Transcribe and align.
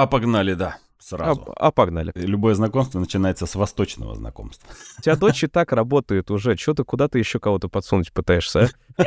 А 0.00 0.06
погнали, 0.06 0.54
да, 0.54 0.78
сразу. 0.98 1.52
А, 1.56 1.66
а 1.66 1.70
погнали. 1.70 2.10
Любое 2.14 2.54
знакомство 2.54 2.98
начинается 2.98 3.44
с 3.44 3.54
восточного 3.54 4.14
знакомства. 4.14 4.66
У 4.98 5.02
тебя 5.02 5.14
дочь 5.14 5.44
и 5.44 5.46
так 5.46 5.72
работает 5.74 6.30
уже. 6.30 6.56
Чего 6.56 6.74
ты 6.74 6.84
куда-то 6.84 7.18
еще 7.18 7.38
кого-то 7.38 7.68
подсунуть 7.68 8.10
пытаешься, 8.10 8.70
а? 8.96 9.04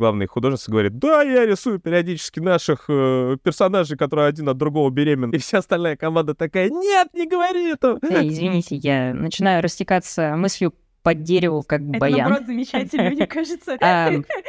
Главный 0.00 0.26
художник 0.26 0.68
говорит, 0.68 0.98
да, 0.98 1.22
я 1.22 1.46
рисую 1.46 1.78
периодически 1.78 2.40
наших 2.40 2.86
э, 2.88 3.36
персонажей, 3.40 3.96
которые 3.96 4.26
один 4.26 4.48
от 4.48 4.56
другого 4.56 4.90
беременны. 4.90 5.36
И 5.36 5.38
вся 5.38 5.58
остальная 5.58 5.96
команда 5.96 6.34
такая, 6.34 6.68
нет, 6.68 7.14
не 7.14 7.28
говори 7.28 7.70
это. 7.70 8.00
Эй, 8.02 8.30
извините, 8.30 8.74
я 8.74 9.14
начинаю 9.14 9.62
растекаться 9.62 10.34
мыслью 10.36 10.74
под 11.04 11.22
дереву, 11.22 11.62
как 11.62 11.82
Это, 11.82 11.98
баян. 11.98 12.18
наоборот, 12.18 12.46
замечательно, 12.48 13.10
мне 13.10 13.28
кажется. 13.28 13.78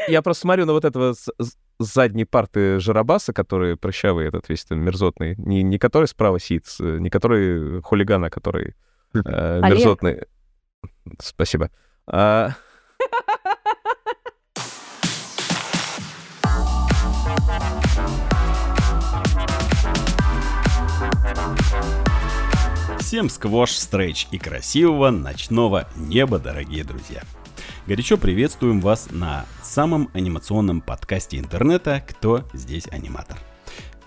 Я 0.08 0.22
просто 0.24 0.42
смотрю 0.42 0.66
на 0.66 0.74
вот 0.74 0.86
этого 0.86 1.14
с, 1.80 1.94
задней 1.94 2.26
парты 2.26 2.80
Жарабаса, 2.80 3.34
который 3.34 3.76
прыщавый 3.78 4.28
этот 4.28 4.50
весь 4.50 4.66
там 4.66 4.80
мерзотный. 4.80 5.36
Не, 5.38 5.64
не 5.64 5.78
который 5.78 6.08
справа 6.08 6.40
сидит, 6.40 6.66
с- 6.68 6.80
не 6.80 7.10
который 7.10 7.82
хулиган, 7.82 8.24
а 8.26 8.30
который 8.30 8.76
э, 9.14 9.20
Олег. 9.64 9.78
мерзотный. 9.78 10.22
Спасибо. 11.20 11.70
А, 12.08 12.52
Всем 23.00 23.30
сквош, 23.30 23.72
стрейч 23.72 24.28
и 24.32 24.38
красивого 24.38 25.10
ночного 25.12 25.88
неба, 25.96 26.40
дорогие 26.40 26.84
друзья. 26.84 27.22
Горячо 27.86 28.18
приветствуем 28.18 28.82
вас 28.82 29.10
на 29.12 29.46
самом 29.76 30.10
анимационном 30.14 30.80
подкасте 30.80 31.38
интернета 31.38 32.02
«Кто 32.08 32.48
здесь 32.54 32.88
аниматор?». 32.92 33.38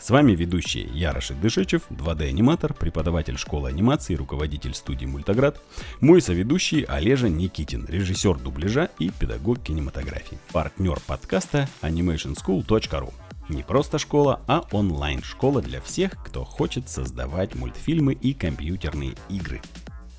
С 0.01 0.09
вами 0.09 0.33
ведущий 0.33 0.89
я, 0.95 1.13
Рашид 1.13 1.43
Дышечев, 1.43 1.83
2D-аниматор, 1.91 2.73
преподаватель 2.73 3.37
школы 3.37 3.69
анимации, 3.69 4.15
руководитель 4.15 4.73
студии 4.73 5.05
«Мультоград», 5.05 5.61
мой 6.01 6.23
соведущий 6.23 6.85
Олежа 6.85 7.29
Никитин, 7.29 7.85
режиссер 7.87 8.39
дубляжа 8.39 8.89
и 8.99 9.11
педагог 9.11 9.59
кинематографии, 9.59 10.39
партнер 10.55 10.99
подкаста 11.07 11.69
animationschool.ru. 11.83 13.13
Не 13.51 13.63
просто 13.63 13.99
школа, 13.99 14.41
а 14.47 14.65
онлайн-школа 14.73 15.61
для 15.61 15.83
всех, 15.83 16.13
кто 16.25 16.45
хочет 16.47 16.89
создавать 16.89 17.55
мультфильмы 17.55 18.15
и 18.15 18.33
компьютерные 18.33 19.17
игры. 19.29 19.61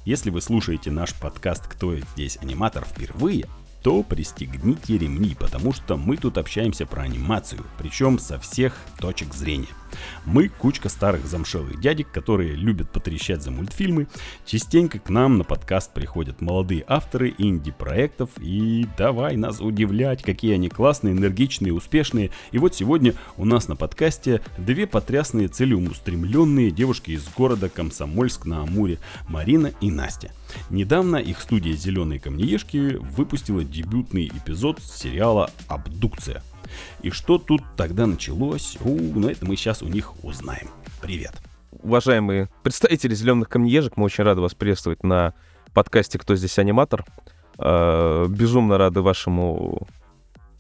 Если 0.06 0.30
вы 0.30 0.42
слушаете 0.42 0.92
наш 0.92 1.16
подкаст 1.16 1.68
«Кто 1.68 1.96
здесь 1.96 2.38
аниматор» 2.40 2.86
впервые, 2.86 3.48
то 3.90 4.04
пристегните 4.04 5.00
ремни, 5.00 5.34
потому 5.34 5.74
что 5.74 5.98
мы 5.98 6.16
тут 6.16 6.38
общаемся 6.38 6.86
про 6.86 7.02
анимацию, 7.02 7.66
причем 7.80 8.20
со 8.20 8.38
всех 8.38 8.78
точек 9.00 9.34
зрения. 9.34 9.66
Мы 10.26 10.50
кучка 10.50 10.90
старых 10.90 11.26
замшелых 11.26 11.80
дядек, 11.80 12.12
которые 12.12 12.56
любят 12.56 12.90
потрещать 12.92 13.42
за 13.42 13.52
мультфильмы. 13.52 14.08
Частенько 14.46 15.00
к 15.00 15.10
нам 15.10 15.38
на 15.38 15.44
подкаст 15.44 15.94
приходят 15.94 16.42
молодые 16.42 16.84
авторы 16.88 17.34
инди-проектов 17.38 18.30
и 18.40 18.88
давай 18.98 19.36
нас 19.36 19.62
удивлять, 19.62 20.24
какие 20.24 20.54
они 20.54 20.70
классные, 20.70 21.14
энергичные, 21.14 21.74
успешные. 21.74 22.32
И 22.52 22.58
вот 22.58 22.76
сегодня 22.76 23.14
у 23.38 23.46
нас 23.46 23.68
на 23.68 23.76
подкасте 23.76 24.42
две 24.58 24.88
потрясные 24.88 25.48
целеустремленные 25.48 26.72
девушки 26.72 27.12
из 27.12 27.28
города 27.30 27.70
Комсомольск 27.70 28.46
на 28.46 28.62
Амуре, 28.64 29.00
Марина 29.28 29.72
и 29.82 29.92
Настя. 29.92 30.32
Недавно 30.70 31.18
их 31.18 31.42
студия 31.42 31.74
«Зеленые 31.74 32.20
камнеешки» 32.20 32.96
выпустила 32.96 33.64
дебютный 33.64 34.28
эпизод 34.28 34.80
сериала 34.82 35.52
«Абдукция». 35.68 36.44
И 37.02 37.10
что 37.12 37.38
тут 37.38 37.62
тогда 37.78 38.06
началось, 38.06 38.78
у, 38.82 38.90
ну 38.98 39.30
это 39.30 39.46
мы 39.46 39.56
сейчас 39.56 39.82
у 39.82 39.88
них 39.88 40.14
узнаем. 40.24 40.70
Привет. 41.02 41.34
уважаемые 41.84 42.50
представители 42.64 43.14
зеленых 43.16 43.48
камнеежек, 43.50 43.96
мы 43.98 44.06
очень 44.06 44.24
рады 44.24 44.42
вас 44.42 44.54
приветствовать 44.54 45.04
на 45.04 45.34
подкасте 45.74 46.20
«Кто 46.20 46.36
здесь 46.36 46.60
аниматор?». 46.60 47.06
Э, 47.58 48.26
Безумно 48.30 48.78
рады 48.78 49.02
вашему 49.02 49.88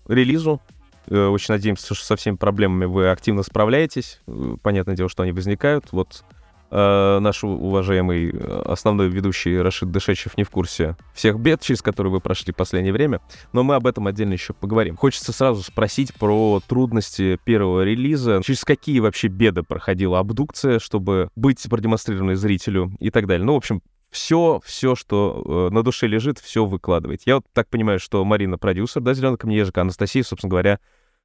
релизу. 0.07 0.61
Э, 1.07 1.27
Очень 1.27 1.53
надеемся, 1.55 1.93
что 1.95 2.05
со 2.05 2.15
всеми 2.15 2.35
проблемами 2.35 2.85
вы 2.85 3.09
активно 3.09 3.43
справляетесь. 3.43 4.19
Э, 4.27 4.55
Понятное 4.61 4.95
дело, 4.95 5.09
что 5.09 5.23
они 5.23 5.31
возникают. 5.31 5.91
Вот 5.91 6.23
э, 6.71 7.19
наш 7.19 7.43
уважаемый 7.43 8.31
э, 8.31 8.61
основной 8.65 9.09
ведущий 9.09 9.57
Рашид 9.57 9.91
Дышечев 9.91 10.37
не 10.37 10.43
в 10.43 10.49
курсе 10.49 10.95
всех 11.13 11.39
бед, 11.39 11.61
через 11.61 11.81
которые 11.81 12.11
вы 12.11 12.19
прошли 12.19 12.53
в 12.53 12.55
последнее 12.55 12.93
время, 12.93 13.21
но 13.53 13.63
мы 13.63 13.75
об 13.75 13.87
этом 13.87 14.07
отдельно 14.07 14.33
еще 14.33 14.53
поговорим. 14.53 14.97
Хочется 14.97 15.31
сразу 15.31 15.63
спросить 15.63 16.13
про 16.13 16.61
трудности 16.67 17.39
первого 17.43 17.83
релиза, 17.83 18.41
через 18.43 18.63
какие 18.63 18.99
вообще 18.99 19.27
беды 19.27 19.63
проходила 19.63 20.19
абдукция, 20.19 20.79
чтобы 20.79 21.29
быть 21.35 21.65
продемонстрированной 21.69 22.35
зрителю 22.35 22.91
и 22.99 23.09
так 23.09 23.27
далее. 23.27 23.45
Ну, 23.45 23.53
в 23.53 23.57
общем, 23.57 23.81
все, 24.11 24.59
все, 24.65 24.95
что 24.95 25.69
э, 25.69 25.73
на 25.73 25.83
душе 25.83 26.07
лежит, 26.07 26.39
все 26.39 26.65
выкладывать. 26.65 27.23
Я 27.25 27.35
вот 27.35 27.45
так 27.53 27.69
понимаю, 27.69 27.99
что 27.99 28.23
Марина 28.25 28.57
продюсер, 28.57 29.01
да, 29.01 29.13
«Зеленый 29.13 29.37
камнеежек», 29.37 29.77
а 29.77 29.81
Анастасия, 29.81 30.23
собственно 30.23 30.49
говоря, 30.49 30.79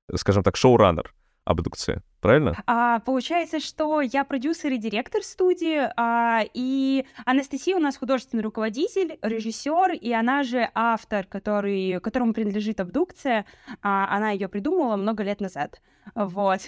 э, 0.08 0.16
скажем 0.16 0.42
так, 0.42 0.56
шоураннер 0.56 1.14
абдукции. 1.44 2.02
Правильно? 2.24 2.56
А, 2.66 3.00
получается, 3.00 3.60
что 3.60 4.00
я 4.00 4.24
продюсер 4.24 4.72
и 4.72 4.78
директор 4.78 5.22
студии, 5.22 5.90
а, 5.94 6.40
и 6.54 7.04
Анастасия 7.26 7.76
у 7.76 7.80
нас 7.80 7.98
художественный 7.98 8.42
руководитель, 8.42 9.18
режиссер, 9.20 9.92
и 9.92 10.10
она 10.10 10.42
же 10.42 10.70
автор, 10.72 11.26
который, 11.26 12.00
которому 12.00 12.32
принадлежит 12.32 12.80
абдукция. 12.80 13.44
А, 13.82 14.08
она 14.10 14.30
ее 14.30 14.48
придумала 14.48 14.96
много 14.96 15.22
лет 15.22 15.42
назад. 15.42 15.82
Вот. 16.14 16.60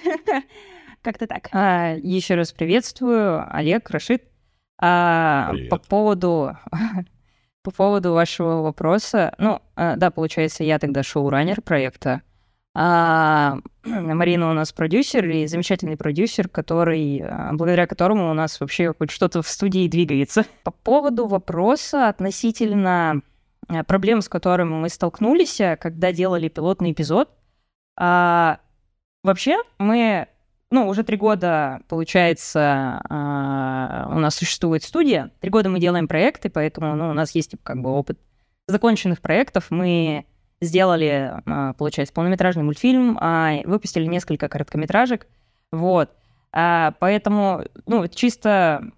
Как-то 1.03 1.27
так. 1.27 1.49
а, 1.53 1.95
еще 1.95 2.35
раз 2.35 2.53
приветствую, 2.53 3.43
Олег, 3.51 3.89
Рашид. 3.89 4.25
А, 4.79 5.49
Привет. 5.53 5.71
по 5.71 5.79
поводу 5.79 6.55
по 7.63 7.71
поводу 7.71 8.13
вашего 8.13 8.61
вопроса, 8.61 9.35
ну, 9.39 9.63
а, 9.75 9.97
да, 9.97 10.11
получается, 10.11 10.65
я 10.65 10.79
тогда 10.79 11.03
шоураннер 11.03 11.63
проекта. 11.63 12.21
А 12.79 13.57
Марина 13.85 14.51
у 14.51 14.53
нас 14.53 14.71
продюсер 14.71 15.27
и 15.31 15.47
замечательный 15.47 15.97
продюсер, 15.97 16.47
который, 16.47 17.23
а, 17.23 17.53
благодаря 17.55 17.87
которому 17.87 18.31
у 18.31 18.35
нас 18.35 18.61
вообще 18.61 18.93
хоть 18.93 19.11
что-то 19.11 19.41
в 19.41 19.49
студии 19.49 19.89
двигается. 19.89 20.45
По 20.63 20.73
поводу 20.73 21.27
вопроса 21.27 22.11
относительно 22.11 23.23
а, 23.67 23.83
проблем, 23.83 24.21
с 24.21 24.29
которыми 24.29 24.75
мы 24.75 24.91
столкнулись, 24.91 25.59
а, 25.59 25.77
когда 25.77 26.13
делали 26.13 26.49
пилотный 26.49 26.93
эпизод, 26.93 27.31
а, 27.99 28.61
вообще 29.25 29.57
мы, 29.79 30.29
ну, 30.71 30.87
уже 30.87 31.03
три 31.03 31.17
года, 31.17 31.81
получается, 31.89 33.01
а, 33.09 34.11
у 34.13 34.19
нас 34.19 34.35
существует 34.35 34.83
студия, 34.83 35.31
три 35.41 35.49
года 35.49 35.71
мы 35.71 35.81
делаем 35.81 36.09
проекты, 36.09 36.51
поэтому, 36.51 36.95
ну, 36.95 37.09
у 37.09 37.15
нас 37.15 37.35
есть 37.35 37.53
типа, 37.53 37.63
как 37.65 37.81
бы 37.81 37.89
опыт 37.89 38.19
законченных 38.69 39.23
проектов. 39.23 39.69
Мы 39.71 40.27
сделали, 40.61 41.41
а, 41.47 41.73
получается, 41.75 42.15
полнометражный 42.15 42.63
мультфильм, 42.63 43.19
а, 43.21 43.61
выпустили 43.65 44.07
несколько 44.07 44.49
короткометражек, 44.49 45.27
вот. 45.71 46.11
А, 46.53 46.93
Поэтому, 46.99 47.65
ну, 47.87 48.07
чисто 48.09 48.91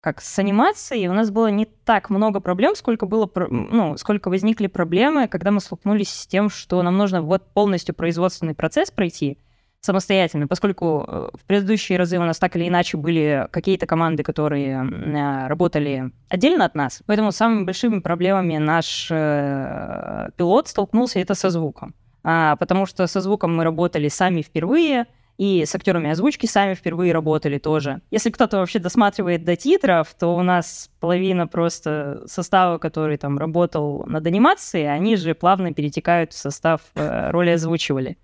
как 0.00 0.20
с 0.20 0.38
анимацией 0.38 1.08
у 1.08 1.12
нас 1.12 1.30
было 1.32 1.48
не 1.48 1.64
так 1.64 2.10
много 2.10 2.38
проблем, 2.38 2.76
сколько 2.76 3.06
было, 3.06 3.28
ну, 3.50 3.96
сколько 3.96 4.28
возникли 4.28 4.68
проблемы, 4.68 5.26
когда 5.26 5.50
мы 5.50 5.60
столкнулись 5.60 6.10
с 6.10 6.26
тем, 6.28 6.48
что 6.48 6.80
нам 6.82 6.96
нужно 6.96 7.22
вот 7.22 7.52
полностью 7.52 7.92
производственный 7.92 8.54
процесс 8.54 8.92
пройти 8.92 9.38
самостоятельно, 9.86 10.46
поскольку 10.46 11.04
э, 11.06 11.28
в 11.32 11.44
предыдущие 11.46 11.96
разы 11.98 12.18
у 12.18 12.24
нас 12.24 12.38
так 12.38 12.56
или 12.56 12.68
иначе 12.68 12.96
были 12.96 13.48
какие-то 13.50 13.86
команды, 13.86 14.22
которые 14.22 14.84
э, 14.84 15.46
работали 15.46 16.10
отдельно 16.28 16.64
от 16.64 16.74
нас. 16.74 17.02
Поэтому 17.06 17.32
самыми 17.32 17.64
большими 17.64 18.00
проблемами 18.00 18.58
наш 18.58 19.08
э, 19.10 20.28
пилот 20.36 20.68
столкнулся 20.68 21.20
это 21.20 21.34
со 21.34 21.50
звуком. 21.50 21.94
А, 22.22 22.56
потому 22.56 22.86
что 22.86 23.06
со 23.06 23.20
звуком 23.20 23.56
мы 23.56 23.64
работали 23.64 24.08
сами 24.08 24.42
впервые, 24.42 25.06
и 25.38 25.64
с 25.66 25.74
актерами 25.74 26.10
озвучки 26.10 26.46
сами 26.46 26.74
впервые 26.74 27.12
работали 27.12 27.58
тоже. 27.58 28.00
Если 28.10 28.30
кто-то 28.30 28.56
вообще 28.56 28.78
досматривает 28.78 29.44
до 29.44 29.54
титров, 29.54 30.14
то 30.18 30.34
у 30.34 30.42
нас 30.42 30.90
половина 30.98 31.46
просто 31.46 32.22
состава, 32.26 32.78
который 32.78 33.18
там 33.18 33.38
работал 33.38 34.04
над 34.06 34.26
анимацией, 34.26 34.90
они 34.92 35.16
же 35.16 35.34
плавно 35.34 35.74
перетекают 35.74 36.32
в 36.32 36.38
состав 36.38 36.80
э, 36.94 37.30
роли 37.30 37.50
озвучивали. 37.50 38.16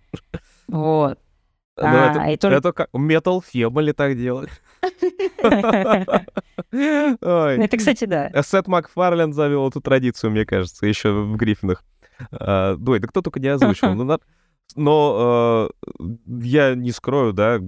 Вот. 0.69 1.19
Ну, 1.78 1.84
А, 1.86 2.10
это, 2.10 2.24
и 2.30 2.36
только- 2.36 2.56
это 2.56 2.72
как 2.72 2.88
Metal 2.94 3.40
Family 3.42 3.92
так 3.92 4.16
делали. 4.16 4.50
Ну. 6.70 7.16
Это, 7.20 7.76
кстати, 7.76 8.04
да. 8.04 8.30
Сет 8.42 8.66
Макфарлен 8.66 9.32
завел 9.32 9.69
эту 9.69 9.80
традицию, 9.80 10.30
мне 10.30 10.44
кажется, 10.46 10.86
еще 10.86 11.12
в 11.12 11.36
Гриффинах. 11.36 11.84
А, 12.30 12.76
Ой, 12.86 12.98
да 12.98 13.08
кто 13.08 13.20
только 13.22 13.40
не 13.40 13.48
озвучивал. 13.48 13.94
Ну, 13.94 14.19
Но 14.76 15.70
э, 16.00 16.04
я 16.44 16.74
не 16.74 16.92
скрою, 16.92 17.32
да, 17.32 17.58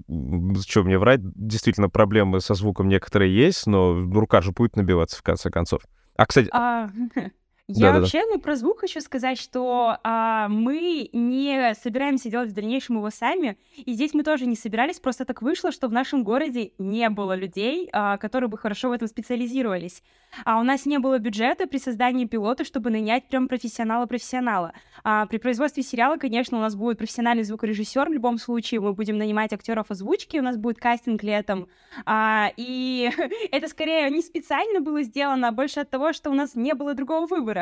что 0.67 0.83
мне 0.85 0.99
врать, 0.99 1.21
действительно 1.35 1.89
проблемы 1.91 2.41
со 2.41 2.55
звуком 2.55 2.89
некоторые 2.89 3.35
есть, 3.35 3.67
но 3.67 3.93
рука 4.13 4.41
же 4.41 4.53
будет 4.53 4.77
набиваться 4.77 5.19
в 5.19 5.23
конце 5.23 5.51
концов. 5.51 5.83
А, 6.17 6.25
кстати, 6.27 6.49
А, 6.53 6.89
Я 7.67 7.87
Да-да-да. 7.87 8.01
вообще, 8.01 8.23
ну, 8.31 8.39
про 8.39 8.57
звук 8.57 8.81
хочу 8.81 9.01
сказать, 9.01 9.39
что 9.39 9.97
а, 10.03 10.49
мы 10.49 11.09
не 11.15 11.73
собираемся 11.83 12.29
делать 12.29 12.51
в 12.51 12.55
дальнейшем 12.55 12.97
его 12.97 13.09
сами, 13.09 13.57
и 13.75 13.95
здесь 13.95 14.13
мы 14.13 14.23
тоже 14.23 14.45
не 14.45 14.55
собирались, 14.55 15.01
просто 15.01 15.25
так 15.25 15.41
вышло, 15.41 15.73
что 15.73 15.89
в 15.89 15.93
нашем 15.93 16.25
городе 16.25 16.73
не 16.77 17.09
было 17.09 17.35
людей, 17.35 17.89
а, 17.91 18.19
которые 18.19 18.51
бы 18.51 18.59
хорошо 18.59 18.91
в 18.91 18.93
этом 18.93 19.09
специализировались. 19.09 20.03
А 20.45 20.61
у 20.61 20.63
нас 20.63 20.85
не 20.85 20.99
было 20.99 21.19
бюджета 21.19 21.67
при 21.67 21.79
создании 21.79 22.27
пилота, 22.27 22.65
чтобы 22.65 22.91
нанять 22.91 23.29
прям 23.29 23.49
профессионала-профессионала. 23.49 24.75
А, 25.03 25.25
при 25.25 25.39
производстве 25.39 25.83
сериала, 25.83 26.19
конечно, 26.19 26.59
у 26.59 26.61
нас 26.61 26.75
будет 26.77 26.99
профессиональный 26.99 27.45
звукорежиссер, 27.45 28.11
в 28.11 28.13
любом 28.13 28.37
случае 28.37 28.81
мы 28.81 28.93
будем 28.93 29.17
нанимать 29.17 29.55
актеров 29.55 29.91
озвучки, 29.91 30.37
у 30.37 30.43
нас 30.43 30.59
будет 30.59 30.79
кастинг 30.79 31.23
летом, 31.23 31.69
а, 32.05 32.51
и 32.59 33.11
это 33.51 33.69
скорее 33.69 34.11
не 34.11 34.21
специально 34.21 34.81
было 34.81 35.03
сделано, 35.03 35.49
а 35.49 35.53
больше 35.53 35.81
от 35.81 35.89
того, 35.89 36.13
что 36.13 36.29
у 36.29 36.35
нас 36.35 36.55
не 36.55 36.75
было 36.75 36.93
другого 36.93 37.27
выбора. 37.27 37.54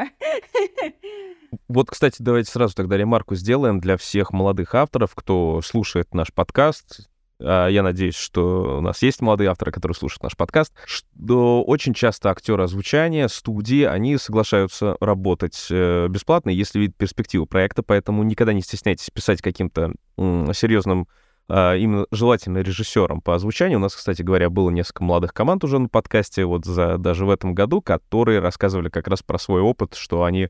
Вот, 1.69 1.91
кстати, 1.91 2.17
давайте 2.21 2.51
сразу 2.51 2.75
тогда 2.75 2.97
ремарку 2.97 3.35
сделаем 3.35 3.79
для 3.79 3.97
всех 3.97 4.33
молодых 4.33 4.75
авторов, 4.75 5.15
кто 5.15 5.61
слушает 5.63 6.15
наш 6.15 6.33
подкаст. 6.33 7.09
А, 7.41 7.69
Я 7.69 7.83
надеюсь, 7.83 8.15
что 8.15 8.79
у 8.79 8.81
нас 8.81 9.03
есть 9.03 9.21
молодые 9.21 9.51
авторы, 9.51 9.71
которые 9.73 9.95
слушают 9.95 10.23
наш 10.23 10.37
подкаст, 10.37 10.73
что 10.87 11.63
очень 11.63 11.95
часто 11.95 12.31
актеры 12.31 12.65
озвучания, 12.65 13.29
студии, 13.29 13.83
они 13.85 14.17
соглашаются 14.17 14.97
работать 15.01 15.67
э, 15.71 16.09
бесплатно, 16.09 16.51
если 16.51 16.79
видят 16.79 16.97
перспективу 16.97 17.47
проекта, 17.47 17.83
поэтому 17.83 18.23
никогда 18.23 18.53
не 18.53 18.63
стесняйтесь 18.63 19.11
писать 19.11 19.43
каким-то 19.43 19.93
серьезным 20.17 21.09
именно 21.49 22.07
желательно 22.11 22.59
режиссером 22.59 23.21
по 23.21 23.35
озвучанию. 23.35 23.79
У 23.79 23.83
нас, 23.83 23.95
кстати 23.95 24.23
говоря, 24.23 24.49
было 24.49 24.71
несколько 24.71 25.05
молодых 25.05 25.35
команд 25.35 25.65
уже 25.65 25.79
на 25.79 25.89
подкасте, 25.89 26.45
вот 26.45 26.65
за, 26.65 26.99
даже 26.99 27.27
в 27.27 27.31
этом 27.31 27.55
году, 27.55 27.83
которые 27.83 28.41
рассказывали 28.41 28.89
как 28.89 29.09
раз 29.09 29.23
про 29.23 29.39
свой 29.39 29.61
опыт, 29.61 29.95
что 29.95 30.25
они, 30.25 30.49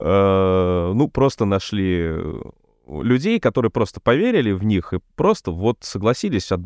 э, 0.00 0.92
ну, 0.94 1.08
просто 1.08 1.44
нашли 1.44 2.14
людей, 2.86 3.40
которые 3.40 3.70
просто 3.70 4.00
поверили 4.00 4.52
в 4.52 4.64
них 4.64 4.92
и 4.92 5.00
просто 5.16 5.50
вот 5.50 5.78
согласились 5.80 6.52
от, 6.52 6.60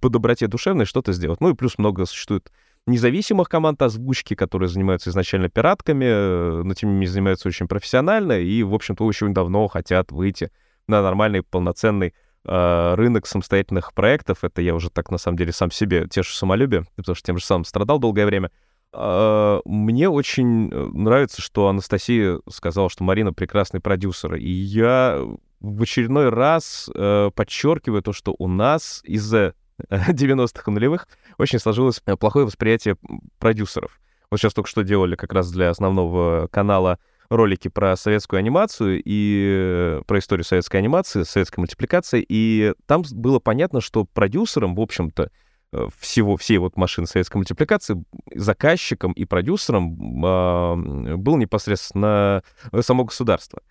по 0.00 0.08
доброте 0.08 0.46
душевной 0.46 0.84
что-то 0.84 1.12
сделать. 1.12 1.40
Ну 1.40 1.50
и 1.50 1.54
плюс 1.54 1.78
много 1.78 2.06
существует 2.06 2.50
независимых 2.86 3.48
команд 3.48 3.80
озвучки, 3.82 4.34
которые 4.34 4.68
занимаются 4.68 5.10
изначально 5.10 5.48
пиратками, 5.48 6.04
э, 6.04 6.62
но 6.62 6.74
тем 6.74 6.90
не 6.90 6.94
менее 6.94 7.10
занимаются 7.10 7.48
очень 7.48 7.68
профессионально 7.68 8.40
и, 8.40 8.62
в 8.62 8.74
общем-то, 8.74 9.04
очень 9.04 9.32
давно 9.32 9.68
хотят 9.68 10.12
выйти 10.12 10.50
на 10.86 11.02
нормальный 11.02 11.42
полноценный 11.42 12.08
э, 12.08 12.12
рынок 12.44 13.26
самостоятельных 13.26 13.92
проектов. 13.92 14.44
Это 14.44 14.62
я 14.62 14.74
уже 14.74 14.88
так, 14.90 15.10
на 15.10 15.18
самом 15.18 15.36
деле, 15.36 15.52
сам 15.52 15.70
себе 15.70 16.08
тешу 16.08 16.32
самолюбие, 16.32 16.84
потому 16.96 17.14
что 17.14 17.26
тем 17.26 17.38
же 17.38 17.44
самым 17.44 17.64
страдал 17.64 17.98
долгое 17.98 18.24
время. 18.24 18.50
А, 18.92 19.60
Мне 19.64 20.08
очень 20.08 20.68
э, 20.70 20.84
нравится, 20.92 21.40
что 21.40 21.68
Анастасия 21.68 22.40
сказала, 22.48 22.90
что 22.90 23.04
Марина 23.04 23.32
прекрасный 23.32 23.80
продюсер. 23.80 24.34
И 24.34 24.50
я 24.50 25.20
в 25.60 25.82
очередной 25.82 26.28
раз 26.30 26.90
э, 26.94 27.30
подчеркиваю 27.34 28.02
то, 28.02 28.12
что 28.12 28.34
у 28.38 28.48
нас 28.48 29.00
из-за 29.04 29.54
90-х 29.90 30.62
и 30.66 30.70
нулевых 30.70 31.06
очень 31.38 31.58
сложилось 31.58 32.02
э, 32.06 32.16
плохое 32.16 32.46
восприятие 32.46 32.96
продюсеров. 33.38 34.00
Вот 34.30 34.40
сейчас 34.40 34.54
только 34.54 34.68
что 34.68 34.82
делали 34.82 35.16
как 35.16 35.32
раз 35.32 35.50
для 35.50 35.70
основного 35.70 36.48
канала 36.48 36.98
ролики 37.30 37.68
про 37.68 37.96
советскую 37.96 38.38
анимацию 38.38 39.00
и 39.04 39.46
э, 39.48 40.02
про 40.06 40.18
историю 40.18 40.44
советской 40.44 40.76
анимации, 40.76 41.22
советской 41.22 41.60
мультипликации, 41.60 42.24
и 42.28 42.74
там 42.86 43.02
было 43.12 43.38
понятно, 43.38 43.80
что 43.80 44.04
продюсером, 44.04 44.74
в 44.74 44.80
общем-то, 44.80 45.30
э, 45.72 45.86
всего, 45.98 46.36
всей 46.36 46.58
вот 46.58 46.76
машины 46.76 47.06
советской 47.06 47.36
мультипликации, 47.36 48.02
заказчиком 48.34 49.12
и 49.12 49.24
продюсером 49.24 50.24
м, 50.24 51.20
был 51.22 51.36
непосредственно 51.36 52.42
э, 52.72 52.82
само 52.82 53.04
государство. 53.04 53.62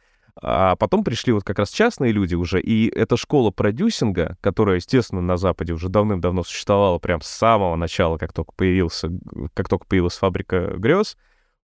А 0.42 0.78
потом 0.78 1.04
пришли 1.04 1.34
вот 1.34 1.44
как 1.44 1.60
раз 1.60 1.70
частные 1.70 2.14
люди 2.14 2.36
уже, 2.36 2.62
и 2.62 2.88
эта 2.88 3.18
школа 3.18 3.52
продюсинга, 3.52 4.38
которая, 4.40 4.78
естественно, 4.78 5.22
на 5.22 5.36
Западе 5.36 5.74
уже 5.74 5.90
давным-давно 5.90 6.44
существовала 6.44 6.98
прям 6.98 7.22
с 7.22 7.28
самого 7.28 7.76
начала, 7.76 8.18
как 8.18 8.32
только, 8.32 8.54
появился, 8.56 9.10
как 9.54 9.68
только 9.68 9.86
появилась 9.86 10.16
фабрика 10.16 10.76
грез, 10.78 11.18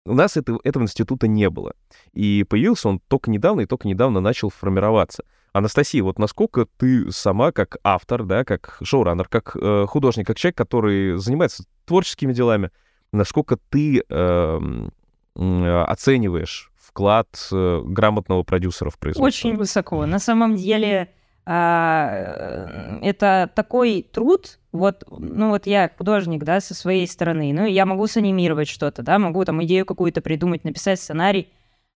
у 0.04 0.14
нас 0.14 0.36
это, 0.36 0.58
этого 0.64 0.82
института 0.82 1.28
не 1.28 1.48
было. 1.50 1.74
И 2.12 2.44
появился 2.48 2.88
он 2.88 3.00
только 3.08 3.30
недавно, 3.30 3.62
и 3.62 3.66
только 3.66 3.88
недавно 3.88 4.20
начал 4.20 4.50
формироваться. 4.50 5.24
Анастасия, 5.52 6.02
вот 6.02 6.18
насколько 6.18 6.66
ты 6.78 7.12
сама 7.12 7.52
как 7.52 7.76
автор, 7.84 8.24
да, 8.24 8.44
как 8.44 8.78
шоураннер, 8.82 9.28
как 9.28 9.56
э, 9.60 9.86
художник, 9.86 10.26
как 10.26 10.38
человек, 10.38 10.56
который 10.56 11.18
занимается 11.18 11.64
творческими 11.84 12.32
делами, 12.32 12.70
насколько 13.12 13.58
ты 13.68 14.02
эм, 14.08 14.92
м, 15.36 15.84
оцениваешь 15.84 16.72
вклад 16.74 17.28
э, 17.52 17.82
грамотного 17.84 18.42
продюсера 18.44 18.88
в 18.88 18.98
производство? 18.98 19.26
Очень 19.26 19.56
высоко. 19.56 20.06
На 20.06 20.18
самом 20.18 20.56
деле 20.56 21.10
а, 21.44 22.98
э, 23.02 23.08
это 23.08 23.50
такой 23.54 24.06
труд. 24.12 24.58
Вот, 24.70 25.04
ну 25.10 25.50
вот 25.50 25.66
я 25.66 25.90
художник, 25.96 26.44
да, 26.44 26.60
со 26.60 26.74
своей 26.74 27.06
стороны. 27.06 27.52
Ну, 27.52 27.66
я 27.66 27.84
могу 27.84 28.06
санимировать 28.06 28.68
что-то, 28.68 29.02
да, 29.02 29.18
могу 29.18 29.44
там 29.44 29.62
идею 29.64 29.84
какую-то 29.84 30.20
придумать, 30.20 30.64
написать 30.64 31.00
сценарий, 31.00 31.48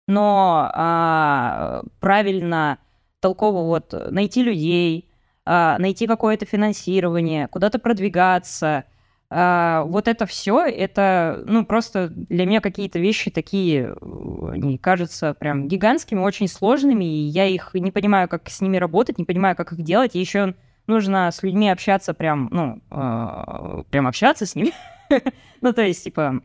но 0.07 0.69
а, 0.73 1.83
правильно, 1.99 2.79
толково 3.19 3.63
вот 3.63 3.93
найти 4.11 4.43
людей, 4.43 5.09
а, 5.45 5.77
найти 5.79 6.07
какое-то 6.07 6.45
финансирование, 6.45 7.47
куда-то 7.47 7.79
продвигаться. 7.79 8.83
А, 9.29 9.83
вот 9.83 10.07
это 10.07 10.25
все, 10.25 10.65
это, 10.65 11.43
ну, 11.45 11.65
просто 11.65 12.07
для 12.09 12.45
меня 12.45 12.61
какие-то 12.61 12.97
вещи 12.99 13.29
такие, 13.29 13.93
э, 13.93 14.49
они 14.51 14.77
кажутся 14.77 15.33
прям 15.33 15.67
гигантскими, 15.67 16.19
очень 16.19 16.47
сложными, 16.47 17.03
и 17.03 17.27
я 17.27 17.45
их 17.45 17.71
не 17.73 17.91
понимаю, 17.91 18.29
как 18.29 18.49
с 18.49 18.61
ними 18.61 18.77
работать, 18.77 19.17
не 19.17 19.25
понимаю, 19.25 19.57
как 19.57 19.73
их 19.73 19.81
делать, 19.81 20.15
и 20.15 20.19
еще 20.19 20.55
нужно 20.87 21.29
с 21.29 21.43
людьми 21.43 21.69
общаться 21.69 22.13
прям, 22.13 22.47
ну, 22.51 22.81
э, 22.89 23.83
прям 23.89 24.07
общаться 24.07 24.45
с 24.45 24.55
ними, 24.55 24.71
ну, 25.61 25.73
то 25.73 25.81
есть, 25.81 26.05
типа, 26.05 26.41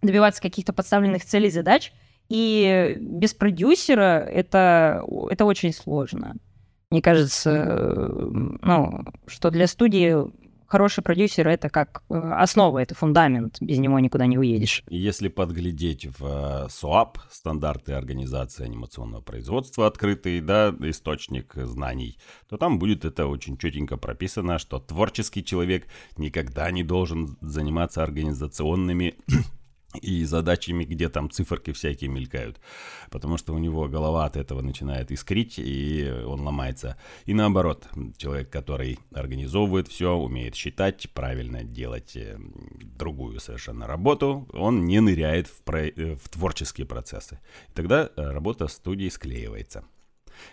добиваться 0.00 0.40
каких-то 0.40 0.72
подставленных 0.72 1.26
целей, 1.26 1.50
задач, 1.50 1.92
и 2.30 2.96
без 3.00 3.34
продюсера 3.34 4.20
это, 4.20 5.04
это 5.30 5.44
очень 5.44 5.74
сложно. 5.74 6.36
Мне 6.90 7.02
кажется, 7.02 7.50
э, 7.50 8.08
ну, 8.62 9.04
что 9.26 9.50
для 9.50 9.66
студии 9.66 10.16
хороший 10.74 11.04
продюсер 11.04 11.46
это 11.46 11.68
как 11.68 12.02
э, 12.10 12.14
основа, 12.14 12.80
это 12.80 12.96
фундамент, 12.96 13.58
без 13.60 13.78
него 13.78 14.00
никуда 14.00 14.26
не 14.26 14.36
уедешь. 14.36 14.82
Если 14.88 15.28
подглядеть 15.28 16.04
в 16.18 16.24
э, 16.26 16.68
СОАП, 16.68 17.18
стандарты 17.30 17.92
организации 17.92 18.64
анимационного 18.64 19.22
производства, 19.22 19.86
открытый, 19.86 20.40
да, 20.40 20.74
источник 20.80 21.54
знаний, 21.54 22.18
то 22.48 22.56
там 22.56 22.80
будет 22.80 23.04
это 23.04 23.28
очень 23.28 23.56
четенько 23.56 23.96
прописано, 23.96 24.58
что 24.58 24.80
творческий 24.80 25.44
человек 25.44 25.86
никогда 26.16 26.68
не 26.72 26.82
должен 26.82 27.38
заниматься 27.40 28.02
организационными 28.02 29.14
и 30.00 30.24
задачами, 30.24 30.84
где 30.84 31.08
там 31.08 31.30
циферки 31.30 31.72
всякие 31.72 32.10
мелькают, 32.10 32.60
потому 33.10 33.36
что 33.36 33.54
у 33.54 33.58
него 33.58 33.88
голова 33.88 34.24
от 34.24 34.36
этого 34.36 34.60
начинает 34.60 35.10
искрить, 35.10 35.54
и 35.58 36.10
он 36.26 36.40
ломается. 36.40 36.96
И 37.26 37.34
наоборот, 37.34 37.88
человек, 38.16 38.50
который 38.50 38.98
организовывает 39.12 39.88
все, 39.88 40.14
умеет 40.14 40.54
считать, 40.54 41.08
правильно 41.14 41.64
делать 41.64 42.16
э, 42.16 42.38
другую 42.98 43.40
совершенно 43.40 43.86
работу, 43.86 44.48
он 44.52 44.84
не 44.84 45.00
ныряет 45.00 45.46
в, 45.48 45.62
про- 45.62 45.86
э, 45.88 46.16
в 46.16 46.28
творческие 46.28 46.86
процессы. 46.86 47.40
И 47.68 47.72
тогда 47.72 48.10
э, 48.16 48.30
работа 48.30 48.68
студии 48.68 49.08
склеивается. 49.08 49.84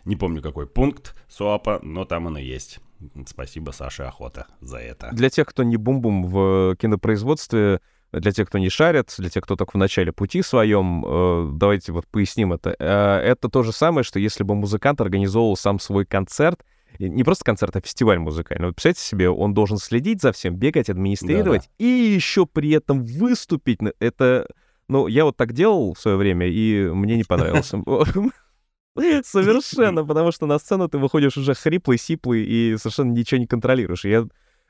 Не 0.06 0.16
помню, 0.16 0.42
какой 0.42 0.68
пункт 0.68 1.16
СОАПа, 1.28 1.80
но 1.82 2.06
там 2.06 2.28
оно 2.28 2.40
есть. 2.40 2.80
Спасибо, 3.26 3.72
Саше 3.72 4.04
Охота, 4.04 4.46
за 4.60 4.78
это. 4.78 5.10
Для 5.12 5.30
тех, 5.30 5.48
кто 5.48 5.64
не 5.64 5.78
бум-бум 5.78 6.26
в 6.28 6.76
кинопроизводстве, 6.80 7.82
для 8.12 8.32
тех, 8.32 8.48
кто 8.48 8.58
не 8.58 8.70
шарит, 8.70 9.14
для 9.18 9.30
тех, 9.30 9.44
кто 9.44 9.56
только 9.56 9.72
в 9.72 9.78
начале 9.78 10.12
пути 10.12 10.42
своем, 10.42 11.06
э, 11.06 11.50
давайте 11.54 11.92
вот 11.92 12.08
поясним 12.08 12.54
это. 12.54 12.76
Э, 12.78 13.20
Это 13.32 13.50
то 13.50 13.64
же 13.64 13.72
самое, 13.72 14.04
что 14.04 14.20
если 14.20 14.44
бы 14.44 14.56
музыкант 14.56 15.02
организовывал 15.02 15.56
сам 15.56 15.80
свой 15.80 16.06
концерт, 16.06 16.62
не 17.00 17.24
просто 17.24 17.46
концерт, 17.46 17.76
а 17.76 17.82
фестиваль 17.82 18.20
музыкальный. 18.20 18.68
Вот 18.68 18.76
представьте 18.76 19.02
себе, 19.02 19.30
он 19.30 19.54
должен 19.54 19.78
следить 19.78 20.22
за 20.22 20.32
всем, 20.34 20.56
бегать, 20.56 20.90
администрировать 20.90 21.70
и 21.78 21.86
еще 21.86 22.46
при 22.46 22.72
этом 22.72 23.06
выступить. 23.06 23.80
Это, 24.00 24.48
ну, 24.88 25.08
я 25.08 25.24
вот 25.24 25.38
так 25.38 25.54
делал 25.54 25.94
в 25.94 26.00
свое 26.00 26.18
время, 26.18 26.48
и 26.48 26.90
мне 26.90 27.16
не 27.16 27.24
понравилось. 27.24 27.72
Совершенно, 29.24 30.06
потому 30.06 30.32
что 30.34 30.46
на 30.46 30.60
сцену 30.60 30.90
ты 30.90 30.98
выходишь 30.98 31.38
уже 31.38 31.54
хриплый, 31.54 31.98
сиплый 31.98 32.44
и 32.44 32.76
совершенно 32.78 33.12
ничего 33.14 33.40
не 33.40 33.48
контролируешь. 33.48 34.04
Я 34.04 34.28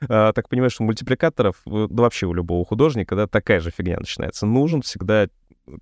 а, 0.08 0.32
так 0.32 0.48
понимаю, 0.48 0.70
что 0.70 0.82
у 0.82 0.86
мультипликаторов, 0.86 1.56
да 1.66 2.02
вообще 2.02 2.26
у 2.26 2.34
любого 2.34 2.64
художника, 2.64 3.14
да, 3.16 3.26
такая 3.26 3.60
же 3.60 3.70
фигня 3.70 3.96
начинается. 3.98 4.46
Нужен 4.46 4.82
всегда 4.82 5.28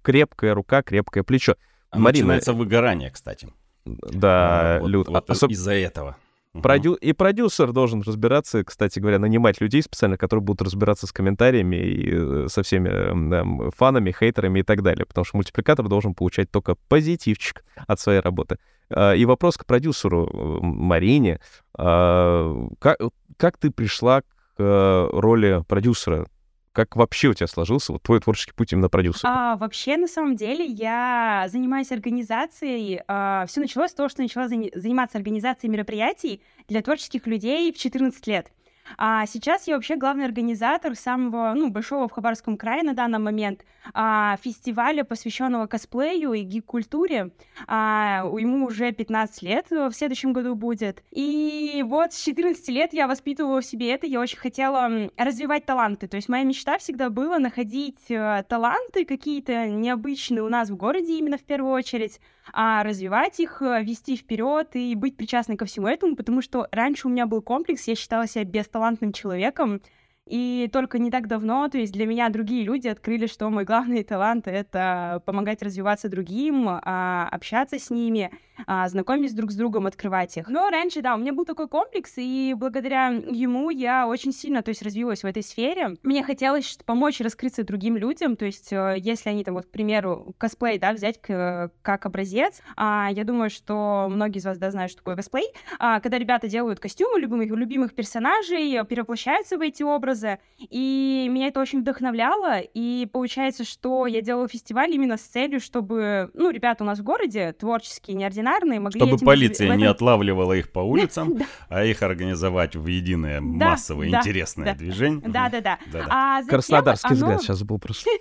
крепкая 0.02 0.54
рука, 0.54 0.82
крепкое 0.82 1.22
плечо. 1.24 1.56
А 1.90 1.98
Марина, 1.98 2.26
Начинается 2.26 2.52
выгорание, 2.52 3.10
кстати. 3.10 3.48
Да, 3.84 4.76
А, 4.76 4.80
вот- 4.80 4.88
Люд, 4.88 5.08
вот 5.08 5.28
особ- 5.30 5.48
из-за 5.50 5.72
этого. 5.72 6.16
Продю- 6.52 6.94
И 6.94 7.12
продюсер 7.12 7.72
должен 7.72 8.02
разбираться, 8.02 8.64
кстати 8.64 8.98
говоря, 8.98 9.18
нанимать 9.18 9.60
людей 9.60 9.82
специально, 9.82 10.16
которые 10.16 10.42
будут 10.42 10.62
разбираться 10.62 11.06
с 11.06 11.12
комментариями 11.12 11.76
и 11.76 12.10
э, 12.12 12.46
со 12.48 12.62
всеми 12.62 12.88
эм, 12.88 13.32
эм, 13.32 13.70
фанами, 13.70 14.10
хейтерами 14.12 14.60
и 14.60 14.62
так 14.64 14.82
далее. 14.82 15.06
Потому 15.06 15.24
что 15.24 15.36
мультипликатор 15.36 15.86
должен 15.88 16.14
получать 16.14 16.50
только 16.50 16.74
позитивчик 16.88 17.64
от 17.86 18.00
своей 18.00 18.20
работы. 18.20 18.56
А, 18.90 19.14
И 19.14 19.24
вопрос 19.26 19.56
к 19.56 19.64
продюсеру 19.64 20.26
э, 20.26 20.58
Марине. 20.66 21.38
А, 21.78 22.66
Как, 22.80 22.98
как 23.36 23.56
ты 23.56 23.70
пришла 23.70 24.22
к 24.22 24.24
э, 24.58 25.08
роли 25.12 25.62
продюсера? 25.68 26.26
Как 26.72 26.94
вообще 26.94 27.28
у 27.28 27.34
тебя 27.34 27.48
сложился 27.48 27.92
вот 27.92 28.02
твой 28.02 28.20
творческий 28.20 28.52
путь 28.52 28.72
именно 28.72 28.88
продюсера? 28.88 29.32
А, 29.32 29.56
вообще, 29.56 29.96
на 29.96 30.06
самом 30.06 30.36
деле, 30.36 30.64
я 30.64 31.46
занимаюсь 31.48 31.90
организацией. 31.90 33.00
все 33.48 33.60
началось 33.60 33.90
с 33.90 33.94
того, 33.94 34.08
что 34.08 34.22
начала 34.22 34.46
зани- 34.46 34.70
заниматься 34.78 35.18
организацией 35.18 35.72
мероприятий 35.72 36.42
для 36.68 36.80
творческих 36.82 37.26
людей 37.26 37.72
в 37.72 37.78
14 37.78 38.26
лет. 38.28 38.52
А 38.96 39.26
сейчас 39.26 39.66
я 39.66 39.74
вообще 39.74 39.96
главный 39.96 40.24
организатор 40.24 40.94
самого 40.94 41.54
ну, 41.54 41.70
большого 41.70 42.08
в 42.08 42.12
Хабаровском 42.12 42.56
крае 42.56 42.82
на 42.82 42.94
данный 42.94 43.18
момент 43.18 43.64
а, 43.94 44.36
фестиваля, 44.42 45.04
посвященного 45.04 45.66
косплею 45.66 46.32
и 46.32 46.42
гик-культуре. 46.42 47.30
А, 47.66 48.24
ему 48.38 48.66
уже 48.66 48.92
15 48.92 49.42
лет 49.42 49.66
э, 49.70 49.88
в 49.88 49.92
следующем 49.92 50.32
году 50.32 50.54
будет. 50.54 51.02
И 51.10 51.82
вот 51.86 52.12
с 52.12 52.22
14 52.22 52.68
лет 52.68 52.92
я 52.92 53.06
воспитывала 53.06 53.60
в 53.60 53.64
себе 53.64 53.92
это. 53.92 54.06
Я 54.06 54.20
очень 54.20 54.38
хотела 54.38 55.10
развивать 55.16 55.66
таланты. 55.66 56.08
То 56.08 56.16
есть 56.16 56.28
моя 56.28 56.44
мечта 56.44 56.78
всегда 56.78 57.10
была 57.10 57.38
находить 57.38 58.10
э, 58.10 58.44
таланты 58.48 59.04
какие-то 59.04 59.68
необычные 59.68 60.42
у 60.42 60.48
нас 60.48 60.70
в 60.70 60.76
городе 60.76 61.18
именно 61.18 61.38
в 61.38 61.42
первую 61.42 61.72
очередь, 61.72 62.20
а 62.52 62.82
развивать 62.82 63.40
их, 63.40 63.62
э, 63.62 63.82
вести 63.82 64.16
вперед 64.16 64.68
и 64.74 64.94
быть 64.94 65.16
причастной 65.16 65.56
ко 65.56 65.64
всему 65.64 65.86
этому, 65.86 66.16
потому 66.16 66.42
что 66.42 66.68
раньше 66.72 67.06
у 67.06 67.10
меня 67.10 67.26
был 67.26 67.42
комплекс, 67.42 67.86
я 67.88 67.94
считала 67.94 68.26
себя 68.26 68.44
бесталантным 68.44 69.12
человеком, 69.12 69.82
и 70.26 70.70
только 70.72 70.98
не 70.98 71.10
так 71.10 71.26
давно, 71.26 71.68
то 71.68 71.78
есть 71.78 71.92
для 71.92 72.06
меня 72.06 72.28
другие 72.28 72.62
люди 72.62 72.86
открыли, 72.86 73.26
что 73.26 73.50
мой 73.50 73.64
главный 73.64 74.04
талант— 74.04 74.46
это 74.46 75.22
помогать 75.26 75.60
развиваться 75.60 76.08
другим, 76.08 76.66
а, 76.68 77.28
общаться 77.32 77.78
с 77.78 77.90
ними, 77.90 78.30
а, 78.66 78.88
знакомиться 78.88 79.36
друг 79.36 79.50
с 79.50 79.54
другом, 79.56 79.86
открывать 79.86 80.36
их. 80.36 80.48
Но 80.48 80.68
раньше, 80.70 81.02
да, 81.02 81.14
у 81.14 81.18
меня 81.18 81.32
был 81.32 81.44
такой 81.44 81.68
комплекс, 81.68 82.14
и 82.16 82.54
благодаря 82.56 83.08
ему 83.08 83.70
я 83.70 84.06
очень 84.06 84.32
сильно, 84.32 84.62
то 84.62 84.68
есть, 84.70 84.82
развилась 84.82 85.22
в 85.22 85.26
этой 85.26 85.42
сфере. 85.42 85.96
Мне 86.02 86.22
хотелось 86.22 86.78
помочь 86.84 87.20
раскрыться 87.20 87.64
другим 87.64 87.96
людям, 87.96 88.36
то 88.36 88.44
есть, 88.44 88.72
э, 88.72 88.96
если 88.98 89.30
они 89.30 89.44
там, 89.44 89.54
вот, 89.54 89.66
к 89.66 89.70
примеру, 89.70 90.34
косплей, 90.38 90.78
да, 90.78 90.92
взять 90.92 91.20
к- 91.20 91.70
как 91.82 92.06
образец, 92.06 92.60
а, 92.76 93.08
я 93.12 93.24
думаю, 93.24 93.50
что 93.50 94.08
многие 94.10 94.38
из 94.38 94.44
вас, 94.44 94.58
да, 94.58 94.70
знают, 94.70 94.90
что 94.92 95.00
такое 95.00 95.16
косплей, 95.16 95.46
а, 95.78 96.00
когда 96.00 96.18
ребята 96.18 96.48
делают 96.48 96.80
костюмы 96.80 97.20
любимых, 97.20 97.48
любимых 97.50 97.94
персонажей, 97.94 98.84
перевоплощаются 98.84 99.56
в 99.56 99.60
эти 99.60 99.82
образы, 99.82 100.38
и 100.58 101.28
меня 101.30 101.48
это 101.48 101.60
очень 101.60 101.80
вдохновляло, 101.80 102.60
и 102.60 103.06
получается, 103.12 103.64
что 103.64 104.06
я 104.06 104.20
делала 104.22 104.48
фестиваль 104.48 104.90
именно 104.94 105.16
с 105.16 105.22
целью, 105.22 105.60
чтобы, 105.60 106.30
ну, 106.34 106.50
ребята 106.50 106.84
у 106.84 106.86
нас 106.86 106.98
в 106.98 107.02
городе, 107.02 107.52
творческие, 107.52 108.16
неординарные, 108.16 108.49
могли 108.58 108.98
Чтобы 109.00 109.16
этим 109.16 109.26
полиция 109.26 109.76
не 109.76 109.84
отлавливала 109.84 110.52
их 110.54 110.70
по 110.72 110.80
улицам, 110.80 111.36
Да. 111.38 111.44
а 111.68 111.84
их 111.84 112.02
организовать 112.02 112.76
в 112.76 112.86
единое 112.86 113.40
Да, 113.40 113.70
массовое 113.70 114.10
да, 114.10 114.18
интересное 114.18 114.66
да. 114.66 114.74
движение. 114.74 115.20
Да-да-да. 115.28 115.78
Да-да. 115.92 116.06
А 116.10 116.42
Краснодарский 116.44 117.08
оно- 117.08 117.16
взгляд 117.16 117.42
сейчас 117.42 117.62
был 117.62 117.78
просто. 117.78 118.08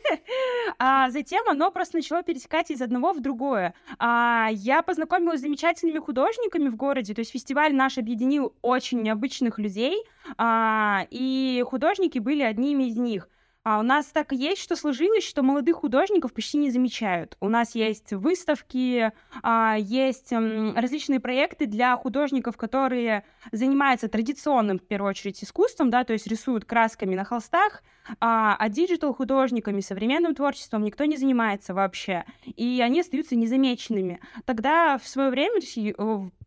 А 0.81 1.09
затем 1.09 1.43
оно 1.49 1.71
просто 1.71 1.97
начало 1.97 2.23
перетекать 2.23 2.71
из 2.71 2.81
одного 2.81 3.11
в 3.11 3.19
другое. 3.21 3.73
А, 3.97 4.47
я 4.51 4.81
познакомилась 4.81 5.39
с 5.39 5.41
замечательными 5.41 5.99
художниками 5.99 6.69
в 6.69 6.75
городе, 6.77 7.13
то 7.13 7.19
есть 7.19 7.31
фестиваль 7.31 7.75
наш 7.75 7.97
объединил 7.97 8.53
очень 8.61 9.01
необычных 9.01 9.59
людей, 9.59 10.03
а, 10.37 11.05
и 11.09 11.63
художники 11.67 12.19
были 12.19 12.43
одними 12.43 12.83
из 12.83 12.95
них. 12.97 13.27
А 13.69 13.77
у 13.77 13.83
нас 13.83 14.07
так 14.07 14.31
есть, 14.31 14.63
что 14.63 14.75
сложилось, 14.75 15.23
что 15.23 15.43
молодых 15.43 15.75
художников 15.75 16.33
почти 16.33 16.57
не 16.57 16.71
замечают. 16.71 17.37
У 17.39 17.49
нас 17.49 17.75
есть 17.75 18.11
выставки, 18.13 19.11
а, 19.43 19.75
есть 19.77 20.31
различные 20.31 21.19
проекты 21.19 21.67
для 21.67 21.95
художников, 21.95 22.57
которые 22.57 23.25
занимаются 23.51 24.07
традиционным, 24.07 24.79
в 24.79 24.87
первую 24.87 25.11
очередь, 25.11 25.43
искусством, 25.43 25.91
да, 25.91 26.03
то 26.03 26.13
есть 26.13 26.25
рисуют 26.25 26.65
красками 26.65 27.13
на 27.13 27.25
холстах, 27.25 27.83
а, 28.19 28.55
а 28.57 28.69
digital 28.69 29.13
художниками, 29.13 29.81
современным 29.81 30.33
творчеством 30.33 30.81
никто 30.81 31.05
не 31.05 31.17
занимается 31.17 31.75
вообще, 31.75 32.25
и 32.45 32.81
они 32.83 33.01
остаются 33.01 33.35
незамеченными. 33.35 34.19
Тогда 34.45 34.97
в 34.97 35.07
свое 35.07 35.29
время 35.29 35.61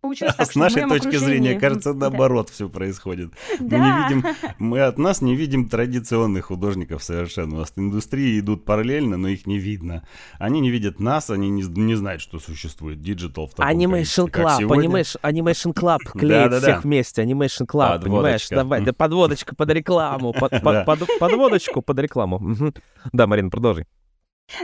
получилось 0.02 0.34
так, 0.34 0.50
С 0.50 0.54
нашей 0.56 0.82
точки 0.88 1.16
зрения, 1.16 1.50
окружении- 1.52 1.58
кажется, 1.58 1.94
Да. 1.94 2.10
наоборот 2.10 2.50
все 2.50 2.68
происходит. 2.68 3.30
Мы 3.60 3.68
Да. 3.68 3.78
не 4.08 4.14
видим, 4.14 4.26
мы 4.58 4.80
от 4.80 4.98
нас 4.98 5.22
не 5.22 5.36
видим 5.36 5.68
традиционных 5.68 6.46
художников 6.46 7.02
совершенно. 7.02 7.54
У 7.56 7.58
нас 7.60 7.72
индустрии 7.76 8.40
идут 8.40 8.64
параллельно, 8.64 9.16
но 9.16 9.28
их 9.28 9.46
не 9.46 9.58
видно. 9.58 10.02
Они 10.38 10.60
не 10.60 10.70
видят 10.70 10.98
нас, 11.00 11.30
они 11.30 11.48
не, 11.50 11.62
не 11.62 11.94
знают, 11.94 12.20
что 12.20 12.40
существует 12.40 13.00
digital 13.00 13.46
в 13.46 13.54
таком 13.54 13.80
сегодня. 13.80 14.88
Animation, 14.88 15.20
Animation 15.22 15.72
Club 15.72 15.98
клеит 16.18 16.50
Да-да-да. 16.50 16.60
всех 16.60 16.84
вместе, 16.84 17.22
Animation 17.22 17.66
Club, 17.66 18.02
понимаешь? 18.02 18.48
Давай, 18.48 18.82
да 18.84 18.92
подводочка 18.92 19.54
под 19.54 19.70
рекламу, 19.70 20.32
под, 20.32 20.50
под- 20.50 20.62
Да. 20.62 20.84
под- 20.84 21.06
подводочку 21.20 21.80
под 21.80 21.98
рекламу. 22.00 22.56
Да, 23.12 23.26
Марина, 23.28 23.50
продолжи. 23.50 23.86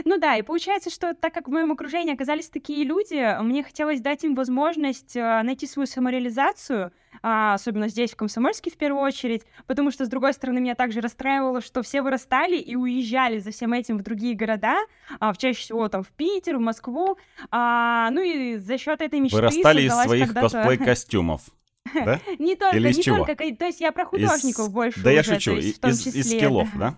Ну 0.05 0.17
да, 0.17 0.35
и 0.35 0.41
получается, 0.41 0.89
что 0.89 1.13
так 1.13 1.33
как 1.33 1.47
в 1.47 1.51
моем 1.51 1.71
окружении 1.71 2.13
оказались 2.13 2.49
такие 2.49 2.83
люди, 2.83 3.41
мне 3.41 3.63
хотелось 3.63 4.01
дать 4.01 4.23
им 4.23 4.35
возможность 4.35 5.15
э, 5.15 5.41
найти 5.43 5.67
свою 5.67 5.87
самореализацию, 5.87 6.91
а, 7.21 7.55
особенно 7.55 7.87
здесь, 7.87 8.11
в 8.11 8.15
Комсомольске, 8.15 8.69
в 8.69 8.77
первую 8.77 9.03
очередь, 9.03 9.43
потому 9.67 9.91
что, 9.91 10.05
с 10.05 10.09
другой 10.09 10.33
стороны, 10.33 10.61
меня 10.61 10.75
также 10.75 11.01
расстраивало, 11.01 11.61
что 11.61 11.81
все 11.81 12.01
вырастали 12.01 12.57
и 12.57 12.75
уезжали 12.75 13.39
за 13.39 13.51
всем 13.51 13.73
этим 13.73 13.97
в 13.97 14.03
другие 14.03 14.35
города, 14.35 14.77
а, 15.19 15.33
в 15.33 15.37
чаще 15.37 15.59
всего 15.59 15.87
там 15.89 16.03
в 16.03 16.09
Питер, 16.09 16.57
в 16.57 16.61
Москву, 16.61 17.17
а, 17.51 18.09
ну 18.11 18.21
и 18.21 18.57
за 18.57 18.77
счет 18.77 19.01
этой 19.01 19.19
мечты 19.19 19.37
Вырастали 19.37 19.81
из 19.83 19.93
своих 19.93 20.33
косплей-костюмов. 20.33 21.41
Да? 21.93 22.19
Не 22.37 22.55
только, 22.55 22.77
Или 22.77 22.89
из 22.89 22.97
не 22.97 23.03
чего? 23.03 23.25
только, 23.25 23.35
то 23.35 23.65
есть 23.65 23.81
я 23.81 23.91
про 23.91 24.05
художников 24.05 24.67
Из- 24.67 24.71
больше 24.71 25.01
Да 25.01 25.09
я 25.09 25.23
шучу, 25.23 25.53
из, 25.53 25.79
из 25.81 26.03
числе, 26.03 26.23
скиллов, 26.23 26.69
да. 26.77 26.95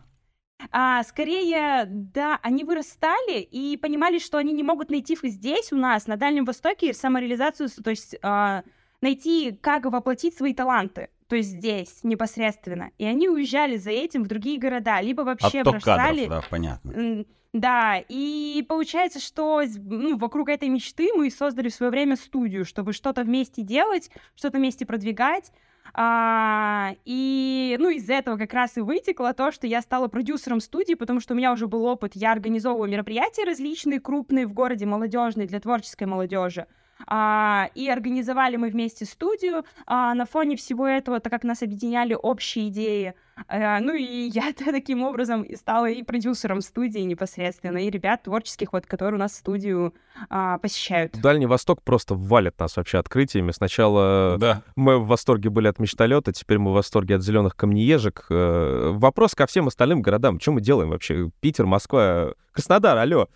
А, 0.71 1.03
скорее, 1.03 1.85
да, 1.87 2.39
они 2.43 2.63
вырастали 2.63 3.39
и 3.39 3.77
понимали, 3.77 4.19
что 4.19 4.37
они 4.37 4.53
не 4.53 4.63
могут 4.63 4.89
найти 4.89 5.17
здесь, 5.23 5.71
у 5.71 5.77
нас, 5.77 6.07
на 6.07 6.17
Дальнем 6.17 6.45
Востоке, 6.45 6.93
самореализацию, 6.93 7.69
то 7.69 7.89
есть 7.89 8.15
а, 8.21 8.63
найти, 9.01 9.57
как 9.61 9.85
воплотить 9.85 10.37
свои 10.37 10.53
таланты, 10.53 11.09
то 11.27 11.35
есть 11.35 11.49
здесь, 11.49 11.99
непосредственно. 12.03 12.91
И 12.97 13.05
они 13.05 13.29
уезжали 13.29 13.77
за 13.77 13.91
этим 13.91 14.23
в 14.23 14.27
другие 14.27 14.59
города, 14.59 15.01
либо 15.01 15.21
вообще 15.21 15.61
Отток 15.61 15.75
бросали... 15.75 16.25
кадров, 16.25 16.43
да, 16.43 16.47
понятно. 16.49 17.25
Да, 17.53 18.01
и 18.07 18.65
получается, 18.67 19.19
что 19.19 19.61
ну, 19.75 20.17
вокруг 20.17 20.47
этой 20.47 20.69
мечты 20.69 21.09
мы 21.13 21.29
создали 21.29 21.67
в 21.67 21.73
свое 21.73 21.91
время 21.91 22.15
студию, 22.15 22.63
чтобы 22.63 22.93
что-то 22.93 23.23
вместе 23.23 23.61
делать, 23.61 24.09
что-то 24.35 24.57
вместе 24.57 24.85
продвигать. 24.85 25.51
А, 25.93 26.93
и, 27.05 27.75
ну, 27.79 27.89
из 27.89 28.09
этого 28.09 28.37
как 28.37 28.53
раз 28.53 28.77
и 28.77 28.81
вытекло 28.81 29.33
то, 29.33 29.51
что 29.51 29.67
я 29.67 29.81
стала 29.81 30.07
продюсером 30.07 30.61
студии, 30.61 30.93
потому 30.93 31.19
что 31.19 31.33
у 31.33 31.37
меня 31.37 31.51
уже 31.51 31.67
был 31.67 31.85
опыт, 31.85 32.13
я 32.15 32.31
организовывала 32.31 32.85
мероприятия 32.85 33.43
различные, 33.43 33.99
крупные 33.99 34.47
в 34.47 34.53
городе, 34.53 34.85
молодежные, 34.85 35.47
для 35.47 35.59
творческой 35.59 36.05
молодежи. 36.05 36.67
А, 37.07 37.69
и 37.75 37.89
организовали 37.89 38.55
мы 38.55 38.69
вместе 38.69 39.05
студию. 39.05 39.63
А, 39.87 40.13
на 40.13 40.25
фоне 40.25 40.55
всего 40.55 40.87
этого, 40.87 41.19
так 41.19 41.31
как 41.31 41.43
нас 41.43 41.61
объединяли 41.61 42.13
общие 42.13 42.69
идеи, 42.69 43.13
а, 43.47 43.79
ну 43.79 43.93
и 43.93 44.29
я 44.33 44.53
таким 44.57 45.03
образом 45.03 45.43
и 45.43 45.55
стала 45.55 45.89
и 45.89 46.03
продюсером 46.03 46.61
студии 46.61 46.99
непосредственно, 46.99 47.77
и 47.79 47.89
ребят 47.89 48.23
творческих, 48.23 48.73
вот, 48.73 48.85
которые 48.85 49.15
у 49.15 49.19
нас 49.19 49.35
студию 49.35 49.93
а, 50.29 50.57
посещают. 50.57 51.19
Дальний 51.21 51.45
Восток 51.45 51.81
просто 51.83 52.15
валит 52.15 52.59
нас 52.59 52.77
вообще 52.77 52.99
открытиями. 52.99 53.51
Сначала 53.51 54.37
Да. 54.39 54.61
мы 54.75 54.99
в 54.99 55.07
восторге 55.07 55.49
были 55.49 55.67
от 55.67 55.79
мечталета, 55.79 56.31
теперь 56.33 56.59
мы 56.59 56.71
в 56.71 56.73
восторге 56.75 57.15
от 57.15 57.23
зеленых 57.23 57.55
камнеежек. 57.55 58.27
Э, 58.29 58.91
Вопрос 58.93 59.35
ко 59.35 59.47
всем 59.47 59.67
остальным 59.67 60.01
городам. 60.01 60.39
Что 60.39 60.51
мы 60.51 60.61
делаем 60.61 60.89
вообще? 60.89 61.29
Питер, 61.39 61.65
Москва, 61.65 62.33
Краснодар, 62.51 62.97
алло. 62.97 63.27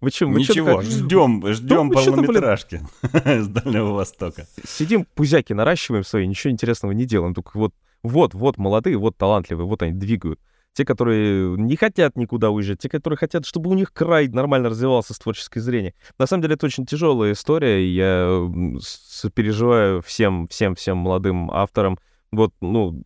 Вы 0.00 0.10
что, 0.10 0.26
вы 0.26 0.40
Ничего, 0.40 0.82
ждем, 0.82 1.46
ждем 1.52 1.88
блин. 1.88 2.04
полнометражки 2.04 2.82
с 3.24 3.48
Дальнего 3.48 3.92
Востока. 3.92 4.46
Сидим, 4.66 5.06
пузяки 5.14 5.52
наращиваем 5.52 6.04
свои, 6.04 6.26
ничего 6.26 6.52
интересного 6.52 6.92
не 6.92 7.06
делаем. 7.06 7.34
Только 7.34 7.52
вот, 7.54 7.72
вот, 8.02 8.34
вот 8.34 8.58
молодые, 8.58 8.98
вот 8.98 9.16
талантливые, 9.16 9.66
вот 9.66 9.82
они 9.82 9.92
двигают. 9.92 10.38
Те, 10.72 10.84
которые 10.84 11.56
не 11.56 11.74
хотят 11.76 12.16
никуда 12.16 12.50
уезжать, 12.50 12.78
те, 12.78 12.88
которые 12.88 13.16
хотят, 13.16 13.44
чтобы 13.44 13.70
у 13.70 13.74
них 13.74 13.92
край 13.92 14.28
нормально 14.28 14.68
развивался 14.68 15.14
с 15.14 15.18
творческой 15.18 15.60
зрения. 15.60 15.94
На 16.18 16.26
самом 16.26 16.42
деле 16.42 16.54
это 16.54 16.66
очень 16.66 16.86
тяжелая 16.86 17.32
история, 17.32 17.84
я 17.92 18.26
м, 18.28 18.78
сопереживаю 18.80 20.00
всем, 20.02 20.46
всем, 20.48 20.74
всем 20.76 20.98
молодым 20.98 21.50
авторам. 21.50 21.98
Вот, 22.30 22.52
ну, 22.60 23.02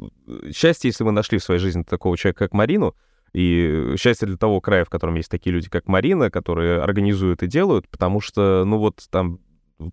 счастье, 0.55 0.89
если 0.89 1.05
вы 1.05 1.13
нашли 1.13 1.39
в 1.39 1.43
своей 1.45 1.61
жизни 1.61 1.83
такого 1.83 2.19
человека, 2.19 2.45
как 2.45 2.53
Марину, 2.53 2.95
и 3.35 3.95
счастье 3.99 4.27
для 4.27 4.37
того 4.37 4.61
края, 4.61 4.85
в 4.85 4.91
котором 4.91 5.17
есть 5.17 5.31
такие 5.31 5.53
люди, 5.53 5.69
как 5.69 5.89
Марина, 5.89 6.31
которые 6.31 6.81
организуют 6.81 7.43
и 7.43 7.49
делают, 7.49 7.89
потому 7.89 8.21
что, 8.21 8.65
ну 8.65 8.79
вот 8.79 9.05
там 9.11 9.41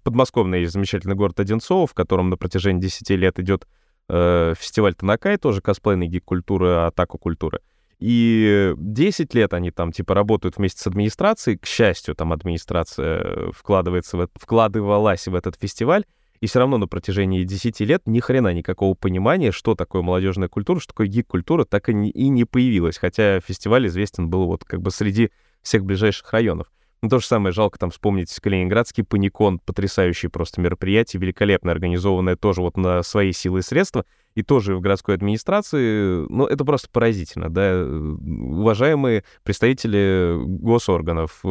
подмосковный 0.04 0.62
есть 0.62 0.74
замечательный 0.74 1.16
город 1.16 1.40
Одинцово, 1.40 1.88
в 1.88 1.94
котором 1.94 2.30
на 2.30 2.38
протяжении 2.38 2.80
10 2.80 3.10
лет 3.10 3.40
идет 3.40 3.68
э, 4.10 4.54
фестиваль 4.58 4.94
Танакай, 4.94 5.38
тоже 5.38 5.60
косплейный 5.62 6.08
гик 6.08 6.24
культуры, 6.24 6.70
атаку 6.86 7.18
культуры. 7.18 7.62
И 8.00 8.74
10 8.78 9.34
лет 9.36 9.54
они 9.54 9.72
там, 9.72 9.92
типа, 9.92 10.16
работают 10.16 10.58
вместе 10.58 10.82
с 10.82 10.88
администрацией. 10.88 11.58
К 11.58 11.66
счастью, 11.68 12.16
там 12.16 12.34
администрация 12.34 13.52
вкладывается 13.52 14.18
в, 14.18 14.28
вкладывалась 14.36 15.28
в 15.28 15.36
этот 15.36 15.56
фестиваль. 15.56 16.06
И 16.42 16.48
все 16.48 16.60
равно 16.60 16.78
на 16.78 16.88
протяжении 16.88 17.44
10 17.44 17.80
лет 17.82 18.02
ни 18.08 18.20
хрена 18.20 18.52
никакого 18.52 18.96
понимания, 18.96 19.52
что 19.52 19.76
такое 19.76 20.02
молодежная 20.02 20.50
культура, 20.50 20.80
что 20.80 20.90
такое 20.90 21.08
гик-культура, 21.08 21.66
так 21.66 21.88
и 21.90 21.94
не, 21.94 22.10
и 22.10 22.30
не 22.30 22.46
появилось. 22.46 22.98
Хотя 22.98 23.40
фестиваль 23.40 23.88
известен 23.88 24.28
был 24.28 24.48
вот 24.48 24.66
как 24.66 24.82
бы 24.82 24.90
среди 24.90 25.30
всех 25.62 25.86
ближайших 25.86 26.34
районов. 26.34 26.72
Ну, 27.04 27.10
то 27.10 27.20
же 27.20 27.26
самое, 27.26 27.52
жалко 27.52 27.80
там 27.80 27.90
вспомнить 27.90 28.34
Калининградский 28.40 29.04
паникон, 29.04 29.60
потрясающее 29.60 30.30
просто 30.30 30.62
мероприятие, 30.62 31.20
великолепно 31.20 31.72
организованное 31.72 32.36
тоже 32.36 32.62
вот 32.62 32.78
на 32.78 33.02
свои 33.02 33.32
силы 33.32 33.60
и 33.60 33.64
средства, 33.64 34.06
и 34.36 34.44
тоже 34.44 34.76
в 34.76 34.82
городской 34.82 35.16
администрации, 35.16 36.28
ну, 36.30 36.46
это 36.46 36.64
просто 36.64 36.90
поразительно, 36.92 37.50
да, 37.50 37.84
уважаемые 37.84 39.24
представители 39.44 40.38
госорганов, 40.46 41.44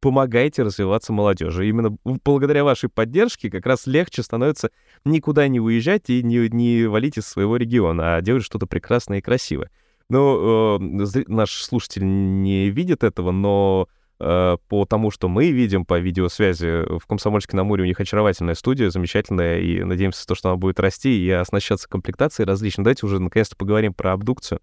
помогайте 0.00 0.62
развиваться 0.62 1.12
молодежи. 1.12 1.68
Именно 1.68 1.96
благодаря 2.24 2.64
вашей 2.64 2.88
поддержке 2.88 3.50
как 3.50 3.66
раз 3.66 3.86
легче 3.86 4.22
становится 4.22 4.70
никуда 5.04 5.48
не 5.48 5.60
уезжать 5.60 6.08
и 6.10 6.22
не, 6.22 6.48
не 6.48 6.86
валить 6.86 7.18
из 7.18 7.26
своего 7.26 7.56
региона, 7.56 8.16
а 8.16 8.20
делать 8.20 8.44
что-то 8.44 8.66
прекрасное 8.66 9.18
и 9.18 9.22
красивое. 9.22 9.70
Ну, 10.10 10.78
э, 10.78 11.24
наш 11.28 11.50
слушатель 11.52 12.04
не 12.04 12.70
видит 12.70 13.04
этого, 13.04 13.30
но 13.30 13.88
Э, 14.20 14.56
по 14.68 14.84
тому, 14.84 15.10
что 15.10 15.28
мы 15.28 15.50
видим 15.50 15.84
по 15.84 15.98
видеосвязи, 15.98 16.98
в 16.98 17.06
Комсомольске 17.06 17.56
на 17.56 17.62
Амуре 17.62 17.84
у 17.84 17.86
них 17.86 18.00
очаровательная 18.00 18.54
студия, 18.54 18.90
замечательная, 18.90 19.60
и 19.60 19.82
надеемся, 19.84 20.26
то, 20.26 20.34
что 20.34 20.48
она 20.48 20.56
будет 20.56 20.80
расти 20.80 21.24
и 21.24 21.30
оснащаться 21.30 21.88
комплектацией 21.88 22.46
различной. 22.46 22.84
Давайте 22.84 23.06
уже 23.06 23.20
наконец-то 23.20 23.56
поговорим 23.56 23.94
про 23.94 24.12
абдукцию. 24.12 24.60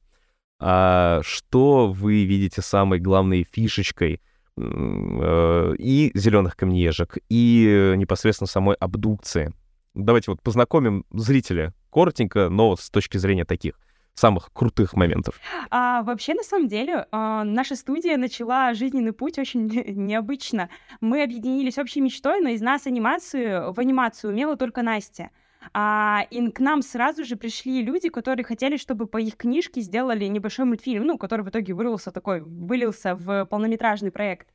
А 0.59 1.21
что 1.23 1.87
вы 1.87 2.25
видите 2.25 2.61
самой 2.61 2.99
главной 2.99 3.45
фишечкой 3.49 4.21
и 4.57 6.11
зеленых 6.13 6.55
камнеежек, 6.55 7.17
и 7.29 7.93
непосредственно 7.97 8.47
самой 8.47 8.75
абдукции? 8.75 9.53
Давайте 9.93 10.31
вот 10.31 10.41
познакомим 10.41 11.05
зрителя 11.11 11.73
коротенько, 11.91 12.49
но 12.49 12.75
с 12.75 12.89
точки 12.89 13.17
зрения 13.17 13.45
таких 13.45 13.79
самых 14.15 14.51
крутых 14.53 14.93
моментов? 14.93 15.39
А, 15.69 16.01
вообще, 16.03 16.33
на 16.33 16.43
самом 16.43 16.67
деле, 16.67 17.05
а, 17.11 17.43
наша 17.43 17.75
студия 17.75 18.17
начала 18.17 18.73
жизненный 18.73 19.13
путь 19.13 19.37
очень 19.37 19.67
необычно. 19.95 20.69
Мы 21.01 21.21
объединились 21.21 21.77
общей 21.77 22.01
мечтой, 22.01 22.41
но 22.41 22.49
из 22.49 22.61
нас 22.61 22.87
анимацию, 22.87 23.73
в 23.73 23.79
анимацию 23.79 24.31
умела 24.31 24.55
только 24.55 24.81
Настя. 24.81 25.29
А, 25.73 26.25
и 26.29 26.51
к 26.51 26.59
нам 26.59 26.81
сразу 26.81 27.23
же 27.25 27.35
пришли 27.35 27.81
люди, 27.81 28.09
которые 28.09 28.45
хотели, 28.45 28.77
чтобы 28.77 29.07
по 29.07 29.17
их 29.17 29.37
книжке 29.37 29.81
сделали 29.81 30.25
небольшой 30.25 30.65
мультфильм, 30.65 31.05
ну, 31.05 31.17
который 31.17 31.41
в 31.41 31.49
итоге 31.49 31.73
вырвался 31.73 32.11
такой, 32.11 32.41
вылился 32.41 33.15
в 33.15 33.45
полнометражный 33.45 34.11
проект. 34.11 34.47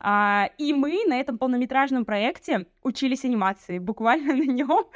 А, 0.00 0.50
и 0.58 0.72
мы 0.72 1.04
на 1.06 1.14
этом 1.20 1.38
полнометражном 1.38 2.04
проекте 2.04 2.66
учились 2.82 3.24
анимации, 3.24 3.78
буквально 3.78 4.34
на 4.34 4.46
нем. 4.46 4.86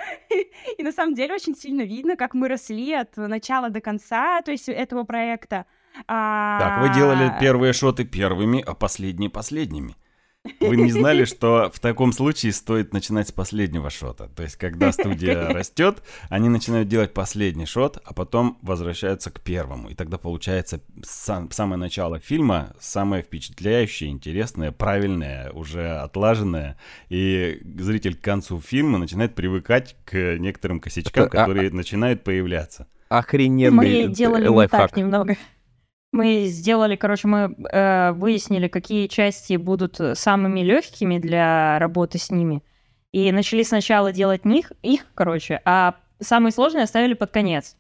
и 0.79 0.83
на 0.83 0.93
самом 0.93 1.15
деле 1.15 1.35
очень 1.35 1.55
сильно 1.55 1.83
видно, 1.83 2.17
как 2.17 2.35
мы 2.35 2.49
росли 2.49 2.93
от 2.93 3.17
начала 3.17 3.71
до 3.71 3.81
конца, 3.81 4.43
то 4.43 4.51
есть 4.51 4.69
этого 4.69 5.05
проекта. 5.05 5.67
Так, 6.07 6.83
вы 6.83 6.95
делали 6.95 7.25
а, 7.25 7.41
первые 7.41 7.73
шоты 7.73 8.05
первыми, 8.05 8.63
а 8.65 8.75
последние 8.75 9.29
последними. 9.29 9.97
Вы 10.61 10.77
не 10.77 10.91
знали, 10.91 11.25
что 11.27 11.71
в 11.73 11.81
таком 11.81 12.13
случае 12.13 12.53
стоит 12.53 12.93
начинать 12.93 13.29
с 13.29 13.33
последнего 13.33 13.91
шота. 13.91 14.29
То 14.35 14.43
есть, 14.43 14.57
когда 14.57 14.93
студия 14.93 15.49
растет, 15.49 16.03
они 16.29 16.49
начинают 16.49 16.89
делать 16.89 17.13
последний 17.13 17.67
шот, 17.67 17.99
а 18.05 18.15
потом 18.15 18.59
возвращаются 18.63 19.31
к 19.31 19.41
первому. 19.41 19.91
И 19.91 19.95
тогда 19.95 20.19
получается 20.19 20.81
сам, 21.03 21.51
самое 21.51 21.79
начало 21.79 22.19
фильма 22.19 22.75
самое 22.81 23.23
впечатляющее, 23.23 24.11
интересное, 24.11 24.73
правильное, 24.73 25.51
уже 25.51 25.97
отлаженное. 25.99 26.77
И 27.09 27.61
зритель 27.79 28.17
к 28.17 28.21
концу 28.21 28.61
фильма 28.61 28.99
начинает 28.99 29.35
привыкать 29.35 29.97
к 30.05 30.37
некоторым 30.39 30.81
косячкам, 30.81 31.25
Это, 31.25 31.31
которые 31.31 31.69
а... 31.69 31.75
начинают 31.75 32.25
появляться. 32.25 32.87
Охрененный 33.09 34.07
Мы 34.07 34.15
делали 34.15 34.47
лайфхак. 34.47 34.91
так 34.91 34.97
немного. 34.97 35.37
Мы 36.13 36.47
сделали, 36.47 36.97
короче, 36.97 37.29
мы 37.29 37.55
э, 37.71 38.13
выяснили, 38.13 38.67
какие 38.67 39.07
части 39.07 39.55
будут 39.55 40.01
самыми 40.15 40.61
легкими 40.61 41.19
для 41.19 41.79
работы 41.79 42.19
с 42.19 42.31
ними. 42.31 42.63
И 43.13 43.31
начали 43.33 43.63
сначала 43.63 44.13
делать 44.13 44.45
них, 44.45 44.73
их, 44.83 45.07
короче, 45.15 45.61
а 45.65 45.97
самые 46.21 46.53
сложные 46.53 46.85
оставили 46.85 47.15
под 47.15 47.31
конец. 47.31 47.77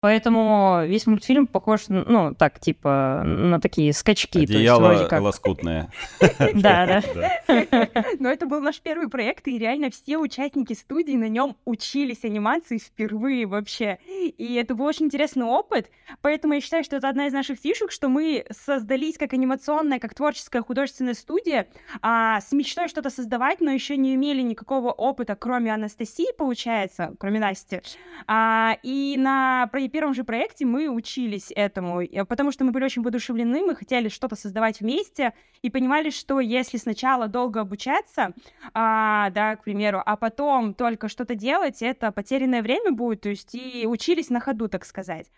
Поэтому 0.00 0.80
весь 0.86 1.06
мультфильм 1.06 1.46
похож, 1.46 1.88
ну, 1.88 2.34
так, 2.34 2.58
типа, 2.58 3.22
на 3.22 3.60
такие 3.60 3.92
скачки. 3.92 4.38
Одеяло 4.38 4.88
то 4.88 4.92
есть, 4.92 5.08
как... 5.08 5.20
лоскутное. 5.20 5.90
Да, 6.54 6.86
да. 6.86 7.02
Но 8.18 8.30
это 8.30 8.46
был 8.46 8.60
наш 8.62 8.80
первый 8.80 9.08
проект, 9.08 9.46
и 9.46 9.58
реально 9.58 9.90
все 9.90 10.16
участники 10.16 10.72
студии 10.72 11.12
на 11.12 11.28
нем 11.28 11.56
учились 11.66 12.24
анимации 12.24 12.78
впервые 12.78 13.46
вообще. 13.46 13.98
И 14.06 14.54
это 14.54 14.74
был 14.74 14.86
очень 14.86 15.06
интересный 15.06 15.44
опыт, 15.44 15.90
поэтому 16.22 16.54
я 16.54 16.60
считаю, 16.62 16.82
что 16.82 16.96
это 16.96 17.08
одна 17.08 17.26
из 17.26 17.34
наших 17.34 17.58
фишек, 17.58 17.92
что 17.92 18.08
мы 18.08 18.46
создались 18.50 19.18
как 19.18 19.34
анимационная, 19.34 19.98
как 19.98 20.14
творческая 20.14 20.62
художественная 20.62 21.14
студия, 21.14 21.66
а, 22.00 22.40
с 22.40 22.52
мечтой 22.52 22.88
что-то 22.88 23.10
создавать, 23.10 23.60
но 23.60 23.70
еще 23.70 23.98
не 23.98 24.14
имели 24.14 24.40
никакого 24.40 24.92
опыта, 24.92 25.36
кроме 25.36 25.74
Анастасии, 25.74 26.32
получается, 26.38 27.14
кроме 27.18 27.38
Насти. 27.38 27.82
А, 28.26 28.76
и 28.82 29.16
на 29.18 29.68
первом 29.90 30.14
же 30.14 30.24
проекте 30.24 30.64
мы 30.64 30.88
учились 30.88 31.52
этому, 31.54 32.02
потому 32.26 32.52
что 32.52 32.64
мы 32.64 32.72
были 32.72 32.84
очень 32.84 33.02
воодушевлены, 33.02 33.62
мы 33.62 33.74
хотели 33.74 34.08
что-то 34.08 34.36
создавать 34.36 34.80
вместе 34.80 35.34
и 35.62 35.70
понимали, 35.70 36.10
что 36.10 36.40
если 36.40 36.78
сначала 36.78 37.28
долго 37.28 37.60
обучаться, 37.60 38.32
а, 38.72 39.30
да, 39.30 39.56
к 39.56 39.64
примеру, 39.64 40.02
а 40.04 40.16
потом 40.16 40.74
только 40.74 41.08
что-то 41.08 41.34
делать, 41.34 41.82
это 41.82 42.12
потерянное 42.12 42.62
время 42.62 42.92
будет, 42.92 43.22
то 43.22 43.28
есть 43.28 43.54
и 43.54 43.86
учились 43.86 44.30
на 44.30 44.40
ходу, 44.40 44.68
так 44.68 44.84
сказать. 44.84 45.30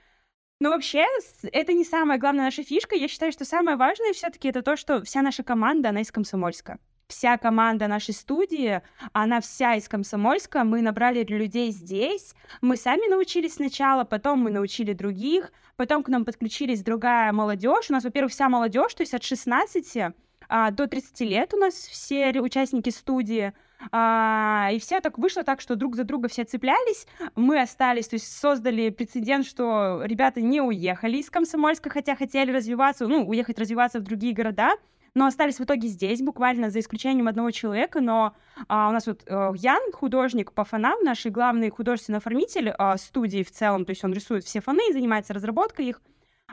Но 0.61 0.71
вообще, 0.71 1.07
это 1.51 1.73
не 1.73 1.85
самая 1.85 2.19
главная 2.19 2.45
наша 2.45 2.63
фишка. 2.63 2.95
Я 2.95 3.09
считаю, 3.09 3.33
что 3.33 3.45
самое 3.45 3.77
важное 3.77 4.13
все-таки 4.13 4.47
это 4.47 4.63
то, 4.63 4.77
что 4.77 5.03
вся 5.03 5.21
наша 5.21 5.43
команда, 5.43 5.89
она 5.89 6.03
из 6.03 6.13
Комсомольска 6.13 6.79
вся 7.13 7.37
команда 7.37 7.89
нашей 7.89 8.15
студии, 8.15 8.81
она 9.13 9.41
вся 9.41 9.75
из 9.75 9.89
Комсомольска, 9.89 10.65
мы 10.65 10.83
набрали 10.83 11.23
людей 11.25 11.71
здесь, 11.71 12.35
мы 12.63 12.77
сами 12.77 13.09
научились 13.09 13.55
сначала, 13.55 14.05
потом 14.05 14.41
мы 14.41 14.51
научили 14.51 14.95
других, 14.95 15.53
потом 15.77 16.03
к 16.03 16.09
нам 16.09 16.25
подключились 16.25 16.83
другая 16.83 17.33
молодежь, 17.33 17.91
у 17.91 17.93
нас, 17.93 18.05
во-первых, 18.05 18.33
вся 18.33 18.49
молодежь, 18.49 18.95
то 18.95 19.03
есть 19.03 19.15
от 19.15 19.23
16 19.23 20.15
а, 20.49 20.71
до 20.71 20.87
30 20.87 21.21
лет 21.21 21.55
у 21.55 21.59
нас 21.59 21.75
все 21.75 22.31
участники 22.41 22.91
студии, 22.91 23.53
а, 23.91 24.71
и 24.73 24.79
все 24.79 25.01
так 25.01 25.19
вышло 25.19 25.43
так, 25.43 25.61
что 25.61 25.77
друг 25.77 25.97
за 25.97 26.05
друга 26.05 26.29
все 26.29 26.45
цеплялись, 26.45 27.07
мы 27.37 27.61
остались, 27.61 28.09
то 28.09 28.15
есть 28.15 28.33
создали 28.33 28.91
прецедент, 28.91 29.47
что 29.47 30.03
ребята 30.05 30.41
не 30.41 30.61
уехали 30.61 31.19
из 31.19 31.31
Комсомольска, 31.31 31.91
хотя 31.91 32.17
хотели 32.17 32.53
развиваться, 32.53 33.07
ну, 33.07 33.27
уехать 33.27 33.59
развиваться 33.59 34.01
в 34.01 34.03
другие 34.03 34.35
города, 34.35 34.73
но 35.15 35.27
остались 35.27 35.59
в 35.59 35.65
итоге 35.65 35.89
здесь, 35.89 36.23
буквально 36.23 36.71
за 36.71 36.81
исключением 36.81 37.29
одного 37.29 37.51
человека, 37.51 38.01
но 38.01 38.35
а, 38.69 38.89
у 38.89 38.93
нас 38.93 39.07
вот 39.07 39.23
а, 39.29 39.53
Ян, 39.55 39.93
художник 39.93 40.53
по 40.53 40.65
фонам, 40.65 40.99
наш 41.03 41.27
главный 41.27 41.71
художественный 41.71 42.19
оформитель 42.19 42.71
а, 42.71 42.97
студии 42.97 43.43
в 43.43 43.51
целом, 43.51 43.85
то 43.85 43.91
есть 43.91 44.05
он 44.05 44.13
рисует 44.13 44.45
все 44.45 44.61
фоны 44.61 44.81
и 44.89 44.93
занимается 44.93 45.35
разработкой 45.35 45.87
их, 45.87 46.01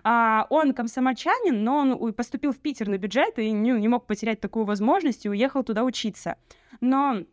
а, 0.03 0.47
он 0.49 0.73
комсомольчанин, 0.73 1.63
но 1.63 1.77
он 1.77 2.13
поступил 2.13 2.51
в 2.51 2.59
Питер 2.59 2.87
на 2.87 2.97
бюджет 2.97 3.37
и 3.39 3.51
не, 3.51 3.71
не 3.71 3.87
мог 3.87 4.05
потерять 4.05 4.39
такую 4.39 4.65
возможность 4.65 5.25
и 5.25 5.29
уехал 5.29 5.63
туда 5.63 5.83
учиться. 5.83 6.37
Но 6.81 7.23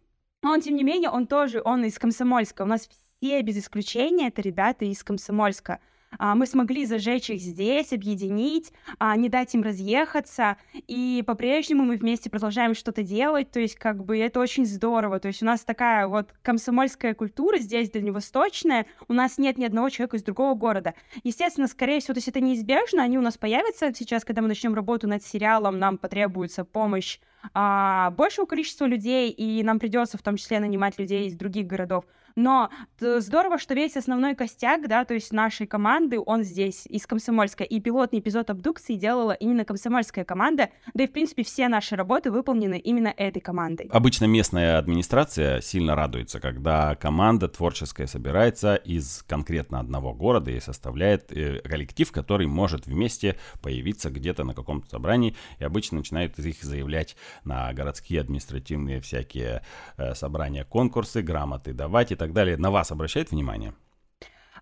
он, 0.43 0.61
тем 0.61 0.77
не 0.77 0.85
менее, 0.85 1.11
он 1.11 1.27
тоже, 1.27 1.63
он 1.65 1.85
из 1.85 1.99
Комсомольска. 1.99 2.63
У 2.63 2.67
нас 2.67 2.89
все 3.21 3.43
без 3.43 3.59
исключения 3.59 4.29
это 4.29 4.43
ребята 4.43 4.85
из 4.85 5.03
Комсомольска. 5.03 5.81
А, 6.19 6.35
мы 6.35 6.47
смогли 6.47 6.85
зажечь 6.87 7.31
их 7.31 7.41
здесь, 7.41 7.93
объединить, 7.93 8.73
а, 8.99 9.17
не 9.17 9.29
дать 9.29 9.55
им 9.55 9.63
разъехаться, 9.63 10.57
и 10.87 11.23
по-прежнему 11.27 11.85
мы 11.85 11.97
вместе 11.97 12.31
продолжаем 12.31 12.75
что-то 12.75 13.03
делать, 13.03 13.51
то 13.51 13.61
есть 13.61 13.77
как 13.77 14.05
бы 14.05 14.19
это 14.19 14.41
очень 14.41 14.67
здорово, 14.67 15.21
то 15.21 15.29
есть 15.29 15.43
у 15.43 15.47
нас 15.47 15.63
такая 15.65 16.07
вот 16.07 16.31
комсомольская 16.43 17.15
культура 17.15 17.59
здесь 17.59 17.91
дальневосточная, 17.91 18.87
у 19.09 19.13
нас 19.13 19.39
нет 19.39 19.59
ни 19.59 19.65
одного 19.65 19.89
человека 19.91 20.17
из 20.17 20.23
другого 20.23 20.55
города. 20.55 20.95
Естественно, 21.25 21.67
скорее 21.67 22.01
всего, 22.01 22.15
то 22.15 22.19
есть 22.19 22.29
это 22.29 22.41
неизбежно, 22.41 23.03
они 23.03 23.19
у 23.19 23.23
нас 23.23 23.37
появятся 23.37 23.93
сейчас, 23.95 24.25
когда 24.25 24.43
мы 24.43 24.49
начнем 24.49 24.75
работу 24.75 25.09
над 25.09 25.23
сериалом, 25.23 25.79
нам 25.79 25.99
потребуется 25.99 26.65
помощь 26.65 27.19
а, 27.55 28.11
большего 28.13 28.47
количества 28.47 28.87
людей, 28.87 29.31
и 29.31 29.63
нам 29.63 29.79
придется 29.79 30.19
в 30.19 30.23
том 30.23 30.37
числе 30.37 30.61
нанимать 30.61 30.99
людей 30.99 31.27
из 31.27 31.37
других 31.37 31.67
городов. 31.67 32.05
Но 32.37 32.69
здорово, 33.01 33.59
что 33.59 33.75
весь 33.75 33.97
основной 33.97 34.35
костяк, 34.35 34.89
да, 34.89 35.07
то 35.07 35.15
есть 35.15 35.33
нашей 35.33 35.67
команды, 35.67 36.21
он 36.25 36.45
здесь, 36.45 36.87
из 36.87 37.07
Комсомольска. 37.07 37.65
И 37.65 37.81
пилотный 37.81 38.19
эпизод 38.19 38.51
абдукции 38.51 38.95
делала 38.95 39.33
именно 39.33 39.65
комсомольская 39.65 40.25
команда, 40.25 40.69
да 40.93 41.05
и, 41.05 41.07
в 41.07 41.13
принципе, 41.13 41.43
все 41.45 41.69
наши 41.69 41.97
работы 41.97 42.31
выполнены 42.31 42.79
именно 42.79 43.13
этой 43.17 43.41
командой. 43.41 43.89
Обычно 43.91 44.27
местная 44.27 44.77
администрация 44.79 45.63
сильно 45.63 45.95
радуется, 45.95 46.39
когда 46.39 46.95
команда 46.95 47.49
творческая 47.49 48.07
собирается 48.07 48.75
из 48.75 49.25
конкретно 49.27 49.81
одного 49.81 50.13
города 50.13 50.51
и 50.51 50.61
составляет 50.61 51.33
э, 51.33 51.61
коллектив, 51.61 52.13
который 52.13 52.47
может 52.47 52.87
вместе 52.87 53.37
появиться 53.63 54.11
где-то 54.11 54.45
на 54.45 54.53
каком-то 54.53 54.91
собрании, 54.91 55.35
и 55.59 55.65
обычно 55.65 55.99
начинают 55.99 56.39
их 56.39 56.63
заявлять 56.63 57.17
на 57.45 57.73
городские 57.73 58.21
административные 58.21 59.01
всякие 59.01 59.63
э, 59.97 60.15
собрания, 60.15 60.65
конкурсы, 60.65 61.23
грамоты 61.23 61.73
давать 61.73 62.13
и 62.13 62.15
так 62.15 62.26
так 62.27 62.35
далее, 62.35 62.57
на 62.57 62.71
вас 62.71 62.91
обращает 62.93 63.31
внимание? 63.31 63.75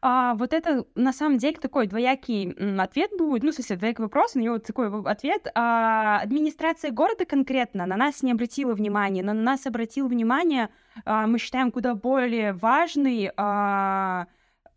А, 0.07 0.35
вот 0.35 0.53
это 0.53 0.85
на 0.95 1.15
самом 1.15 1.39
деле 1.39 1.57
такой 1.57 1.87
двоякий 1.87 2.51
ответ 2.79 3.11
будет, 3.17 3.43
ну, 3.43 3.53
в 3.53 3.55
смысле, 3.55 3.77
двоякий 3.77 4.03
вопрос, 4.03 4.37
у 4.37 4.39
него 4.39 4.59
такой 4.59 4.91
ответ. 5.11 5.49
А, 5.55 6.21
администрация 6.21 6.91
города 6.91 7.25
конкретно 7.25 7.87
на 7.87 7.97
нас 7.97 8.23
не 8.23 8.33
обратила 8.33 8.75
внимания, 8.75 9.23
но 9.23 9.33
на 9.33 9.41
нас 9.41 9.67
обратил 9.67 10.07
внимание, 10.09 10.69
а, 11.07 11.27
мы 11.27 11.39
считаем, 11.39 11.73
куда 11.73 11.95
более 11.95 12.53
важный 12.53 13.31
а, 13.39 14.27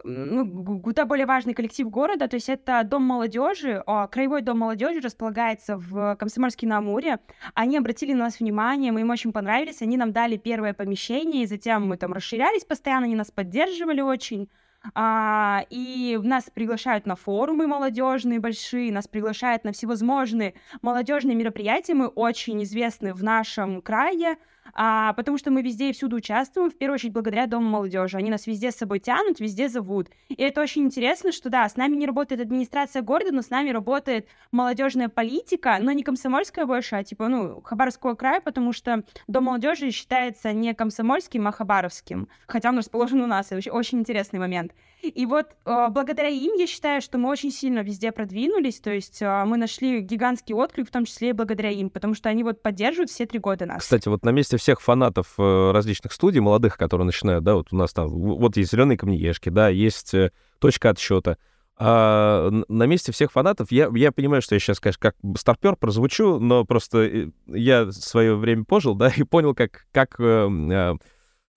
ну, 0.03 0.81
куда 0.81 1.05
более 1.05 1.25
важный 1.25 1.53
коллектив 1.53 1.89
города, 1.89 2.27
то 2.27 2.35
есть 2.35 2.49
это 2.49 2.83
Дом 2.83 3.03
молодежи, 3.03 3.83
Краевой 4.11 4.41
дом 4.41 4.59
молодежи 4.59 4.99
располагается 4.99 5.77
в 5.77 6.15
Комсомольске-на-Амуре. 6.15 7.19
Они 7.53 7.77
обратили 7.77 8.13
на 8.13 8.25
нас 8.25 8.39
внимание, 8.39 8.91
мы 8.91 9.01
им 9.01 9.09
очень 9.09 9.31
понравились, 9.31 9.81
они 9.81 9.97
нам 9.97 10.11
дали 10.11 10.37
первое 10.37 10.73
помещение, 10.73 11.43
и 11.43 11.47
затем 11.47 11.87
мы 11.87 11.97
там 11.97 12.13
расширялись 12.13 12.65
постоянно, 12.65 13.05
они 13.05 13.15
нас 13.15 13.31
поддерживали 13.31 14.01
очень. 14.01 14.49
А, 14.93 15.65
и 15.69 16.19
нас 16.21 16.49
приглашают 16.53 17.05
на 17.05 17.15
форумы 17.15 17.67
молодежные 17.67 18.39
большие, 18.39 18.91
нас 18.91 19.07
приглашают 19.07 19.63
на 19.63 19.71
всевозможные 19.71 20.53
молодежные 20.81 21.35
мероприятия. 21.35 21.93
Мы 21.93 22.07
очень 22.07 22.63
известны 22.63 23.13
в 23.13 23.23
нашем 23.23 23.81
крае 23.81 24.37
а, 24.73 25.13
потому 25.13 25.37
что 25.37 25.51
мы 25.51 25.61
везде 25.61 25.89
и 25.89 25.93
всюду 25.93 26.17
участвуем, 26.17 26.69
в 26.69 26.77
первую 26.77 26.95
очередь 26.95 27.13
благодаря 27.13 27.47
Дому 27.47 27.67
молодежи. 27.69 28.17
Они 28.17 28.29
нас 28.29 28.47
везде 28.47 28.71
с 28.71 28.75
собой 28.75 28.99
тянут, 28.99 29.39
везде 29.39 29.69
зовут. 29.69 30.09
И 30.29 30.41
это 30.41 30.61
очень 30.61 30.83
интересно, 30.83 31.31
что 31.31 31.49
да, 31.49 31.67
с 31.67 31.75
нами 31.75 31.95
не 31.95 32.05
работает 32.05 32.41
администрация 32.41 33.01
города, 33.01 33.31
но 33.31 33.41
с 33.41 33.49
нами 33.49 33.69
работает 33.69 34.27
молодежная 34.51 35.09
политика, 35.09 35.77
но 35.81 35.91
не 35.91 36.03
комсомольская 36.03 36.65
больше, 36.65 36.95
а 36.95 37.03
типа, 37.03 37.27
ну, 37.27 37.61
Хабаровского 37.61 38.15
края, 38.15 38.41
потому 38.41 38.73
что 38.73 39.03
Дом 39.27 39.45
молодежи 39.45 39.91
считается 39.91 40.53
не 40.53 40.73
комсомольским, 40.73 41.47
а 41.47 41.51
хабаровским, 41.51 42.27
хотя 42.45 42.69
он 42.69 42.77
расположен 42.77 43.21
у 43.21 43.27
нас, 43.27 43.51
это 43.51 43.71
очень 43.71 43.99
интересный 43.99 44.39
момент. 44.39 44.73
И 45.01 45.25
вот 45.25 45.47
э, 45.65 45.87
благодаря 45.89 46.29
им 46.29 46.55
я 46.55 46.67
считаю, 46.67 47.01
что 47.01 47.17
мы 47.17 47.29
очень 47.29 47.51
сильно 47.51 47.79
везде 47.79 48.11
продвинулись, 48.11 48.79
то 48.79 48.91
есть 48.91 49.21
э, 49.21 49.43
мы 49.45 49.57
нашли 49.57 50.01
гигантский 50.01 50.55
отклик, 50.55 50.87
в 50.87 50.91
том 50.91 51.05
числе 51.05 51.29
и 51.29 51.33
благодаря 51.33 51.69
им, 51.69 51.89
потому 51.89 52.15
что 52.15 52.29
они 52.29 52.43
вот 52.43 52.61
поддерживают 52.61 53.11
все 53.11 53.25
три 53.25 53.39
года 53.39 53.65
нас. 53.65 53.83
Кстати, 53.83 54.07
вот 54.07 54.25
на 54.25 54.31
месте 54.31 54.57
всех 54.57 54.81
фанатов 54.81 55.35
э, 55.37 55.71
различных 55.71 56.13
студий, 56.13 56.39
молодых, 56.39 56.77
которые 56.77 57.05
начинают, 57.05 57.43
да, 57.43 57.55
вот 57.55 57.67
у 57.71 57.75
нас 57.75 57.93
там, 57.93 58.09
вот 58.09 58.57
есть 58.57 58.71
зеленые 58.71 58.97
камнеешки, 58.97 59.49
да, 59.49 59.69
есть 59.69 60.13
э, 60.13 60.31
точка 60.59 60.89
отсчета, 60.89 61.37
а 61.79 62.49
на 62.67 62.83
месте 62.87 63.11
всех 63.11 63.31
фанатов, 63.31 63.71
я, 63.71 63.89
я 63.93 64.11
понимаю, 64.11 64.41
что 64.41 64.55
я 64.55 64.59
сейчас, 64.59 64.79
конечно, 64.79 64.99
как 64.99 65.15
старпер 65.37 65.75
прозвучу, 65.75 66.39
но 66.39 66.65
просто 66.65 67.03
э, 67.03 67.27
я 67.45 67.91
свое 67.91 68.35
время 68.35 68.65
пожил, 68.65 68.95
да, 68.95 69.09
и 69.15 69.21
понял, 69.23 69.53
как, 69.53 69.85
как 69.91 70.19
э, 70.19 70.49
Э, 70.77 70.95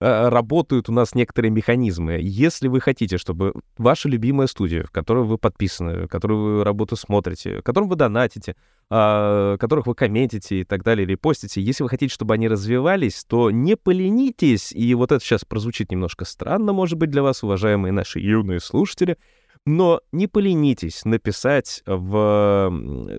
работают 0.01 0.89
у 0.89 0.91
нас 0.91 1.13
некоторые 1.13 1.51
механизмы. 1.51 2.17
Если 2.21 2.67
вы 2.67 2.81
хотите, 2.81 3.17
чтобы 3.17 3.53
ваша 3.77 4.09
любимая 4.09 4.47
студия, 4.47 4.83
в 4.83 4.91
которой 4.91 5.23
вы 5.23 5.37
подписаны, 5.37 6.05
в 6.05 6.07
которую 6.07 6.57
вы 6.57 6.63
работу 6.63 6.95
смотрите, 6.95 7.59
в 7.59 7.61
котором 7.61 7.87
вы 7.87 7.95
донатите, 7.95 8.55
а, 8.89 9.57
которых 9.57 9.85
вы 9.85 9.93
комментите 9.93 10.61
и 10.61 10.63
так 10.63 10.83
далее, 10.83 11.05
или 11.05 11.13
постите, 11.13 11.61
если 11.61 11.83
вы 11.83 11.89
хотите, 11.89 12.11
чтобы 12.11 12.33
они 12.33 12.47
развивались, 12.47 13.23
то 13.25 13.51
не 13.51 13.77
поленитесь, 13.77 14.71
и 14.71 14.95
вот 14.95 15.11
это 15.11 15.23
сейчас 15.23 15.45
прозвучит 15.45 15.91
немножко 15.91 16.25
странно, 16.25 16.73
может 16.73 16.97
быть, 16.97 17.11
для 17.11 17.21
вас, 17.21 17.43
уважаемые 17.43 17.91
наши 17.91 18.19
юные 18.19 18.59
слушатели, 18.59 19.17
но 19.67 20.01
не 20.11 20.25
поленитесь 20.25 21.05
написать 21.05 21.83
в 21.85 22.73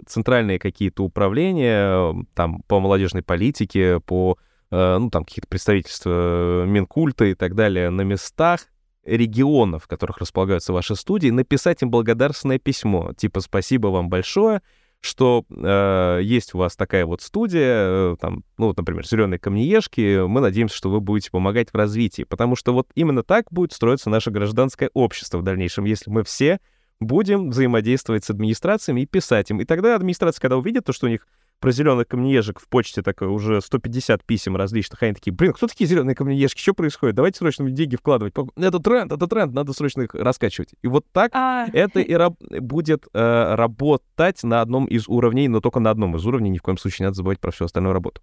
центральные 0.09 0.59
какие-то 0.59 1.05
управления, 1.05 2.13
там, 2.35 2.63
по 2.67 2.81
молодежной 2.81 3.23
политике, 3.23 4.01
по 4.01 4.37
Э, 4.37 4.52
ну, 4.73 5.11
там 5.11 5.25
какие-то 5.25 5.49
представительства 5.49 6.65
Минкульта 6.65 7.27
и 7.27 7.35
так 7.35 7.55
далее 7.55 7.91
на 7.91 8.03
местах 8.03 8.67
регионов, 9.05 9.85
в 9.85 9.89
которых 9.89 10.19
располагаются 10.19 10.73
ваши 10.73 10.97
студии, 10.97 11.29
написать 11.29 11.83
им 11.83 11.91
благодарственное 11.91 12.59
письмо, 12.59 13.13
типа 13.15 13.41
«Спасибо 13.41 13.89
вам 13.89 14.09
большое», 14.09 14.63
что 15.01 15.45
э, 15.51 16.21
есть 16.23 16.55
у 16.55 16.59
вас 16.59 16.77
такая 16.77 17.05
вот 17.05 17.23
студия, 17.23 18.13
э, 18.13 18.17
там, 18.21 18.45
ну, 18.57 18.67
вот, 18.67 18.77
например, 18.77 19.05
«Зеленые 19.05 19.41
камнеежки», 19.41 20.25
мы 20.27 20.41
надеемся, 20.41 20.77
что 20.77 20.91
вы 20.91 21.01
будете 21.01 21.33
помогать 21.33 21.71
в 21.71 21.75
развитии, 21.75 22.23
потому 22.23 22.55
что 22.55 22.73
вот 22.73 22.89
именно 22.95 23.25
так 23.25 23.47
будет 23.51 23.73
строиться 23.73 24.11
наше 24.11 24.31
гражданское 24.31 24.91
общество 24.95 25.39
в 25.39 25.43
дальнейшем, 25.43 25.85
если 25.85 26.09
мы 26.09 26.23
все 26.23 26.61
будем 27.01 27.51
взаимодействовать 27.51 28.25
с 28.25 28.31
администрациями 28.31 29.01
и 29.01 29.07
писать 29.07 29.51
им. 29.51 29.61
И 29.61 29.65
тогда 29.65 29.97
администрация, 29.97 30.41
когда 30.41 30.57
увидит 30.57 30.85
то, 30.85 30.93
что 30.93 31.07
у 31.07 31.11
них 31.11 31.27
про 31.63 31.71
зеленых 31.71 32.09
камнеежек 32.09 32.59
в 32.59 32.69
почте 32.69 33.03
так 33.03 33.23
уже 33.23 33.61
150 33.61 34.25
писем 34.25 34.57
различных. 34.57 35.01
Они 35.05 35.15
такие, 35.15 35.33
блин, 35.33 35.53
кто 35.53 35.69
такие 35.69 35.87
зеленые 35.87 36.17
камнеежки? 36.17 36.61
Что 36.61 36.75
происходит? 36.75 37.15
Давайте 37.15 37.39
срочно 37.39 37.71
деньги 37.71 37.95
вкладывать. 37.95 38.35
Это 38.57 38.81
тренд, 38.81 39.13
это 39.13 39.29
тренд, 39.29 39.55
надо 39.55 39.73
срочно 39.73 40.03
их 40.03 40.15
раскачивать. 40.15 40.75
И 40.83 40.89
вот 40.89 41.07
так 41.13 41.31
а... 41.33 41.69
это 41.73 42.01
и 42.01 42.13
раб- 42.15 42.43
будет 42.61 43.07
э, 43.15 43.55
работать 43.55 44.43
на 44.43 44.61
одном 44.61 44.87
из 44.87 45.07
уровней, 45.07 45.47
но 45.47 45.61
только 45.61 45.79
на 45.79 45.91
одном 45.91 46.17
из 46.17 46.27
уровней. 46.27 46.51
Ни 46.51 46.59
в 46.59 46.63
коем 46.63 46.77
случае 46.77 47.05
не 47.05 47.07
надо 47.07 47.17
забывать 47.17 47.39
про 47.39 47.53
всю 47.53 47.65
остальную 47.65 47.93
работу. 47.93 48.21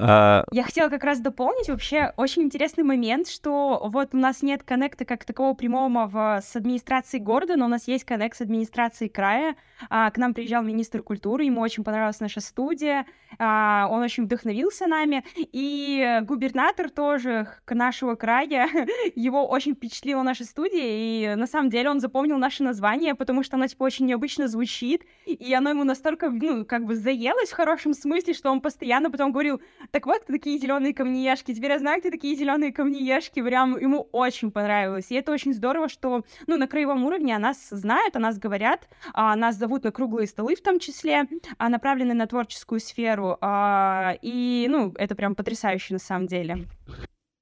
А... 0.00 0.44
Я 0.52 0.62
хотела 0.62 0.88
как 0.88 1.02
раз 1.02 1.18
дополнить 1.18 1.68
вообще 1.68 2.12
очень 2.16 2.42
интересный 2.42 2.84
момент, 2.84 3.28
что 3.28 3.82
вот 3.92 4.14
у 4.14 4.16
нас 4.16 4.42
нет 4.42 4.62
коннекта 4.62 5.04
как 5.04 5.24
такого 5.24 5.54
прямого 5.54 6.06
в, 6.06 6.40
с 6.40 6.54
администрацией 6.54 7.22
города, 7.22 7.56
но 7.56 7.64
у 7.64 7.68
нас 7.68 7.88
есть 7.88 8.04
коннект 8.04 8.36
с 8.36 8.40
администрацией 8.40 9.10
края. 9.10 9.56
А, 9.90 10.10
к 10.10 10.18
нам 10.18 10.34
приезжал 10.34 10.62
министр 10.62 11.02
культуры, 11.02 11.44
ему 11.44 11.60
очень 11.60 11.82
понравилась 11.82 12.20
наша 12.20 12.40
студия, 12.40 13.06
а, 13.38 13.88
он 13.90 14.02
очень 14.02 14.24
вдохновился 14.24 14.86
нами, 14.86 15.24
и 15.36 16.20
губернатор 16.22 16.90
тоже 16.90 17.48
к 17.64 17.74
нашего 17.74 18.14
края, 18.14 18.68
его 19.16 19.46
очень 19.48 19.74
впечатлила 19.74 20.22
наша 20.22 20.44
студия, 20.44 21.32
и 21.32 21.34
на 21.34 21.46
самом 21.46 21.70
деле 21.70 21.90
он 21.90 22.00
запомнил 22.00 22.38
наше 22.38 22.62
название, 22.62 23.14
потому 23.14 23.42
что 23.42 23.56
оно 23.56 23.66
типа 23.66 23.82
очень 23.82 24.06
необычно 24.06 24.46
звучит, 24.46 25.02
и 25.26 25.52
оно 25.54 25.70
ему 25.70 25.84
настолько, 25.84 26.30
ну, 26.30 26.64
как 26.64 26.84
бы 26.84 26.94
заелось 26.94 27.50
в 27.50 27.56
хорошем 27.56 27.94
смысле, 27.94 28.34
что 28.34 28.50
он 28.50 28.60
постоянно 28.60 29.10
потом 29.10 29.32
говорил, 29.32 29.60
так 29.90 30.06
вот, 30.06 30.26
такие 30.26 30.58
зеленые 30.58 30.94
камнеешки. 30.94 31.54
Теперь 31.54 31.72
я 31.72 31.78
знаю, 31.78 32.00
где 32.00 32.10
такие 32.10 32.36
зеленые 32.36 32.72
камнеешки. 32.72 33.42
Прям 33.42 33.78
ему 33.78 34.08
очень 34.12 34.50
понравилось. 34.50 35.10
И 35.10 35.14
это 35.14 35.32
очень 35.32 35.54
здорово, 35.54 35.88
что, 35.88 36.24
ну, 36.46 36.56
на 36.56 36.66
краевом 36.66 37.04
уровне 37.04 37.34
о 37.34 37.38
нас 37.38 37.68
знают, 37.70 38.16
о 38.16 38.18
нас 38.18 38.38
говорят, 38.38 38.88
а, 39.14 39.34
нас 39.36 39.56
зовут 39.56 39.84
на 39.84 39.92
круглые 39.92 40.26
столы 40.26 40.56
в 40.56 40.62
том 40.62 40.78
числе, 40.78 41.24
а, 41.56 41.68
направлены 41.68 42.14
на 42.14 42.26
творческую 42.26 42.80
сферу. 42.80 43.38
А, 43.40 44.14
и, 44.20 44.66
ну, 44.68 44.92
это 44.96 45.14
прям 45.14 45.34
потрясающе 45.34 45.94
на 45.94 46.00
самом 46.00 46.26
деле. 46.26 46.66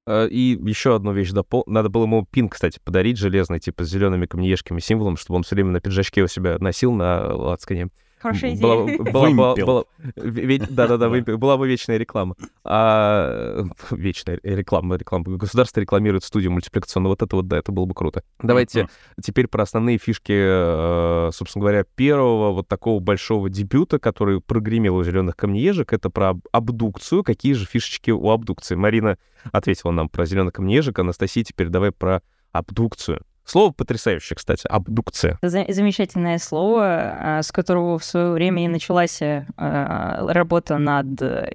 А, 0.06 0.26
и 0.26 0.58
еще 0.62 0.94
одну 0.94 1.12
вещь 1.12 1.30
допол... 1.30 1.64
Надо 1.66 1.88
было 1.88 2.04
ему 2.04 2.24
пин, 2.24 2.48
кстати, 2.48 2.78
подарить 2.84 3.18
железный, 3.18 3.58
типа 3.58 3.84
с 3.84 3.88
зелеными 3.88 4.26
камнеешками 4.26 4.78
символом, 4.78 5.16
чтобы 5.16 5.36
он 5.36 5.42
все 5.42 5.56
время 5.56 5.70
на 5.72 5.80
пиджачке 5.80 6.22
у 6.22 6.28
себя 6.28 6.58
носил 6.60 6.92
на 6.92 7.34
лацкане. 7.34 7.88
Хорошая 8.18 8.54
идея. 8.54 8.98
Была, 9.12 9.30
была, 9.30 9.54
была, 9.54 9.84
да-да-да, 10.14 11.08
была 11.08 11.56
бы 11.58 11.68
вечная 11.68 11.98
реклама. 11.98 12.34
А, 12.64 13.64
вечная 13.90 14.40
реклама, 14.42 14.96
реклама. 14.96 15.24
Государство 15.36 15.80
рекламирует 15.80 16.24
студию 16.24 16.50
мультипликационную. 16.52 17.10
Вот 17.10 17.22
это 17.22 17.36
вот, 17.36 17.46
да, 17.46 17.58
это 17.58 17.72
было 17.72 17.84
бы 17.84 17.94
круто. 17.94 18.22
Давайте 18.42 18.88
теперь 19.22 19.48
про 19.48 19.64
основные 19.64 19.98
фишки, 19.98 20.32
э, 20.32 21.30
собственно 21.32 21.62
говоря, 21.62 21.84
первого 21.94 22.52
вот 22.52 22.68
такого 22.68 23.00
большого 23.00 23.50
дебюта, 23.50 23.98
который 23.98 24.40
прогремел 24.40 24.96
у 24.96 25.04
«Зеленых 25.04 25.36
камнеежек», 25.36 25.92
это 25.92 26.08
про 26.08 26.34
абдукцию. 26.52 27.22
Какие 27.22 27.52
же 27.52 27.66
фишечки 27.66 28.10
у 28.10 28.30
абдукции? 28.30 28.76
Марина 28.76 29.18
ответила 29.52 29.90
нам 29.90 30.08
про 30.08 30.24
«Зеленых 30.24 30.54
камнеежек», 30.54 30.98
Анастасия 30.98 31.44
теперь 31.44 31.68
давай 31.68 31.92
про 31.92 32.22
абдукцию. 32.52 33.22
Слово 33.46 33.70
потрясающее, 33.70 34.36
кстати, 34.36 34.66
абдукция. 34.66 35.38
Замечательное 35.40 36.38
слово, 36.38 37.38
а, 37.38 37.42
с 37.42 37.52
которого 37.52 37.98
в 37.98 38.04
свое 38.04 38.32
время 38.32 38.64
и 38.64 38.68
началась 38.68 39.22
э, 39.22 39.44
работа 39.56 40.78
над 40.78 41.06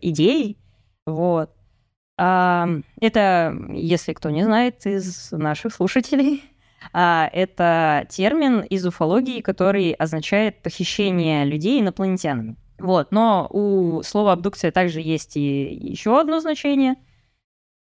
идеей. 0.01 0.57
Вот. 1.05 1.51
Это, 2.17 3.57
если 3.73 4.13
кто 4.13 4.29
не 4.29 4.43
знает 4.43 4.85
из 4.85 5.31
наших 5.31 5.73
слушателей, 5.73 6.43
а, 6.93 7.29
это 7.33 8.05
термин 8.09 8.61
из 8.61 8.85
уфологии, 8.85 9.41
который 9.41 9.91
означает 9.93 10.61
похищение 10.61 11.45
людей 11.45 11.81
инопланетянами. 11.81 12.55
Вот, 12.79 13.11
но 13.11 13.47
у 13.51 14.01
слова 14.03 14.33
абдукция 14.33 14.71
также 14.71 15.01
есть 15.01 15.37
и 15.37 15.73
еще 15.73 16.19
одно 16.19 16.39
значение. 16.39 16.95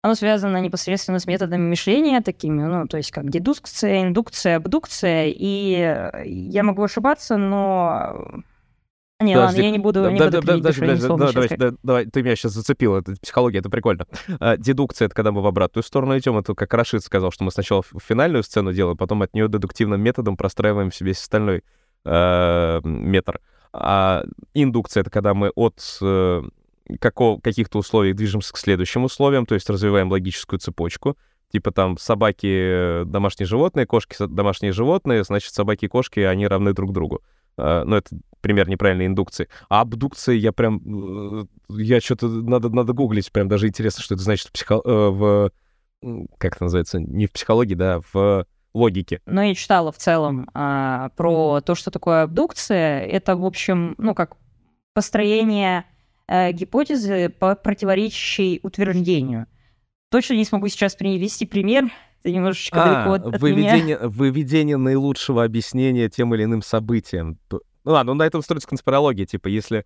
Оно 0.01 0.15
связано 0.15 0.62
непосредственно 0.62 1.19
с 1.19 1.25
методами 1.25 1.67
мышления 1.67 2.21
такими, 2.21 2.63
ну, 2.63 2.88
то 2.88 2.97
есть 2.97 3.12
как 3.12 3.29
дедукция, 3.29 4.03
индукция, 4.03 4.55
абдукция. 4.55 5.25
И 5.27 6.21
я 6.25 6.63
могу 6.63 6.83
ошибаться, 6.83 7.35
но 7.35 8.43
не, 9.21 9.33
подожди, 9.33 9.57
ладно, 9.57 9.65
я 9.65 9.71
не 9.71 9.79
буду, 9.79 10.03
да, 10.03 10.12
не 10.13 10.17
да, 10.17 10.25
буду 10.27 10.35
да, 10.35 10.53
подожди, 10.53 10.79
подожди, 10.79 11.07
да, 11.07 11.17
давай, 11.17 11.49
да, 11.49 11.73
давай, 11.83 12.05
ты 12.05 12.23
меня 12.23 12.38
сейчас 12.38 12.53
зацепил, 12.53 12.95
это 12.95 13.15
психология, 13.21 13.59
это 13.59 13.69
прикольно. 13.69 14.05
А, 14.39 14.55
дедукция— 14.55 15.05
это 15.07 15.15
когда 15.15 15.33
мы 15.33 15.41
в 15.41 15.47
обратную 15.47 15.83
сторону 15.83 16.17
идем, 16.17 16.38
это 16.38 16.55
как 16.55 16.73
Рашид 16.73 17.03
сказал, 17.03 17.29
что 17.31 17.43
мы 17.43 17.51
сначала 17.51 17.83
финальную 18.01 18.43
сцену 18.43 18.71
делаем, 18.71 18.95
потом 18.95 19.21
от 19.21 19.33
нее 19.33 19.49
дедуктивным 19.49 19.99
методом 19.99 20.38
простраиваем 20.38 20.93
себе 20.93 21.12
остальной 21.12 21.63
э, 22.05 22.79
метр. 22.85 23.41
А 23.73 24.23
индукция— 24.53 25.01
это 25.01 25.09
когда 25.09 25.33
мы 25.33 25.49
от 25.49 25.81
э, 26.01 26.41
какого, 26.99 27.39
каких-то 27.39 27.80
условий 27.80 28.13
движемся 28.13 28.54
к 28.54 28.58
следующим 28.58 29.04
условиям, 29.04 29.45
то 29.45 29.56
есть 29.56 29.69
развиваем 29.69 30.10
логическую 30.10 30.60
цепочку. 30.60 31.17
Типа 31.52 31.71
там 31.71 31.97
собаки— 31.97 33.04
домашние 33.06 33.47
животные, 33.47 33.86
кошки— 33.86 34.15
домашние 34.19 34.71
животные, 34.71 35.23
значит, 35.23 35.54
собаки 35.54 35.86
и 35.86 35.88
кошки, 35.88 36.19
они 36.19 36.47
равны 36.47 36.73
друг 36.73 36.93
другу. 36.93 37.21
Uh, 37.58 37.84
ну, 37.84 37.97
это 37.97 38.15
пример 38.41 38.69
неправильной 38.69 39.08
индукции. 39.08 39.49
А 39.67 39.82
абдукция 39.82 40.36
я 40.36 40.52
прям... 40.52 41.41
Э, 41.41 41.45
я 41.69 41.99
что-то... 41.99 42.28
Надо, 42.28 42.69
надо 42.69 42.93
гуглить, 42.93 43.32
прям 43.32 43.47
даже 43.47 43.67
интересно, 43.67 44.04
что 44.04 44.15
это 44.15 44.23
значит 44.23 44.47
в, 44.47 44.52
психо... 44.52 44.75
Э, 44.75 45.10
в... 45.10 45.52
Как 46.38 46.56
это 46.56 46.65
называется? 46.65 46.99
Не 46.99 47.28
в 47.28 47.34
психологии, 47.34 47.75
да, 47.75 47.99
в 48.13 48.45
логике. 48.73 49.21
Ну, 49.25 49.41
я 49.41 49.54
читала 49.56 49.91
в 49.91 49.97
целом 49.97 50.49
а, 50.54 51.10
про 51.17 51.62
то, 51.62 51.75
что 51.75 51.91
такое 51.91 52.23
абдукция. 52.23 53.02
Это, 53.02 53.36
в 53.36 53.45
общем, 53.45 53.95
ну, 53.97 54.15
как 54.15 54.38
построение 54.93 55.86
а, 56.32 56.52
гипотезы, 56.52 57.30
по 57.30 57.56
противоречащей 57.56 58.60
утверждению. 58.62 59.48
Точно 60.12 60.36
не 60.36 60.46
смогу 60.46 60.68
сейчас 60.68 60.96
привести 60.96 61.48
пример, 61.48 61.89
это 62.22 62.32
немножечко 62.32 62.84
а, 62.84 62.86
далеко 62.86 63.30
от, 63.30 63.42
выведение, 63.42 63.98
меня. 63.98 64.10
Выведение 64.10 64.78
наилучшего 64.78 65.44
объяснения 65.44 66.08
тем 66.08 66.36
или 66.36 66.44
иным 66.44 66.62
событиям. 66.62 67.39
Ну 67.50 67.62
ладно, 67.84 68.13
ну 68.13 68.20
на 68.20 68.28
этом 68.28 68.44
строится 68.44 68.70
конспирология. 68.70 69.26
Типа, 69.26 69.48
если 69.48 69.86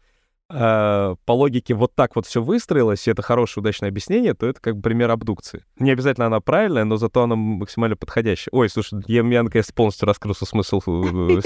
э, 0.50 1.16
по 1.26 1.32
логике 1.32 1.76
вот 1.76 1.96
так 1.96 2.18
вот 2.18 2.26
все 2.26 2.42
выстроилось, 2.42 3.08
и 3.08 3.12
это 3.12 3.22
хорошее, 3.22 3.62
удачное 3.62 3.88
объяснение, 3.88 4.34
то 4.34 4.46
это 4.46 4.60
как 4.60 4.76
бы 4.76 4.82
пример 4.82 5.12
абдукции. 5.12 5.64
Не 5.80 5.92
обязательно 5.92 6.26
она 6.26 6.42
правильная, 6.42 6.84
но 6.84 6.98
зато 6.98 7.24
она 7.24 7.36
максимально 7.36 7.96
подходящая. 7.96 8.50
Ой, 8.52 8.68
слушай, 8.68 9.02
я, 9.08 9.24
я 9.24 9.44
наконец 9.44 9.72
полностью 9.72 10.08
раскрылся 10.08 10.46
смысл 10.46 10.82
э, 10.82 11.42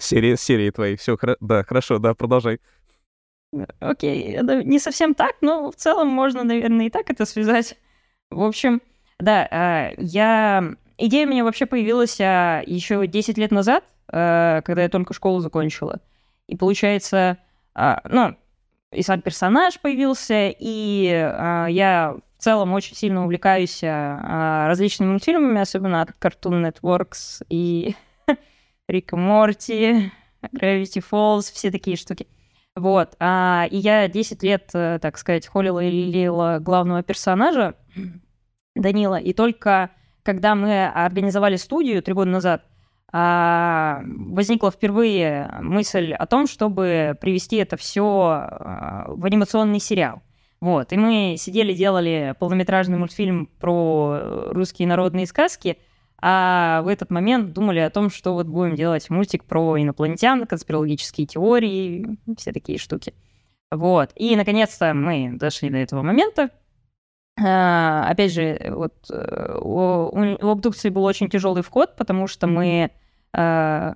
серии, 0.00 0.36
серии 0.36 0.70
твоей. 0.70 0.96
Все, 0.96 1.18
да, 1.40 1.62
хорошо, 1.64 1.98
да, 1.98 2.14
продолжай. 2.14 2.60
Окей, 3.80 4.32
это 4.32 4.62
не 4.62 4.78
совсем 4.78 5.14
так, 5.14 5.36
но 5.40 5.70
в 5.70 5.76
целом 5.76 6.08
можно, 6.08 6.44
наверное, 6.44 6.86
и 6.86 6.90
так 6.90 7.10
это 7.10 7.24
связать. 7.24 7.76
В 8.30 8.42
общем, 8.42 8.80
да, 9.18 9.48
а, 9.50 9.92
я... 9.96 10.74
Идея 10.96 11.26
у 11.26 11.30
меня 11.30 11.44
вообще 11.44 11.66
появилась 11.66 12.20
а, 12.20 12.62
еще 12.66 13.06
10 13.06 13.38
лет 13.38 13.50
назад, 13.50 13.84
а, 14.08 14.60
когда 14.62 14.82
я 14.82 14.88
только 14.88 15.14
школу 15.14 15.40
закончила. 15.40 16.00
И 16.46 16.56
получается, 16.56 17.38
ну, 17.74 18.36
и 18.92 19.02
сам 19.02 19.22
персонаж 19.22 19.80
появился, 19.80 20.50
и 20.50 21.04
я 21.04 22.16
в 22.36 22.42
целом 22.42 22.74
очень 22.74 22.94
сильно 22.94 23.24
увлекаюсь 23.24 23.82
различными 23.82 25.12
мультфильмами, 25.12 25.58
особенно 25.58 26.02
от 26.02 26.10
Cartoon 26.20 26.70
Networks 26.70 27.46
и 27.48 27.96
Рика 28.88 29.16
Морти, 29.16 30.12
Gravity 30.52 31.02
Falls, 31.10 31.50
все 31.50 31.70
такие 31.70 31.96
штуки. 31.96 32.26
Вот. 32.76 33.14
А, 33.20 33.66
и 33.70 33.76
я 33.76 34.08
10 34.08 34.42
лет, 34.42 34.70
э, 34.74 34.98
так 35.00 35.16
сказать, 35.16 35.46
холила 35.46 35.80
и 35.80 35.90
лелеяла 35.90 36.58
главного 36.58 37.02
персонажа, 37.02 37.76
Данила. 38.74 39.16
И 39.16 39.32
только 39.32 39.90
когда 40.24 40.54
мы 40.54 40.86
организовали 40.86 41.56
студию 41.56 42.02
три 42.02 42.14
года 42.14 42.30
назад, 42.30 42.64
а, 43.12 44.02
возникла 44.04 44.72
впервые 44.72 45.54
мысль 45.60 46.12
о 46.14 46.26
том, 46.26 46.48
чтобы 46.48 47.16
привести 47.20 47.56
это 47.56 47.76
все 47.76 48.02
а, 48.02 49.04
в 49.06 49.24
анимационный 49.24 49.78
сериал. 49.78 50.22
Вот. 50.60 50.92
И 50.92 50.96
мы 50.96 51.36
сидели, 51.38 51.74
делали 51.74 52.34
полнометражный 52.40 52.98
мультфильм 52.98 53.46
про 53.60 54.48
русские 54.50 54.88
народные 54.88 55.26
сказки, 55.26 55.78
а 56.20 56.82
в 56.82 56.88
этот 56.88 57.10
момент 57.10 57.52
думали 57.52 57.80
о 57.80 57.90
том, 57.90 58.10
что 58.10 58.34
вот 58.34 58.46
будем 58.46 58.74
делать 58.74 59.10
мультик 59.10 59.44
про 59.44 59.80
инопланетян, 59.80 60.46
конспирологические 60.46 61.26
теории, 61.26 62.18
все 62.38 62.52
такие 62.52 62.78
штуки. 62.78 63.14
Вот. 63.70 64.10
И, 64.14 64.36
наконец-то, 64.36 64.94
мы 64.94 65.32
дошли 65.36 65.70
до 65.70 65.78
этого 65.78 66.02
момента, 66.02 66.50
а, 67.42 68.08
опять 68.08 68.32
же, 68.32 68.58
вот 68.70 68.94
э, 69.10 69.58
у, 69.60 70.08
у 70.40 70.48
обдукции 70.48 70.88
был 70.88 71.04
очень 71.04 71.28
тяжелый 71.28 71.64
вход, 71.64 71.96
потому 71.96 72.28
что 72.28 72.46
мы 72.46 72.92
а, 73.32 73.94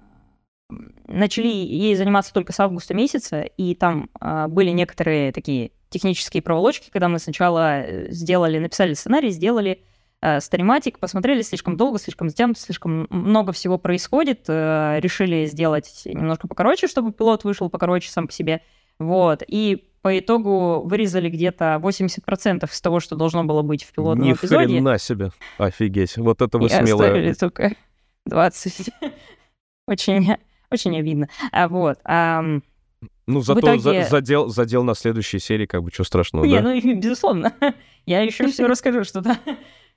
начали 1.07 1.47
ей 1.47 1.95
заниматься 1.95 2.35
только 2.35 2.53
с 2.53 2.61
августа 2.61 2.95
месяца, 2.95 3.43
и 3.43 3.75
там 3.75 4.11
а, 4.21 4.49
были 4.49 4.71
некоторые 4.71 5.33
такие 5.33 5.71
технические 5.89 6.43
проволочки, 6.43 6.91
когда 6.91 7.09
мы 7.09 7.19
сначала 7.19 7.81
э, 7.81 8.11
сделали, 8.11 8.59
написали 8.59 8.93
сценарий, 8.95 9.31
сделали 9.31 9.83
стриматик, 10.41 10.99
посмотрели 10.99 11.43
слишком 11.43 11.77
долго, 11.77 11.99
слишком 11.99 12.29
затянуто, 12.29 12.61
слишком 12.61 13.07
много 13.11 13.53
всего 13.53 13.79
происходит, 13.79 14.45
э, 14.49 14.99
решили 15.01 15.47
сделать 15.47 16.03
немножко 16.07 16.49
покороче, 16.49 16.89
чтобы 16.89 17.13
пилот 17.13 17.45
вышел 17.45 17.71
покороче 17.71 18.11
сам 18.11 18.27
по 18.27 18.33
себе, 18.33 18.63
вот, 18.99 19.43
и 19.47 19.89
по 20.03 20.19
итогу 20.19 20.83
вырезали 20.85 21.29
где-то 21.29 21.81
80% 21.83 22.71
из 22.71 22.81
того, 22.81 23.01
что 23.01 23.17
должно 23.17 23.45
было 23.45 23.63
быть 23.63 23.85
в 23.85 23.93
пилотном 23.93 24.27
Ни 24.27 24.33
эпизоде. 24.33 24.67
Ни 24.67 24.79
хрена 24.79 24.99
себе. 24.99 25.31
Офигеть. 25.59 26.17
Вот 26.17 26.41
это 26.41 26.59
вы 26.59 26.69
смелые. 26.69 27.35
только 27.35 27.75
20. 28.27 28.91
очень, 29.87 30.37
очень 30.71 30.99
обидно. 30.99 31.29
А 31.53 31.69
вот. 31.69 31.99
А, 32.05 32.43
ну, 33.27 33.41
зато 33.41 33.61
итоге... 33.61 33.81
за, 33.81 34.09
задел, 34.09 34.49
задел 34.49 34.85
на 34.85 34.95
следующей 34.95 35.39
серии, 35.39 35.67
как 35.67 35.83
бы, 35.83 35.91
что 35.93 36.05
страшного, 36.05 36.45
Не, 36.45 36.61
да? 36.61 36.63
ну, 36.63 36.95
безусловно. 36.95 37.53
я 38.07 38.23
еще 38.23 38.47
все 38.49 38.67
расскажу, 38.67 39.05
что-то 39.05 39.37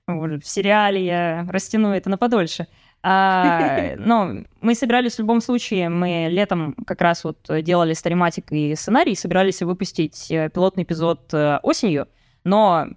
в 0.07 0.41
сериале 0.43 1.05
я 1.05 1.47
растяну 1.49 1.89
это 1.89 2.09
на 2.09 2.17
подольше. 2.17 2.67
А, 3.03 3.95
но 3.97 4.43
мы 4.61 4.75
собирались 4.75 5.15
в 5.15 5.19
любом 5.19 5.41
случае, 5.41 5.89
мы 5.89 6.27
летом 6.29 6.75
как 6.85 7.01
раз 7.01 7.23
вот 7.23 7.47
делали 7.61 7.93
стариматик 7.93 8.51
и 8.51 8.75
сценарий, 8.75 9.15
собирались 9.15 9.61
выпустить 9.61 10.29
э, 10.29 10.49
пилотный 10.49 10.83
эпизод 10.83 11.33
э, 11.33 11.59
осенью, 11.63 12.07
но 12.43 12.87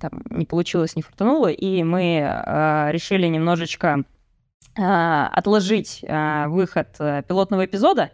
там 0.00 0.22
не 0.30 0.46
получилось, 0.46 0.96
не 0.96 1.02
фартануло, 1.02 1.48
и 1.48 1.82
мы 1.82 2.18
э, 2.20 2.92
решили 2.92 3.26
немножечко 3.26 4.04
э, 4.76 4.82
отложить 4.82 6.00
э, 6.02 6.46
выход 6.48 6.88
э, 6.98 7.22
пилотного 7.26 7.64
эпизода, 7.64 8.10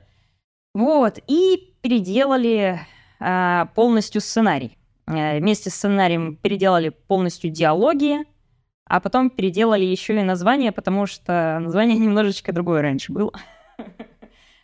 вот, 0.74 1.18
и 1.26 1.74
переделали 1.82 2.80
э, 3.20 3.66
полностью 3.74 4.20
сценарий. 4.20 4.77
Э, 5.08 5.38
вместе 5.38 5.70
с 5.70 5.74
сценарием 5.74 6.36
переделали 6.36 6.90
полностью 6.90 7.50
диалоги, 7.50 8.18
а 8.84 9.00
потом 9.00 9.30
переделали 9.30 9.84
еще 9.84 10.18
и 10.20 10.22
название, 10.22 10.72
потому 10.72 11.06
что 11.06 11.58
название 11.60 11.98
немножечко 11.98 12.52
другое 12.52 12.82
раньше 12.82 13.12
было. 13.12 13.32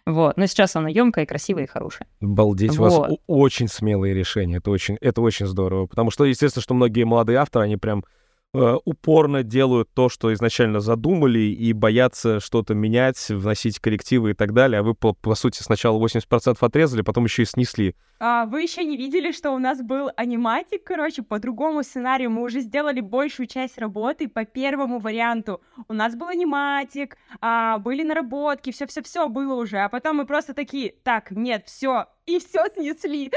Вот, 0.07 0.37
но 0.37 0.45
сейчас 0.45 0.77
оно 0.77 0.89
емкое, 0.89 1.25
красивое 1.25 1.65
и 1.65 1.67
хорошее. 1.67 2.07
Балдеть, 2.21 2.77
вот. 2.77 2.93
у 2.93 3.01
вас 3.01 3.11
очень 3.27 3.69
смелые 3.69 4.13
решения, 4.13 4.59
это 4.59 4.71
очень, 4.71 4.99
это 5.01 5.23
очень 5.23 5.47
здорово, 5.47 5.87
потому 5.87 6.11
что, 6.11 6.27
естественно, 6.27 6.63
что 6.63 6.75
многие 6.75 7.05
молодые 7.05 7.39
авторы, 7.39 7.65
они 7.65 7.79
прям 7.79 8.05
упорно 8.55 9.43
делают 9.43 9.89
то, 9.95 10.09
что 10.09 10.33
изначально 10.33 10.81
задумали, 10.81 11.41
и 11.41 11.73
боятся 11.73 12.41
что-то 12.41 12.75
менять, 12.75 13.29
вносить 13.29 13.81
коррективы 13.81 14.31
и 14.31 14.35
так 14.35 14.53
далее, 14.53 14.81
а 14.81 14.83
вы, 14.83 14.95
по, 14.95 15.13
по 15.13 15.35
сути, 15.35 15.63
сначала 15.63 15.99
80% 15.99 16.57
отрезали, 16.61 17.03
потом 17.03 17.25
еще 17.25 17.43
и 17.43 17.47
снесли. 17.47 17.95
А, 18.21 18.47
вы 18.47 18.63
еще 18.63 18.85
не 18.85 18.97
видели, 18.97 19.33
что 19.33 19.51
у 19.51 19.59
нас 19.59 19.83
был 19.83 20.11
аниматик, 20.17 20.85
короче, 20.85 21.23
по 21.23 21.39
другому 21.39 21.83
сценарию 21.83 22.31
мы 22.31 22.43
уже 22.43 22.61
сделали 22.61 23.01
большую 23.01 23.47
часть 23.47 23.77
работы 23.77 24.29
по 24.29 24.45
первому 24.45 24.99
варианту. 24.99 25.61
У 25.89 25.93
нас 25.93 26.15
был 26.15 26.29
аниматик, 26.29 27.17
а, 27.41 27.79
были 27.79 28.03
наработки, 28.03 28.71
все-все-все 28.71 29.29
было 29.29 29.55
уже, 29.55 29.79
а 29.79 29.89
потом 29.89 30.17
мы 30.17 30.27
просто 30.27 30.55
такие, 30.55 30.95
так, 31.03 31.33
нет, 31.33 31.65
все, 31.67 32.07
и 32.27 32.39
все 32.39 32.65
снесли. 32.75 33.31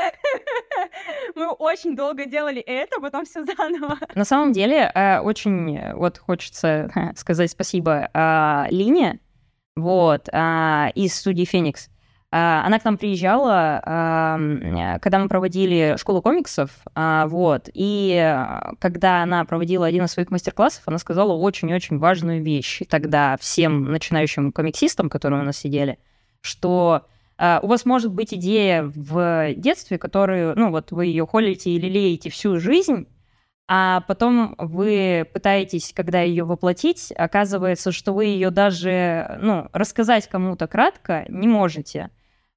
Мы 1.36 1.52
очень 1.52 1.96
долго 1.96 2.26
делали 2.26 2.62
это, 2.62 3.00
потом 3.00 3.26
все 3.26 3.44
заново. 3.44 3.98
На 4.16 4.26
самом 4.26 4.54
деле, 4.54 4.92
э, 4.94 5.20
очень 5.20 5.78
э, 5.78 5.96
вот 5.96 6.18
хочется 6.18 6.90
сказать 7.16 7.52
спасибо 7.52 8.10
э, 8.14 8.66
Лине, 8.70 9.20
вот, 9.76 10.28
из 10.28 11.16
студии 11.16 11.46
Феникс. 11.46 11.90
Она 12.32 12.80
к 12.80 12.84
нам 12.84 12.98
приезжала, 12.98 13.80
когда 15.00 15.20
мы 15.20 15.30
проводили 15.30 15.96
школу 16.00 16.24
комиксов, 16.24 16.72
вот, 16.96 17.70
и 17.72 18.44
когда 18.80 19.22
она 19.22 19.46
проводила 19.46 19.86
один 19.86 20.06
из 20.06 20.12
своих 20.12 20.32
мастер-классов, 20.32 20.82
она 20.88 20.98
сказала 20.98 21.34
очень-очень 21.34 22.00
важную 22.00 22.42
вещь 22.42 22.82
тогда 22.90 23.38
всем 23.38 23.92
начинающим 23.92 24.52
комиксистам, 24.52 25.12
которые 25.12 25.44
у 25.44 25.46
нас 25.46 25.58
сидели, 25.58 26.00
что 26.42 27.06
Uh, 27.40 27.60
у 27.62 27.68
вас 27.68 27.86
может 27.86 28.12
быть 28.12 28.34
идея 28.34 28.84
в 28.84 29.54
детстве, 29.56 30.00
которую, 30.00 30.58
ну 30.58 30.72
вот 30.72 30.92
вы 30.92 31.06
ее 31.06 31.28
холите 31.28 31.70
или 31.70 31.88
леете 31.88 32.30
всю 32.32 32.60
жизнь, 32.60 33.08
а 33.68 34.02
потом 34.08 34.56
вы 34.58 35.28
пытаетесь, 35.34 35.94
когда 35.94 36.22
ее 36.22 36.46
воплотить, 36.46 37.14
оказывается, 37.16 37.92
что 37.92 38.14
вы 38.14 38.26
ее 38.26 38.50
даже, 38.50 39.38
ну, 39.42 39.68
рассказать 39.74 40.28
кому-то 40.28 40.68
кратко 40.68 41.26
не 41.28 41.48
можете. 41.48 42.10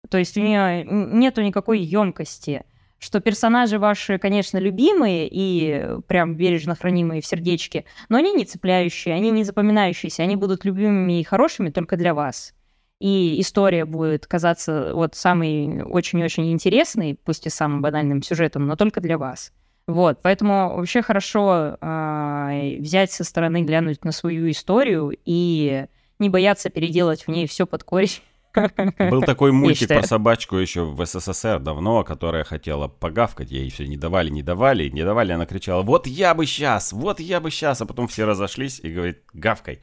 То 0.09 0.19
есть 0.19 0.37
у 0.37 0.41
нее 0.41 0.85
нету 0.85 1.43
никакой 1.43 1.81
емкости 1.81 2.65
что 3.01 3.21
персонажи 3.21 3.79
ваши, 3.79 4.19
конечно, 4.19 4.59
любимые 4.59 5.27
и 5.27 5.99
прям 6.07 6.37
бережно 6.37 6.77
хранимые 6.77 7.23
в 7.23 7.27
сердечке, 7.27 7.87
но 8.09 8.19
они 8.19 8.33
не 8.35 8.45
цепляющие, 8.45 9.15
они 9.15 9.31
не 9.31 9.43
запоминающиеся, 9.43 10.23
они 10.23 10.37
будут 10.37 10.65
любимыми 10.65 11.19
и 11.19 11.25
хорошими 11.25 11.71
только 11.71 11.97
для 11.97 12.13
вас. 12.15 12.53
И 13.01 13.41
история 13.41 13.85
будет 13.85 14.27
казаться 14.27 14.93
вот 14.95 15.15
самой 15.15 15.83
очень-очень 15.83 16.53
интересной, 16.53 17.19
пусть 17.25 17.47
и 17.47 17.51
самым 17.51 17.83
банальным 17.83 18.23
сюжетом, 18.23 18.67
но 18.67 18.77
только 18.77 19.01
для 19.01 19.19
вас. 19.19 19.53
Вот, 19.87 20.21
поэтому 20.23 20.77
вообще 20.77 21.03
хорошо 21.03 21.77
э, 21.81 22.77
взять 22.79 23.11
со 23.11 23.25
стороны, 23.25 23.63
глянуть 23.63 24.05
на 24.05 24.13
свою 24.13 24.49
историю 24.51 25.13
и 25.25 25.87
не 26.19 26.29
бояться 26.29 26.69
переделать 26.71 27.23
в 27.23 27.29
ней 27.29 27.47
все 27.47 27.67
под 27.67 27.83
корень 27.83 28.21
был 28.55 29.23
такой 29.23 29.53
мультик 29.53 29.89
про 29.89 30.03
собачку 30.03 30.57
еще 30.57 30.85
в 30.85 31.05
СССР 31.05 31.61
давно, 31.61 32.05
которая 32.05 32.45
хотела 32.45 32.89
погавкать, 32.89 33.51
ей 33.51 33.71
все 33.71 33.87
не 33.87 33.97
давали, 33.97 34.29
не 34.31 34.43
давали, 34.43 34.89
не 34.89 35.05
давали, 35.05 35.33
она 35.33 35.47
кричала, 35.47 35.83
вот 35.83 36.07
я 36.07 36.35
бы 36.35 36.47
сейчас, 36.47 36.93
вот 36.93 37.21
я 37.21 37.41
бы 37.41 37.51
сейчас, 37.51 37.81
а 37.81 37.87
потом 37.87 38.09
все 38.09 38.25
разошлись 38.25 38.81
и 38.81 38.93
говорит, 38.93 39.23
гавкой, 39.33 39.81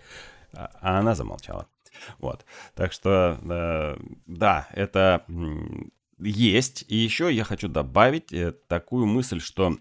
а, 0.54 0.70
а 0.82 1.00
она 1.00 1.16
замолчала. 1.16 1.68
Вот, 2.20 2.46
так 2.76 2.92
что, 2.92 3.40
э, 3.42 3.98
да, 4.26 4.68
это 4.74 5.26
есть. 6.20 6.86
И 6.88 6.96
еще 6.96 7.34
я 7.34 7.44
хочу 7.44 7.68
добавить 7.68 8.34
э, 8.34 8.54
такую 8.68 9.06
мысль, 9.06 9.40
что 9.40 9.78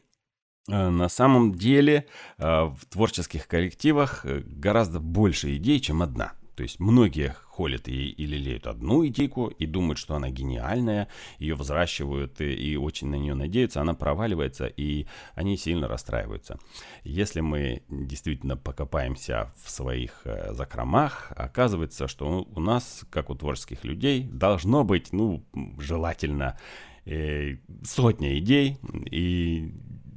э, 0.68 0.88
на 0.88 1.09
самом 1.09 1.55
деле 1.55 2.07
в 2.38 2.79
творческих 2.90 3.48
коллективах 3.48 4.24
гораздо 4.24 5.00
больше 5.00 5.57
идей, 5.57 5.81
чем 5.81 6.02
одна. 6.02 6.33
То 6.55 6.62
есть 6.62 6.81
многие 6.81 7.37
холят 7.57 7.88
и, 7.88 8.11
и 8.11 8.27
лелеют 8.27 8.66
одну 8.66 9.07
идейку 9.07 9.47
и 9.47 9.64
думают, 9.66 9.99
что 9.99 10.14
она 10.14 10.29
гениальная, 10.29 11.09
ее 11.38 11.55
взращивают 11.55 12.40
и, 12.42 12.53
и 12.53 12.77
очень 12.77 13.09
на 13.09 13.14
нее 13.14 13.35
надеются, 13.35 13.81
она 13.81 13.95
проваливается, 13.95 14.66
и 14.66 15.07
они 15.35 15.57
сильно 15.57 15.88
расстраиваются. 15.88 16.59
Если 17.03 17.40
мы 17.40 17.83
действительно 17.88 18.57
покопаемся 18.59 19.55
в 19.64 19.71
своих 19.71 20.21
э, 20.25 20.53
закромах, 20.53 21.33
оказывается, 21.35 22.09
что 22.09 22.47
у 22.55 22.61
нас, 22.61 23.07
как 23.09 23.31
у 23.31 23.35
творческих 23.35 23.85
людей, 23.85 24.29
должно 24.31 24.85
быть, 24.85 25.12
ну, 25.12 25.42
желательно 25.79 26.59
э, 27.07 27.57
сотня 27.85 28.38
идей, 28.38 28.79
и 29.11 29.73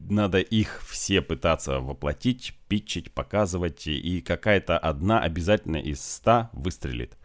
надо 0.09 0.39
их 0.39 0.81
все 0.87 1.21
пытаться 1.21 1.79
воплотить, 1.79 2.53
питчить, 2.67 3.11
показывать, 3.11 3.87
и 3.87 4.21
какая-то 4.21 4.77
одна 4.77 5.19
обязательно 5.21 5.77
из 5.77 6.01
ста 6.01 6.49
выстрелит. 6.53 7.17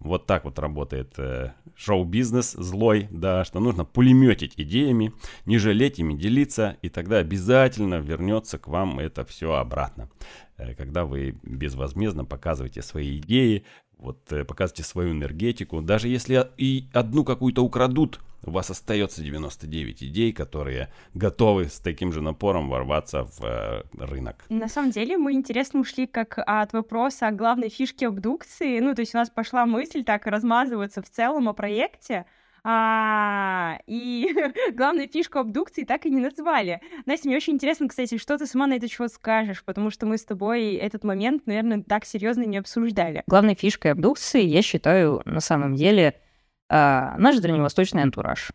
Вот 0.00 0.26
так 0.26 0.44
вот 0.44 0.58
работает 0.58 1.14
э, 1.18 1.52
шоу-бизнес 1.74 2.52
злой, 2.52 3.08
да, 3.10 3.44
что 3.44 3.60
нужно 3.60 3.84
пулеметить 3.84 4.54
идеями, 4.56 5.12
не 5.44 5.58
жалеть 5.58 5.98
ими, 5.98 6.14
делиться, 6.14 6.76
и 6.82 6.88
тогда 6.88 7.18
обязательно 7.18 7.96
вернется 7.96 8.58
к 8.58 8.68
вам 8.68 9.00
это 9.00 9.24
все 9.24 9.54
обратно. 9.54 10.08
Э, 10.56 10.74
когда 10.74 11.04
вы 11.04 11.38
безвозмездно 11.42 12.24
показываете 12.24 12.82
свои 12.82 13.18
идеи, 13.18 13.64
вот 13.96 14.30
э, 14.32 14.44
показывайте 14.44 14.84
свою 14.84 15.12
энергетику, 15.12 15.82
даже 15.82 16.08
если 16.08 16.48
и 16.56 16.88
одну 16.92 17.24
какую-то 17.24 17.64
украдут, 17.64 18.20
у 18.44 18.50
вас 18.50 18.70
остается 18.70 19.22
99 19.22 20.02
идей, 20.04 20.32
которые 20.32 20.88
готовы 21.14 21.68
с 21.68 21.78
таким 21.78 22.12
же 22.12 22.22
напором 22.22 22.68
ворваться 22.68 23.24
в 23.24 23.40
э, 23.42 23.82
рынок. 23.98 24.44
На 24.48 24.68
самом 24.68 24.90
деле 24.90 25.18
мы 25.18 25.32
интересно 25.32 25.80
ушли 25.80 26.06
как 26.06 26.38
от 26.38 26.72
вопроса 26.72 27.28
о 27.28 27.32
главной 27.32 27.68
фишке 27.68 28.06
абдукции. 28.06 28.78
Ну, 28.80 28.94
то 28.94 29.00
есть 29.00 29.14
у 29.14 29.18
нас 29.18 29.30
пошла 29.30 29.66
мысль 29.66 30.04
так 30.04 30.26
размазываться 30.26 31.02
в 31.02 31.10
целом 31.10 31.48
о 31.48 31.52
проекте, 31.52 32.26
а, 32.64 33.78
и 33.86 34.28
главную 34.74 35.08
фишку 35.08 35.38
абдукции 35.38 35.84
так 35.84 36.06
и 36.06 36.10
не 36.10 36.20
назвали. 36.20 36.80
Настя, 37.06 37.28
мне 37.28 37.36
очень 37.36 37.54
интересно, 37.54 37.88
кстати, 37.88 38.18
что 38.18 38.36
ты 38.36 38.46
сама 38.46 38.66
на 38.66 38.74
это 38.74 38.88
чего 38.88 39.08
скажешь, 39.08 39.64
потому 39.64 39.90
что 39.90 40.06
мы 40.06 40.18
с 40.18 40.24
тобой 40.24 40.74
этот 40.74 41.04
момент, 41.04 41.46
наверное, 41.46 41.82
так 41.82 42.04
серьезно 42.04 42.42
не 42.42 42.58
обсуждали. 42.58 43.22
Главной 43.26 43.54
фишкой 43.54 43.92
абдукции, 43.92 44.42
я 44.42 44.62
считаю, 44.62 45.22
на 45.24 45.40
самом 45.40 45.76
деле, 45.76 46.20
а, 46.68 47.16
наш 47.18 47.38
древневосточный 47.38 48.02
антураж. 48.02 48.52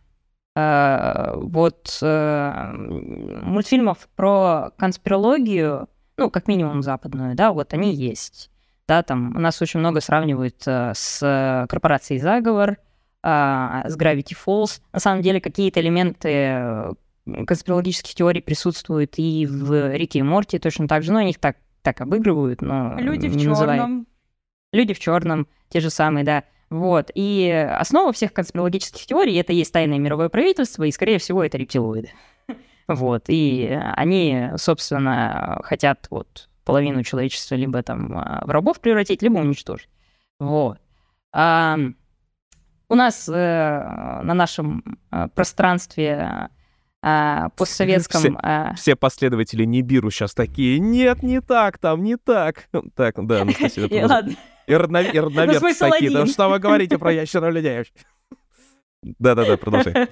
А, 0.56 1.34
вот 1.36 1.98
а, 2.02 2.72
мультфильмов 2.74 4.08
про 4.16 4.70
конспирологию, 4.76 5.88
ну, 6.16 6.30
как 6.30 6.48
минимум 6.48 6.82
западную, 6.82 7.34
да, 7.34 7.52
вот 7.52 7.72
они 7.74 7.94
есть. 7.94 8.50
Да, 8.86 9.02
там 9.02 9.34
у 9.34 9.40
нас 9.40 9.60
очень 9.62 9.80
много 9.80 10.00
сравнивают 10.00 10.62
с 10.62 11.66
корпорацией 11.70 12.20
«Заговор», 12.20 12.76
с 13.22 13.96
Gravity 13.96 14.36
Falls. 14.36 14.82
На 14.92 15.00
самом 15.00 15.22
деле 15.22 15.40
какие-то 15.40 15.80
элементы 15.80 16.94
конспирологических 17.24 18.14
теорий 18.14 18.42
присутствуют 18.42 19.14
и 19.16 19.46
в 19.46 19.94
Рике 19.94 20.18
и 20.18 20.22
Морти 20.22 20.58
точно 20.58 20.86
так 20.86 21.02
же, 21.02 21.12
но 21.12 21.20
они 21.20 21.30
их 21.30 21.38
так, 21.38 21.56
так 21.82 22.00
обыгрывают, 22.00 22.60
но 22.60 22.98
Люди 22.98 23.28
в 23.28 23.40
черном. 23.40 24.06
Люди 24.72 24.92
в 24.92 24.98
черном, 24.98 25.46
те 25.68 25.80
же 25.80 25.88
самые, 25.90 26.24
да. 26.24 26.44
Вот. 26.70 27.10
И 27.14 27.50
основа 27.50 28.12
всех 28.12 28.32
конспирологических 28.32 29.06
теорий— 29.06 29.34
это 29.36 29.52
есть 29.52 29.72
тайное 29.72 29.98
мировое 29.98 30.28
правительство, 30.28 30.84
и, 30.84 30.90
скорее 30.90 31.18
всего, 31.18 31.44
это 31.44 31.58
рептилоиды. 31.58 32.10
Вот. 32.86 33.24
И 33.28 33.66
они, 33.94 34.50
собственно, 34.56 35.58
хотят 35.64 36.06
вот 36.10 36.50
половину 36.64 37.02
человечества 37.02 37.54
либо 37.54 37.82
там 37.82 38.08
в 38.08 38.50
рабов 38.50 38.80
превратить, 38.80 39.22
либо 39.22 39.38
уничтожить. 39.38 39.88
Вот. 40.38 40.78
А, 41.32 41.78
у 42.88 42.94
нас 42.94 43.28
э, 43.28 43.32
на 43.32 44.34
нашем 44.34 44.98
э, 45.10 45.28
пространстве 45.34 46.48
э, 47.04 47.48
постсоветском... 47.56 48.20
Все, 48.20 48.38
э... 48.42 48.74
все 48.76 48.96
последователи 48.96 49.64
Нибиру 49.64 50.10
сейчас 50.10 50.34
такие, 50.34 50.78
нет, 50.78 51.22
не 51.22 51.40
так, 51.40 51.78
там 51.78 52.02
не 52.02 52.16
так. 52.16 52.68
Так, 52.94 53.14
да, 53.26 53.42
Анастасия. 53.42 54.06
Ладно. 54.08 54.34
И, 54.66 54.74
роднов... 54.74 55.12
и 55.12 55.20
родноверцы 55.20 55.78
такие, 55.78 56.10
да 56.10 56.26
что 56.26 56.48
вы 56.48 56.58
говорите 56.58 56.98
про 56.98 57.12
ящера 57.12 57.50
людей? 57.50 57.84
Да-да-да, 59.02 59.56
продолжай. 59.56 60.08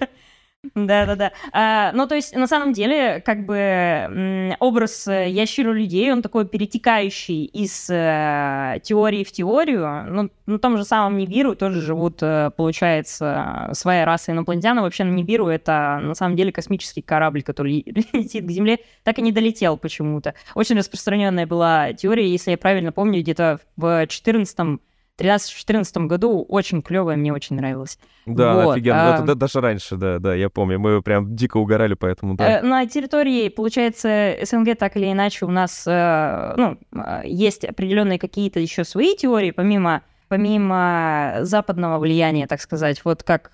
Да-да-да. 0.75 1.33
А, 1.53 1.90
ну, 1.92 2.07
то 2.07 2.14
есть, 2.14 2.37
на 2.37 2.46
самом 2.46 2.72
деле, 2.72 3.20
как 3.20 3.46
бы 3.46 4.55
образ 4.61 5.09
э, 5.09 5.29
ящеру 5.29 5.72
людей, 5.72 6.12
он 6.12 6.22
такой 6.22 6.46
перетекающий 6.46 7.44
из 7.46 7.90
э, 7.90 8.79
теории 8.85 9.25
в 9.25 9.33
теорию. 9.33 10.07
Ну, 10.09 10.31
на 10.46 10.59
том 10.61 10.77
же 10.77 10.85
самом 10.85 11.18
Нибиру 11.18 11.57
тоже 11.57 11.81
живут, 11.81 12.22
э, 12.22 12.53
получается, 12.57 13.70
своя 13.72 14.05
раса 14.05 14.31
инопланетян. 14.31 14.81
вообще, 14.81 15.03
на 15.03 15.11
Нибиру 15.11 15.48
это, 15.48 15.98
на 16.01 16.14
самом 16.14 16.37
деле, 16.37 16.53
космический 16.53 17.03
корабль, 17.03 17.42
который 17.42 17.83
летит 18.12 18.46
к 18.46 18.51
Земле, 18.51 18.79
так 19.03 19.18
и 19.18 19.22
не 19.22 19.33
долетел 19.33 19.77
почему-то. 19.77 20.35
Очень 20.55 20.79
распространенная 20.79 21.46
была 21.46 21.92
теория, 21.92 22.31
если 22.31 22.53
я 22.53 22.57
правильно 22.57 22.92
помню, 22.92 23.20
где-то 23.20 23.59
в 23.77 24.07
14 24.07 24.81
13-14 25.18 26.07
году 26.07 26.44
очень 26.48 26.83
клевая, 26.83 27.16
мне 27.16 27.33
очень 27.33 27.57
нравилось. 27.57 27.98
Да, 28.27 28.55
вот. 28.55 28.72
офигенно. 28.72 29.16
А... 29.16 29.22
Это, 29.22 29.35
даже 29.35 29.61
раньше, 29.61 29.96
да, 29.96 30.18
да, 30.18 30.35
я 30.35 30.48
помню. 30.48 30.79
Мы 30.79 31.03
прям 31.03 31.37
дико 31.37 31.59
угорали, 31.59 31.94
поэтому 31.94 32.35
да. 32.35 32.61
Э, 32.61 32.62
на 32.62 32.87
территории, 32.87 33.48
получается, 33.48 34.37
СНГ 34.42 34.77
так 34.79 34.96
или 34.96 35.12
иначе 35.12 35.44
у 35.44 35.51
нас 35.51 35.85
э, 35.87 36.55
ну, 36.57 36.79
э, 36.92 37.22
есть 37.25 37.64
определенные 37.64 38.18
какие-то 38.18 38.59
еще 38.59 38.85
свои 38.85 39.14
теории, 39.14 39.51
помимо, 39.51 40.03
помимо 40.29 41.38
западного 41.42 41.98
влияния, 41.98 42.46
так 42.46 42.61
сказать, 42.61 43.05
вот 43.05 43.22
как 43.22 43.53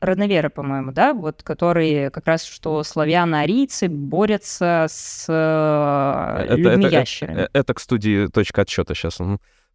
Родноверы, 0.00 0.50
по-моему, 0.50 0.90
да, 0.90 1.14
вот, 1.14 1.44
которые 1.44 2.10
как 2.10 2.26
раз 2.26 2.44
что 2.44 2.82
славяно-арийцы 2.82 3.88
борются 3.88 4.86
с 4.88 5.24
это, 5.28 6.56
людьми-ящерами. 6.56 7.34
Это, 7.34 7.42
это, 7.44 7.58
это 7.60 7.74
к 7.74 7.78
студии 7.78 8.26
точка 8.26 8.62
отсчета 8.62 8.96
сейчас. 8.96 9.20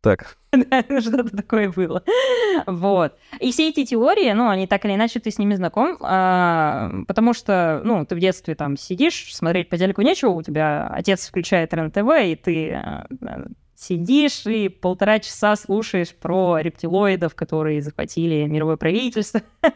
Так. 0.02 0.38
Что-то 0.54 1.36
такое 1.36 1.72
было. 1.72 2.04
Вот. 2.66 3.18
И 3.40 3.52
все 3.52 3.70
эти 3.70 3.86
теории, 3.86 4.32
ну, 4.32 4.50
они 4.50 4.68
так 4.68 4.86
или 4.86 4.94
иначе, 4.94 5.20
ты 5.20 5.32
с 5.32 5.38
ними 5.38 5.56
знаком, 5.56 5.98
а, 6.02 6.92
потому 7.08 7.34
что, 7.34 7.82
ну, 7.84 8.06
ты 8.06 8.16
в 8.16 8.20
детстве 8.20 8.56
там 8.56 8.78
сидишь, 8.78 9.36
смотреть 9.36 9.70
по 9.70 9.78
телеку 9.78 10.02
нечего, 10.02 10.30
у 10.30 10.42
тебя 10.42 10.88
отец 10.88 11.28
включает 11.28 11.74
РЕН-ТВ, 11.74 12.08
и 12.24 12.36
ты 12.36 12.74
а, 12.74 13.08
сидишь 13.76 14.46
и 14.46 14.70
полтора 14.70 15.20
часа 15.20 15.56
слушаешь 15.56 16.14
про 16.14 16.60
рептилоидов, 16.60 17.36
которые 17.36 17.82
захватили 17.82 18.46
мировое 18.46 18.78
правительство. 18.78 19.42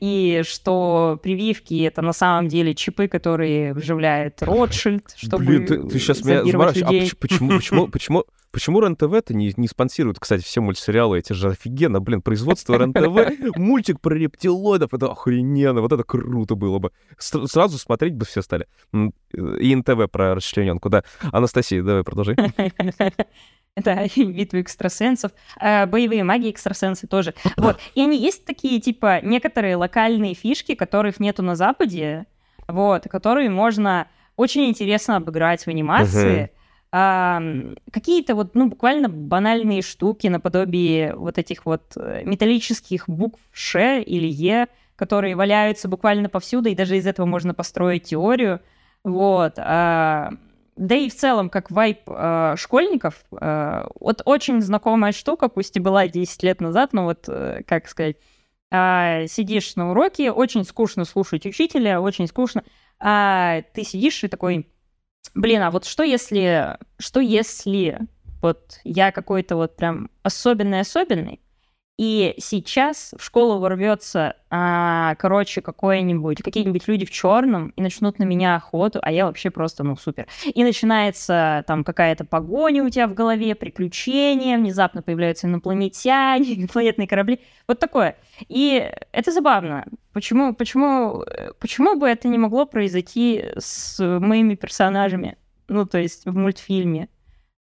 и 0.00 0.42
что 0.44 1.18
прививки— 1.22 1.82
это 1.84 2.02
на 2.02 2.12
самом 2.12 2.48
деле 2.48 2.74
чипы, 2.74 3.08
которые 3.08 3.74
вживляет 3.74 4.42
Ротшильд, 4.42 5.12
чтобы 5.16 5.44
Блин, 5.44 5.66
ты, 5.66 5.82
ты 5.82 5.98
сейчас 5.98 6.24
меня. 6.24 6.40
А 6.40 6.42
людей. 6.44 7.02
поч- 7.02 7.16
почему, 7.16 7.50
почему, 7.56 7.88
почему, 7.92 8.24
почему 8.50 8.80
РЕН-ТВ-то 8.80 9.34
не, 9.34 9.52
не 9.56 9.68
спонсирует, 9.68 10.18
кстати, 10.18 10.42
все 10.42 10.60
мультсериалы? 10.60 11.18
Эти 11.18 11.32
же 11.32 11.50
офигенно, 11.50 12.00
блин, 12.00 12.22
производство 12.22 12.74
РЕН-ТВ, 12.78 13.56
мультик 13.56 14.00
про 14.00 14.14
рептилоидов, 14.14 14.92
это 14.94 15.10
охрененно, 15.10 15.80
вот 15.80 15.92
это 15.92 16.02
круто 16.04 16.54
было 16.54 16.78
бы. 16.78 16.90
С- 17.18 17.46
сразу 17.46 17.78
смотреть 17.78 18.14
бы 18.14 18.24
все 18.24 18.42
стали. 18.42 18.66
И 18.92 19.74
НТВ 19.76 20.10
про 20.10 20.34
расчлененку, 20.34 20.88
да. 20.88 21.04
Анастасия, 21.32 21.82
давай 21.82 22.02
продолжай. 22.04 22.36
Это 23.84 24.08
битвы 24.16 24.62
экстрасенсов, 24.62 25.32
э, 25.60 25.86
боевые 25.86 26.24
маги 26.24 26.50
экстрасенсы 26.50 27.06
тоже. 27.06 27.34
Вот. 27.56 27.78
И 27.94 28.02
они 28.02 28.18
есть 28.18 28.44
такие, 28.44 28.80
типа, 28.80 29.20
некоторые 29.22 29.76
локальные 29.76 30.34
фишки, 30.34 30.74
которых 30.74 31.20
нету 31.20 31.42
на 31.42 31.54
Западе, 31.54 32.26
вот, 32.66 33.04
которые 33.04 33.50
можно 33.50 34.08
очень 34.36 34.68
интересно 34.68 35.16
обыграть 35.16 35.64
в 35.64 35.68
анимации. 35.68 36.50
Ам, 36.90 37.76
какие-то 37.92 38.34
вот, 38.34 38.54
ну, 38.54 38.68
буквально 38.68 39.10
банальные 39.10 39.82
штуки 39.82 40.26
наподобие 40.28 41.14
вот 41.14 41.36
этих 41.36 41.66
вот 41.66 41.82
э, 41.96 42.22
металлических 42.24 43.08
букв 43.08 43.38
Ш 43.52 44.00
или 44.00 44.26
Е, 44.26 44.68
которые 44.96 45.36
валяются 45.36 45.86
буквально 45.86 46.30
повсюду, 46.30 46.70
и 46.70 46.74
даже 46.74 46.96
из 46.96 47.06
этого 47.06 47.26
можно 47.26 47.52
построить 47.52 48.04
теорию. 48.04 48.60
Вот. 49.04 49.54
а, 49.58 50.30
да 50.78 50.94
и 50.94 51.08
в 51.08 51.14
целом, 51.14 51.50
как 51.50 51.70
вайп 51.70 52.02
э, 52.06 52.54
школьников, 52.56 53.24
э, 53.32 53.84
вот 53.98 54.22
очень 54.24 54.60
знакомая 54.60 55.12
штука, 55.12 55.48
пусть 55.48 55.76
и 55.76 55.80
была 55.80 56.06
10 56.06 56.42
лет 56.44 56.60
назад, 56.60 56.92
но 56.92 57.04
вот, 57.04 57.24
э, 57.28 57.62
как 57.66 57.88
сказать, 57.88 58.16
а, 58.70 59.26
сидишь 59.26 59.76
на 59.76 59.90
уроке, 59.90 60.30
очень 60.30 60.64
скучно 60.64 61.04
слушать 61.04 61.46
учителя, 61.46 62.00
очень 62.00 62.26
скучно, 62.26 62.62
а 63.00 63.62
ты 63.74 63.82
сидишь 63.82 64.22
и 64.22 64.28
такой, 64.28 64.68
блин, 65.34 65.62
а 65.62 65.70
вот 65.70 65.84
что 65.84 66.02
если, 66.02 66.76
что 66.98 67.20
если 67.20 67.98
вот 68.40 68.78
я 68.84 69.10
какой-то 69.10 69.56
вот 69.56 69.76
прям 69.76 70.10
особенный-особенный, 70.22 71.40
и 71.98 72.36
сейчас 72.38 73.12
в 73.18 73.24
школу 73.24 73.58
ворвется, 73.58 74.36
а, 74.50 75.16
короче, 75.16 75.60
какой-нибудь, 75.60 76.42
какие-нибудь 76.44 76.86
люди 76.86 77.04
в 77.04 77.10
черном 77.10 77.70
и 77.70 77.82
начнут 77.82 78.20
на 78.20 78.24
меня 78.24 78.54
охоту, 78.54 79.00
а 79.02 79.10
я 79.10 79.26
вообще 79.26 79.50
просто, 79.50 79.82
ну, 79.82 79.96
супер. 79.96 80.28
И 80.44 80.62
начинается 80.62 81.64
там 81.66 81.82
какая-то 81.82 82.24
погоня 82.24 82.84
у 82.84 82.88
тебя 82.88 83.08
в 83.08 83.14
голове, 83.14 83.56
приключения, 83.56 84.56
внезапно 84.58 85.02
появляются 85.02 85.48
инопланетяне, 85.48 86.54
инопланетные 86.60 87.08
корабли, 87.08 87.40
вот 87.66 87.80
такое. 87.80 88.16
И 88.46 88.92
это 89.10 89.32
забавно. 89.32 89.84
Почему, 90.12 90.54
почему, 90.54 91.24
э, 91.24 91.50
почему 91.58 91.98
бы 91.98 92.08
это 92.08 92.28
не 92.28 92.38
могло 92.38 92.64
произойти 92.64 93.46
с 93.58 93.98
моими 93.98 94.54
персонажами? 94.54 95.36
Ну, 95.66 95.84
то 95.84 95.98
есть 95.98 96.26
в 96.26 96.36
мультфильме. 96.36 97.08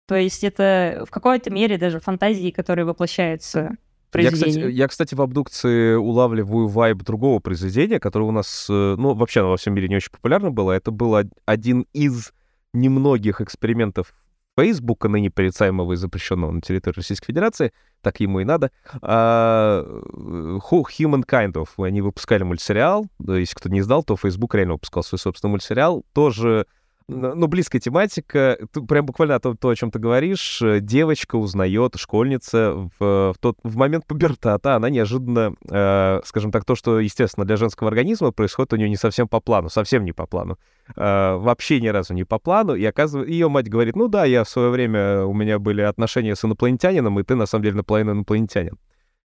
То 0.07 0.15
есть 0.15 0.45
это 0.45 1.03
в 1.05 1.11
какой-то 1.11 1.49
мере 1.49 1.77
даже 1.77 1.99
фантазии, 1.99 2.51
которые 2.51 2.85
воплощаются 2.85 3.75
в 4.13 4.21
Я 4.21 4.31
кстати, 4.31 4.71
я, 4.71 4.87
кстати, 4.87 5.15
в 5.15 5.21
абдукции 5.21 5.95
улавливаю 5.95 6.67
вайб 6.67 7.03
другого 7.03 7.39
произведения, 7.39 7.99
которое 7.99 8.25
у 8.25 8.31
нас, 8.31 8.67
э, 8.69 8.95
ну, 8.97 9.13
вообще 9.13 9.41
во 9.41 9.57
всем 9.57 9.73
мире 9.73 9.87
не 9.89 9.95
очень 9.97 10.11
популярно 10.11 10.51
было. 10.51 10.71
Это 10.71 10.91
был 10.91 11.13
од- 11.13 11.31
один 11.45 11.85
из 11.93 12.31
немногих 12.73 13.41
экспериментов 13.41 14.13
Фейсбука, 14.57 15.09
ныне 15.09 15.31
порицаемого 15.31 15.93
и 15.93 15.95
запрещенного 15.95 16.51
на 16.51 16.61
территории 16.61 16.97
Российской 16.97 17.27
Федерации, 17.27 17.71
так 18.01 18.19
ему 18.19 18.39
и 18.39 18.43
надо. 18.43 18.69
А, 19.01 19.83
э, 19.83 20.59
Who- 20.71 20.83
Humankind 20.99 21.53
of. 21.53 21.83
Они 21.83 22.01
выпускали 22.01 22.43
мультсериал. 22.43 23.07
Если 23.19 23.55
кто 23.55 23.69
не 23.69 23.81
знал, 23.81 24.03
то 24.03 24.15
Facebook 24.15 24.53
реально 24.55 24.73
выпускал 24.73 25.03
свой 25.03 25.17
собственный 25.19 25.51
мультсериал. 25.51 26.05
Тоже 26.13 26.67
ну, 27.07 27.47
близкая 27.47 27.79
тематика. 27.79 28.57
Прям 28.87 29.05
буквально 29.05 29.39
то, 29.39 29.55
то, 29.55 29.69
о 29.69 29.75
чем 29.75 29.91
ты 29.91 29.99
говоришь. 29.99 30.61
Э, 30.61 30.79
Девочка 30.79 31.35
узнает, 31.35 31.95
школьница, 31.97 32.89
в, 32.99 33.33
в 33.33 33.35
тот, 33.39 33.57
в 33.63 33.75
момент 33.75 34.05
пубертата 34.07 34.75
она 34.75 34.89
неожиданно, 34.89 35.55
э, 35.69 36.21
скажем 36.25 36.51
так, 36.51 36.65
то, 36.65 36.75
что, 36.75 36.99
естественно, 36.99 37.45
для 37.45 37.57
женского 37.57 37.89
организма 37.89 38.31
происходит 38.31 38.73
у 38.73 38.75
нее 38.75 38.89
не 38.89 38.97
совсем 38.97 39.27
по 39.27 39.39
плану, 39.39 39.69
совсем 39.69 40.05
не 40.05 40.13
по 40.13 40.25
плану. 40.25 40.57
Э, 40.95 41.35
вообще 41.35 41.81
ни 41.81 41.87
разу 41.87 42.13
не 42.13 42.23
по 42.23 42.39
плану. 42.39 42.75
И 42.75 42.85
оказывается, 42.85 43.31
ее 43.31 43.49
мать 43.49 43.69
говорит, 43.69 43.95
ну 43.95 44.07
да, 44.07 44.25
я 44.25 44.43
в 44.43 44.49
свое 44.49 44.69
время, 44.69 45.25
у 45.25 45.33
меня 45.33 45.59
были 45.59 45.81
отношения 45.81 46.35
с 46.35 46.43
инопланетянином, 46.43 47.19
и 47.19 47.23
ты, 47.23 47.35
на 47.35 47.45
самом 47.45 47.63
деле, 47.63 47.77
наполовину 47.77 48.13
инопланетянин. 48.13 48.77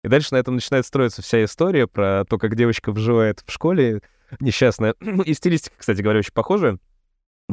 И 0.04 0.08
дальше 0.08 0.28
на 0.32 0.36
этом 0.36 0.56
начинает 0.56 0.84
строиться 0.84 1.22
вся 1.22 1.42
история 1.44 1.86
про 1.86 2.24
то, 2.28 2.36
как 2.36 2.56
девочка 2.56 2.92
вживает 2.92 3.42
в 3.46 3.50
школе 3.50 4.02
несчастная. 4.38 4.94
И 5.24 5.32
стилистика, 5.32 5.76
кстати 5.78 6.02
говоря, 6.02 6.18
очень 6.18 6.32
похожая. 6.32 6.78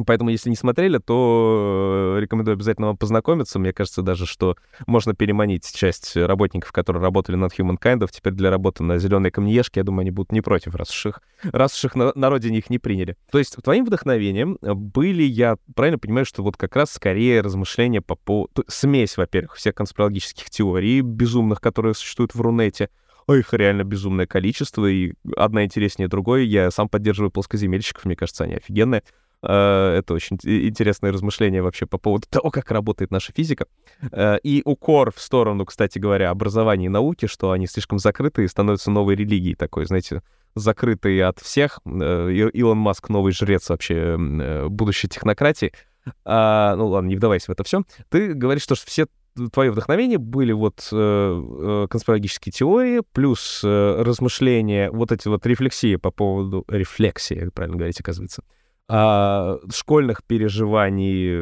Поэтому, 0.06 0.30
если 0.30 0.48
не 0.48 0.56
смотрели, 0.56 0.96
то 0.96 2.14
э, 2.16 2.20
рекомендую 2.20 2.54
обязательно 2.54 2.88
вам 2.88 2.96
познакомиться. 2.96 3.58
Мне 3.58 3.74
кажется 3.74 4.00
даже, 4.00 4.24
что 4.24 4.56
можно 4.86 5.14
переманить 5.14 5.70
часть 5.70 6.16
работников, 6.16 6.72
которые 6.72 7.02
работали 7.02 7.36
над 7.36 7.52
Humankind, 7.58 8.08
теперь 8.10 8.32
для 8.32 8.48
работы 8.48 8.82
на 8.84 8.96
зеленой 8.96 9.30
камнеешке. 9.30 9.80
Я 9.80 9.84
думаю, 9.84 10.02
они 10.02 10.10
будут 10.10 10.32
не 10.32 10.40
против, 10.40 10.74
раз 10.76 10.90
уж 10.90 11.06
их, 11.06 11.20
раз 11.42 11.76
уж 11.76 11.84
их 11.84 11.94
на, 11.94 12.12
на 12.14 12.30
родине 12.30 12.58
их 12.58 12.70
не 12.70 12.78
приняли. 12.78 13.18
То 13.30 13.38
есть 13.38 13.54
твоим 13.62 13.84
вдохновением 13.84 14.56
были, 14.62 15.24
я 15.24 15.56
правильно 15.74 15.98
понимаю, 15.98 16.24
что 16.24 16.42
вот 16.42 16.56
как 16.56 16.74
раз 16.74 16.92
скорее 16.92 17.42
размышления 17.42 18.00
по 18.00 18.16
поводу... 18.16 18.64
Смесь, 18.68 19.18
во-первых, 19.18 19.56
всех 19.56 19.74
конспирологических 19.74 20.48
теорий 20.48 21.02
безумных, 21.02 21.60
которые 21.60 21.92
существуют 21.92 22.34
в 22.34 22.40
Рунете, 22.40 22.88
а 23.26 23.34
их 23.34 23.52
реально 23.52 23.84
безумное 23.84 24.26
количество, 24.26 24.86
и 24.86 25.12
одна 25.36 25.64
интереснее 25.64 26.08
другой. 26.08 26.46
Я 26.46 26.70
сам 26.70 26.88
поддерживаю 26.88 27.30
плоскоземельщиков, 27.30 28.04
мне 28.04 28.16
кажется, 28.16 28.44
они 28.44 28.54
офигенные. 28.54 29.02
Э, 29.42 29.96
Это 29.98 30.14
очень 30.14 30.38
интересное 30.42 31.12
размышление 31.12 31.62
вообще 31.62 31.86
по 31.86 31.98
поводу 31.98 32.26
того, 32.28 32.50
как 32.50 32.70
работает 32.70 33.10
наша 33.10 33.32
физика. 33.32 33.66
Э, 34.10 34.38
И 34.42 34.62
укор 34.64 35.12
в 35.12 35.20
сторону, 35.20 35.64
кстати 35.64 35.98
говоря, 35.98 36.30
образования 36.30 36.86
и 36.86 36.90
науки, 36.90 37.26
что 37.26 37.50
они 37.50 37.66
слишком 37.66 37.98
закрыты 37.98 38.44
и 38.44 38.48
становятся 38.48 38.90
новой 38.90 39.16
религией 39.16 39.54
такой, 39.54 39.86
знаете, 39.86 40.22
закрытый 40.54 41.22
от 41.22 41.38
всех. 41.40 41.80
Э, 41.84 42.30
Илон 42.30 42.78
Маск 42.78 43.08
новый 43.08 43.32
жрец 43.32 43.68
вообще 43.68 44.16
будущей 44.68 45.08
технократии. 45.08 45.72
А, 46.24 46.74
ну 46.76 46.88
ладно, 46.88 47.08
не 47.08 47.16
вдавайся 47.16 47.46
в 47.46 47.50
это 47.50 47.64
все. 47.64 47.82
Ты 48.08 48.34
говоришь, 48.34 48.62
что 48.62 48.74
все 48.74 49.06
твои 49.52 49.70
вдохновения 49.70 50.18
были 50.18 50.52
вот 50.52 50.88
э, 50.92 51.86
конспирологические 51.88 52.52
теории, 52.52 53.02
плюс 53.12 53.62
э, 53.64 54.02
размышления, 54.02 54.90
вот 54.90 55.12
эти 55.12 55.28
вот 55.28 55.46
рефлексии 55.46 55.96
по 55.96 56.10
поводу... 56.10 56.64
Рефлексии, 56.68 57.50
правильно 57.54 57.78
говорить, 57.78 58.00
оказывается. 58.00 58.42
А, 58.88 59.58
школьных 59.72 60.24
переживаний, 60.24 61.40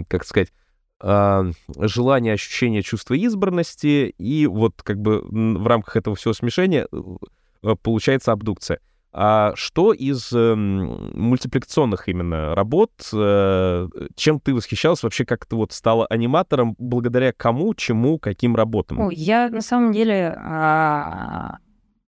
э, 0.00 0.04
как 0.08 0.24
сказать, 0.24 0.52
а, 0.98 1.44
желания, 1.78 2.32
ощущения 2.32 2.82
чувства 2.82 3.14
избранности, 3.14 4.14
и 4.16 4.46
вот 4.46 4.82
как 4.82 4.98
бы 4.98 5.22
в 5.28 5.66
рамках 5.66 5.96
этого 5.96 6.16
всего 6.16 6.32
смешения 6.32 6.88
э, 6.90 7.74
получается 7.82 8.32
абдукция. 8.32 8.80
А 9.18 9.52
что 9.56 9.94
из 9.94 10.30
эм, 10.34 11.18
мультипликационных 11.18 12.06
именно 12.08 12.54
работ, 12.54 12.92
э, 13.14 13.88
чем 14.14 14.40
ты 14.40 14.54
восхищался 14.54 15.06
вообще, 15.06 15.24
как 15.24 15.46
ты 15.46 15.56
вот 15.56 15.72
стала 15.72 16.06
аниматором, 16.06 16.74
благодаря 16.78 17.32
кому, 17.32 17.74
чему, 17.74 18.18
каким 18.18 18.56
работам? 18.56 19.00
Ой, 19.00 19.14
я 19.14 19.48
на 19.48 19.62
самом 19.62 19.92
деле 19.92 20.36
а, 20.38 21.56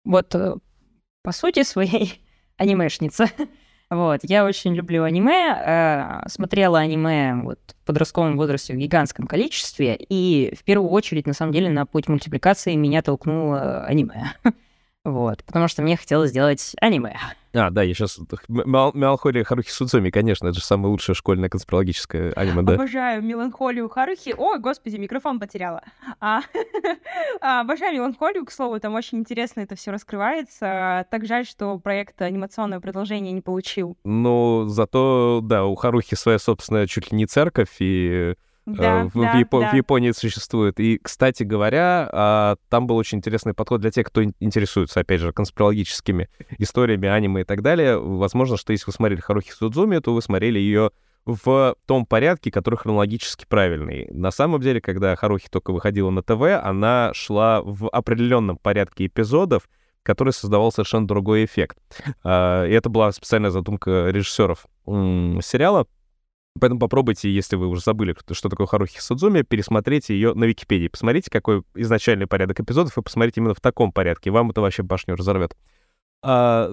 вот 0.04 0.34
э, 0.34 0.54
по 1.22 1.32
сути 1.32 1.64
своей 1.64 2.22
анимешница. 2.56 3.28
Вот, 3.88 4.20
я 4.24 4.44
очень 4.44 4.74
люблю 4.74 5.04
аниме, 5.04 5.56
э, 6.24 6.28
смотрела 6.28 6.80
аниме 6.80 7.36
вот 7.44 7.60
в 7.68 7.86
подростковом 7.86 8.36
возрасте 8.36 8.74
в 8.74 8.76
гигантском 8.76 9.28
количестве, 9.28 9.94
и 9.96 10.52
в 10.58 10.64
первую 10.64 10.90
очередь, 10.90 11.26
на 11.26 11.34
самом 11.34 11.52
деле, 11.52 11.70
на 11.70 11.86
путь 11.86 12.08
мультипликации 12.08 12.74
меня 12.74 13.02
толкнуло 13.02 13.84
аниме. 13.84 14.32
Вот, 15.06 15.44
потому 15.44 15.68
что 15.68 15.82
мне 15.82 15.96
хотелось 15.96 16.30
сделать 16.30 16.74
аниме. 16.80 17.16
А, 17.54 17.70
да, 17.70 17.84
я 17.84 17.94
сейчас... 17.94 18.18
Меланхолия 18.48 19.44
Харухи 19.44 19.70
Судзуми, 19.70 20.10
конечно, 20.10 20.48
это 20.48 20.58
же 20.58 20.64
самое 20.64 20.88
лучшее 20.88 21.14
школьное 21.14 21.48
конспирологическое 21.48 22.32
аниме, 22.32 22.62
да. 22.62 22.74
Обожаю 22.74 23.22
меланхолию 23.22 23.88
Харухи. 23.88 24.34
Ой, 24.36 24.58
господи, 24.58 24.96
микрофон 24.96 25.38
потеряла. 25.38 25.84
А, 26.18 26.40
а, 27.40 27.60
обожаю 27.60 27.94
меланхолию, 27.94 28.44
к 28.44 28.50
слову, 28.50 28.80
там 28.80 28.94
очень 28.94 29.18
интересно 29.18 29.60
это 29.60 29.76
все 29.76 29.92
раскрывается. 29.92 31.06
Так 31.08 31.24
жаль, 31.24 31.46
что 31.46 31.78
проект 31.78 32.20
анимационное 32.20 32.80
продолжение 32.80 33.30
не 33.30 33.42
получил. 33.42 33.96
Ну, 34.02 34.64
зато, 34.66 35.38
да, 35.40 35.66
у 35.66 35.76
Харухи 35.76 36.16
своя 36.16 36.40
собственная 36.40 36.88
чуть 36.88 37.12
ли 37.12 37.16
не 37.16 37.26
церковь, 37.26 37.76
и 37.78 38.34
Да, 38.66 39.04
в, 39.04 39.14
в 39.14 39.22
да, 39.22 39.40
Япо- 39.40 39.60
да. 39.60 39.70
в 39.70 39.74
Японии 39.74 40.10
существует. 40.10 40.80
И, 40.80 40.98
кстати 40.98 41.44
говоря, 41.44 42.08
а, 42.12 42.56
там 42.68 42.86
был 42.88 42.96
очень 42.96 43.18
интересный 43.18 43.54
подход 43.54 43.80
для 43.80 43.90
тех, 43.92 44.06
кто 44.06 44.22
ин- 44.22 44.34
интересуется, 44.40 45.00
опять 45.00 45.20
же, 45.20 45.32
конспирологическими 45.32 46.28
историями, 46.58 47.08
аниме 47.08 47.42
и 47.42 47.44
так 47.44 47.62
далее. 47.62 47.96
Возможно, 47.98 48.56
что 48.56 48.72
если 48.72 48.86
вы 48.86 48.92
смотрели 48.92 49.20
Харухи 49.20 49.52
Судзуми, 49.52 49.98
то 49.98 50.12
вы 50.14 50.20
смотрели 50.20 50.58
ее 50.58 50.90
в 51.24 51.74
том 51.86 52.06
порядке, 52.06 52.50
который 52.50 52.76
хронологически 52.76 53.46
правильный. 53.48 54.08
На 54.10 54.30
самом 54.30 54.60
деле, 54.60 54.80
когда 54.80 55.14
Харухи 55.16 55.48
только 55.50 55.72
выходила 55.72 56.10
на 56.10 56.22
ТВ, 56.22 56.42
она 56.62 57.10
шла 57.14 57.62
в 57.62 57.88
определенном 57.88 58.56
порядке 58.58 59.06
эпизодов, 59.06 59.68
который 60.02 60.32
создавал 60.32 60.70
совершенно 60.70 61.06
другой 61.06 61.44
эффект. 61.44 61.78
А, 62.22 62.64
и 62.64 62.72
это 62.72 62.88
была 62.88 63.10
специальная 63.12 63.50
задумка 63.50 64.08
режиссеров 64.10 64.66
сериала. 64.86 65.86
Поэтому 66.60 66.80
попробуйте, 66.80 67.32
если 67.32 67.56
вы 67.56 67.68
уже 67.68 67.80
забыли, 67.82 68.14
что 68.32 68.48
такое 68.48 68.66
Харухи 68.66 69.00
Судзуми, 69.00 69.42
пересмотрите 69.42 70.14
ее 70.14 70.34
на 70.34 70.44
Википедии. 70.44 70.88
Посмотрите, 70.88 71.30
какой 71.30 71.62
изначальный 71.74 72.26
порядок 72.26 72.60
эпизодов, 72.60 72.96
и 72.96 73.02
посмотрите 73.02 73.40
именно 73.40 73.54
в 73.54 73.60
таком 73.60 73.92
порядке. 73.92 74.30
Вам 74.30 74.50
это 74.50 74.60
вообще 74.60 74.82
башню 74.82 75.16
разорвет. 75.16 75.56
А, 76.22 76.70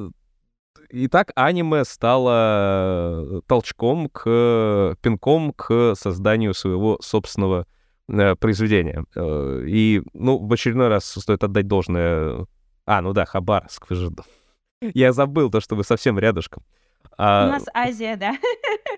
итак, 0.89 1.31
аниме 1.35 1.85
стало 1.85 3.41
толчком 3.47 4.09
к 4.09 4.95
пинком 5.01 5.53
к 5.53 5.95
созданию 5.95 6.53
своего 6.53 6.97
собственного 7.01 7.67
э, 8.07 8.35
произведения. 8.35 9.05
Э, 9.15 9.63
и, 9.67 10.01
ну, 10.13 10.37
в 10.37 10.51
очередной 10.51 10.87
раз 10.87 11.05
стоит 11.05 11.43
отдать 11.43 11.67
должное... 11.67 12.47
А, 12.85 13.01
ну 13.01 13.13
да, 13.13 13.25
Хабаровск, 13.25 13.91
же... 13.91 14.11
Я 14.93 15.13
забыл 15.13 15.49
то, 15.49 15.61
что 15.61 15.75
вы 15.75 15.83
совсем 15.83 16.19
рядышком. 16.19 16.63
А... 17.17 17.47
У 17.47 17.51
нас 17.51 17.65
Азия, 17.73 18.15
да. 18.15 18.35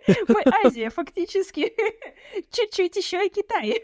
Мы 0.27 0.41
Азия, 0.63 0.89
фактически. 0.89 1.73
Чуть-чуть 2.51 2.95
еще 2.95 3.25
и 3.25 3.29
Китай. 3.29 3.81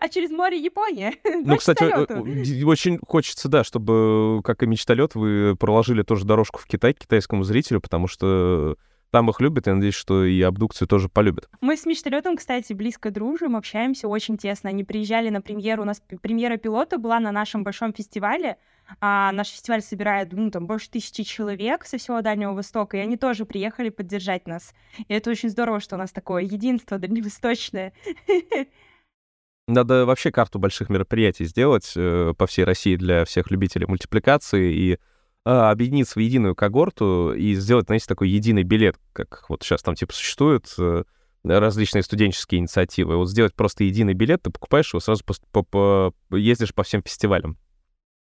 А 0.00 0.08
через 0.08 0.30
море 0.30 0.58
Япония. 0.58 1.14
Ну, 1.42 1.56
кстати, 1.56 2.64
очень 2.64 2.98
хочется, 3.06 3.48
да, 3.48 3.64
чтобы, 3.64 4.40
как 4.44 4.62
и 4.62 4.66
мечталет, 4.66 5.14
вы 5.14 5.56
проложили 5.56 6.02
тоже 6.02 6.24
дорожку 6.24 6.60
в 6.60 6.66
Китай 6.66 6.92
к 6.92 6.98
китайскому 6.98 7.44
зрителю, 7.44 7.80
потому 7.80 8.06
что 8.06 8.76
там 9.10 9.28
их 9.28 9.40
любят, 9.40 9.66
и 9.66 9.72
надеюсь, 9.72 9.94
что 9.94 10.24
и 10.24 10.40
абдукцию 10.40 10.86
тоже 10.86 11.08
полюбят. 11.08 11.48
Мы 11.60 11.76
с 11.76 11.84
Мечталетом, 11.84 12.36
кстати, 12.36 12.72
близко 12.72 13.10
дружим, 13.10 13.56
общаемся 13.56 14.06
очень 14.08 14.36
тесно. 14.36 14.70
Они 14.70 14.84
приезжали 14.84 15.30
на 15.30 15.40
премьеру, 15.40 15.82
у 15.82 15.86
нас 15.86 16.00
премьера 16.22 16.56
пилота 16.56 16.98
была 16.98 17.18
на 17.18 17.32
нашем 17.32 17.64
большом 17.64 17.92
фестивале, 17.92 18.56
а 19.00 19.32
наш 19.32 19.48
фестиваль 19.48 19.82
собирает, 19.82 20.32
ну, 20.32 20.50
там, 20.50 20.66
больше 20.66 20.90
тысячи 20.90 21.22
человек 21.22 21.84
со 21.84 21.98
всего 21.98 22.20
Дальнего 22.22 22.52
Востока, 22.52 22.96
и 22.96 23.00
они 23.00 23.16
тоже 23.16 23.44
приехали 23.44 23.88
поддержать 23.90 24.46
нас. 24.46 24.74
И 25.08 25.14
это 25.14 25.30
очень 25.30 25.50
здорово, 25.50 25.80
что 25.80 25.96
у 25.96 25.98
нас 25.98 26.12
такое 26.12 26.42
единство 26.42 26.98
дальневосточное. 26.98 27.92
Надо 29.68 30.04
вообще 30.04 30.32
карту 30.32 30.58
больших 30.58 30.88
мероприятий 30.88 31.44
сделать 31.44 31.92
э, 31.94 32.34
по 32.36 32.46
всей 32.48 32.64
России 32.64 32.96
для 32.96 33.24
всех 33.24 33.52
любителей 33.52 33.86
мультипликации 33.86 34.74
и 34.74 34.92
э, 34.94 34.98
объединиться 35.44 36.14
в 36.14 36.22
единую 36.22 36.56
когорту 36.56 37.32
и 37.32 37.54
сделать, 37.54 37.86
знаете, 37.86 38.06
такой 38.08 38.30
единый 38.30 38.64
билет, 38.64 38.96
как 39.12 39.44
вот 39.48 39.62
сейчас 39.62 39.82
там 39.82 39.94
типа 39.94 40.12
существуют 40.12 40.74
э, 40.76 41.04
различные 41.44 42.02
студенческие 42.02 42.58
инициативы. 42.58 43.16
Вот 43.16 43.30
сделать 43.30 43.54
просто 43.54 43.84
единый 43.84 44.14
билет, 44.14 44.42
ты 44.42 44.50
покупаешь 44.50 44.92
его, 44.92 44.98
сразу 44.98 45.24
по, 45.24 45.34
по, 45.62 45.62
по, 46.28 46.36
ездишь 46.36 46.74
по 46.74 46.82
всем 46.82 47.02
фестивалям 47.04 47.56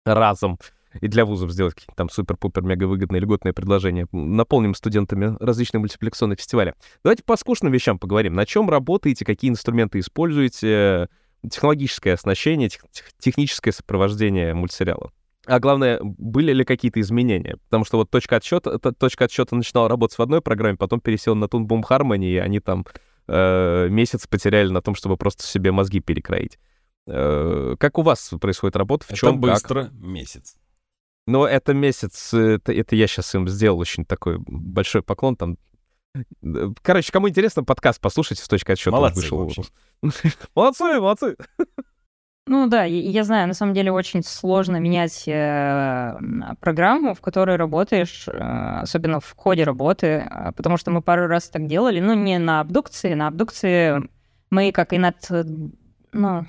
разом 0.05 0.59
и 1.01 1.07
для 1.07 1.25
вузов 1.25 1.51
сделать 1.51 1.75
какие-то 1.75 1.93
там 1.95 2.09
супер-пупер 2.09 2.63
мега 2.63 2.85
выгодные 2.85 3.21
льготные 3.21 3.53
предложения. 3.53 4.07
Наполним 4.11 4.73
студентами 4.73 5.37
различные 5.39 5.79
мультипликационные 5.79 6.37
фестивали. 6.37 6.73
Давайте 7.03 7.23
по 7.23 7.37
скучным 7.37 7.71
вещам 7.71 7.99
поговорим. 7.99 8.33
На 8.33 8.45
чем 8.45 8.69
работаете, 8.69 9.25
какие 9.25 9.51
инструменты 9.51 9.99
используете, 9.99 11.07
технологическое 11.49 12.15
оснащение, 12.15 12.69
тех, 12.69 12.83
техническое 13.19 13.71
сопровождение 13.71 14.53
мультсериала. 14.53 15.11
А 15.45 15.59
главное, 15.59 15.99
были 16.01 16.51
ли 16.51 16.65
какие-то 16.65 16.99
изменения? 16.99 17.57
Потому 17.69 17.85
что 17.85 17.97
вот 17.97 18.09
точка 18.09 18.37
отсчета, 18.37 18.77
точка 18.77 19.25
отсчета 19.25 19.55
начинала 19.55 19.87
работать 19.87 20.17
в 20.17 20.21
одной 20.21 20.41
программе, 20.41 20.77
потом 20.77 20.99
пересел 20.99 21.35
на 21.35 21.45
Boom 21.45 21.81
Harmony, 21.89 22.25
и 22.25 22.37
они 22.37 22.59
там 22.59 22.85
э, 23.27 23.87
месяц 23.89 24.27
потеряли 24.27 24.69
на 24.69 24.81
том, 24.81 24.95
чтобы 24.95 25.17
просто 25.17 25.43
себе 25.43 25.71
мозги 25.71 26.01
перекроить. 26.01 26.59
Э, 27.09 27.75
как 27.79 27.97
у 27.97 28.01
вас 28.01 28.31
происходит 28.39 28.75
работа? 28.75 29.05
В 29.05 29.09
это 29.09 29.17
чем 29.17 29.39
быстро, 29.39 29.85
как? 29.85 29.93
месяц. 29.93 30.55
Но 31.27 31.47
это 31.47 31.73
месяц, 31.73 32.33
это, 32.33 32.73
это 32.73 32.95
я 32.95 33.07
сейчас 33.07 33.33
им 33.35 33.47
сделал 33.47 33.79
очень 33.79 34.05
такой 34.05 34.37
большой 34.39 35.03
поклон. 35.03 35.35
Там... 35.35 35.57
Короче, 36.81 37.11
кому 37.11 37.29
интересно, 37.29 37.63
подкаст 37.63 38.01
послушайте 38.01 38.43
с 38.43 38.47
точки 38.47 38.71
отсчета. 38.71 38.91
Молодцы, 38.91 39.33
вышел. 39.33 39.65
молодцы, 40.55 40.99
молодцы. 40.99 41.35
Ну 42.47 42.67
да, 42.67 42.83
я 42.83 43.23
знаю, 43.23 43.47
на 43.47 43.53
самом 43.53 43.75
деле 43.75 43.91
очень 43.91 44.23
сложно 44.23 44.77
менять 44.77 45.27
э, 45.27 46.17
программу, 46.59 47.13
в 47.13 47.21
которой 47.21 47.57
работаешь, 47.57 48.27
э, 48.27 48.79
особенно 48.81 49.19
в 49.19 49.35
ходе 49.35 49.65
работы, 49.65 50.07
э, 50.27 50.51
потому 50.53 50.77
что 50.77 50.89
мы 50.89 51.03
пару 51.03 51.27
раз 51.27 51.47
так 51.49 51.67
делали, 51.67 51.99
ну 51.99 52.15
не 52.15 52.39
на 52.39 52.61
абдукции, 52.61 53.13
на 53.13 53.27
абдукции 53.27 54.01
мы, 54.49 54.71
как 54.71 54.93
и 54.93 54.97
над, 54.97 55.17
ну, 56.11 56.47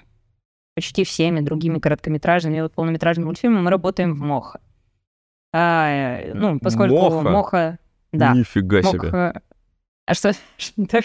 почти 0.81 1.05
всеми 1.05 1.41
другими 1.41 1.79
короткометражными 1.79 2.57
и 2.57 2.61
вот 2.63 2.73
полнометражными 2.73 3.27
мультфильмами 3.27 3.65
мы 3.65 3.71
работаем 3.71 4.15
в 4.15 4.21
Моха. 4.21 4.61
А, 5.53 6.21
ну, 6.33 6.59
поскольку 6.59 6.95
Моха, 6.95 7.29
Моха 7.29 7.79
да. 8.13 8.33
Нифига 8.33 8.81
Моха... 8.81 8.91
себе. 8.91 9.43
А 10.07 10.15
что? 10.15 10.33
так? 10.89 11.05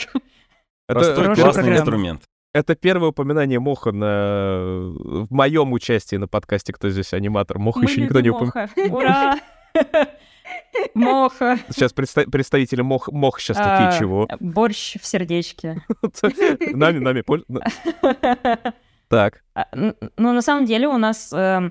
Это 0.87 1.35
классный 1.35 1.75
инструмент. 1.75 2.21
Это 2.53 2.75
первое 2.75 3.09
упоминание 3.09 3.59
Моха 3.59 3.91
на... 3.91 4.93
в 4.95 5.27
моем 5.29 5.73
участии 5.73 6.15
на 6.15 6.29
подкасте 6.29 6.71
«Кто 6.71 6.89
здесь 6.89 7.11
аниматор?». 7.11 7.59
Моха 7.59 7.81
еще 7.81 7.99
никто 8.01 8.21
не 8.21 8.29
упоминал. 8.29 8.69
Ура! 8.95 9.35
Моха. 10.93 11.57
Сейчас 11.69 11.91
представ... 11.91 12.31
представители 12.31 12.81
Мох, 12.81 13.09
Мох 13.11 13.41
сейчас 13.41 13.57
а, 13.59 13.63
такие 13.63 13.99
чего? 13.99 14.29
Борщ 14.39 14.95
в 15.01 15.05
сердечке. 15.05 15.81
Нами, 16.73 16.99
нами. 16.99 17.23
Так. 19.07 19.43
А, 19.53 19.67
ну, 19.73 19.93
на 20.17 20.41
самом 20.41 20.65
деле 20.65 20.87
у 20.87 20.97
нас... 20.97 21.31
Э, 21.33 21.69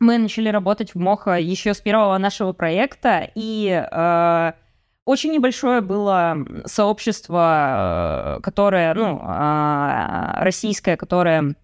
мы 0.00 0.16
начали 0.16 0.48
работать 0.48 0.94
в 0.94 0.98
Моха 0.98 1.38
еще 1.38 1.74
с 1.74 1.80
первого 1.80 2.16
нашего 2.16 2.52
проекта, 2.54 3.30
и 3.34 3.68
э, 3.68 4.52
очень 5.04 5.32
небольшое 5.32 5.80
было 5.82 6.38
сообщество, 6.64 8.36
э, 8.38 8.40
которое, 8.42 8.94
ну, 8.94 9.20
э, 9.20 10.42
российское, 10.42 10.96
которое 10.96 11.54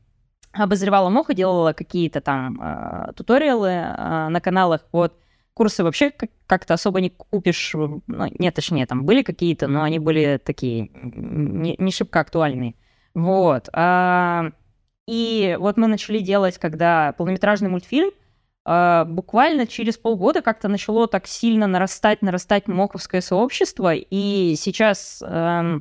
обозревало 0.53 1.09
Моха, 1.11 1.33
делала 1.33 1.73
какие-то 1.73 2.21
там 2.21 2.61
э, 2.61 3.13
туториалы 3.15 3.71
на 4.31 4.41
каналах. 4.43 4.83
Вот 4.93 5.19
курсы 5.55 5.83
вообще 5.85 6.13
как-то 6.47 6.75
особо 6.75 7.01
не 7.01 7.11
купишь. 7.11 7.73
Ну, 7.75 8.03
нет, 8.07 8.55
точнее, 8.55 8.87
там 8.87 9.05
были 9.07 9.23
какие-то, 9.23 9.67
но 9.67 9.83
они 9.83 9.99
были 9.99 10.41
такие 10.45 10.91
не, 10.93 11.75
не 11.79 11.91
шибко 11.91 12.21
актуальные. 12.21 12.75
Вот. 13.15 13.69
А, 15.07 15.11
и 15.11 15.57
вот 15.59 15.77
мы 15.77 15.87
начали 15.87 16.19
делать, 16.19 16.59
когда 16.59 17.13
полнометражный 17.13 17.69
мультфильм, 17.69 18.11
э, 18.67 19.05
буквально 19.07 19.67
через 19.67 19.97
полгода 19.97 20.43
как-то 20.43 20.69
начало 20.69 21.09
так 21.09 21.27
сильно 21.27 21.67
нарастать, 21.67 22.23
нарастать 22.23 22.69
моковское 22.69 23.21
сообщество, 23.21 23.95
и 23.95 24.55
сейчас 24.57 25.23
э, 25.27 25.81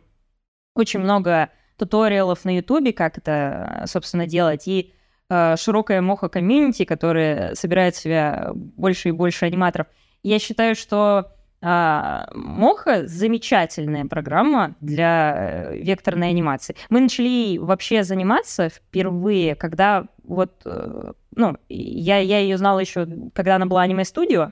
очень 0.75 0.99
много 0.99 1.49
туториалов 1.77 2.45
на 2.45 2.55
Ютубе, 2.55 2.93
как 2.93 3.17
это, 3.17 3.83
собственно, 3.87 4.27
делать, 4.27 4.67
и 4.67 4.93
э, 5.29 5.55
широкая 5.57 6.01
моха 6.01 6.29
комьюнити, 6.29 6.85
которая 6.85 7.55
собирает 7.55 7.95
в 7.95 7.99
себя 7.99 8.51
больше 8.53 9.09
и 9.09 9.11
больше 9.11 9.45
аниматоров. 9.45 9.87
Я 10.23 10.39
считаю, 10.39 10.75
что 10.75 11.31
а, 11.61 12.27
Моха 12.33 13.07
замечательная 13.07 14.05
программа 14.05 14.75
для 14.81 15.35
э, 15.71 15.77
векторной 15.79 16.29
анимации. 16.29 16.75
Мы 16.89 16.99
начали 17.01 17.57
вообще 17.57 18.03
заниматься 18.03 18.69
впервые, 18.69 19.55
когда 19.55 20.07
вот, 20.23 20.61
э, 20.65 21.13
ну, 21.35 21.57
я, 21.69 22.19
я 22.19 22.39
ее 22.39 22.57
знала 22.57 22.79
еще, 22.79 23.07
когда 23.33 23.55
она 23.55 23.65
была 23.65 23.81
аниме-студио, 23.81 24.51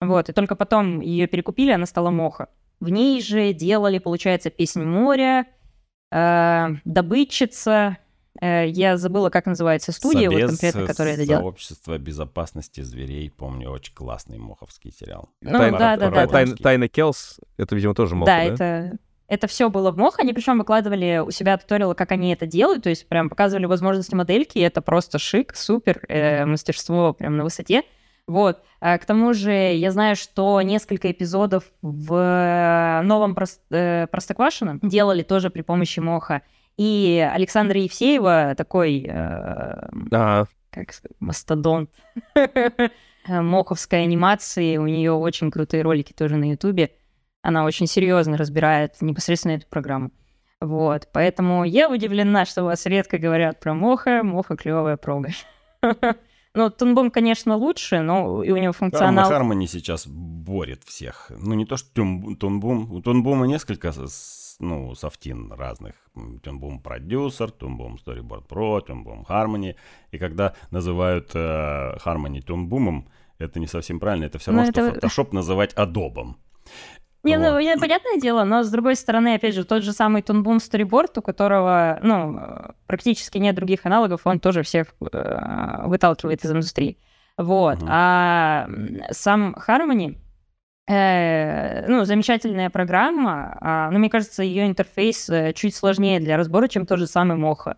вот, 0.00 0.28
и 0.28 0.32
только 0.32 0.56
потом 0.56 1.00
ее 1.00 1.26
перекупили, 1.26 1.72
она 1.72 1.86
стала 1.86 2.10
Моха. 2.10 2.48
В 2.80 2.88
ней 2.88 3.20
же 3.20 3.52
делали, 3.52 3.98
получается, 3.98 4.50
«Песнь 4.50 4.84
моря», 4.84 5.46
э, 6.10 6.68
«Добытчица», 6.84 7.98
я 8.40 8.96
забыла, 8.96 9.30
как 9.30 9.46
называется 9.46 9.92
студия, 9.92 10.30
Собес, 10.30 10.42
вот 10.42 10.50
конкретно, 10.50 10.86
которая 10.86 11.14
это 11.14 11.26
делает. 11.26 11.42
Сообщество 11.42 11.98
безопасности 11.98 12.80
зверей, 12.80 13.30
помню, 13.30 13.70
очень 13.70 13.94
классный 13.94 14.38
моховский 14.38 14.92
сериал. 14.92 15.30
Ну, 15.40 15.58
Тайна, 15.58 15.78
да, 15.78 15.96
да, 15.96 16.10
да. 16.10 16.26
Тайна, 16.26 16.56
Тайна 16.56 16.88
Келс, 16.88 17.40
это, 17.56 17.74
видимо, 17.74 17.94
тоже 17.94 18.14
Моха, 18.14 18.26
да? 18.30 18.36
Да, 18.36 18.54
это, 18.54 18.98
это 19.26 19.46
все 19.46 19.70
было 19.70 19.90
в 19.90 19.96
Мох. 19.96 20.18
Они 20.18 20.32
причем 20.32 20.58
выкладывали 20.58 21.22
у 21.24 21.30
себя 21.30 21.58
туториалы, 21.58 21.94
как 21.94 22.12
они 22.12 22.32
это 22.32 22.46
делают, 22.46 22.84
то 22.84 22.90
есть 22.90 23.08
прям 23.08 23.28
показывали 23.28 23.66
возможности 23.66 24.14
модельки, 24.14 24.58
и 24.58 24.62
это 24.62 24.82
просто 24.82 25.18
шик, 25.18 25.54
супер, 25.56 26.00
э, 26.08 26.44
мастерство 26.46 27.12
прям 27.12 27.36
на 27.36 27.44
высоте. 27.44 27.82
Вот. 28.26 28.62
А 28.80 28.98
к 28.98 29.06
тому 29.06 29.32
же 29.32 29.50
я 29.52 29.90
знаю, 29.90 30.14
что 30.14 30.60
несколько 30.62 31.10
эпизодов 31.10 31.64
в 31.82 32.12
э, 32.14 33.02
новом 33.02 33.34
Прост... 33.34 33.62
э, 33.70 34.06
Простоквашино 34.06 34.78
делали 34.82 35.22
тоже 35.22 35.50
при 35.50 35.62
помощи 35.62 35.98
Моха. 35.98 36.42
И 36.78 37.28
Александра 37.34 37.78
Евсеева 37.80 38.54
такой, 38.56 39.02
э, 39.02 39.12
а. 39.12 40.44
как 40.70 40.92
сказать, 40.92 41.16
мастодонт 41.18 41.90
моховской 43.28 44.04
анимации. 44.04 44.76
У 44.76 44.86
нее 44.86 45.12
очень 45.12 45.50
крутые 45.50 45.82
ролики 45.82 46.12
тоже 46.12 46.36
на 46.36 46.50
Ютубе. 46.52 46.92
Она 47.42 47.64
очень 47.64 47.88
серьезно 47.88 48.36
разбирает 48.36 48.94
непосредственно 49.00 49.52
эту 49.52 49.66
программу. 49.66 50.12
Вот, 50.60 51.08
поэтому 51.12 51.64
я 51.64 51.90
удивлена, 51.90 52.44
что 52.44 52.62
у 52.62 52.66
вас 52.66 52.86
редко 52.86 53.18
говорят 53.18 53.58
про 53.60 53.74
Моха. 53.74 54.22
Моха 54.22 54.56
клевая 54.56 54.96
прога. 54.96 55.30
Ну, 56.54 56.70
Тунбум, 56.70 57.12
конечно, 57.12 57.54
лучше, 57.54 58.00
но 58.00 58.42
и 58.42 58.50
у 58.50 58.56
него 58.56 58.72
функционал... 58.72 59.30
Harmony 59.30 59.66
сейчас 59.66 60.08
борет 60.08 60.82
всех. 60.82 61.30
Ну, 61.38 61.54
не 61.54 61.66
то, 61.66 61.76
что 61.76 61.88
Тунбум. 61.94 62.90
У 62.90 63.00
Тунбума 63.00 63.46
несколько 63.46 63.92
ну, 64.58 64.94
софтин 64.94 65.52
разных. 65.52 65.94
Тюнбум 66.42 66.80
продюсер, 66.80 67.50
Тюнбум 67.50 67.96
Storyboard 67.96 68.46
Pro, 68.48 68.84
Тюнбум 68.86 69.24
Harmony. 69.28 69.74
И 70.12 70.18
когда 70.18 70.54
называют 70.70 71.30
э, 71.34 71.96
Harmony 72.04 72.40
Тюнбумом, 72.40 73.08
это 73.38 73.60
не 73.60 73.66
совсем 73.66 74.00
правильно. 74.00 74.24
Это 74.24 74.38
все 74.38 74.50
равно, 74.50 74.66
но 74.66 74.72
что 74.72 74.80
это... 74.82 75.06
Photoshop 75.06 75.28
называть 75.32 75.74
Adobe. 75.74 76.34
Не, 77.24 77.36
ну, 77.36 77.52
вот. 77.52 77.62
ну, 77.62 77.80
понятное 77.80 78.20
дело, 78.20 78.44
но 78.44 78.62
с 78.62 78.70
другой 78.70 78.94
стороны, 78.94 79.34
опять 79.34 79.54
же, 79.54 79.64
тот 79.64 79.82
же 79.82 79.92
самый 79.92 80.22
Тунбум 80.22 80.58
Storyboard, 80.58 81.18
у 81.18 81.22
которого, 81.22 81.98
ну, 82.02 82.40
практически 82.86 83.38
нет 83.38 83.56
других 83.56 83.84
аналогов, 83.84 84.20
он 84.24 84.38
тоже 84.38 84.62
всех 84.62 84.94
э, 85.00 85.86
выталкивает 85.86 86.44
из 86.44 86.50
индустрии. 86.50 86.98
Вот. 87.36 87.78
Uh-huh. 87.78 87.86
А 87.88 88.68
сам 89.10 89.56
Harmony, 89.66 90.16
ну, 90.88 92.04
замечательная 92.04 92.70
программа, 92.70 93.58
а, 93.60 93.90
но 93.90 93.98
мне 93.98 94.08
кажется, 94.08 94.42
ее 94.42 94.66
интерфейс 94.66 95.28
э, 95.28 95.52
чуть 95.52 95.74
сложнее 95.74 96.18
для 96.18 96.38
разбора, 96.38 96.66
чем 96.66 96.86
тот 96.86 96.98
же 96.98 97.06
самый 97.06 97.36
Mocha. 97.36 97.76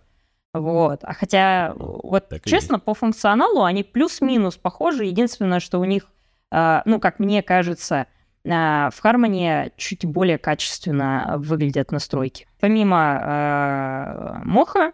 Вот. 0.53 1.01
А 1.03 1.13
хотя, 1.13 1.73
вот 1.77 2.29
так 2.29 2.45
честно, 2.45 2.79
по 2.79 2.95
функционалу 2.95 3.65
они 3.65 3.83
плюс-минус 3.83 4.57
похожи. 4.57 5.05
Единственное, 5.05 5.59
что 5.59 5.79
у 5.81 5.85
них, 5.85 6.05
э, 6.53 6.83
ну, 6.85 7.01
как 7.01 7.19
мне 7.19 7.43
кажется, 7.43 8.07
в 8.45 8.49
Harmony 8.49 9.73
чуть 9.77 10.07
более 10.07 10.39
качественно 10.39 11.35
выглядят 11.37 11.93
настройки. 11.93 12.47
Помимо 12.59 13.21
э, 13.23 14.45
Моха, 14.45 14.93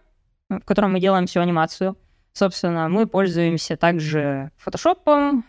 в 0.48 0.60
котором 0.60 0.92
мы 0.92 1.00
делаем 1.00 1.26
всю 1.26 1.40
анимацию, 1.40 1.96
собственно, 2.32 2.88
мы 2.88 3.06
пользуемся 3.06 3.76
также 3.76 4.50
Photoshop 4.64 5.42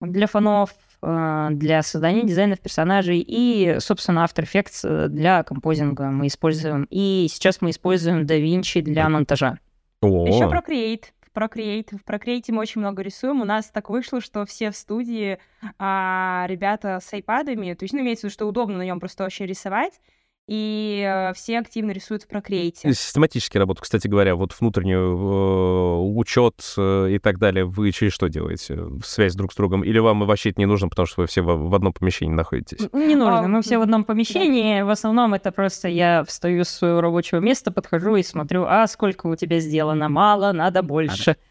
для 0.00 0.26
фонов, 0.26 0.70
э, 0.70 0.74
для 1.04 1.82
создания 1.82 2.24
дизайнов 2.24 2.60
персонажей 2.60 3.24
и, 3.26 3.76
собственно, 3.80 4.24
After 4.24 4.44
Effects 4.44 5.08
для 5.08 5.42
композинга 5.42 6.04
мы 6.04 6.28
используем. 6.28 6.86
И 6.90 7.26
сейчас 7.30 7.60
мы 7.60 7.70
используем 7.70 8.22
DaVinci 8.22 8.80
для 8.80 9.08
монтажа. 9.08 9.58
Еще 10.02 10.44
Procreate. 10.44 11.04
Procreate. 11.34 11.98
В 11.98 12.08
Procreate 12.08 12.52
мы 12.52 12.60
очень 12.60 12.80
много 12.80 13.02
рисуем. 13.02 13.40
У 13.42 13.44
нас 13.44 13.66
так 13.66 13.90
вышло, 13.90 14.20
что 14.20 14.46
все 14.46 14.70
в 14.70 14.76
студии 14.76 15.38
а, 15.78 16.46
ребята 16.48 17.00
с 17.02 17.12
айпадами, 17.12 17.74
то 17.74 17.84
есть, 17.84 17.92
ну, 17.92 18.00
имеется 18.00 18.22
в 18.22 18.24
виду, 18.24 18.34
что 18.34 18.46
удобно 18.46 18.78
на 18.78 18.82
нем 18.82 19.00
просто 19.00 19.24
очень 19.24 19.46
рисовать 19.46 20.00
и 20.46 21.02
э, 21.06 21.32
все 21.32 21.58
активно 21.58 21.92
рисуют 21.92 22.24
в 22.24 22.28
Procreate. 22.28 22.92
Систематически 22.92 23.56
работу, 23.56 23.82
кстати 23.82 24.08
говоря, 24.08 24.34
вот 24.36 24.54
внутреннюю 24.58 25.16
э, 25.16 26.18
учет 26.18 26.62
э, 26.76 27.12
и 27.12 27.18
так 27.18 27.38
далее, 27.38 27.64
вы 27.64 27.90
через 27.92 28.12
что 28.12 28.28
делаете? 28.28 28.78
Связь 29.02 29.34
друг 29.34 29.52
с 29.52 29.56
другом? 29.56 29.82
Или 29.84 29.98
вам 29.98 30.26
вообще 30.26 30.50
это 30.50 30.60
не 30.60 30.66
нужно, 30.66 30.88
потому 30.88 31.06
что 31.06 31.22
вы 31.22 31.26
все 31.26 31.42
в, 31.42 31.68
в 31.68 31.74
одном 31.74 31.94
помещении 31.94 32.34
находитесь? 32.34 32.80
Не 32.92 33.16
нужно, 33.16 33.40
а, 33.40 33.48
мы 33.48 33.62
все 33.62 33.78
в 33.78 33.82
одном 33.82 34.04
помещении. 34.04 34.80
Да. 34.80 34.86
В 34.86 34.90
основном 34.90 35.32
это 35.32 35.50
просто 35.50 35.88
я 35.88 36.24
встаю 36.24 36.64
с 36.64 36.68
своего 36.68 37.00
рабочего 37.00 37.38
места, 37.38 37.70
подхожу 37.72 38.16
и 38.16 38.22
смотрю, 38.22 38.64
а 38.68 38.86
сколько 38.86 39.26
у 39.28 39.36
тебя 39.36 39.60
сделано? 39.60 40.08
Мало, 40.08 40.52
надо 40.52 40.82
больше. 40.82 41.36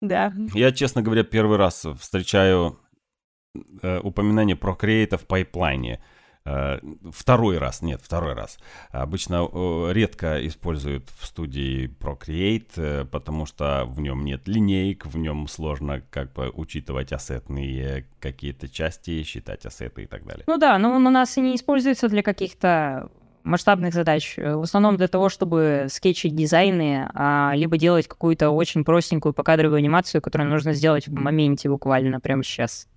Да. 0.00 0.32
Я, 0.54 0.70
честно 0.70 1.02
говоря, 1.02 1.24
первый 1.24 1.58
раз 1.58 1.84
встречаю 1.98 2.78
упоминание 4.02 4.56
Procreate 4.56 5.16
в 5.16 5.26
пайплайне. 5.26 6.00
Э, 6.48 6.78
второй 7.12 7.58
раз, 7.58 7.82
нет, 7.82 8.00
второй 8.02 8.32
раз. 8.34 8.58
Обычно 8.90 9.46
э, 9.52 9.92
редко 9.92 10.46
используют 10.46 11.10
в 11.18 11.26
студии 11.26 11.88
Procreate, 12.00 12.70
э, 12.76 13.04
потому 13.04 13.44
что 13.44 13.84
в 13.86 14.00
нем 14.00 14.24
нет 14.24 14.48
линеек, 14.48 15.06
в 15.06 15.18
нем 15.18 15.46
сложно 15.46 16.02
как 16.10 16.32
бы 16.32 16.50
учитывать 16.54 17.12
ассетные 17.12 18.06
какие-то 18.20 18.68
части, 18.68 19.22
считать 19.24 19.66
ассеты 19.66 20.04
и 20.04 20.06
так 20.06 20.24
далее. 20.24 20.44
Ну 20.46 20.56
да, 20.56 20.78
но 20.78 20.92
он 20.92 21.06
у 21.06 21.10
нас 21.10 21.36
и 21.36 21.40
не 21.40 21.54
используется 21.54 22.08
для 22.08 22.22
каких-то 22.22 23.10
масштабных 23.44 23.92
задач. 23.94 24.36
В 24.36 24.62
основном 24.62 24.96
для 24.96 25.08
того, 25.08 25.28
чтобы 25.28 25.86
скетчить 25.88 26.34
дизайны, 26.34 27.08
а, 27.14 27.52
либо 27.54 27.78
делать 27.78 28.06
какую-то 28.06 28.50
очень 28.50 28.84
простенькую 28.84 29.32
покадровую 29.32 29.78
анимацию, 29.78 30.20
которую 30.20 30.50
нужно 30.50 30.74
сделать 30.74 31.08
в 31.08 31.14
моменте 31.14 31.68
буквально 31.70 32.20
прямо 32.20 32.42
сейчас. 32.42 32.88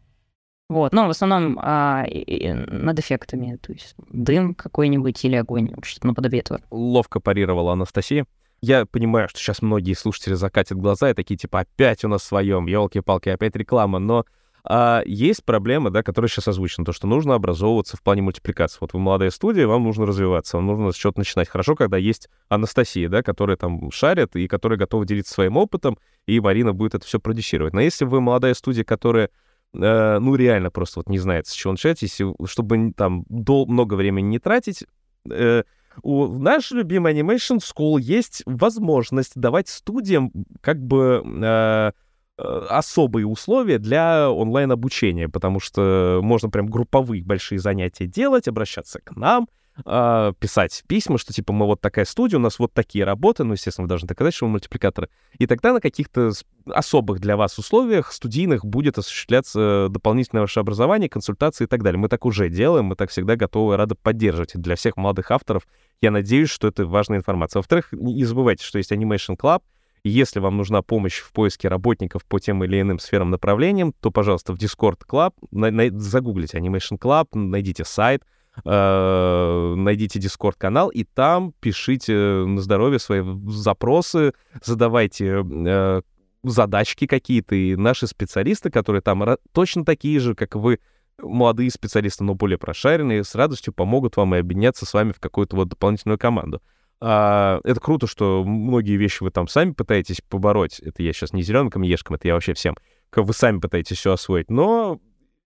Вот, 0.72 0.94
но 0.94 1.08
в 1.08 1.10
основном 1.10 1.60
а, 1.62 2.06
и, 2.08 2.20
и 2.20 2.54
над 2.54 2.98
эффектами, 2.98 3.58
то 3.62 3.74
есть 3.74 3.94
дым 4.10 4.56
какой-нибудь 4.56 5.26
или 5.26 5.36
огонь, 5.36 5.74
что-то 5.84 6.08
наподобие 6.08 6.40
этого. 6.40 6.62
Ловко 6.72 7.20
парировала 7.20 7.74
Анастасия. 7.74 8.26
Я 8.62 8.86
понимаю, 8.86 9.28
что 9.28 9.38
сейчас 9.38 9.62
многие 9.62 9.96
слушатели 9.96 10.34
закатят 10.34 10.78
глаза 10.78 11.10
и 11.10 11.14
такие, 11.14 11.36
типа, 11.36 11.60
опять 11.60 12.06
у 12.06 12.08
нас 12.08 12.24
своем, 12.24 12.68
елки-палки, 12.68 13.28
опять 13.28 13.54
реклама, 13.58 14.00
но 14.00 14.24
а, 14.64 15.02
есть 15.06 15.44
проблема, 15.44 15.90
да, 15.90 16.04
которая 16.04 16.30
сейчас 16.30 16.48
озвучена, 16.48 16.86
то, 16.86 16.94
что 16.94 17.06
нужно 17.06 17.36
образовываться 17.36 17.98
в 17.98 18.02
плане 18.02 18.22
мультипликации. 18.22 18.78
Вот 18.80 18.94
вы 18.94 19.02
молодая 19.02 19.32
студия, 19.32 19.68
вам 19.68 19.84
нужно 19.84 20.06
развиваться, 20.06 20.56
вам 20.56 20.68
нужно 20.68 20.94
с 20.94 20.96
чего-то 20.96 21.20
начинать. 21.20 21.50
Хорошо, 21.50 21.76
когда 21.76 21.98
есть 21.98 22.30
Анастасия, 22.48 23.10
да, 23.10 23.24
которая 23.24 23.58
там 23.58 23.92
шарит 23.92 24.38
и 24.38 24.48
которая 24.48 24.80
готова 24.80 25.06
делиться 25.06 25.34
своим 25.34 25.58
опытом, 25.58 25.98
и 26.28 26.40
Марина 26.40 26.72
будет 26.72 26.96
это 26.96 27.06
все 27.06 27.20
продюсировать. 27.20 27.74
Но 27.74 27.82
если 27.82 28.06
вы 28.06 28.22
молодая 28.22 28.54
студия, 28.54 28.86
которая 28.86 29.32
э, 29.74 30.20
ну, 30.20 30.36
реально 30.36 30.72
просто 30.72 31.00
вот 31.00 31.10
не 31.10 31.20
знает, 31.20 31.48
с 31.48 31.54
чего 31.54 31.74
начать, 31.74 32.02
если, 32.02 32.34
чтобы 32.46 32.94
там 32.96 33.26
дол- 33.30 33.68
много 33.68 33.96
времени 33.96 34.28
не 34.28 34.40
тратить, 34.40 34.84
э, 35.30 35.64
у 36.04 36.28
нашей 36.28 36.78
любимой 36.78 37.14
Animation 37.14 37.60
School 37.60 38.00
есть 38.00 38.44
возможность 38.46 39.34
давать 39.36 39.68
студиям 39.68 40.32
как 40.62 40.82
бы 40.82 41.24
э, 41.26 41.92
э, 42.38 42.66
особые 42.70 43.28
условия 43.28 43.78
для 43.78 44.32
онлайн-обучения, 44.32 45.28
потому 45.28 45.60
что 45.60 46.22
можно 46.24 46.50
прям 46.50 46.68
групповые 46.68 47.24
большие 47.24 47.60
занятия 47.60 48.08
делать, 48.08 48.48
обращаться 48.48 49.00
к 49.04 49.16
нам, 49.16 49.48
э, 49.86 50.34
писать 50.40 50.84
письма, 50.88 51.18
что 51.18 51.34
типа 51.34 51.54
мы 51.54 51.66
вот 51.66 51.82
такая 51.82 52.06
студия, 52.06 52.38
у 52.38 52.42
нас 52.42 52.60
вот 52.60 52.74
такие 52.74 53.04
работы, 53.04 53.44
ну, 53.44 53.54
естественно, 53.54 53.86
вы 53.86 53.90
должны 53.90 54.08
доказать, 54.08 54.34
что 54.34 54.46
вы 54.46 54.52
мультипликаторы. 54.52 55.10
И 55.38 55.48
тогда 55.48 55.74
на 55.74 55.80
каких-то 55.80 56.32
особых 56.68 57.20
для 57.20 57.38
вас 57.38 57.58
условиях 57.58 58.12
студийных 58.12 58.66
будет 58.66 58.98
осуществляться 58.98 59.88
дополнительное 59.90 60.42
ваше 60.42 60.60
образование, 60.60 61.10
консультации 61.10 61.66
и 61.66 61.68
так 61.68 61.84
далее. 61.84 62.00
Мы 62.00 62.08
так 62.08 62.26
уже 62.26 62.50
делаем, 62.50 62.86
мы 62.86 62.96
так 62.96 63.10
всегда 63.10 63.36
готовы, 63.36 63.78
рады 63.78 63.96
поддерживать. 63.96 64.56
И 64.56 64.58
для 64.58 64.76
всех 64.76 64.98
молодых 64.98 65.32
авторов 65.32 65.68
я 66.02 66.12
надеюсь, 66.12 66.50
что 66.50 66.68
это 66.68 66.86
важная 66.86 67.18
информация. 67.18 67.60
Во-вторых, 67.60 67.90
не 67.92 68.26
забывайте, 68.26 68.64
что 68.64 68.78
есть 68.78 68.92
Animation 68.92 69.38
Club, 69.38 69.62
и 70.04 70.10
если 70.10 70.40
вам 70.40 70.58
нужна 70.58 70.82
помощь 70.82 71.20
в 71.20 71.32
поиске 71.32 71.68
работников 71.68 72.26
по 72.26 72.40
тем 72.40 72.64
или 72.64 72.82
иным 72.82 72.98
сферам 73.00 73.30
направлениям, 73.30 73.94
то, 74.00 74.10
пожалуйста, 74.10 74.54
в 74.54 74.58
Discord 74.58 75.02
Club 75.08 75.34
на, 75.52 75.70
на, 75.70 75.90
загуглите 76.00 76.58
Animation 76.58 76.98
Club, 76.98 77.28
найдите 77.34 77.86
сайт, 77.86 78.24
найдите 78.66 80.20
Discord-канал, 80.20 80.90
и 80.90 81.04
там 81.04 81.54
пишите 81.60 82.14
на 82.14 82.62
здоровье 82.62 83.00
свои 83.00 83.24
запросы, 83.48 84.34
задавайте 84.64 85.44
э, 85.44 86.02
задачки 86.44 87.08
какие-то, 87.08 87.56
и 87.56 87.76
наши 87.76 88.08
специалисты, 88.08 88.70
которые 88.70 89.02
там 89.02 89.24
точно 89.54 89.86
такие 89.86 90.20
же, 90.20 90.36
как 90.36 90.56
вы, 90.56 90.80
молодые 91.22 91.70
специалисты, 91.72 92.24
но 92.24 92.36
более 92.36 92.58
прошаренные, 92.58 93.24
с 93.24 93.36
радостью 93.36 93.74
помогут 93.74 94.18
вам 94.18 94.36
и 94.36 94.40
объединяться 94.40 94.86
с 94.86 94.94
вами 94.94 95.12
в 95.12 95.20
какую-то 95.20 95.56
вот 95.56 95.70
дополнительную 95.70 96.18
команду. 96.18 96.62
А, 97.00 97.60
это 97.64 97.80
круто, 97.80 98.08
что 98.08 98.44
многие 98.44 98.96
вещи 98.96 99.24
вы 99.24 99.32
там 99.32 99.48
сами 99.48 99.72
пытаетесь 99.72 100.22
побороть. 100.28 100.80
Это 100.80 101.02
я 101.04 101.14
сейчас 101.14 101.34
не 101.34 101.42
зеленым 101.42 101.72
камешком, 101.72 102.16
это 102.16 102.28
я 102.28 102.36
вообще 102.36 102.54
всем. 102.54 102.76
Вы 103.16 103.34
сами 103.34 103.60
пытаетесь 103.60 103.98
все 103.98 104.14
освоить. 104.14 104.50
Но 104.50 105.00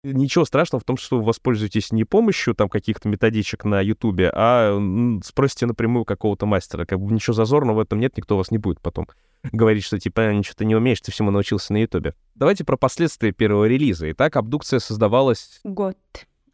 ничего 0.02 0.44
страшного 0.44 0.80
в 0.80 0.84
том, 0.84 0.96
что 0.96 1.18
вы 1.18 1.24
воспользуетесь 1.24 1.92
не 1.92 2.04
помощью 2.04 2.54
там 2.54 2.68
каких-то 2.68 3.08
методичек 3.08 3.64
на 3.64 3.80
Ютубе, 3.80 4.30
а 4.32 4.78
спросите 5.24 5.66
напрямую 5.66 6.04
какого-то 6.04 6.46
мастера. 6.46 6.84
Как 6.84 7.00
бы 7.00 7.12
ничего 7.12 7.34
зазорного 7.34 7.76
в 7.76 7.80
этом 7.80 7.98
нет, 8.00 8.16
никто 8.16 8.36
вас 8.36 8.50
не 8.50 8.58
будет 8.58 8.80
потом 8.80 9.08
говорить, 9.52 9.84
что 9.84 9.98
типа 9.98 10.32
ничего 10.32 10.54
ты 10.56 10.64
не 10.64 10.76
умеешь, 10.76 11.00
ты 11.00 11.12
всему 11.12 11.30
научился 11.30 11.72
на 11.72 11.78
Ютубе. 11.78 12.14
Давайте 12.34 12.64
про 12.64 12.76
последствия 12.76 13.32
первого 13.32 13.66
релиза. 13.66 14.10
Итак, 14.12 14.36
абдукция 14.36 14.78
создавалась... 14.78 15.60
Год. 15.64 15.96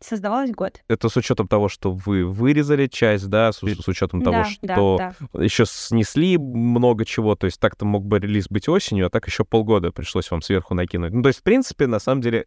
Создавалась 0.00 0.50
год. 0.50 0.82
Это 0.88 1.08
с 1.08 1.16
учетом 1.16 1.48
того, 1.48 1.70
что 1.70 1.90
вы 1.90 2.26
вырезали 2.26 2.88
часть, 2.88 3.28
да, 3.28 3.52
с, 3.52 3.60
с 3.60 3.88
учетом 3.88 4.20
того, 4.20 4.36
да, 4.36 4.44
что 4.44 4.96
да, 4.98 5.14
да. 5.32 5.42
еще 5.42 5.64
снесли 5.64 6.36
много 6.36 7.06
чего. 7.06 7.36
То 7.36 7.46
есть 7.46 7.58
так-то 7.58 7.86
мог 7.86 8.04
бы 8.04 8.18
релиз 8.18 8.48
быть 8.50 8.68
осенью, 8.68 9.06
а 9.06 9.10
так 9.10 9.26
еще 9.26 9.44
полгода 9.44 9.92
пришлось 9.92 10.30
вам 10.30 10.42
сверху 10.42 10.74
накинуть. 10.74 11.14
Ну, 11.14 11.22
то 11.22 11.28
есть, 11.28 11.40
в 11.40 11.42
принципе, 11.42 11.86
на 11.86 12.00
самом 12.00 12.20
деле, 12.20 12.46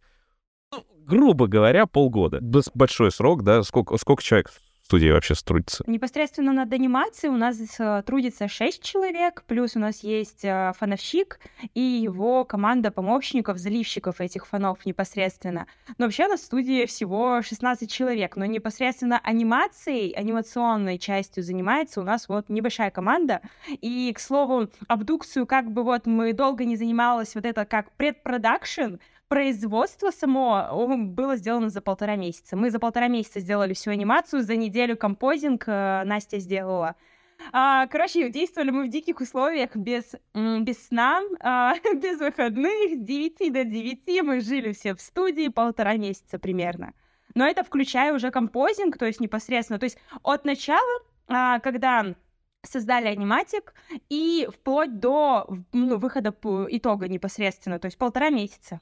грубо 1.08 1.46
говоря, 1.46 1.86
полгода. 1.86 2.40
Большой 2.74 3.10
срок, 3.10 3.42
да, 3.42 3.62
сколько, 3.62 3.96
сколько 3.96 4.22
человек 4.22 4.50
студии 4.88 5.10
вообще 5.10 5.34
трудится? 5.34 5.84
Непосредственно 5.86 6.52
над 6.52 6.72
анимацией 6.72 7.30
у 7.30 7.36
нас 7.36 7.58
э, 7.78 8.02
трудится 8.06 8.48
6 8.48 8.82
человек, 8.82 9.44
плюс 9.46 9.76
у 9.76 9.78
нас 9.78 10.02
есть 10.02 10.44
э, 10.44 10.72
фановщик 10.78 11.40
и 11.74 11.80
его 11.80 12.44
команда 12.46 12.90
помощников, 12.90 13.58
заливщиков 13.58 14.22
этих 14.22 14.46
фонов 14.46 14.86
непосредственно. 14.86 15.66
Но 15.98 16.06
вообще 16.06 16.26
в 16.34 16.40
студии 16.40 16.86
всего 16.86 17.42
16 17.42 17.90
человек, 17.90 18.36
но 18.36 18.46
непосредственно 18.46 19.20
анимацией, 19.22 20.12
анимационной 20.12 20.98
частью 20.98 21.42
занимается 21.42 22.00
у 22.00 22.04
нас 22.04 22.26
вот 22.26 22.48
небольшая 22.48 22.90
команда. 22.90 23.42
И, 23.68 24.10
к 24.14 24.20
слову, 24.20 24.68
абдукцию 24.88 25.46
как 25.46 25.70
бы 25.70 25.82
вот 25.82 26.06
мы 26.06 26.32
долго 26.32 26.64
не 26.64 26.76
занималась 26.76 27.34
вот 27.34 27.44
это 27.44 27.66
как 27.66 27.92
предпродакшн, 27.92 28.96
производство 29.28 30.10
само 30.10 30.86
было 30.98 31.36
сделано 31.36 31.68
за 31.70 31.80
полтора 31.80 32.16
месяца. 32.16 32.56
Мы 32.56 32.70
за 32.70 32.78
полтора 32.78 33.08
месяца 33.08 33.40
сделали 33.40 33.74
всю 33.74 33.90
анимацию, 33.90 34.42
за 34.42 34.56
неделю 34.56 34.96
композинг 34.96 35.64
э, 35.66 36.02
Настя 36.04 36.38
сделала. 36.38 36.96
А, 37.52 37.86
короче, 37.86 38.30
действовали 38.30 38.70
мы 38.70 38.86
в 38.86 38.90
диких 38.90 39.20
условиях, 39.20 39.76
без, 39.76 40.14
без 40.34 40.86
сна, 40.86 41.22
а, 41.40 41.74
без 41.94 42.18
выходных, 42.18 42.96
с 42.96 43.00
9 43.00 43.52
до 43.52 43.64
9 43.64 44.22
мы 44.22 44.40
жили 44.40 44.72
все 44.72 44.94
в 44.94 45.00
студии 45.00 45.48
полтора 45.48 45.96
месяца 45.96 46.38
примерно. 46.38 46.94
Но 47.34 47.46
это 47.46 47.62
включая 47.62 48.12
уже 48.14 48.30
композинг, 48.30 48.98
то 48.98 49.06
есть 49.06 49.20
непосредственно, 49.20 49.78
то 49.78 49.84
есть 49.84 49.98
от 50.22 50.44
начала, 50.44 51.02
а, 51.28 51.60
когда 51.60 52.14
создали 52.62 53.06
аниматик, 53.06 53.72
и 54.08 54.48
вплоть 54.52 54.98
до 54.98 55.48
ну, 55.72 55.98
выхода 55.98 56.34
итога 56.70 57.06
непосредственно, 57.06 57.78
то 57.78 57.86
есть 57.86 57.96
полтора 57.98 58.30
месяца 58.30 58.80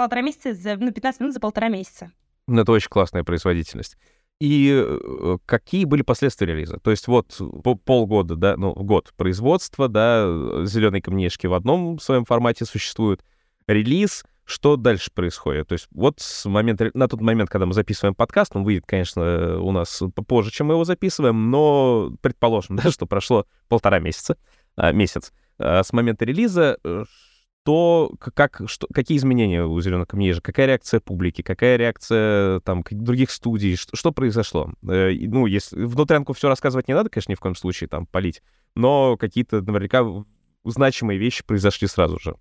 полтора 0.00 0.22
месяца, 0.22 0.54
за, 0.54 0.76
ну, 0.78 0.90
15 0.92 1.20
минут 1.20 1.34
за 1.34 1.40
полтора 1.40 1.68
месяца. 1.68 2.10
Ну, 2.46 2.62
это 2.62 2.72
очень 2.72 2.88
классная 2.88 3.22
производительность. 3.22 3.98
И 4.40 4.72
э, 4.72 5.36
какие 5.44 5.84
были 5.84 6.00
последствия 6.00 6.46
релиза? 6.46 6.78
То 6.78 6.90
есть 6.90 7.06
вот 7.06 7.38
полгода, 7.84 8.34
да, 8.34 8.56
ну, 8.56 8.72
год 8.72 9.12
производства, 9.18 9.88
да, 9.88 10.24
зеленые 10.64 11.02
камнешки 11.02 11.46
в 11.46 11.52
одном 11.52 11.98
своем 11.98 12.24
формате 12.24 12.64
существуют, 12.64 13.22
релиз, 13.66 14.24
что 14.46 14.76
дальше 14.76 15.10
происходит? 15.12 15.68
То 15.68 15.74
есть 15.74 15.86
вот 15.90 16.18
с 16.20 16.46
момента, 16.46 16.90
на 16.94 17.06
тот 17.06 17.20
момент, 17.20 17.50
когда 17.50 17.66
мы 17.66 17.74
записываем 17.74 18.14
подкаст, 18.14 18.56
он 18.56 18.64
выйдет, 18.64 18.84
конечно, 18.86 19.60
у 19.60 19.70
нас 19.70 20.02
позже, 20.26 20.50
чем 20.50 20.68
мы 20.68 20.74
его 20.74 20.84
записываем, 20.84 21.50
но 21.50 22.10
предположим, 22.22 22.76
да, 22.82 22.90
что 22.90 23.04
прошло 23.04 23.44
полтора 23.68 23.98
месяца, 23.98 24.38
а, 24.76 24.92
месяц. 24.92 25.34
А 25.58 25.82
с 25.82 25.92
момента 25.92 26.24
релиза 26.24 26.78
э, 26.82 27.04
то 27.64 28.12
как, 28.18 28.62
что, 28.66 28.86
какие 28.92 29.18
изменения 29.18 29.64
у 29.64 29.80
«Зеленых 29.80 30.08
камней» 30.08 30.32
же? 30.32 30.40
Какая 30.40 30.66
реакция 30.66 31.00
публики? 31.00 31.42
Какая 31.42 31.76
реакция 31.76 32.60
там 32.60 32.82
других 32.90 33.30
студий? 33.30 33.76
Что, 33.76 33.96
что 33.96 34.12
произошло? 34.12 34.72
Э, 34.82 35.10
ну, 35.12 35.46
если 35.46 35.84
внутрянку 35.84 36.32
все 36.32 36.48
рассказывать 36.48 36.88
не 36.88 36.94
надо, 36.94 37.10
конечно, 37.10 37.32
ни 37.32 37.36
в 37.36 37.40
коем 37.40 37.54
случае 37.54 37.88
там 37.88 38.06
полить, 38.06 38.42
но 38.74 39.16
какие-то 39.16 39.60
наверняка 39.60 40.04
значимые 40.64 41.18
вещи 41.18 41.44
произошли 41.44 41.86
сразу 41.86 42.18
же. 42.18 42.36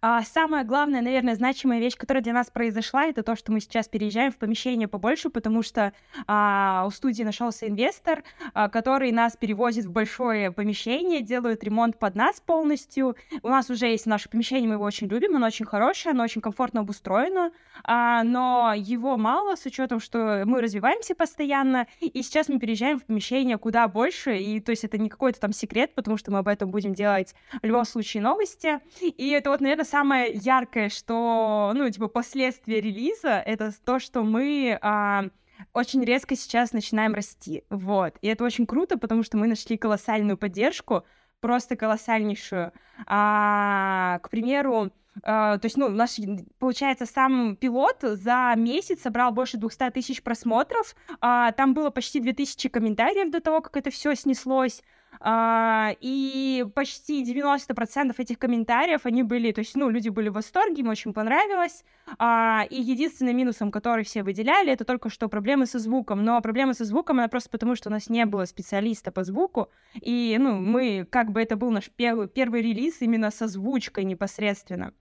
А 0.00 0.22
самая 0.22 0.64
главная, 0.64 1.00
наверное, 1.02 1.34
значимая 1.34 1.80
вещь, 1.80 1.96
которая 1.96 2.22
для 2.22 2.32
нас 2.32 2.50
произошла, 2.50 3.06
это 3.06 3.22
то, 3.22 3.36
что 3.36 3.52
мы 3.52 3.60
сейчас 3.60 3.88
переезжаем 3.88 4.32
в 4.32 4.36
помещение 4.36 4.88
побольше, 4.88 5.30
потому 5.30 5.62
что 5.62 5.92
а, 6.26 6.84
у 6.86 6.90
студии 6.90 7.22
нашелся 7.22 7.68
инвестор, 7.68 8.22
а, 8.52 8.68
который 8.68 9.12
нас 9.12 9.36
перевозит 9.36 9.86
в 9.86 9.92
большое 9.92 10.50
помещение, 10.50 11.20
делает 11.20 11.64
ремонт 11.64 11.98
под 11.98 12.14
нас 12.14 12.40
полностью. 12.40 13.16
У 13.42 13.48
нас 13.48 13.70
уже 13.70 13.86
есть 13.86 14.06
наше 14.06 14.28
помещение, 14.28 14.68
мы 14.68 14.74
его 14.74 14.84
очень 14.84 15.06
любим, 15.08 15.36
оно 15.36 15.46
очень 15.46 15.66
хорошее, 15.66 16.12
оно 16.12 16.24
очень 16.24 16.40
комфортно 16.40 16.80
обустроено, 16.80 17.50
а, 17.82 18.22
но 18.22 18.72
его 18.76 19.16
мало 19.16 19.56
с 19.56 19.64
учетом, 19.66 20.00
что 20.00 20.42
мы 20.44 20.60
развиваемся 20.60 21.14
постоянно, 21.14 21.86
и 22.00 22.22
сейчас 22.22 22.48
мы 22.48 22.58
переезжаем 22.58 22.98
в 22.98 23.04
помещение 23.04 23.58
куда 23.58 23.88
больше, 23.88 24.36
и 24.36 24.60
то 24.60 24.70
есть 24.70 24.84
это 24.84 24.98
не 24.98 25.08
какой-то 25.08 25.40
там 25.40 25.52
секрет, 25.52 25.94
потому 25.94 26.16
что 26.16 26.30
мы 26.30 26.38
об 26.38 26.48
этом 26.48 26.70
будем 26.70 26.94
делать 26.94 27.34
в 27.62 27.66
любом 27.66 27.84
случае 27.84 28.22
новости. 28.22 28.80
И 29.00 29.30
это 29.30 29.50
вот, 29.50 29.60
наверное, 29.60 29.83
наверное, 29.84 29.90
самое 29.90 30.32
яркое, 30.32 30.88
что, 30.88 31.72
ну, 31.74 31.88
типа, 31.90 32.08
последствия 32.08 32.80
релиза, 32.80 33.42
это 33.44 33.72
то, 33.84 33.98
что 33.98 34.22
мы 34.22 34.78
а, 34.80 35.24
очень 35.72 36.04
резко 36.04 36.36
сейчас 36.36 36.72
начинаем 36.72 37.14
расти, 37.14 37.64
вот. 37.70 38.16
И 38.22 38.28
это 38.28 38.44
очень 38.44 38.66
круто, 38.66 38.98
потому 38.98 39.22
что 39.22 39.36
мы 39.36 39.46
нашли 39.46 39.76
колоссальную 39.76 40.36
поддержку, 40.36 41.04
просто 41.40 41.76
колоссальнейшую. 41.76 42.72
А, 43.06 44.18
к 44.22 44.30
примеру, 44.30 44.90
Uh, 45.18 45.60
то 45.60 45.66
есть, 45.66 45.76
ну, 45.76 45.88
наш, 45.90 46.16
получается, 46.58 47.06
сам 47.06 47.54
пилот 47.54 47.98
за 48.02 48.52
месяц 48.56 49.02
собрал 49.02 49.30
больше 49.30 49.58
200 49.58 49.90
тысяч 49.90 50.20
просмотров, 50.24 50.96
uh, 51.22 51.52
там 51.52 51.72
было 51.72 51.90
почти 51.90 52.18
2000 52.18 52.68
комментариев 52.68 53.30
до 53.30 53.40
того, 53.40 53.60
как 53.60 53.76
это 53.76 53.90
все 53.90 54.16
снеслось, 54.16 54.82
а, 54.82 55.03
и 55.22 56.66
почти 56.74 57.24
90% 57.24 58.14
этих 58.18 58.38
комментариев, 58.38 59.06
они 59.06 59.22
были, 59.22 59.52
то 59.52 59.60
есть, 59.60 59.74
ну, 59.76 59.88
люди 59.88 60.08
были 60.08 60.28
в 60.28 60.34
восторге, 60.34 60.80
им 60.82 60.88
очень 60.88 61.12
понравилось, 61.12 61.84
а, 62.18 62.64
и 62.68 62.80
единственным 62.80 63.36
минусом, 63.36 63.70
который 63.70 64.04
все 64.04 64.22
выделяли, 64.22 64.72
это 64.72 64.84
только 64.84 65.10
что 65.10 65.28
проблемы 65.28 65.66
со 65.66 65.78
звуком, 65.78 66.24
но 66.24 66.40
проблема 66.40 66.74
со 66.74 66.84
звуком, 66.84 67.18
она 67.18 67.28
просто 67.28 67.50
потому, 67.50 67.76
что 67.76 67.88
у 67.88 67.92
нас 67.92 68.08
не 68.08 68.26
было 68.26 68.44
специалиста 68.44 69.12
по 69.12 69.24
звуку, 69.24 69.70
и, 69.94 70.36
ну, 70.40 70.58
мы, 70.58 71.06
как 71.08 71.30
бы 71.32 71.40
это 71.40 71.56
был 71.56 71.70
наш 71.70 71.90
первый, 71.90 72.28
первый 72.28 72.62
релиз 72.62 73.00
именно 73.00 73.30
со 73.30 73.46
звучкой 73.46 74.04
непосредственно. 74.04 74.92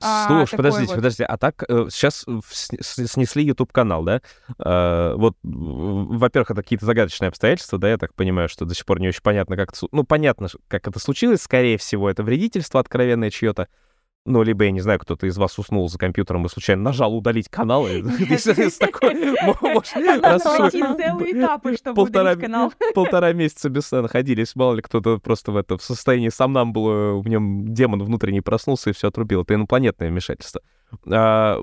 А, 0.00 0.26
Слушай, 0.26 0.56
подождите, 0.56 0.88
вот. 0.88 0.96
подождите, 0.96 1.24
а 1.24 1.36
так 1.36 1.64
э, 1.68 1.86
сейчас 1.90 2.24
снесли 2.80 3.44
YouTube 3.44 3.72
канал, 3.72 4.02
да? 4.02 4.20
Э, 4.58 5.14
вот, 5.16 5.36
во-первых, 5.42 6.50
это 6.50 6.62
какие-то 6.62 6.86
загадочные 6.86 7.28
обстоятельства, 7.28 7.78
да, 7.78 7.90
я 7.90 7.98
так 7.98 8.14
понимаю, 8.14 8.48
что 8.48 8.64
до 8.64 8.74
сих 8.74 8.86
пор 8.86 9.00
не 9.00 9.08
очень 9.08 9.22
понятно, 9.22 9.56
как 9.56 9.72
это, 9.72 9.86
ну 9.92 10.04
понятно, 10.04 10.48
как 10.68 10.88
это 10.88 10.98
случилось, 10.98 11.42
скорее 11.42 11.78
всего, 11.78 12.08
это 12.10 12.22
вредительство 12.22 12.80
откровенное 12.80 13.30
чье-то. 13.30 13.68
Ну, 14.26 14.42
либо, 14.42 14.64
я 14.64 14.70
не 14.70 14.80
знаю, 14.80 14.98
кто-то 14.98 15.26
из 15.26 15.36
вас 15.36 15.58
уснул 15.58 15.86
за 15.88 15.98
компьютером 15.98 16.46
и 16.46 16.48
случайно 16.48 16.82
нажал 16.82 17.14
удалить 17.14 17.50
канал. 17.50 17.86
С 17.88 18.78
такой... 18.78 19.14
Полтора 22.94 23.32
месяца 23.34 23.68
без 23.68 23.86
сна 23.86 24.00
находились. 24.00 24.56
Мало 24.56 24.76
ли 24.76 24.82
кто-то 24.82 25.18
просто 25.18 25.52
в 25.52 25.58
этом 25.58 25.78
состоянии 25.78 26.30
сам 26.30 26.54
нам 26.54 26.72
было, 26.72 27.20
в 27.20 27.28
нем 27.28 27.74
демон 27.74 28.02
внутренний 28.02 28.40
проснулся 28.40 28.90
и 28.90 28.92
все 28.94 29.08
отрубил. 29.08 29.42
Это 29.42 29.54
инопланетное 29.54 30.08
вмешательство. 30.08 30.62
А, 31.10 31.58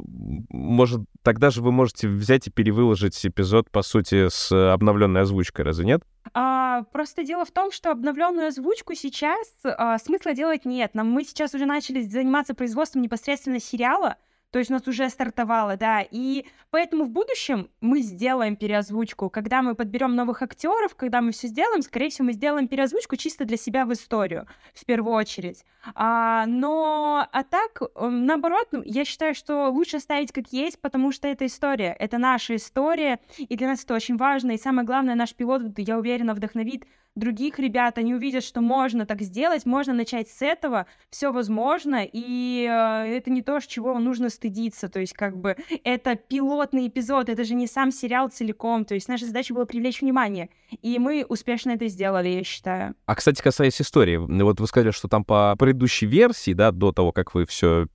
может, 0.49 1.01
тогда 1.23 1.49
же 1.49 1.61
вы 1.61 1.71
можете 1.71 2.07
взять 2.07 2.47
и 2.47 2.51
перевыложить 2.51 3.25
эпизод, 3.25 3.69
по 3.69 3.81
сути, 3.81 4.29
с 4.29 4.51
обновленной 4.51 5.21
озвучкой, 5.21 5.65
разве 5.65 5.85
нет? 5.85 6.01
А, 6.33 6.83
просто 6.91 7.23
дело 7.23 7.45
в 7.45 7.51
том, 7.51 7.71
что 7.71 7.91
обновленную 7.91 8.47
озвучку 8.47 8.93
сейчас 8.93 9.47
а, 9.63 9.97
смысла 9.97 10.33
делать 10.33 10.65
нет. 10.65 10.93
Нам 10.95 11.09
мы 11.09 11.23
сейчас 11.23 11.53
уже 11.53 11.65
начали 11.65 12.01
заниматься 12.01 12.53
производством 12.53 13.01
непосредственно 13.01 13.59
сериала, 13.59 14.17
то 14.51 14.59
есть 14.59 14.69
у 14.69 14.73
нас 14.73 14.87
уже 14.87 15.09
стартовало, 15.09 15.77
да, 15.77 16.05
и 16.09 16.45
поэтому 16.69 17.05
в 17.05 17.09
будущем 17.09 17.69
мы 17.79 18.01
сделаем 18.01 18.55
переозвучку, 18.55 19.29
когда 19.29 19.61
мы 19.61 19.75
подберем 19.75 20.15
новых 20.15 20.41
актеров, 20.41 20.95
когда 20.95 21.21
мы 21.21 21.31
все 21.31 21.47
сделаем, 21.47 21.81
скорее 21.81 22.09
всего, 22.09 22.25
мы 22.27 22.33
сделаем 22.33 22.67
переозвучку 22.67 23.15
чисто 23.15 23.45
для 23.45 23.57
себя 23.57 23.85
в 23.85 23.93
историю, 23.93 24.47
в 24.73 24.85
первую 24.85 25.15
очередь. 25.15 25.63
А, 25.95 26.45
но, 26.45 27.27
а 27.31 27.43
так, 27.43 27.81
наоборот, 27.95 28.67
ну, 28.71 28.81
я 28.85 29.05
считаю, 29.05 29.33
что 29.33 29.69
лучше 29.69 29.97
оставить 29.97 30.31
как 30.31 30.49
есть, 30.51 30.79
потому 30.81 31.11
что 31.11 31.27
это 31.27 31.45
история, 31.45 31.95
это 31.97 32.17
наша 32.17 32.55
история, 32.57 33.19
и 33.37 33.55
для 33.55 33.67
нас 33.67 33.83
это 33.83 33.95
очень 33.95 34.17
важно, 34.17 34.51
и 34.51 34.57
самое 34.57 34.85
главное, 34.85 35.15
наш 35.15 35.33
пилот, 35.33 35.63
я 35.77 35.97
уверена, 35.97 36.33
вдохновит 36.33 36.85
других 37.15 37.59
ребят, 37.59 37.97
они 37.97 38.13
увидят, 38.13 38.43
что 38.43 38.61
можно 38.61 39.05
так 39.05 39.21
сделать, 39.21 39.65
можно 39.65 39.93
начать 39.93 40.29
с 40.29 40.41
этого, 40.41 40.85
все 41.09 41.31
возможно, 41.31 42.05
и 42.05 42.65
э, 42.69 43.17
это 43.17 43.29
не 43.29 43.41
то, 43.41 43.59
чего 43.59 43.97
нужно 43.99 44.29
стыдиться, 44.29 44.89
то 44.89 44.99
есть 44.99 45.13
как 45.13 45.37
бы 45.37 45.57
это 45.83 46.15
пилотный 46.15 46.87
эпизод, 46.87 47.29
это 47.29 47.43
же 47.43 47.53
не 47.53 47.67
сам 47.67 47.91
сериал 47.91 48.29
целиком, 48.29 48.85
то 48.85 48.93
есть 48.93 49.07
наша 49.07 49.25
задача 49.25 49.53
была 49.53 49.65
привлечь 49.65 50.01
внимание, 50.01 50.49
и 50.81 50.99
мы 50.99 51.25
успешно 51.27 51.71
это 51.71 51.87
сделали, 51.87 52.29
я 52.29 52.43
считаю. 52.43 52.95
А, 53.05 53.15
кстати, 53.15 53.41
касаясь 53.41 53.81
истории, 53.81 54.17
вот 54.17 54.59
вы 54.59 54.67
сказали, 54.67 54.91
что 54.91 55.07
там 55.07 55.25
по 55.25 55.55
предыдущей 55.57 56.05
версии, 56.05 56.53
да, 56.53 56.71
до 56.71 56.91
того, 56.91 57.11
как 57.11 57.33
вы 57.33 57.45
все 57.45 57.87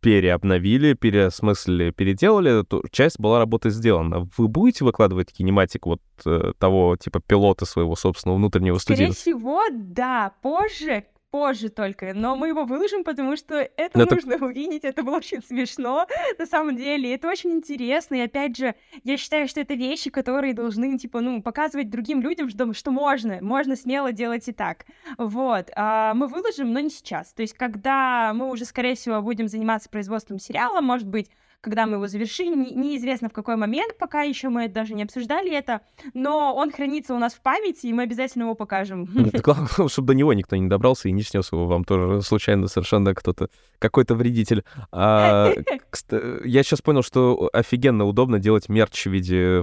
переобновили, 0.00 0.94
переосмыслили, 0.94 1.90
переделали, 1.90 2.64
то 2.64 2.82
часть 2.90 3.20
была 3.20 3.38
работа 3.38 3.70
сделана. 3.70 4.28
Вы 4.36 4.48
будете 4.48 4.84
выкладывать 4.84 5.32
кинематик 5.32 5.86
вот 5.86 6.00
э, 6.24 6.52
того 6.58 6.96
типа 6.96 7.20
пилота 7.20 7.66
своего 7.66 7.96
собственного 7.96 8.36
внутреннего 8.38 8.78
студии? 8.78 8.96
Скорее 8.96 9.12
всего, 9.14 9.62
да. 9.70 10.32
Позже, 10.42 11.04
позже 11.30 11.68
только, 11.68 12.12
но 12.14 12.36
мы 12.36 12.48
его 12.48 12.64
выложим, 12.64 13.04
потому 13.04 13.36
что 13.36 13.56
это 13.56 13.98
но 13.98 14.06
нужно 14.10 14.34
это... 14.34 14.44
увидеть, 14.44 14.84
это 14.84 15.02
было 15.02 15.16
очень 15.16 15.42
смешно, 15.42 16.06
на 16.38 16.46
самом 16.46 16.76
деле, 16.76 17.14
это 17.14 17.28
очень 17.28 17.52
интересно, 17.52 18.16
и 18.16 18.20
опять 18.20 18.56
же, 18.56 18.74
я 19.04 19.16
считаю, 19.16 19.48
что 19.48 19.60
это 19.60 19.74
вещи, 19.74 20.10
которые 20.10 20.54
должны, 20.54 20.98
типа, 20.98 21.20
ну, 21.20 21.42
показывать 21.42 21.90
другим 21.90 22.20
людям, 22.20 22.48
что, 22.48 22.72
что 22.74 22.90
можно, 22.90 23.38
можно 23.40 23.76
смело 23.76 24.12
делать 24.12 24.48
и 24.48 24.52
так, 24.52 24.86
вот, 25.18 25.70
а, 25.76 26.14
мы 26.14 26.26
выложим, 26.26 26.72
но 26.72 26.80
не 26.80 26.90
сейчас, 26.90 27.32
то 27.32 27.42
есть, 27.42 27.54
когда 27.54 28.32
мы 28.34 28.50
уже, 28.50 28.64
скорее 28.64 28.94
всего, 28.94 29.22
будем 29.22 29.48
заниматься 29.48 29.88
производством 29.88 30.38
сериала, 30.38 30.80
может 30.80 31.06
быть, 31.06 31.30
когда 31.60 31.86
мы 31.86 31.94
его 31.94 32.06
завершим. 32.06 32.62
Неизвестно 32.62 33.28
в 33.28 33.32
какой 33.32 33.56
момент, 33.56 33.96
пока 33.98 34.22
еще 34.22 34.48
мы 34.48 34.68
даже 34.68 34.94
не 34.94 35.02
обсуждали 35.02 35.52
это, 35.52 35.82
но 36.14 36.54
он 36.54 36.70
хранится 36.70 37.14
у 37.14 37.18
нас 37.18 37.34
в 37.34 37.40
памяти, 37.40 37.86
и 37.86 37.92
мы 37.92 38.04
обязательно 38.04 38.44
его 38.44 38.54
покажем. 38.54 39.06
Главное, 39.42 39.88
чтобы 39.88 40.08
до 40.08 40.14
него 40.14 40.32
никто 40.32 40.56
не 40.56 40.68
добрался 40.68 41.08
и 41.08 41.12
не 41.12 41.22
снес 41.22 41.52
его 41.52 41.66
вам 41.66 41.84
тоже 41.84 42.22
случайно 42.22 42.68
совершенно 42.68 43.14
кто-то, 43.14 43.48
какой-то 43.78 44.14
вредитель. 44.14 44.64
А, 44.92 45.52
я 46.44 46.62
сейчас 46.62 46.82
понял, 46.82 47.02
что 47.02 47.50
офигенно 47.52 48.04
удобно 48.04 48.38
делать 48.38 48.68
мерч 48.68 49.06
в 49.06 49.10
виде 49.10 49.62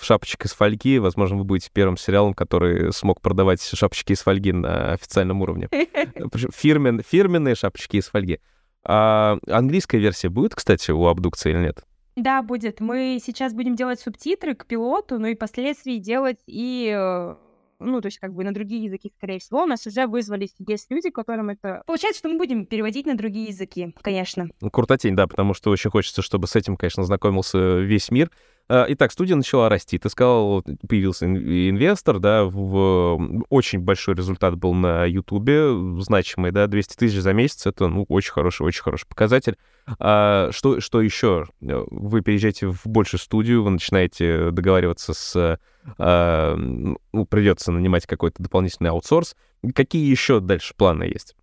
шапочек 0.00 0.44
из 0.44 0.52
фольги. 0.52 0.98
Возможно, 0.98 1.36
вы 1.36 1.44
будете 1.44 1.70
первым 1.72 1.96
сериалом, 1.96 2.34
который 2.34 2.92
смог 2.92 3.20
продавать 3.20 3.62
шапочки 3.62 4.12
из 4.12 4.20
фольги 4.20 4.52
на 4.52 4.92
официальном 4.92 5.42
уровне. 5.42 5.68
Фирмен, 6.54 7.02
фирменные 7.02 7.54
шапочки 7.54 7.96
из 7.96 8.06
фольги. 8.06 8.40
А 8.84 9.38
английская 9.46 9.98
версия 9.98 10.28
будет, 10.28 10.54
кстати, 10.54 10.90
у 10.90 11.06
абдукции 11.06 11.50
или 11.50 11.58
нет? 11.58 11.84
Да, 12.16 12.42
будет. 12.42 12.80
Мы 12.80 13.18
сейчас 13.24 13.54
будем 13.54 13.76
делать 13.76 14.00
субтитры 14.00 14.54
к 14.54 14.66
пилоту, 14.66 15.18
ну 15.18 15.28
и 15.28 15.34
впоследствии 15.34 15.98
делать 15.98 16.38
и 16.46 16.92
э, 16.94 17.34
ну, 17.80 18.00
то 18.00 18.06
есть 18.06 18.18
как 18.18 18.34
бы 18.34 18.44
на 18.44 18.52
другие 18.52 18.84
языки, 18.84 19.10
скорее 19.16 19.38
всего, 19.38 19.62
у 19.62 19.66
нас 19.66 19.86
уже 19.86 20.06
вызвались 20.06 20.54
есть 20.58 20.90
люди, 20.90 21.10
которым 21.10 21.50
это... 21.50 21.82
Получается, 21.86 22.20
что 22.20 22.28
мы 22.28 22.36
будем 22.36 22.66
переводить 22.66 23.06
на 23.06 23.16
другие 23.16 23.46
языки, 23.46 23.94
конечно. 24.02 24.48
Ну, 24.60 24.70
Крутотень, 24.70 25.16
да, 25.16 25.26
потому 25.26 25.54
что 25.54 25.70
очень 25.70 25.90
хочется, 25.90 26.22
чтобы 26.22 26.46
с 26.46 26.56
этим, 26.56 26.76
конечно, 26.76 27.02
знакомился 27.04 27.78
весь 27.78 28.10
мир. 28.10 28.30
А, 28.72 28.86
итак, 28.86 29.10
студия 29.10 29.34
начала 29.34 29.68
расти. 29.68 29.98
Ты 29.98 30.08
сказал, 30.08 30.62
появился 30.88 31.26
инвестор, 31.26 32.20
да, 32.20 32.44
в 32.44 33.44
очень 33.48 33.80
большой 33.80 34.14
результат 34.14 34.54
был 34.54 34.74
на 34.74 35.04
Ютубе, 35.06 35.72
значимый, 36.00 36.52
да, 36.52 36.68
200 36.68 36.94
тысяч 36.94 37.18
за 37.18 37.32
месяц, 37.32 37.66
это, 37.66 37.88
ну, 37.88 38.06
очень 38.08 38.30
хороший, 38.30 38.62
очень 38.62 38.82
хороший 38.82 39.08
показатель. 39.08 39.56
А 39.98 40.50
что, 40.52 40.78
что 40.78 41.02
еще? 41.02 41.46
Вы 41.60 42.20
переезжаете 42.20 42.68
в 42.68 42.86
большую 42.86 43.18
студию, 43.18 43.64
вы 43.64 43.70
начинаете 43.70 44.52
договариваться 44.52 45.14
с... 45.14 45.58
А, 45.98 46.54
ну, 46.54 47.26
придется 47.28 47.72
нанимать 47.72 48.06
какой-то 48.06 48.40
дополнительный 48.40 48.90
аутсорс. 48.90 49.34
Какие 49.74 50.08
еще 50.08 50.38
дальше 50.38 50.74
планы 50.76 51.04
есть? 51.04 51.34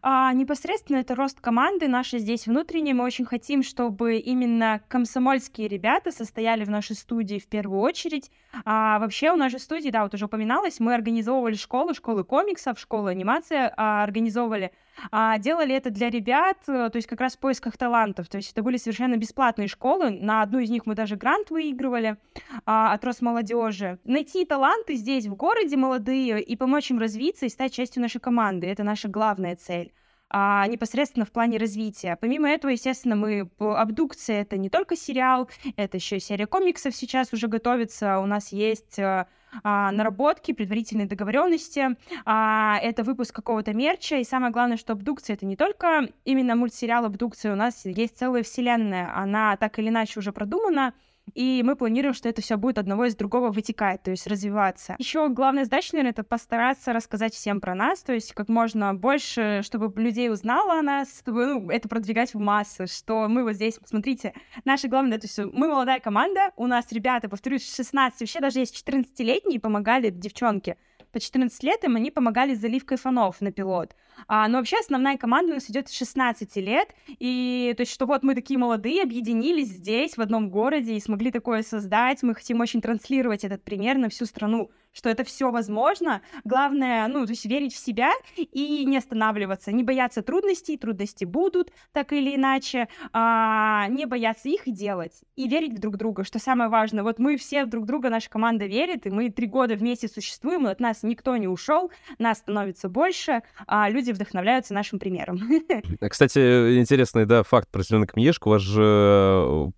А, 0.00 0.32
непосредственно 0.32 0.98
это 0.98 1.14
рост 1.14 1.40
команды 1.40 1.88
нашей 1.88 2.18
здесь 2.18 2.46
внутренней. 2.46 2.94
Мы 2.94 3.04
очень 3.04 3.24
хотим, 3.24 3.62
чтобы 3.62 4.16
именно 4.16 4.80
комсомольские 4.88 5.68
ребята 5.68 6.10
состояли 6.10 6.64
в 6.64 6.70
нашей 6.70 6.96
студии 6.96 7.38
в 7.38 7.46
первую 7.46 7.80
очередь. 7.80 8.30
А, 8.64 8.98
вообще 8.98 9.30
у 9.30 9.36
нашей 9.36 9.60
студии, 9.60 9.90
да, 9.90 10.02
вот 10.04 10.14
уже 10.14 10.26
упоминалось, 10.26 10.80
мы 10.80 10.94
организовывали 10.94 11.54
школу, 11.54 11.94
школы 11.94 12.24
комиксов, 12.24 12.78
школу 12.78 13.06
анимации, 13.06 13.70
а, 13.76 14.02
организовывали 14.02 14.72
а, 15.10 15.38
делали 15.38 15.74
это 15.74 15.90
для 15.90 16.10
ребят, 16.10 16.58
э, 16.68 16.90
то 16.90 16.96
есть 16.96 17.08
как 17.08 17.20
раз 17.20 17.36
в 17.36 17.38
поисках 17.38 17.76
талантов. 17.76 18.28
То 18.28 18.36
есть 18.36 18.52
это 18.52 18.62
были 18.62 18.76
совершенно 18.76 19.16
бесплатные 19.16 19.68
школы. 19.68 20.10
На 20.10 20.42
одну 20.42 20.58
из 20.58 20.70
них 20.70 20.86
мы 20.86 20.94
даже 20.94 21.16
грант 21.16 21.50
выигрывали 21.50 22.16
а, 22.66 22.92
от 22.92 23.04
Росмолодежи. 23.04 23.98
Найти 24.04 24.44
таланты 24.44 24.94
здесь, 24.94 25.26
в 25.26 25.34
городе, 25.34 25.76
молодые, 25.76 26.40
и 26.42 26.56
помочь 26.56 26.90
им 26.90 26.98
развиться 26.98 27.46
и 27.46 27.48
стать 27.48 27.72
частью 27.72 28.02
нашей 28.02 28.20
команды. 28.20 28.66
Это 28.66 28.84
наша 28.84 29.08
главная 29.08 29.56
цель 29.56 29.92
а, 30.32 30.66
непосредственно 30.66 31.26
в 31.26 31.30
плане 31.30 31.58
развития. 31.58 32.16
Помимо 32.20 32.48
этого, 32.48 32.70
естественно, 32.70 33.16
мы 33.16 33.50
абдукция 33.58 34.40
это 34.40 34.56
не 34.56 34.70
только 34.70 34.96
сериал, 34.96 35.48
это 35.76 35.98
еще 35.98 36.18
серия 36.20 36.46
комиксов 36.46 36.96
сейчас 36.96 37.32
уже 37.32 37.48
готовится. 37.48 38.18
У 38.18 38.26
нас 38.26 38.50
есть 38.50 38.98
э, 38.98 39.26
а, 39.62 39.92
наработки, 39.92 40.52
предварительные 40.52 41.06
договоренности, 41.06 41.96
а, 42.24 42.78
это 42.82 43.04
выпуск 43.04 43.34
какого-то 43.34 43.74
мерча, 43.74 44.16
и 44.16 44.24
самое 44.24 44.52
главное, 44.52 44.76
что 44.76 44.92
абдукция— 44.92 45.34
это 45.36 45.46
не 45.46 45.56
только 45.56 46.08
именно 46.24 46.56
мультсериал 46.56 47.04
абдукция, 47.04 47.52
у 47.52 47.56
нас 47.56 47.84
есть 47.84 48.18
целая 48.18 48.42
вселенная, 48.42 49.14
она 49.16 49.56
так 49.56 49.78
или 49.78 49.88
иначе 49.88 50.18
уже 50.20 50.32
продумана, 50.32 50.94
и 51.34 51.62
мы 51.64 51.76
планируем, 51.76 52.14
что 52.14 52.28
это 52.28 52.42
все 52.42 52.56
будет 52.56 52.78
одного 52.78 53.06
из 53.06 53.16
другого 53.16 53.50
вытекать, 53.50 54.02
то 54.02 54.10
есть 54.10 54.26
развиваться. 54.26 54.96
Еще 54.98 55.28
главная 55.28 55.64
задача, 55.64 55.90
наверное, 55.92 56.12
это 56.12 56.24
постараться 56.24 56.92
рассказать 56.92 57.34
всем 57.34 57.60
про 57.60 57.74
нас, 57.74 58.02
то 58.02 58.12
есть 58.12 58.32
как 58.32 58.48
можно 58.48 58.94
больше, 58.94 59.60
чтобы 59.62 59.92
людей 60.00 60.30
узнало 60.30 60.78
о 60.78 60.82
нас, 60.82 61.18
чтобы 61.20 61.46
ну, 61.46 61.70
это 61.70 61.88
продвигать 61.88 62.34
в 62.34 62.38
массы, 62.38 62.86
что 62.86 63.28
мы 63.28 63.44
вот 63.44 63.54
здесь, 63.54 63.78
смотрите, 63.84 64.34
наша 64.64 64.88
главная, 64.88 65.18
то 65.18 65.26
есть 65.26 65.38
мы 65.38 65.68
молодая 65.68 66.00
команда, 66.00 66.52
у 66.56 66.66
нас 66.66 66.90
ребята, 66.92 67.28
повторюсь, 67.28 67.74
16, 67.74 68.20
вообще 68.20 68.40
даже 68.40 68.58
есть 68.58 68.76
14-летние, 68.86 69.60
помогали 69.60 70.10
девчонки, 70.10 70.76
по 71.12 71.20
14 71.20 71.62
лет 71.62 71.84
им 71.84 71.96
они 71.96 72.10
помогали 72.10 72.54
с 72.54 72.60
заливкой 72.60 72.96
фонов 72.96 73.40
на 73.40 73.52
пилот. 73.52 73.94
А, 74.26 74.48
но 74.48 74.58
вообще 74.58 74.78
основная 74.78 75.16
команда 75.16 75.52
у 75.52 75.54
нас 75.54 75.70
идет 75.70 75.88
с 75.88 75.92
16 75.96 76.56
лет, 76.56 76.88
и 77.08 77.74
то 77.76 77.82
есть, 77.82 77.92
что 77.92 78.06
вот 78.06 78.22
мы 78.22 78.34
такие 78.34 78.58
молодые, 78.58 79.02
объединились 79.02 79.68
здесь, 79.68 80.16
в 80.16 80.20
одном 80.20 80.50
городе, 80.50 80.94
и 80.94 81.00
смогли 81.00 81.30
такое 81.30 81.62
создать, 81.62 82.22
мы 82.22 82.34
хотим 82.34 82.60
очень 82.60 82.80
транслировать 82.80 83.44
этот 83.44 83.62
пример 83.62 83.98
на 83.98 84.08
всю 84.08 84.26
страну 84.26 84.70
что 84.92 85.08
это 85.08 85.24
все 85.24 85.50
возможно. 85.50 86.22
Главное, 86.44 87.08
ну, 87.08 87.24
то 87.24 87.32
есть 87.32 87.44
верить 87.46 87.74
в 87.74 87.78
себя 87.78 88.12
и 88.36 88.84
не 88.84 88.98
останавливаться, 88.98 89.72
не 89.72 89.82
бояться 89.82 90.22
трудностей, 90.22 90.76
трудности 90.76 91.24
будут, 91.24 91.72
так 91.92 92.12
или 92.12 92.36
иначе, 92.36 92.88
а, 93.12 93.88
не 93.88 94.06
бояться 94.06 94.48
их 94.48 94.62
делать 94.66 95.22
и 95.36 95.48
верить 95.48 95.74
в 95.74 95.80
друг 95.80 95.96
друга, 95.96 96.24
что 96.24 96.38
самое 96.38 96.70
важное. 96.70 97.02
Вот 97.02 97.18
мы 97.18 97.36
все 97.36 97.64
друг 97.64 97.86
друга, 97.86 98.10
наша 98.10 98.30
команда 98.30 98.66
верит, 98.66 99.06
и 99.06 99.10
мы 99.10 99.30
три 99.30 99.46
года 99.46 99.74
вместе 99.74 100.08
существуем, 100.08 100.66
от 100.66 100.80
нас 100.80 101.02
никто 101.02 101.36
не 101.36 101.48
ушел, 101.48 101.90
нас 102.18 102.38
становится 102.38 102.88
больше, 102.88 103.42
а 103.66 103.88
люди 103.88 104.01
вдохновляются 104.10 104.74
нашим 104.74 104.98
примером. 104.98 105.40
Кстати, 106.10 106.78
интересный, 106.78 107.26
да, 107.26 107.42
факт 107.42 107.68
про 107.70 107.82
зеленый 107.82 108.08
книжку. 108.08 108.48
У 108.48 108.52
вас 108.52 108.62
же 108.62 108.82
э, 108.82 109.70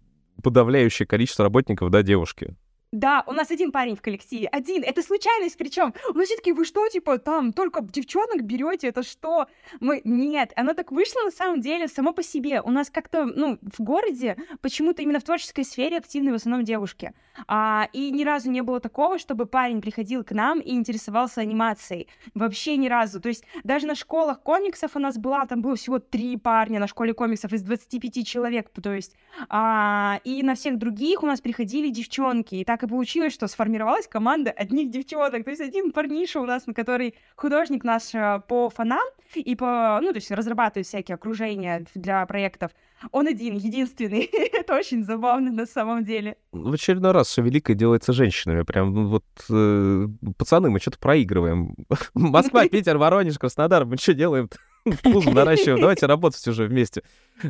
подавляющее 0.42 1.06
количество 1.06 1.44
работников, 1.44 1.90
да, 1.90 2.02
девушки. 2.02 2.56
Да, 2.94 3.24
у 3.26 3.32
нас 3.32 3.50
один 3.50 3.72
парень 3.72 3.96
в 3.96 4.02
коллективе, 4.02 4.46
один. 4.46 4.84
Это 4.84 5.02
случайность, 5.02 5.58
причем. 5.58 5.92
Мы 6.14 6.26
все 6.26 6.36
таки 6.36 6.52
вы 6.52 6.64
что, 6.64 6.88
типа, 6.88 7.18
там 7.18 7.52
только 7.52 7.82
девчонок 7.82 8.44
берете, 8.44 8.86
это 8.86 9.02
что? 9.02 9.48
Мы 9.80 10.00
нет, 10.04 10.52
оно 10.54 10.74
так 10.74 10.92
вышло 10.92 11.22
на 11.24 11.32
самом 11.32 11.60
деле 11.60 11.88
само 11.88 12.12
по 12.12 12.22
себе. 12.22 12.60
У 12.60 12.70
нас 12.70 12.90
как-то, 12.90 13.24
ну, 13.24 13.58
в 13.60 13.82
городе 13.82 14.36
почему-то 14.60 15.02
именно 15.02 15.18
в 15.18 15.24
творческой 15.24 15.64
сфере 15.64 15.96
активны 15.96 16.30
в 16.30 16.34
основном 16.36 16.64
девушки. 16.64 17.12
А, 17.48 17.88
и 17.92 18.12
ни 18.12 18.22
разу 18.22 18.48
не 18.48 18.62
было 18.62 18.78
такого, 18.78 19.18
чтобы 19.18 19.46
парень 19.46 19.80
приходил 19.80 20.22
к 20.22 20.30
нам 20.30 20.60
и 20.60 20.70
интересовался 20.70 21.40
анимацией. 21.40 22.06
Вообще 22.34 22.76
ни 22.76 22.86
разу. 22.86 23.20
То 23.20 23.28
есть 23.28 23.44
даже 23.64 23.88
на 23.88 23.96
школах 23.96 24.40
комиксов 24.40 24.94
у 24.94 25.00
нас 25.00 25.18
была, 25.18 25.46
там 25.46 25.62
было 25.62 25.74
всего 25.74 25.98
три 25.98 26.36
парня 26.36 26.78
на 26.78 26.86
школе 26.86 27.12
комиксов 27.12 27.52
из 27.52 27.62
25 27.62 28.24
человек, 28.24 28.68
то 28.70 28.92
есть. 28.92 29.16
А, 29.48 30.20
и 30.22 30.44
на 30.44 30.54
всех 30.54 30.78
других 30.78 31.24
у 31.24 31.26
нас 31.26 31.40
приходили 31.40 31.88
девчонки. 31.88 32.54
И 32.54 32.64
так 32.64 32.83
и 32.84 32.86
получилось, 32.86 33.34
что 33.34 33.48
сформировалась 33.48 34.06
команда 34.06 34.50
одних 34.50 34.90
девчонок. 34.90 35.44
То 35.44 35.50
есть 35.50 35.60
один 35.60 35.92
парниша 35.92 36.40
у 36.40 36.46
нас, 36.46 36.64
который 36.74 37.14
художник 37.36 37.84
наш 37.84 38.14
э, 38.14 38.40
по 38.46 38.70
фонам 38.70 39.02
и 39.34 39.56
по, 39.56 39.98
ну, 40.00 40.12
то 40.12 40.16
есть 40.16 40.30
разрабатывает 40.30 40.86
всякие 40.86 41.16
окружения 41.16 41.84
для 41.94 42.24
проектов. 42.26 42.70
Он 43.10 43.26
один, 43.26 43.56
единственный. 43.56 44.30
Это 44.52 44.74
очень 44.74 45.04
забавно 45.04 45.50
на 45.50 45.66
самом 45.66 46.04
деле. 46.04 46.36
В 46.52 46.72
очередной 46.72 47.12
раз 47.12 47.28
все 47.28 47.42
великое 47.42 47.74
делается 47.74 48.12
женщинами. 48.12 48.62
Прям 48.62 48.94
ну, 48.94 49.08
вот, 49.08 49.24
э, 49.50 50.06
пацаны, 50.36 50.70
мы 50.70 50.80
что-то 50.80 50.98
проигрываем. 50.98 51.74
Москва, 52.14 52.68
Питер, 52.68 52.98
Воронеж, 52.98 53.38
Краснодар, 53.38 53.84
мы 53.84 53.96
что 53.96 54.14
делаем 54.14 54.48
Вкус 54.98 55.24
наращиваем. 55.26 55.80
Давайте 55.80 56.06
работать 56.06 56.46
уже 56.46 56.66
вместе, 56.66 57.02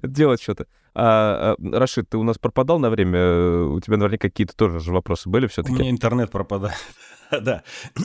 делать 0.03 0.41
что-то. 0.41 0.67
А, 0.95 1.57
а, 1.59 1.79
Рашид, 1.79 2.09
ты 2.09 2.17
у 2.17 2.23
нас 2.23 2.39
пропадал 2.39 2.79
на 2.79 2.91
время? 2.91 3.65
У 3.65 3.81
тебя 3.81 3.97
наверняка 3.97 4.29
какие-то 4.29 4.55
тоже 4.57 4.79
же 4.79 4.93
вопросы 4.93 5.29
были 5.29 5.49
все-таки? 5.49 5.75
У 5.75 5.79
меня 5.79 5.91
интернет 5.91 6.31
пропадает. 6.31 6.77
Да. 7.41 7.63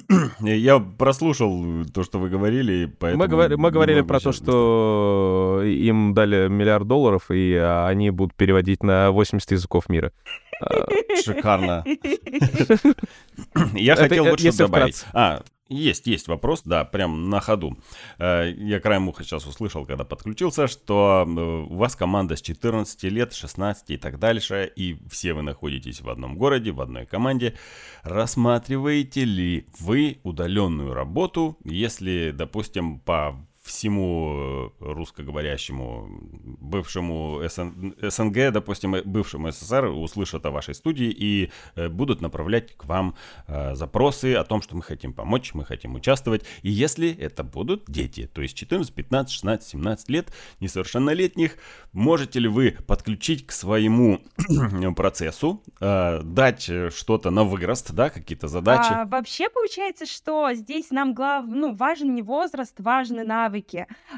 Я 0.39 0.80
прослушал 0.80 1.86
то, 1.93 2.03
что 2.03 2.17
вы 2.19 2.30
говорили, 2.30 2.86
поэтому... 2.86 3.23
Мы, 3.23 3.27
говори, 3.27 3.55
мы 3.57 3.69
говорили 3.69 4.01
про 4.01 4.19
то, 4.19 4.32
что 4.32 5.61
им 5.63 6.15
дали 6.15 6.47
миллиард 6.47 6.88
долларов, 6.88 7.30
и 7.30 7.53
они 7.53 8.09
будут 8.09 8.34
переводить 8.34 8.82
на 8.82 9.11
80 9.11 9.51
языков 9.51 9.88
мира. 9.88 10.13
А, 10.61 10.88
шикарно. 11.23 11.86
Я 13.73 13.95
хотел 13.97 14.25
вот 14.25 14.39
что 14.39 14.57
добавить. 14.57 15.05
А, 15.13 15.43
есть, 15.70 16.07
есть 16.07 16.28
вопрос, 16.28 16.61
да, 16.65 16.84
прям 16.84 17.30
на 17.30 17.39
ходу. 17.39 17.78
Э, 18.17 18.51
я 18.57 18.80
краем 18.80 19.07
уха 19.07 19.24
сейчас 19.24 19.45
услышал, 19.45 19.86
когда 19.86 20.03
подключился, 20.03 20.67
что 20.67 21.26
у 21.70 21.76
вас 21.76 21.95
команда 21.95 22.36
с 22.36 22.41
14 22.41 23.03
лет, 23.03 23.34
16 23.34 23.91
и 23.91 23.97
так 23.97 24.20
дальше, 24.20 24.72
и 24.76 24.97
все 25.09 25.34
вы 25.34 25.43
находитесь 25.43 26.01
в 26.01 26.09
одном 26.09 26.38
городе, 26.38 26.72
в 26.72 26.82
одной 26.82 27.05
команде. 27.05 27.55
Рассматриваете 28.03 29.26
ли 29.26 29.67
вы 29.80 30.20
удаленную 30.24 30.93
работу, 30.93 31.57
если, 31.63 32.32
допустим, 32.36 32.99
по 32.99 33.36
всему 33.70 34.72
э, 34.82 34.93
русскоговорящему 34.93 36.09
бывшему 36.59 37.41
СН... 37.47 37.93
СНГ, 38.01 38.51
допустим, 38.51 38.95
бывшему 39.05 39.51
СССР 39.51 39.86
услышат 39.86 40.45
о 40.45 40.51
вашей 40.51 40.74
студии 40.74 41.09
и 41.09 41.51
будут 41.89 42.22
направлять 42.22 42.76
к 42.76 42.86
вам 42.86 43.15
запросы 43.47 44.36
о 44.36 44.43
том, 44.43 44.61
что 44.61 44.76
мы 44.76 44.82
хотим 44.82 45.13
помочь, 45.13 45.53
мы 45.53 45.65
хотим 45.65 45.95
участвовать. 45.95 46.43
И 46.61 46.70
если 46.70 47.15
это 47.15 47.43
будут 47.43 47.86
дети, 47.88 48.28
то 48.28 48.41
есть 48.41 48.55
14, 48.57 48.93
15, 48.93 49.34
16, 49.34 49.70
17 49.70 50.09
лет, 50.09 50.34
несовершеннолетних, 50.59 51.57
можете 51.93 52.39
ли 52.39 52.47
вы 52.47 52.78
подключить 52.88 53.45
к 53.45 53.51
своему 53.51 54.22
процессу, 54.95 55.61
дать 55.80 56.70
что-то 56.89 57.30
на 57.30 57.43
вырост, 57.43 57.91
да, 57.91 58.09
какие-то 58.09 58.47
задачи? 58.47 58.91
А, 58.91 59.05
вообще 59.05 59.49
получается, 59.49 60.05
что 60.05 60.51
здесь 60.53 60.91
нам 60.91 61.13
глав... 61.13 61.45
ну, 61.47 61.76
важен 61.76 62.13
не 62.15 62.22
возраст, 62.22 62.76
важны 62.80 63.24
навыки. 63.24 63.59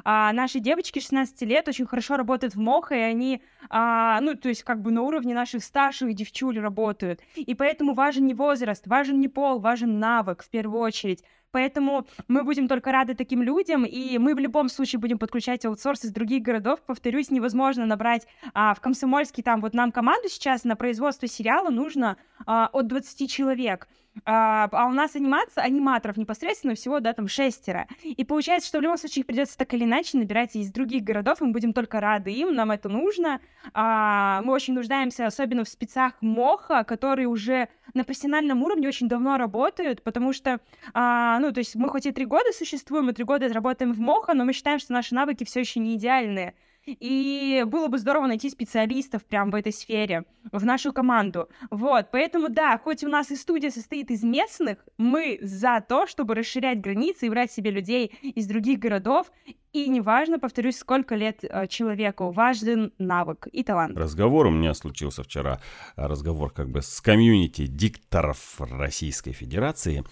А, 0.04 0.32
наши 0.34 0.60
девочки 0.60 1.00
16 1.00 1.42
лет 1.44 1.68
очень 1.68 1.86
хорошо 1.86 2.18
работают 2.18 2.56
в 2.56 2.60
МОХ, 2.60 2.92
и 2.92 2.96
они, 2.96 3.44
а, 3.70 4.20
ну, 4.22 4.36
то 4.36 4.50
есть 4.50 4.64
как 4.64 4.82
бы 4.82 4.92
на 4.92 5.02
уровне 5.02 5.34
наших 5.34 5.64
старших 5.64 6.14
девчуль 6.14 6.60
работают. 6.60 7.22
И 7.36 7.56
поэтому 7.56 7.94
важен 7.94 8.26
не 8.26 8.34
возраст, 8.34 8.88
важен 8.88 9.20
не 9.20 9.28
пол, 9.28 9.60
важен 9.60 10.00
навык 10.00 10.44
в 10.44 10.50
первую 10.50 10.82
очередь. 10.82 11.24
Поэтому 11.52 12.08
мы 12.28 12.44
будем 12.44 12.68
только 12.68 12.92
рады 12.92 13.16
таким 13.16 13.42
людям, 13.42 13.86
и 13.86 14.18
мы 14.18 14.36
в 14.36 14.40
любом 14.40 14.70
случае 14.70 15.00
будем 15.00 15.18
подключать 15.18 15.66
аутсорс 15.66 16.06
из 16.06 16.12
других 16.12 16.44
городов. 16.44 16.82
Повторюсь, 16.86 17.30
невозможно 17.30 17.86
набрать 17.86 18.28
а, 18.54 18.74
в 18.74 18.80
Комсомольске, 18.80 19.44
там 19.44 19.62
вот 19.62 19.74
нам 19.74 19.92
команду 19.92 20.30
сейчас 20.30 20.64
на 20.64 20.76
производство 20.76 21.28
сериала 21.28 21.70
нужно 21.70 22.18
а, 22.46 22.70
от 22.72 22.88
20 22.88 23.30
человек. 23.30 23.88
А, 24.26 24.68
а 24.72 24.88
у 24.88 24.92
нас 24.92 25.16
анимация, 25.16 25.64
аниматоров 25.64 26.18
непосредственно 26.18 26.76
всего, 26.76 27.00
да, 27.00 27.14
там 27.14 27.28
шестеро. 27.28 27.88
И 28.04 28.24
получается, 28.26 28.68
что 28.68 28.80
в 28.80 28.82
любом 28.82 28.98
случае 28.98 29.24
придется 29.24 29.58
так 29.58 29.74
или 29.74 29.86
иначе 29.86 30.18
набирать 30.18 30.56
из 30.56 30.72
других 30.72 31.04
городов, 31.04 31.40
мы 31.40 31.52
будем 31.52 31.74
только 31.74 32.00
рады 32.02 32.32
им, 32.32 32.54
нам 32.54 32.72
это 32.72 32.90
нужно. 32.90 33.40
А, 33.74 34.42
мы 34.44 34.54
очень 34.54 34.74
нуждаемся, 34.74 35.26
особенно 35.26 35.64
в 35.64 35.70
спецах 35.70 36.14
МОХа, 36.22 36.84
которые 36.84 37.28
уже 37.28 37.70
на 37.94 38.04
профессиональном 38.04 38.64
уровне 38.64 38.88
очень 38.88 39.08
давно 39.08 39.38
работают, 39.38 40.04
потому 40.04 40.34
что, 40.34 40.60
а, 40.94 41.40
ну, 41.42 41.52
то 41.52 41.60
есть 41.60 41.76
мы 41.76 41.90
хоть 41.90 42.06
и 42.06 42.12
три 42.12 42.26
года 42.26 42.52
существуем, 42.54 43.10
и 43.10 43.14
три 43.14 43.26
года 43.26 43.52
работаем 43.52 43.94
в 43.94 44.00
МОХа, 44.00 44.34
но 44.34 44.46
мы 44.46 44.54
считаем, 44.54 44.80
что 44.80 44.94
наши 44.94 45.16
навыки 45.16 45.44
все 45.44 45.62
еще 45.62 45.80
не 45.80 45.96
идеальные. 45.96 46.54
И 46.86 47.64
было 47.68 47.88
бы 47.88 48.00
здорово 48.00 48.26
найти 48.28 48.50
специалистов 48.50 49.24
прям 49.26 49.52
в 49.52 49.56
этой 49.56 49.72
сфере, 49.72 50.26
в 50.52 50.66
нашу 50.66 50.92
команду. 50.92 51.48
Вот, 51.70 52.08
поэтому 52.12 52.50
да, 52.50 52.78
хоть 52.78 53.04
у 53.04 53.08
нас 53.08 53.30
и 53.30 53.36
студия 53.36 53.70
состоит 53.70 54.10
из 54.10 54.24
местных, 54.24 54.80
мы 54.98 55.38
за 55.42 55.84
то, 55.88 56.08
чтобы 56.08 56.34
расширять 56.34 56.82
границы 56.82 57.28
и 57.28 57.30
брать 57.30 57.52
себе 57.52 57.70
людей 57.70 58.08
из 58.22 58.48
других 58.48 58.80
городов. 58.80 59.32
И 59.74 59.88
неважно, 59.88 60.40
повторюсь, 60.40 60.78
сколько 60.78 61.16
лет 61.16 61.44
э, 61.44 61.68
человеку, 61.68 62.32
важен 62.32 62.92
навык 62.98 63.48
и 63.52 63.64
талант. 63.64 63.98
Разговор 63.98 64.48
у 64.48 64.52
меня 64.52 64.74
случился 64.74 65.24
вчера, 65.24 65.62
разговор 65.96 66.52
как 66.52 66.70
бы 66.70 66.82
с 66.82 67.00
комьюнити 67.00 67.68
дикторов 67.68 68.60
Российской 68.60 69.32
Федерации. 69.32 70.04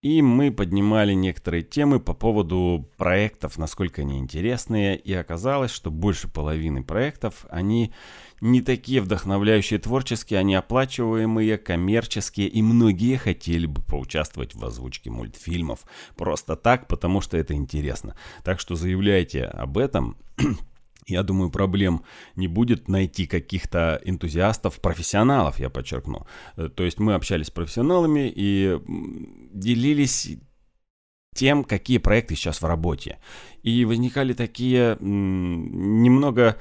И 0.00 0.22
мы 0.22 0.52
поднимали 0.52 1.12
некоторые 1.12 1.64
темы 1.64 1.98
по 1.98 2.14
поводу 2.14 2.88
проектов, 2.96 3.58
насколько 3.58 4.02
они 4.02 4.18
интересные, 4.18 4.96
и 4.96 5.12
оказалось, 5.12 5.72
что 5.72 5.90
больше 5.90 6.28
половины 6.28 6.84
проектов, 6.84 7.44
они 7.50 7.92
не 8.40 8.62
такие 8.62 9.00
вдохновляющие 9.00 9.80
творческие, 9.80 10.38
они 10.38 10.54
оплачиваемые, 10.54 11.58
коммерческие, 11.58 12.46
и 12.46 12.62
многие 12.62 13.16
хотели 13.16 13.66
бы 13.66 13.82
поучаствовать 13.82 14.54
в 14.54 14.64
озвучке 14.64 15.10
мультфильмов. 15.10 15.80
Просто 16.16 16.54
так, 16.54 16.86
потому 16.86 17.20
что 17.20 17.36
это 17.36 17.54
интересно. 17.54 18.14
Так 18.44 18.60
что 18.60 18.76
заявляйте 18.76 19.46
об 19.46 19.78
этом, 19.78 20.16
я 21.08 21.22
думаю, 21.22 21.50
проблем 21.50 22.02
не 22.36 22.48
будет 22.48 22.88
найти 22.88 23.26
каких-то 23.26 24.00
энтузиастов, 24.04 24.80
профессионалов, 24.80 25.58
я 25.58 25.70
подчеркну. 25.70 26.26
Э, 26.56 26.68
то 26.68 26.84
есть 26.84 26.98
мы 26.98 27.14
общались 27.14 27.46
с 27.46 27.50
профессионалами 27.50 28.32
и 28.34 28.78
делились 29.52 30.38
тем, 31.34 31.64
какие 31.64 31.98
проекты 31.98 32.34
сейчас 32.34 32.60
в 32.60 32.66
работе. 32.66 33.18
И 33.62 33.84
возникали 33.84 34.32
такие 34.32 34.96
немного 35.00 36.56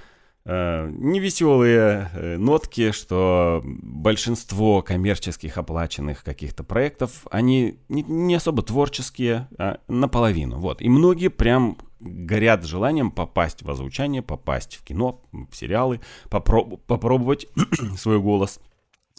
э, 0.46 0.90
невеселые 0.92 2.10
э, 2.14 2.38
нотки, 2.38 2.92
что 2.92 3.62
большинство 3.66 4.82
коммерческих 4.82 5.58
оплаченных 5.58 6.24
каких-то 6.24 6.64
проектов, 6.64 7.26
они 7.32 7.80
не, 7.90 8.04
не 8.04 8.36
особо 8.36 8.62
творческие, 8.62 9.48
а 9.58 9.80
наполовину. 9.88 10.60
Вот. 10.60 10.82
И 10.82 10.90
многие 10.90 11.30
прям 11.30 11.78
горят 12.00 12.66
желанием 12.66 13.12
попасть 13.12 13.64
в 13.64 13.70
озвучание, 13.70 14.22
попасть 14.22 14.76
в 14.76 14.84
кино, 14.84 15.22
в 15.32 15.56
сериалы, 15.56 16.02
попроб- 16.30 16.80
попробовать 16.86 17.48
свой 17.98 18.20
голос 18.20 18.60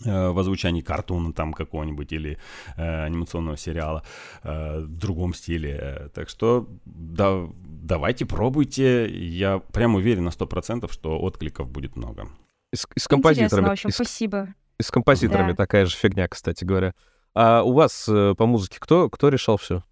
э, 0.04 0.28
в 0.28 0.38
озвучании 0.38 0.80
картуна 0.80 1.32
там 1.32 1.52
какого-нибудь 1.52 2.12
или 2.12 2.38
э, 2.76 3.04
анимационного 3.04 3.56
сериала 3.56 4.02
э, 4.42 4.80
в 4.80 4.96
другом 4.98 5.34
стиле. 5.34 6.10
Так 6.14 6.28
что 6.28 6.68
да, 6.84 7.46
давайте 7.64 8.26
пробуйте. 8.26 9.08
Я 9.08 9.58
прям 9.58 9.94
уверен 9.94 10.24
на 10.24 10.30
100%, 10.30 10.90
что 10.92 11.18
откликов 11.18 11.68
будет 11.68 11.96
много. 11.96 12.28
И 12.72 12.76
с, 12.76 12.86
и 12.94 13.00
с 13.00 13.08
композиторами. 13.08 13.46
Интересно, 13.46 13.68
в 13.68 13.72
общем, 13.72 13.90
спасибо. 13.90 14.54
И 14.78 14.82
с 14.82 14.90
композиторами 14.90 15.52
да. 15.52 15.56
такая 15.56 15.86
же 15.86 15.96
фигня, 15.96 16.28
кстати 16.28 16.64
говоря. 16.64 16.94
А 17.34 17.62
у 17.62 17.72
вас 17.72 18.08
э, 18.08 18.34
по 18.36 18.46
музыке 18.46 18.78
кто, 18.80 19.08
кто 19.10 19.28
решал 19.28 19.56
все? 19.56 19.82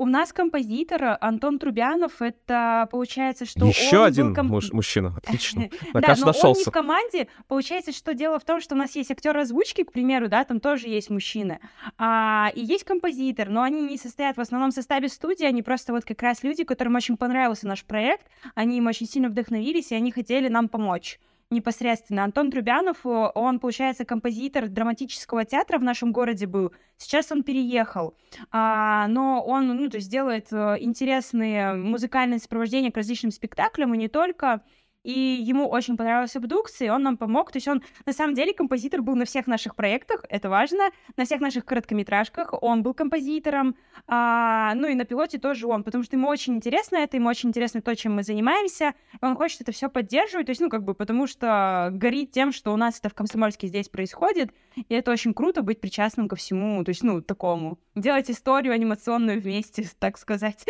У 0.00 0.06
нас 0.06 0.32
композитор 0.32 1.18
Антон 1.20 1.58
Трубянов, 1.58 2.22
это 2.22 2.88
получается, 2.90 3.44
что 3.44 3.66
Еще 3.66 3.98
он 3.98 4.06
один 4.06 4.28
был 4.28 4.36
ком... 4.36 4.46
муж, 4.46 4.72
мужчина, 4.72 5.14
отлично. 5.22 5.68
Да, 5.92 6.14
но 6.18 6.32
он 6.42 6.54
не 6.56 6.64
в 6.64 6.70
команде. 6.70 7.28
Получается, 7.48 7.92
что 7.92 8.14
дело 8.14 8.38
в 8.38 8.44
том, 8.44 8.62
что 8.62 8.74
у 8.74 8.78
нас 8.78 8.96
есть 8.96 9.10
актер 9.10 9.36
озвучки, 9.36 9.84
к 9.84 9.92
примеру, 9.92 10.30
да, 10.30 10.44
там 10.44 10.58
тоже 10.58 10.88
есть 10.88 11.10
мужчины, 11.10 11.60
а, 11.98 12.50
и 12.54 12.62
есть 12.62 12.84
композитор, 12.84 13.50
но 13.50 13.60
они 13.60 13.82
не 13.82 13.98
состоят 13.98 14.38
в 14.38 14.40
основном 14.40 14.70
составе 14.70 15.10
студии, 15.10 15.44
они 15.44 15.62
просто 15.62 15.92
вот 15.92 16.06
как 16.06 16.22
раз 16.22 16.42
люди, 16.42 16.64
которым 16.64 16.94
очень 16.94 17.18
понравился 17.18 17.66
наш 17.66 17.84
проект, 17.84 18.26
они 18.54 18.78
им 18.78 18.86
очень 18.86 19.06
сильно 19.06 19.28
вдохновились, 19.28 19.92
и 19.92 19.94
они 19.94 20.12
хотели 20.12 20.48
нам 20.48 20.70
помочь 20.70 21.20
непосредственно. 21.50 22.24
Антон 22.24 22.50
Трубянов, 22.50 23.04
он, 23.04 23.58
получается, 23.58 24.04
композитор 24.04 24.68
драматического 24.68 25.44
театра 25.44 25.78
в 25.78 25.82
нашем 25.82 26.12
городе 26.12 26.46
был. 26.46 26.72
Сейчас 26.96 27.32
он 27.32 27.42
переехал. 27.42 28.14
А, 28.52 29.08
но 29.08 29.42
он, 29.44 29.68
ну, 29.68 29.90
то 29.90 29.96
есть 29.96 30.10
делает 30.10 30.52
э, 30.52 30.76
интересные 30.80 31.74
музыкальные 31.74 32.38
сопровождения 32.38 32.92
к 32.92 32.96
различным 32.96 33.32
спектаклям, 33.32 33.94
и 33.94 33.98
не 33.98 34.08
только 34.08 34.62
и 35.02 35.10
ему 35.10 35.68
очень 35.68 35.96
понравилась 35.96 36.36
абдукция, 36.36 36.86
и 36.86 36.90
он 36.90 37.02
нам 37.02 37.16
помог. 37.16 37.52
То 37.52 37.56
есть 37.56 37.68
он, 37.68 37.82
на 38.06 38.12
самом 38.12 38.34
деле, 38.34 38.52
композитор 38.52 39.02
был 39.02 39.16
на 39.16 39.24
всех 39.24 39.46
наших 39.46 39.74
проектах, 39.74 40.24
это 40.28 40.48
важно, 40.48 40.90
на 41.16 41.24
всех 41.24 41.40
наших 41.40 41.64
короткометражках 41.64 42.54
он 42.62 42.82
был 42.82 42.94
композитором, 42.94 43.76
а, 44.06 44.74
ну 44.74 44.88
и 44.88 44.94
на 44.94 45.04
пилоте 45.04 45.38
тоже 45.38 45.66
он, 45.66 45.84
потому 45.84 46.04
что 46.04 46.16
ему 46.16 46.28
очень 46.28 46.56
интересно 46.56 46.96
это, 46.96 47.16
ему 47.16 47.28
очень 47.28 47.48
интересно 47.48 47.80
то, 47.80 47.94
чем 47.96 48.14
мы 48.14 48.22
занимаемся, 48.22 48.94
он 49.20 49.36
хочет 49.36 49.62
это 49.62 49.72
все 49.72 49.88
поддерживать, 49.88 50.46
то 50.46 50.50
есть, 50.50 50.60
ну, 50.60 50.68
как 50.68 50.84
бы, 50.84 50.94
потому 50.94 51.26
что 51.26 51.90
горит 51.92 52.32
тем, 52.32 52.52
что 52.52 52.72
у 52.72 52.76
нас 52.76 52.98
это 52.98 53.08
в 53.08 53.14
Комсомольске 53.14 53.68
здесь 53.68 53.88
происходит, 53.88 54.52
и 54.76 54.94
это 54.94 55.10
очень 55.10 55.34
круто 55.34 55.62
быть 55.62 55.80
причастным 55.80 56.28
ко 56.28 56.36
всему, 56.36 56.82
то 56.84 56.90
есть, 56.90 57.02
ну, 57.02 57.22
такому. 57.22 57.78
Делать 57.94 58.30
историю 58.30 58.72
анимационную 58.72 59.40
вместе, 59.40 59.88
так 59.98 60.18
сказать. 60.18 60.64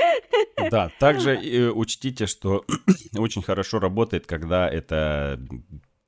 Да, 0.70 0.91
также 0.99 1.31
э, 1.35 1.70
учтите, 1.70 2.26
что 2.26 2.64
очень 3.16 3.43
хорошо 3.43 3.78
работает, 3.78 4.19
когда 4.26 4.68
это 4.68 5.40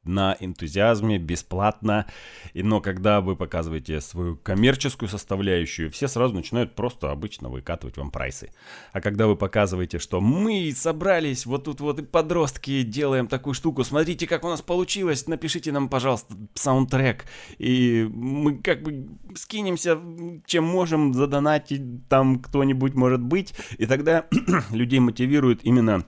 на 0.05 0.37
энтузиазме, 0.41 1.19
бесплатно. 1.19 2.07
И, 2.55 2.63
но 2.63 2.81
когда 2.81 3.21
вы 3.21 3.37
показываете 3.37 4.01
свою 4.01 4.37
коммерческую 4.37 5.09
составляющую, 5.09 5.91
все 5.91 6.09
сразу 6.09 6.35
начинают 6.35 6.75
просто 6.75 7.11
обычно 7.11 7.49
выкатывать 7.49 7.97
вам 7.97 8.11
прайсы. 8.11 8.51
А 8.93 9.01
когда 9.01 9.27
вы 9.27 9.37
показываете, 9.37 9.99
что 9.99 10.21
мы 10.21 10.73
собрались, 10.75 11.47
вот 11.47 11.65
тут 11.65 11.81
вот 11.81 12.01
и 12.01 12.03
подростки 12.03 12.83
делаем 12.83 13.29
такую 13.29 13.55
штуку, 13.55 13.85
смотрите, 13.85 14.27
как 14.27 14.45
у 14.45 14.49
нас 14.49 14.61
получилось, 14.61 15.27
напишите 15.29 15.71
нам, 15.71 15.89
пожалуйста, 15.89 16.35
саундтрек, 16.55 17.25
и 17.59 18.09
мы 18.13 18.59
как 18.59 18.83
бы 18.83 19.09
скинемся, 19.37 19.99
чем 20.47 20.65
можем 20.65 21.15
задонатить, 21.15 22.09
там 22.09 22.41
кто-нибудь 22.41 22.95
может 22.95 23.21
быть, 23.21 23.55
и 23.79 23.87
тогда 23.87 24.27
людей 24.71 24.99
мотивирует 24.99 25.65
именно 25.65 26.05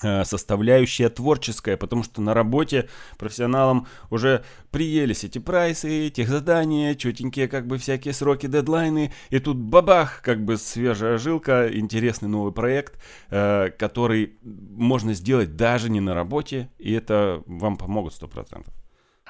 составляющая 0.00 1.08
творческая, 1.08 1.76
потому 1.76 2.02
что 2.02 2.20
на 2.20 2.34
работе 2.34 2.88
профессионалам 3.18 3.86
уже 4.10 4.44
приелись 4.70 5.24
эти 5.24 5.38
прайсы, 5.38 6.06
этих 6.06 6.28
задания, 6.28 6.94
четенькие 6.94 7.48
как 7.48 7.66
бы 7.66 7.78
всякие 7.78 8.14
сроки, 8.14 8.46
дедлайны, 8.46 9.12
и 9.30 9.38
тут 9.38 9.56
бабах, 9.56 10.22
как 10.22 10.44
бы 10.44 10.56
свежая 10.56 11.18
жилка, 11.18 11.68
интересный 11.72 12.28
новый 12.28 12.52
проект, 12.52 12.98
э, 13.30 13.70
который 13.78 14.38
можно 14.42 15.14
сделать 15.14 15.56
даже 15.56 15.90
не 15.90 16.00
на 16.00 16.14
работе, 16.14 16.70
и 16.78 16.92
это 16.92 17.42
вам 17.46 17.76
помогут 17.76 18.14
сто 18.14 18.28
процентов. 18.28 18.74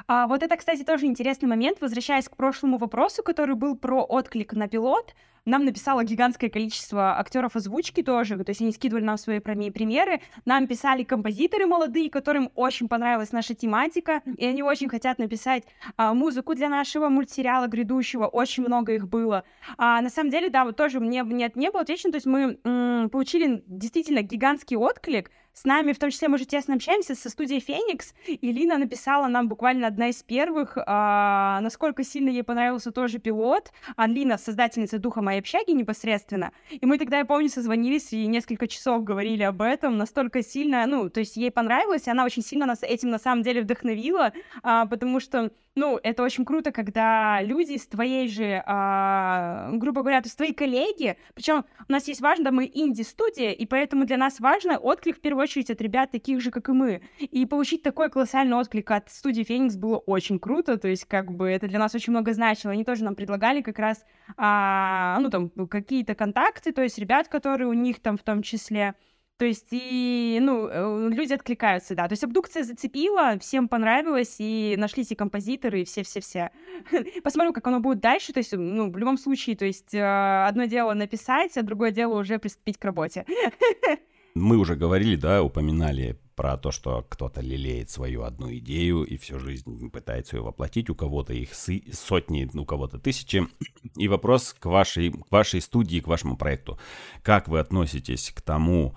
А, 0.07 0.27
вот 0.27 0.43
это, 0.43 0.57
кстати, 0.57 0.85
тоже 0.85 1.07
интересный 1.07 1.49
момент, 1.49 1.81
возвращаясь 1.81 2.29
к 2.29 2.37
прошлому 2.37 2.79
вопросу, 2.79 3.23
который 3.23 3.57
был 3.57 3.77
про 3.77 4.03
отклик 4.03 4.53
на 4.53 4.69
пилот. 4.69 5.15
Нам 5.45 5.65
написало 5.65 6.05
гигантское 6.05 6.51
количество 6.51 7.19
актеров 7.19 7.57
озвучки 7.57 8.03
тоже, 8.03 8.37
то 8.39 8.51
есть 8.51 8.61
они 8.61 8.73
скидывали 8.73 9.05
нам 9.05 9.19
свои 9.19 9.39
примеры, 9.41 10.21
нам 10.45 10.67
писали 10.67 11.05
композиторы 11.05 11.67
молодые, 11.67 12.11
которым 12.11 12.51
очень 12.55 12.89
понравилась 12.89 13.33
наша 13.33 13.55
тематика, 13.55 14.23
и 14.37 14.47
они 14.47 14.63
очень 14.63 14.89
хотят 14.89 15.19
написать 15.19 15.65
а, 15.97 16.15
музыку 16.15 16.55
для 16.55 16.69
нашего 16.69 17.09
мультсериала 17.09 17.67
грядущего, 17.67 18.27
очень 18.27 18.65
много 18.65 18.95
их 18.95 19.09
было. 19.09 19.45
А, 19.77 20.01
на 20.01 20.11
самом 20.11 20.31
деле, 20.31 20.51
да, 20.51 20.65
вот 20.65 20.77
тоже 20.77 21.01
мне 21.01 21.23
нет, 21.25 21.57
не 21.57 21.71
было 21.71 21.83
отвечено, 21.83 22.13
то 22.13 22.17
есть 22.17 22.27
мы 22.27 22.59
м- 22.65 23.11
получили 23.11 23.63
действительно 23.67 24.23
гигантский 24.23 24.77
отклик, 24.77 25.31
с 25.59 25.65
нами, 25.65 25.93
в 25.93 25.99
том 25.99 26.11
числе, 26.11 26.29
мы 26.29 26.37
уже 26.37 26.45
тесно 26.45 26.75
общаемся 26.75 27.17
со 27.17 27.29
студией 27.29 27.59
Феникс, 27.59 28.15
и 28.29 28.53
Лина 28.53 28.79
написала 28.79 29.27
нам 29.27 29.49
буквально 29.49 29.89
одна 29.89 30.09
из 30.09 30.23
первых, 30.23 30.79
а, 30.87 31.59
насколько 31.63 32.05
сильно 32.05 32.29
ей 32.29 32.45
понравился 32.45 32.93
тоже 32.93 33.19
пилот. 33.19 33.73
А 33.97 34.07
Лина, 34.07 34.39
создательница 34.39 35.01
«Духа 35.01 35.21
моей 35.21 35.38
общаги» 35.39 35.73
непосредственно. 35.73 36.53
И 36.71 36.85
мы 36.85 36.99
тогда, 36.99 37.19
я 37.19 37.25
помню, 37.25 37.49
созвонились 37.49 38.13
и 38.13 38.27
несколько 38.27 38.67
часов 38.67 39.05
говорили 39.05 39.43
об 39.43 39.63
этом, 39.63 39.97
настолько 39.97 40.43
сильно, 40.43 40.87
ну, 40.87 41.11
то 41.11 41.21
есть 41.21 41.37
ей 41.37 41.51
понравилось, 41.51 42.07
и 42.07 42.11
она 42.11 42.25
очень 42.25 42.43
сильно 42.43 42.67
нас 42.67 42.83
этим 42.83 43.11
на 43.11 43.19
самом 43.19 43.43
деле 43.43 43.63
вдохновила, 43.63 44.33
а, 44.63 44.87
потому 44.87 45.21
что 45.21 45.51
ну, 45.79 45.99
это 46.03 46.23
очень 46.23 46.45
круто, 46.45 46.73
когда 46.73 47.41
люди 47.43 47.77
с 47.77 47.87
твоей 47.87 48.29
же, 48.29 48.63
а, 48.67 49.71
грубо 49.75 50.03
говоря, 50.03 50.21
то 50.21 50.27
есть 50.27 50.37
твои 50.37 50.53
коллеги, 50.53 51.17
причем 51.35 51.65
у 51.89 51.93
нас 51.93 52.09
есть 52.09 52.21
важно, 52.21 52.51
мы 52.51 52.71
инди-студия, 52.73 53.53
и 53.53 53.65
поэтому 53.65 54.05
для 54.05 54.17
нас 54.17 54.41
важно 54.41 54.79
отклик 54.79 55.17
в 55.17 55.21
первую 55.21 55.45
очередь 55.45 55.71
от 55.71 55.81
ребят 55.81 56.11
таких 56.11 56.41
же, 56.41 56.51
как 56.51 56.69
и 56.69 56.73
мы. 56.73 57.03
И 57.21 57.47
получить 57.47 57.83
такой 57.83 58.11
колоссальный 58.11 58.57
отклик 58.57 58.91
от 58.91 59.09
студии 59.09 59.45
Феникс 59.45 59.77
было 59.77 59.99
очень 59.99 60.39
круто, 60.39 60.77
то 60.77 60.89
есть 60.89 61.05
как 61.05 61.33
бы 61.33 61.49
это 61.49 61.69
для 61.69 61.79
нас 61.79 61.95
очень 61.95 62.13
много 62.13 62.33
значило. 62.33 62.73
Они 62.73 62.85
тоже 62.85 63.05
нам 63.05 63.15
предлагали 63.15 63.63
как 63.63 63.79
раз, 63.79 64.05
а, 64.37 65.19
ну, 65.21 65.31
там, 65.31 65.51
какие-то 65.69 66.15
контакты, 66.15 66.73
то 66.73 66.83
есть 66.83 66.99
ребят, 66.99 67.29
которые 67.29 67.69
у 67.69 67.73
них 67.73 68.01
там 68.01 68.17
в 68.17 68.23
том 68.23 68.43
числе, 68.43 68.95
то 69.39 69.45
есть, 69.45 69.69
и, 69.71 70.41
ну, 70.43 70.67
э, 70.69 71.11
люди 71.11 71.33
откликаются, 71.33 71.95
да. 71.95 72.09
То 72.09 72.15
есть 72.15 72.25
абдукция 72.25 72.65
зацепила, 72.65 73.39
всем 73.39 73.69
понравилось, 73.69 74.37
и 74.41 74.75
нашлись 74.77 75.13
и 75.13 75.15
композиторы, 75.15 75.83
и 75.83 75.85
все-все-все. 75.85 76.51
Посмотрим, 77.23 77.53
как 77.53 77.65
оно 77.69 77.79
будет 77.79 78.01
дальше. 78.01 78.33
То 78.33 78.39
есть, 78.39 78.53
ну, 78.53 78.91
в 78.91 78.97
любом 78.97 79.17
случае, 79.17 79.57
то 79.57 79.65
есть, 79.65 79.95
э, 79.95 80.45
одно 80.45 80.65
дело 80.65 80.93
написать, 80.93 81.57
а 81.57 81.63
другое 81.63 81.93
дело 81.93 82.19
уже 82.19 82.41
приступить 82.41 82.79
к 82.79 82.85
работе. 82.85 83.25
Мы 84.35 84.57
уже 84.57 84.75
говорили, 84.75 85.15
да, 85.15 85.43
упоминали 85.43 86.19
про 86.39 86.57
то, 86.57 86.71
что 86.71 87.05
кто-то 87.09 87.41
лелеет 87.41 87.91
свою 87.91 88.23
одну 88.23 88.55
идею 88.59 89.03
и 89.03 89.17
всю 89.17 89.41
жизнь 89.41 89.91
пытается 89.91 90.37
ее 90.37 90.43
воплотить, 90.43 90.89
у 90.89 90.95
кого-то 90.95 91.33
их 91.33 91.51
сотни, 91.53 92.49
у 92.55 92.65
кого-то 92.65 93.01
тысячи. 93.01 93.45
И 93.97 94.07
вопрос 94.07 94.55
к 94.57 94.67
вашей, 94.67 95.11
к 95.11 95.33
вашей 95.33 95.61
студии, 95.61 95.99
к 95.99 96.07
вашему 96.07 96.37
проекту. 96.37 96.79
Как 97.23 97.49
вы 97.49 97.59
относитесь 97.59 98.31
к 98.31 98.41
тому, 98.41 98.97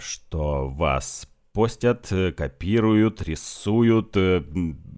что 0.00 0.68
вас 0.68 1.28
постят, 1.54 2.10
э, 2.10 2.32
копируют, 2.32 3.22
рисуют, 3.22 4.16
э, 4.16 4.42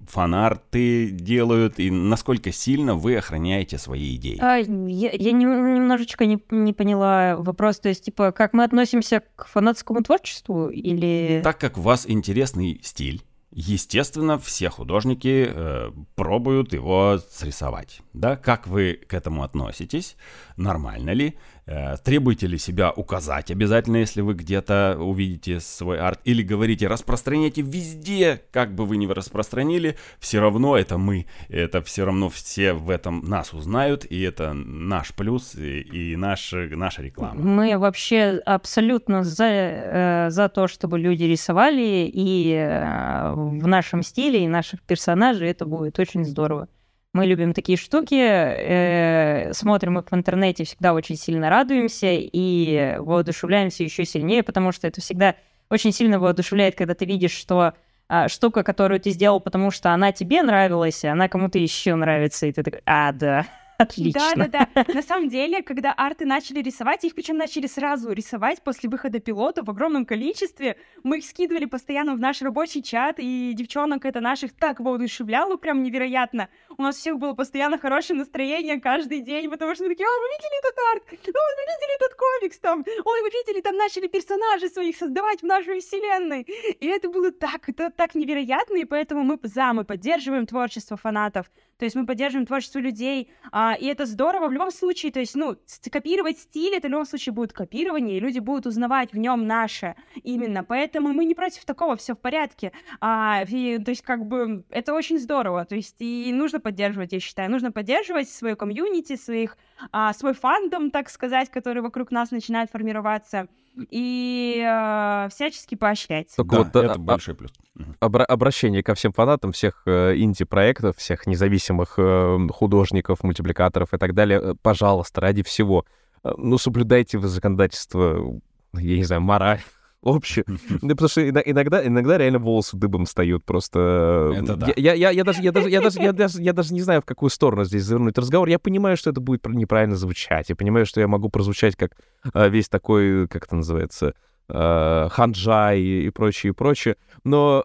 фанарты 0.09 1.11
делают, 1.11 1.79
и 1.79 1.91
насколько 1.91 2.51
сильно 2.51 2.95
вы 2.95 3.17
охраняете 3.17 3.77
свои 3.77 4.17
идеи? 4.17 4.39
А, 4.41 4.57
я, 4.57 5.11
я 5.13 5.33
немножечко 5.33 6.25
не, 6.27 6.43
не 6.51 6.73
поняла 6.73 7.37
вопрос, 7.37 7.79
то 7.79 7.89
есть, 7.89 8.05
типа, 8.05 8.33
как 8.33 8.55
мы 8.55 8.65
относимся 8.65 9.23
к 9.37 9.47
фанатскому 9.47 10.03
творчеству 10.03 10.69
или... 10.69 11.41
Так 11.45 11.59
как 11.59 11.77
у 11.77 11.83
вас 11.83 12.09
интересный 12.09 12.81
стиль, 12.83 13.23
Естественно, 13.59 14.39
все 14.39 14.69
художники 14.69 15.47
э, 15.49 15.91
пробуют 16.15 16.75
его 16.75 17.19
срисовать. 17.31 18.03
Да? 18.13 18.37
Как 18.37 18.67
вы 18.67 19.01
к 19.09 19.15
этому 19.15 19.45
относитесь? 19.45 20.17
Нормально 20.59 21.13
ли? 21.13 21.39
Э, 21.69 21.97
требуете 21.97 22.47
ли 22.47 22.59
себя 22.59 22.93
указать 22.93 23.51
обязательно, 23.51 23.97
если 23.97 24.21
вы 24.21 24.35
где-то 24.35 24.97
увидите 25.01 25.59
свой 25.59 25.99
арт? 25.99 26.21
Или 26.25 26.43
говорите, 26.43 26.87
распространяйте 26.87 27.63
везде, 27.63 28.43
как 28.53 28.73
бы 28.75 28.87
вы 28.87 28.97
ни 28.97 29.07
распространили, 29.07 29.97
все 30.21 30.41
равно 30.41 30.77
это 30.77 30.97
мы, 30.97 31.27
это 31.49 31.83
все 31.83 32.05
равно 32.05 32.29
все 32.29 32.73
в 32.73 32.89
этом 32.89 33.29
нас 33.29 33.53
узнают, 33.53 34.05
и 34.09 34.21
это 34.23 34.53
наш 34.53 35.13
плюс 35.13 35.57
и, 35.57 35.81
и 35.81 36.17
наш, 36.17 36.53
наша 36.53 37.03
реклама. 37.03 37.41
Мы 37.41 37.77
вообще 37.79 38.41
абсолютно 38.47 39.25
за, 39.25 39.47
э, 39.47 40.31
за 40.31 40.49
то, 40.49 40.69
чтобы 40.69 41.01
люди 41.01 41.25
рисовали, 41.25 42.09
и 42.13 42.53
э, 42.53 43.33
в 43.33 43.67
нашем 43.67 44.05
стиле, 44.05 44.45
и 44.45 44.49
наших 44.49 44.83
персонажей 44.83 45.51
это 45.51 45.67
будет 45.67 45.99
очень 45.99 46.25
здорово. 46.25 46.69
Мы 47.17 47.25
любим 47.25 47.55
такие 47.55 47.79
штуки, 47.79 48.15
э, 48.15 49.51
смотрим 49.55 49.99
их 49.99 50.05
в 50.11 50.15
интернете, 50.15 50.65
всегда 50.65 50.93
очень 50.93 51.17
сильно 51.17 51.49
радуемся 51.49 52.09
и 52.11 52.97
воодушевляемся 52.99 53.85
еще 53.85 54.05
сильнее, 54.05 54.43
потому 54.43 54.71
что 54.71 54.87
это 54.87 55.01
всегда 55.01 55.35
очень 55.71 55.93
сильно 55.93 56.19
воодушевляет, 56.19 56.75
когда 56.75 56.93
ты 56.93 57.07
видишь, 57.07 57.33
что 57.33 57.73
а, 58.07 58.29
штука, 58.29 58.63
которую 58.63 59.01
ты 59.01 59.13
сделал, 59.13 59.41
потому 59.41 59.71
что 59.71 59.95
она 59.95 60.13
тебе 60.13 60.43
нравилась, 60.43 61.07
она 61.07 61.27
кому-то 61.27 61.59
еще 61.59 61.95
нравится, 61.95 62.49
и 62.49 62.53
ты 62.53 62.63
такой, 62.63 62.83
а, 62.85 63.13
да, 63.13 63.47
Отлично. 63.79 64.21
Да, 64.37 64.47
да, 64.47 64.69
да. 64.75 64.95
На 64.95 65.03
самом 65.03 65.29
деле, 65.29 65.63
когда 65.63 65.93
арты 65.93 66.25
начали 66.25 66.63
рисовать, 66.63 67.05
их 67.05 67.15
причем 67.15 67.37
начали 67.37 67.67
сразу 67.67 68.13
рисовать 68.13 68.63
после 68.63 68.89
выхода 68.89 69.19
пилота 69.21 69.63
в 69.63 69.71
огромном 69.71 70.07
количестве. 70.07 70.77
Мы 71.03 71.19
их 71.19 71.25
скидывали 71.25 71.67
постоянно 71.67 72.15
в 72.15 72.19
наш 72.19 72.41
рабочий 72.43 72.83
чат, 72.83 73.17
и 73.19 73.53
девчонок 73.55 74.05
это 74.05 74.21
наших 74.21 74.53
так 74.53 74.81
воодушевляло, 74.81 75.57
прям 75.57 75.83
невероятно. 75.83 76.49
У 76.79 76.83
нас 76.83 76.97
всех 76.97 77.19
было 77.19 77.35
постоянно 77.35 77.79
хорошее 77.79 78.19
настроение 78.19 78.81
каждый 78.81 79.21
день, 79.21 79.51
потому 79.51 79.75
что 79.75 79.85
мы 79.85 79.91
такие, 79.91 80.07
о, 80.07 80.11
вы 80.11 80.29
видели 80.29 80.59
этот 80.59 80.79
арт? 80.93 81.05
Ой, 81.13 81.55
вы 81.57 81.63
видели 81.73 81.97
этот 81.97 82.15
комикс 82.15 82.59
там? 82.59 82.85
Ой, 83.05 83.23
вы 83.23 83.29
видели, 83.29 83.61
там 83.61 83.77
начали 83.77 84.07
персонажи 84.07 84.69
своих 84.69 84.97
создавать 84.97 85.41
в 85.41 85.45
нашей 85.45 85.81
вселенной. 85.81 86.43
И 86.81 86.87
это 86.87 87.09
было 87.09 87.31
так, 87.31 87.69
это 87.69 87.91
так 87.91 88.15
невероятно, 88.15 88.77
и 88.77 88.85
поэтому 88.85 89.23
мы 89.23 89.39
за, 89.43 89.73
мы 89.73 89.85
поддерживаем 89.85 90.47
творчество 90.47 90.97
фанатов. 90.97 91.51
То 91.79 91.85
есть 91.85 91.95
мы 91.95 92.07
поддерживаем 92.07 92.47
творчество 92.47 92.79
людей, 92.79 93.31
а, 93.53 93.66
и 93.75 93.87
это 93.87 94.07
здорово 94.07 94.49
в 94.49 94.53
любом 94.53 94.71
случае. 94.71 95.13
То 95.13 95.21
есть, 95.21 95.35
ну, 95.35 95.57
копировать 95.91 96.39
стиль, 96.39 96.75
это 96.75 96.89
в 96.89 96.91
любом 96.91 97.07
случае 97.07 97.33
будет 97.33 97.53
копирование, 97.53 98.17
и 98.17 98.21
люди 98.21 98.39
будут 98.39 98.67
узнавать 98.67 99.13
в 99.13 99.19
нем 99.19 99.47
наше 99.47 99.95
именно. 100.23 100.65
Поэтому 100.65 101.13
мы 101.13 101.25
не 101.25 101.35
против 101.35 101.65
такого, 101.65 101.97
все 101.97 102.15
в 102.15 102.19
порядке. 102.19 102.73
А, 103.01 103.45
и, 103.49 103.79
то 103.79 103.91
есть, 103.91 104.03
как 104.03 104.27
бы, 104.27 104.65
это 104.71 104.95
очень 104.95 105.19
здорово. 105.19 105.65
То 105.65 105.75
есть, 105.75 105.97
и 106.01 106.33
нужно 106.33 106.61
поддерживать, 106.61 107.13
я 107.13 107.21
считаю. 107.21 107.51
Нужно 107.51 107.73
поддерживать 107.73 108.29
свою 108.29 108.57
комьюнити, 108.57 109.17
своих, 109.17 109.57
а, 109.93 110.13
свой 110.13 110.35
фандом, 110.35 110.91
так 110.91 111.09
сказать, 111.09 111.51
который 111.51 111.83
вокруг 111.83 112.11
нас 112.11 112.31
начинает 112.31 112.71
формироваться 112.71 113.49
и 113.91 114.65
э, 114.67 115.29
всячески 115.31 115.75
поощрять. 115.75 116.35
Только 116.35 116.57
да, 116.57 116.63
вот, 116.63 116.77
это 116.77 116.93
а, 116.95 116.99
большой 116.99 117.35
плюс. 117.35 117.53
Обра- 118.01 118.25
обращение 118.25 118.83
ко 118.83 118.95
всем 118.95 119.13
фанатам 119.13 119.53
всех 119.53 119.83
э, 119.87 120.15
инди-проектов, 120.17 120.97
всех 120.97 121.27
независимых 121.27 121.95
э, 121.99 122.39
художников, 122.51 123.23
мультипликаторов 123.23 123.93
и 123.93 123.99
так 123.99 124.15
далее. 124.15 124.41
Э, 124.43 124.55
пожалуйста, 124.61 125.21
ради 125.21 125.43
всего, 125.43 125.85
э, 126.25 126.33
ну, 126.37 126.59
соблюдайте 126.59 127.19
вы 127.19 127.29
законодательство, 127.29 128.41
я 128.75 128.97
не 128.97 129.05
знаю, 129.05 129.23
мораль, 129.23 129.61
общее. 130.07 130.45
Ну, 130.47 130.89
потому 130.91 131.09
что 131.09 131.29
иногда, 131.29 131.87
иногда 131.87 132.19
реально 132.19 132.39
волосы 132.39 132.77
дыбом 132.77 133.05
встают 133.05 133.45
просто. 133.45 134.33
Это 134.37 134.57
да. 134.57 134.73
Я, 134.77 134.95
я, 134.95 135.11
я, 135.11 135.25
даже, 135.25 135.43
я, 135.43 135.53
даже, 135.53 135.69
я, 135.69 135.81
даже, 135.81 136.01
я, 136.01 136.13
даже, 136.13 136.43
я 136.43 136.53
даже 136.53 136.75
не 136.75 136.83
знаю, 136.83 137.03
в 137.03 137.05
какую 137.05 137.31
сторону 137.31 137.65
здесь 137.65 137.85
завернуть 137.85 138.17
разговор. 138.19 138.49
Я 138.49 138.59
понимаю, 138.59 138.97
что 138.97 139.11
это 139.11 139.21
будет 139.21 139.47
неправильно 139.47 139.97
звучать. 139.97 140.49
Я 140.49 140.57
понимаю, 140.57 140.87
что 140.87 141.01
я 141.01 141.09
могу 141.09 141.29
прозвучать 141.29 141.77
как 141.77 141.93
а, 142.33 142.49
весь 142.49 142.69
такой, 142.69 143.29
как 143.29 143.47
это 143.47 143.57
называется, 143.57 144.15
э, 144.49 145.09
ханджай 145.11 145.81
и 145.81 146.11
прочее, 146.11 146.53
и 146.53 146.55
прочее. 146.55 146.97
Но 147.25 147.65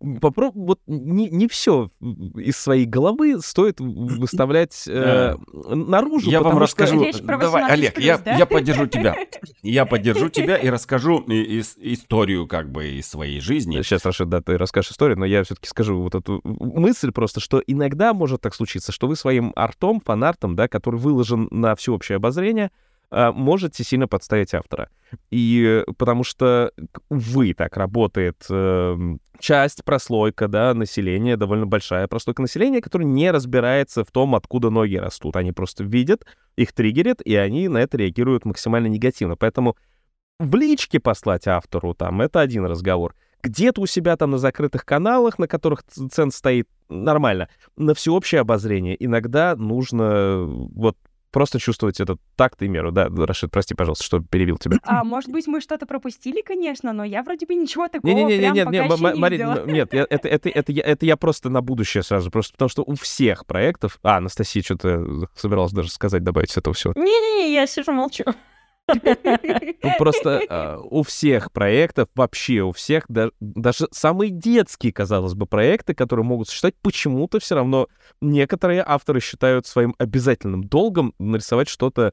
э, 0.00 0.18
попробуй, 0.20 0.66
вот 0.66 0.80
не, 0.86 1.28
не 1.30 1.48
все 1.48 1.90
из 2.00 2.56
своей 2.56 2.86
головы 2.86 3.40
стоит 3.40 3.80
выставлять 3.80 4.84
э, 4.86 5.36
наружу. 5.52 6.30
Я 6.30 6.42
вам 6.42 6.58
расскажу. 6.58 7.04
Давай, 7.22 7.70
Олег, 7.70 7.98
я, 7.98 8.18
да? 8.18 8.36
я 8.36 8.46
поддержу 8.46 8.86
тебя. 8.86 9.16
Я 9.62 9.86
поддержу 9.86 10.28
тебя 10.28 10.56
и 10.56 10.68
расскажу 10.76 11.20
из, 11.20 11.76
историю 11.78 12.46
как 12.46 12.70
бы 12.70 12.88
из 12.88 13.08
своей 13.08 13.40
жизни. 13.40 13.80
Сейчас, 13.82 14.04
Раша, 14.04 14.24
да, 14.24 14.40
ты 14.40 14.56
расскажешь 14.56 14.92
историю, 14.92 15.18
но 15.18 15.24
я 15.24 15.44
все-таки 15.44 15.68
скажу 15.68 16.00
вот 16.00 16.14
эту 16.14 16.40
мысль 16.44 17.12
просто, 17.12 17.40
что 17.40 17.62
иногда 17.66 18.14
может 18.14 18.40
так 18.40 18.54
случиться, 18.54 18.92
что 18.92 19.06
вы 19.06 19.16
своим 19.16 19.52
артом, 19.56 20.00
фанартом, 20.04 20.56
да, 20.56 20.68
который 20.68 21.00
выложен 21.00 21.48
на 21.50 21.74
всеобщее 21.74 22.16
обозрение, 22.16 22.70
можете 23.10 23.84
сильно 23.84 24.08
подставить 24.08 24.54
автора. 24.54 24.90
И 25.30 25.84
потому 25.98 26.24
что, 26.24 26.72
вы 27.10 27.54
так 27.54 27.76
работает 27.76 28.44
э, 28.50 28.96
часть, 29.38 29.84
прослойка, 29.84 30.48
да, 30.48 30.74
населения, 30.74 31.36
довольно 31.36 31.66
большая 31.66 32.08
прослойка 32.08 32.42
населения, 32.42 32.80
которая 32.80 33.06
не 33.06 33.30
разбирается 33.30 34.04
в 34.04 34.10
том, 34.10 34.34
откуда 34.34 34.70
ноги 34.70 34.96
растут. 34.96 35.36
Они 35.36 35.52
просто 35.52 35.84
видят, 35.84 36.26
их 36.56 36.72
триггерит, 36.72 37.22
и 37.22 37.36
они 37.36 37.68
на 37.68 37.78
это 37.78 37.96
реагируют 37.96 38.44
максимально 38.44 38.88
негативно. 38.88 39.36
Поэтому 39.36 39.76
в 40.38 40.54
личке 40.56 41.00
послать 41.00 41.46
автору 41.46 41.94
там, 41.94 42.20
это 42.20 42.40
один 42.40 42.66
разговор. 42.66 43.14
Где-то 43.42 43.82
у 43.82 43.86
себя 43.86 44.16
там 44.16 44.32
на 44.32 44.38
закрытых 44.38 44.84
каналах, 44.84 45.38
на 45.38 45.46
которых 45.46 45.84
цен 45.84 46.30
стоит, 46.30 46.68
нормально. 46.88 47.48
На 47.76 47.94
всеобщее 47.94 48.40
обозрение 48.40 48.96
иногда 49.02 49.54
нужно 49.54 50.44
вот 50.46 50.96
просто 51.30 51.58
чувствовать 51.58 52.00
этот 52.00 52.20
такт 52.36 52.62
и 52.62 52.68
меру. 52.68 52.92
Да, 52.92 53.08
Рашид, 53.08 53.50
прости, 53.50 53.74
пожалуйста, 53.74 54.04
что 54.04 54.20
перебил 54.20 54.56
тебя. 54.58 54.78
А 54.84 55.04
может 55.04 55.30
быть, 55.30 55.46
мы 55.46 55.60
что-то 55.60 55.86
пропустили, 55.86 56.40
конечно, 56.40 56.92
но 56.92 57.04
я 57.04 57.22
вроде 57.22 57.46
бы 57.46 57.54
ничего 57.54 57.88
такого 57.88 58.10
не, 58.10 58.24
не, 58.24 58.38
не, 58.38 58.38
прям 58.38 58.54
не, 58.54 58.64
пока 58.64 58.70
не, 58.70 58.84
еще 58.94 59.14
не 59.14 59.20
Марин, 59.20 59.38
видела. 59.48 59.66
нет, 59.66 59.92
я- 59.92 60.06
это, 60.08 60.28
это, 60.28 60.48
это, 60.48 60.72
я, 60.72 60.82
это 60.82 61.06
я 61.06 61.16
просто 61.16 61.50
на 61.50 61.60
будущее 61.60 62.02
сразу, 62.02 62.30
просто 62.30 62.52
потому 62.52 62.68
что 62.68 62.82
у 62.82 62.94
всех 62.94 63.46
проектов... 63.46 63.98
А, 64.02 64.16
Анастасия 64.16 64.62
что-то 64.62 65.28
собиралась 65.34 65.72
даже 65.72 65.90
сказать, 65.90 66.22
добавить 66.24 66.50
с 66.50 66.56
этого 66.56 66.74
всего. 66.74 66.92
Не-не-не, 66.96 67.52
я 67.54 67.66
сижу 67.66 67.92
молчу. 67.92 68.24
Ну, 68.88 69.90
просто 69.98 70.42
а, 70.48 70.78
у 70.78 71.02
всех 71.02 71.52
проектов, 71.52 72.08
вообще 72.14 72.60
у 72.60 72.72
всех, 72.72 73.04
да- 73.08 73.30
даже 73.40 73.88
самые 73.90 74.30
детские, 74.30 74.92
казалось 74.92 75.34
бы, 75.34 75.46
проекты, 75.46 75.94
которые 75.94 76.24
могут 76.24 76.48
существовать, 76.48 76.76
почему-то 76.82 77.40
все 77.40 77.56
равно 77.56 77.88
некоторые 78.20 78.82
авторы 78.86 79.20
считают 79.20 79.66
своим 79.66 79.94
обязательным 79.98 80.64
долгом 80.64 81.14
нарисовать 81.18 81.68
что-то 81.68 82.12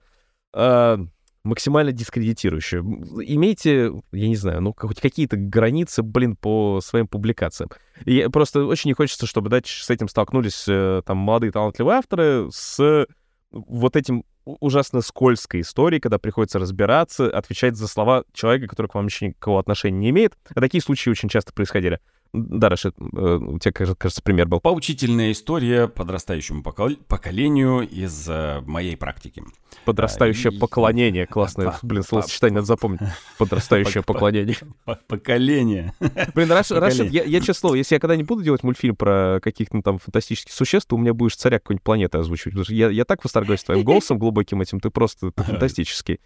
а, 0.54 1.00
максимально 1.44 1.92
дискредитирующее. 1.92 2.82
Имейте, 2.82 3.92
я 4.12 4.28
не 4.28 4.36
знаю, 4.36 4.62
ну, 4.62 4.74
хоть 4.76 5.02
какие-то 5.02 5.36
границы, 5.36 6.02
блин, 6.02 6.36
по 6.36 6.80
своим 6.82 7.08
публикациям. 7.08 7.70
И 8.06 8.28
просто 8.32 8.66
очень 8.66 8.90
не 8.90 8.94
хочется, 8.94 9.26
чтобы 9.26 9.50
дать 9.50 9.68
с 9.68 9.90
этим 9.90 10.08
столкнулись 10.08 10.66
э, 10.68 11.02
там 11.06 11.18
молодые 11.18 11.52
талантливые 11.52 11.98
авторы 11.98 12.50
с 12.52 13.06
вот 13.52 13.96
этим 13.96 14.24
ужасно 14.46 15.02
скользкой 15.02 15.62
историей, 15.62 16.00
когда 16.00 16.18
приходится 16.18 16.60
разбираться, 16.60 17.30
отвечать 17.30 17.76
за 17.76 17.88
слова 17.88 18.24
человека, 18.34 18.68
который 18.68 18.88
к 18.88 18.96
вам 18.96 19.06
еще 19.08 19.28
никакого 19.28 19.60
отношения 19.60 19.98
не 20.00 20.10
имеет. 20.10 20.38
А 20.54 20.60
такие 20.62 20.82
случаи 20.82 21.10
очень 21.10 21.30
часто 21.30 21.54
происходили. 21.54 22.00
Да, 22.36 22.68
Рашид, 22.70 22.96
э, 23.00 23.36
у 23.36 23.60
тебя, 23.60 23.72
кажется, 23.72 24.20
пример 24.24 24.48
был. 24.48 24.60
Поучительная 24.60 25.32
история 25.34 25.88
подрастающему 25.88 26.64
покол- 26.64 26.98
поколению 27.08 27.88
из 27.88 28.28
э, 28.28 28.60
моей 28.66 28.98
практики. 28.98 29.44
Подрастающее 29.86 30.52
и- 30.52 30.58
поклонение. 30.58 31.28
Классное, 31.28 31.68
По- 31.82 31.86
блин, 31.86 32.02
словосочетание 32.02 32.56
надо 32.56 32.66
запомнить. 32.66 33.02
Подрастающее 33.38 34.02
По- 34.02 34.08
по- 34.08 34.14
поклонение. 34.14 34.58
По- 34.84 35.00
Поколение. 35.08 35.94
Блин, 36.34 36.52
Раш- 36.52 36.72
Рашид, 36.76 36.80
Поколение. 37.06 37.12
я, 37.12 37.24
я 37.24 37.40
честно 37.40 37.54
слово, 37.54 37.76
если 37.76 37.96
я 37.96 38.00
когда-нибудь 38.00 38.28
буду 38.28 38.42
делать 38.44 38.64
мультфильм 38.64 38.96
про 38.96 39.40
каких-то 39.40 39.80
там 39.84 40.00
фантастических 40.00 40.54
существ, 40.54 40.90
то 40.90 40.96
у 40.96 41.00
меня 41.00 41.14
будешь 41.14 41.36
царя 41.36 41.60
какой-нибудь 41.60 41.84
планеты 41.84 42.18
озвучивать. 42.18 42.54
Потому 42.54 42.66
что 42.66 42.74
я, 42.74 42.90
я 42.90 43.06
так 43.06 43.24
восторгаюсь 43.24 43.64
твоим 43.64 43.84
голосом 43.84 44.18
глубоким 44.34 44.62
этим, 44.62 44.80
ты 44.80 44.90
просто 44.90 45.32
ты 45.32 45.44
фантастический. 45.44 46.20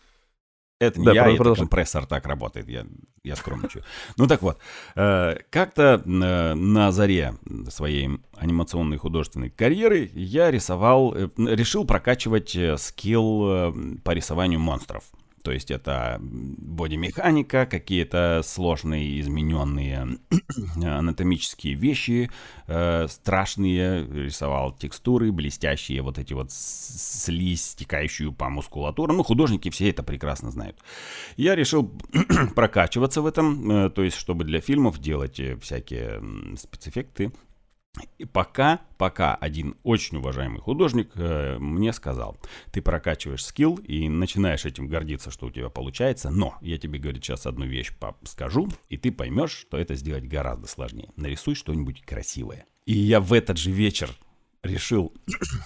Это 0.80 1.00
не 1.00 1.06
Да, 1.08 1.14
я, 1.14 1.24
про- 1.24 1.30
это 1.32 1.38
продолжай. 1.38 1.62
компрессор 1.64 2.06
так 2.06 2.28
работает, 2.28 2.70
я, 2.70 2.86
я 3.24 3.36
скромничаю. 3.36 3.84
Ну 4.16 4.28
так 4.28 4.44
вот, 4.44 4.60
э, 4.96 5.38
как-то 5.50 6.04
э, 6.06 6.54
на 6.54 6.92
заре 6.92 7.34
своей 7.70 8.10
анимационной 8.36 8.98
художественной 8.98 9.50
карьеры 9.50 10.10
я 10.14 10.52
рисовал, 10.52 11.16
э, 11.16 11.30
решил 11.38 11.84
прокачивать 11.84 12.56
э, 12.56 12.78
скилл 12.78 13.48
э, 13.50 13.74
по 14.04 14.12
рисованию 14.12 14.60
монстров. 14.60 15.04
То 15.48 15.54
есть 15.54 15.72
это 15.72 16.18
бодимеханика, 16.20 17.66
какие-то 17.66 18.42
сложные 18.44 19.22
измененные 19.22 20.18
анатомические 20.76 21.74
вещи, 21.74 22.30
э, 22.68 23.08
страшные, 23.08 24.06
рисовал 24.06 24.74
текстуры, 24.74 25.32
блестящие, 25.32 26.02
вот 26.02 26.18
эти 26.18 26.34
вот 26.34 26.52
слизь, 26.52 27.64
стекающую 27.64 28.34
по 28.34 28.50
мускулатуру. 28.50 29.14
Ну, 29.14 29.24
художники 29.24 29.70
все 29.70 29.90
это 29.90 30.04
прекрасно 30.04 30.52
знают. 30.52 30.78
Я 31.38 31.56
решил 31.56 31.90
прокачиваться 32.54 33.22
в 33.22 33.26
этом, 33.26 33.72
э, 33.72 33.90
то 33.90 34.04
есть 34.04 34.18
чтобы 34.18 34.44
для 34.44 34.60
фильмов 34.60 35.00
делать 35.00 35.40
э, 35.40 35.56
всякие 35.62 36.22
спецэффекты. 36.58 37.32
И 38.18 38.26
пока, 38.26 38.82
пока 38.98 39.36
один 39.36 39.76
очень 39.84 40.18
уважаемый 40.18 40.60
художник 40.60 41.12
э, 41.16 41.58
мне 41.60 41.94
сказал, 41.94 42.38
ты 42.72 42.82
прокачиваешь 42.82 43.46
скилл 43.46 43.76
и 43.76 44.10
начинаешь 44.10 44.66
этим 44.66 44.88
гордиться, 44.88 45.32
что 45.32 45.48
у 45.48 45.52
тебя 45.52 45.70
получается, 45.70 46.30
но 46.30 46.56
я 46.62 46.78
тебе, 46.78 47.00
говорит, 47.00 47.24
сейчас 47.24 47.46
одну 47.46 47.66
вещь 47.66 47.92
скажу, 48.24 48.70
и 48.90 48.98
ты 48.98 49.12
поймешь, 49.12 49.52
что 49.52 49.78
это 49.78 49.96
сделать 49.96 50.26
гораздо 50.26 50.68
сложнее. 50.68 51.10
Нарисуй 51.16 51.56
что-нибудь 51.56 52.02
красивое. 52.02 52.66
И 52.86 52.94
я 52.94 53.20
в 53.20 53.34
этот 53.34 53.58
же 53.58 53.72
вечер 53.72 54.10
решил 54.68 55.14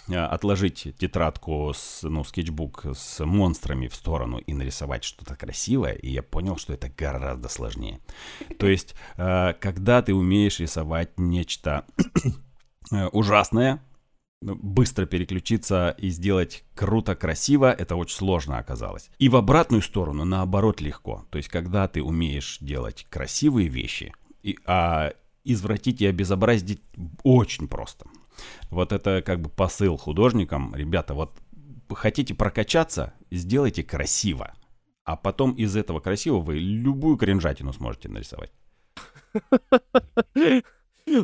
э, 0.08 0.16
отложить 0.16 0.96
тетрадку, 0.98 1.74
с, 1.76 2.04
ну, 2.04 2.24
скетчбук 2.24 2.86
с 2.94 3.24
монстрами 3.26 3.88
в 3.88 3.96
сторону 3.96 4.38
и 4.38 4.54
нарисовать 4.54 5.04
что-то 5.04 5.36
красивое, 5.36 5.94
и 5.94 6.10
я 6.10 6.24
понял, 6.24 6.58
что 6.58 6.74
это 6.74 6.90
гораздо 6.90 7.50
сложнее. 7.50 8.00
То 8.58 8.68
есть, 8.68 8.96
э, 9.18 9.54
когда 9.60 10.02
ты 10.02 10.14
умеешь 10.14 10.60
рисовать 10.60 11.20
нечто 11.20 11.86
э, 12.92 13.08
ужасное, 13.08 13.84
быстро 14.42 15.06
переключиться 15.06 15.96
и 15.98 16.10
сделать 16.10 16.64
круто, 16.74 17.16
красиво, 17.16 17.72
это 17.72 17.96
очень 17.96 18.16
сложно 18.16 18.58
оказалось. 18.58 19.10
И 19.20 19.30
в 19.30 19.36
обратную 19.36 19.82
сторону, 19.82 20.26
наоборот, 20.26 20.82
легко. 20.82 21.26
То 21.30 21.38
есть, 21.38 21.50
когда 21.50 21.88
ты 21.88 22.02
умеешь 22.02 22.58
делать 22.60 23.06
красивые 23.10 23.68
вещи, 23.68 24.14
и, 24.42 24.58
а 24.66 25.14
извратить 25.44 26.02
и 26.02 26.08
обезобразить 26.08 26.82
очень 27.24 27.68
просто. 27.68 28.06
Вот 28.70 28.92
это 28.92 29.22
как 29.22 29.42
бы 29.42 29.50
посыл 29.50 29.98
художникам. 29.98 30.74
Ребята, 30.76 31.14
вот 31.14 31.34
хотите 31.94 32.34
прокачаться, 32.34 33.14
сделайте 33.32 33.84
красиво. 33.84 34.54
А 35.04 35.16
потом 35.16 35.54
из 35.54 35.76
этого 35.76 36.00
красивого 36.00 36.42
вы 36.42 36.60
любую 36.60 37.18
кринжатину 37.18 37.74
сможете 37.74 38.10
нарисовать. 38.10 38.52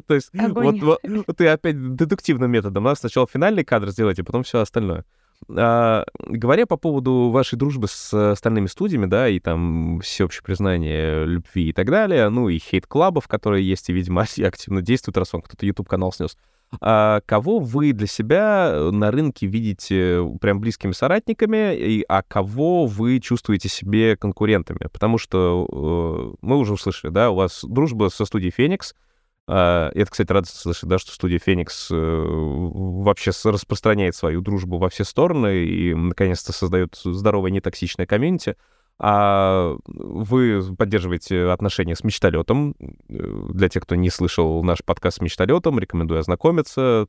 То 0.08 0.16
есть 0.16 0.30
вот, 0.34 0.82
вот 0.82 1.38
ты 1.38 1.48
опять 1.48 1.96
дедуктивным 1.96 2.52
методом. 2.52 2.84
Надо 2.84 3.00
сначала 3.00 3.28
финальный 3.28 3.64
кадр 3.64 3.90
сделать, 3.90 4.20
а 4.20 4.24
потом 4.24 4.44
все 4.44 4.60
остальное. 4.60 5.06
А, 5.56 6.06
говоря 6.20 6.66
по 6.66 6.78
поводу 6.78 7.30
вашей 7.30 7.58
дружбы 7.58 7.88
с 7.88 8.32
остальными 8.32 8.68
студиями, 8.68 9.06
да, 9.06 9.30
и 9.30 9.40
там 9.40 10.02
всеобщее 10.02 10.44
признание 10.44 11.26
любви 11.26 11.70
и 11.70 11.74
так 11.74 11.90
далее, 11.90 12.30
ну 12.30 12.50
и 12.50 12.58
hate-club 12.58 13.10
ов, 13.10 13.28
которые 13.28 13.68
есть 13.68 13.90
и, 13.90 13.94
видимо, 13.94 14.24
активно 14.44 14.82
действуют, 14.82 15.18
раз 15.18 15.34
он 15.34 15.42
кто-то 15.42 15.66
YouTube-канал 15.66 16.12
снес. 16.12 16.36
А 16.36 16.57
кого 16.80 17.60
вы 17.60 17.94
для 17.94 18.08
себя 18.08 18.90
на 18.92 19.10
рынке 19.10 19.48
видите 19.48 20.22
прям 20.42 20.60
близкими 20.60 20.92
соратниками, 20.92 21.76
и, 21.76 22.04
а 22.08 22.24
кого 22.24 22.86
вы 22.86 23.20
чувствуете 23.20 23.70
себе 23.70 24.18
конкурентами? 24.18 24.88
Потому 24.92 25.18
что 25.18 25.66
э, 25.72 26.36
мы 26.42 26.58
уже 26.58 26.74
услышали, 26.74 27.12
да, 27.12 27.32
у 27.32 27.36
вас 27.36 27.64
дружба 27.64 28.10
со 28.10 28.26
студией 28.26 28.52
«Феникс», 28.52 28.94
а, 29.50 29.90
и 29.94 30.02
это, 30.02 30.12
кстати, 30.12 30.32
радостно 30.32 30.60
слышать, 30.60 30.90
да, 30.90 31.00
что 31.00 31.14
студия 31.14 31.40
«Феникс» 31.40 31.90
э, 31.90 31.96
вообще 31.96 33.32
распространяет 33.46 34.16
свою 34.16 34.42
дружбу 34.42 34.78
во 34.78 34.90
все 34.90 35.06
стороны 35.06 35.64
и, 35.64 35.94
наконец-то, 35.94 36.52
создает 36.52 37.00
здоровое 37.04 37.52
нетоксичное 37.52 38.06
комьюнити. 38.06 38.58
А 39.00 39.76
вы 39.86 40.62
поддерживаете 40.76 41.50
отношения 41.50 41.96
с 41.96 42.04
мечталетом. 42.04 42.76
Для 43.08 43.70
тех, 43.70 43.84
кто 43.84 43.96
не 43.96 44.10
слышал 44.10 44.64
наш 44.64 44.84
подкаст 44.84 45.18
с 45.18 45.22
мечталетом, 45.22 45.78
рекомендую 45.78 46.20
ознакомиться. 46.20 47.06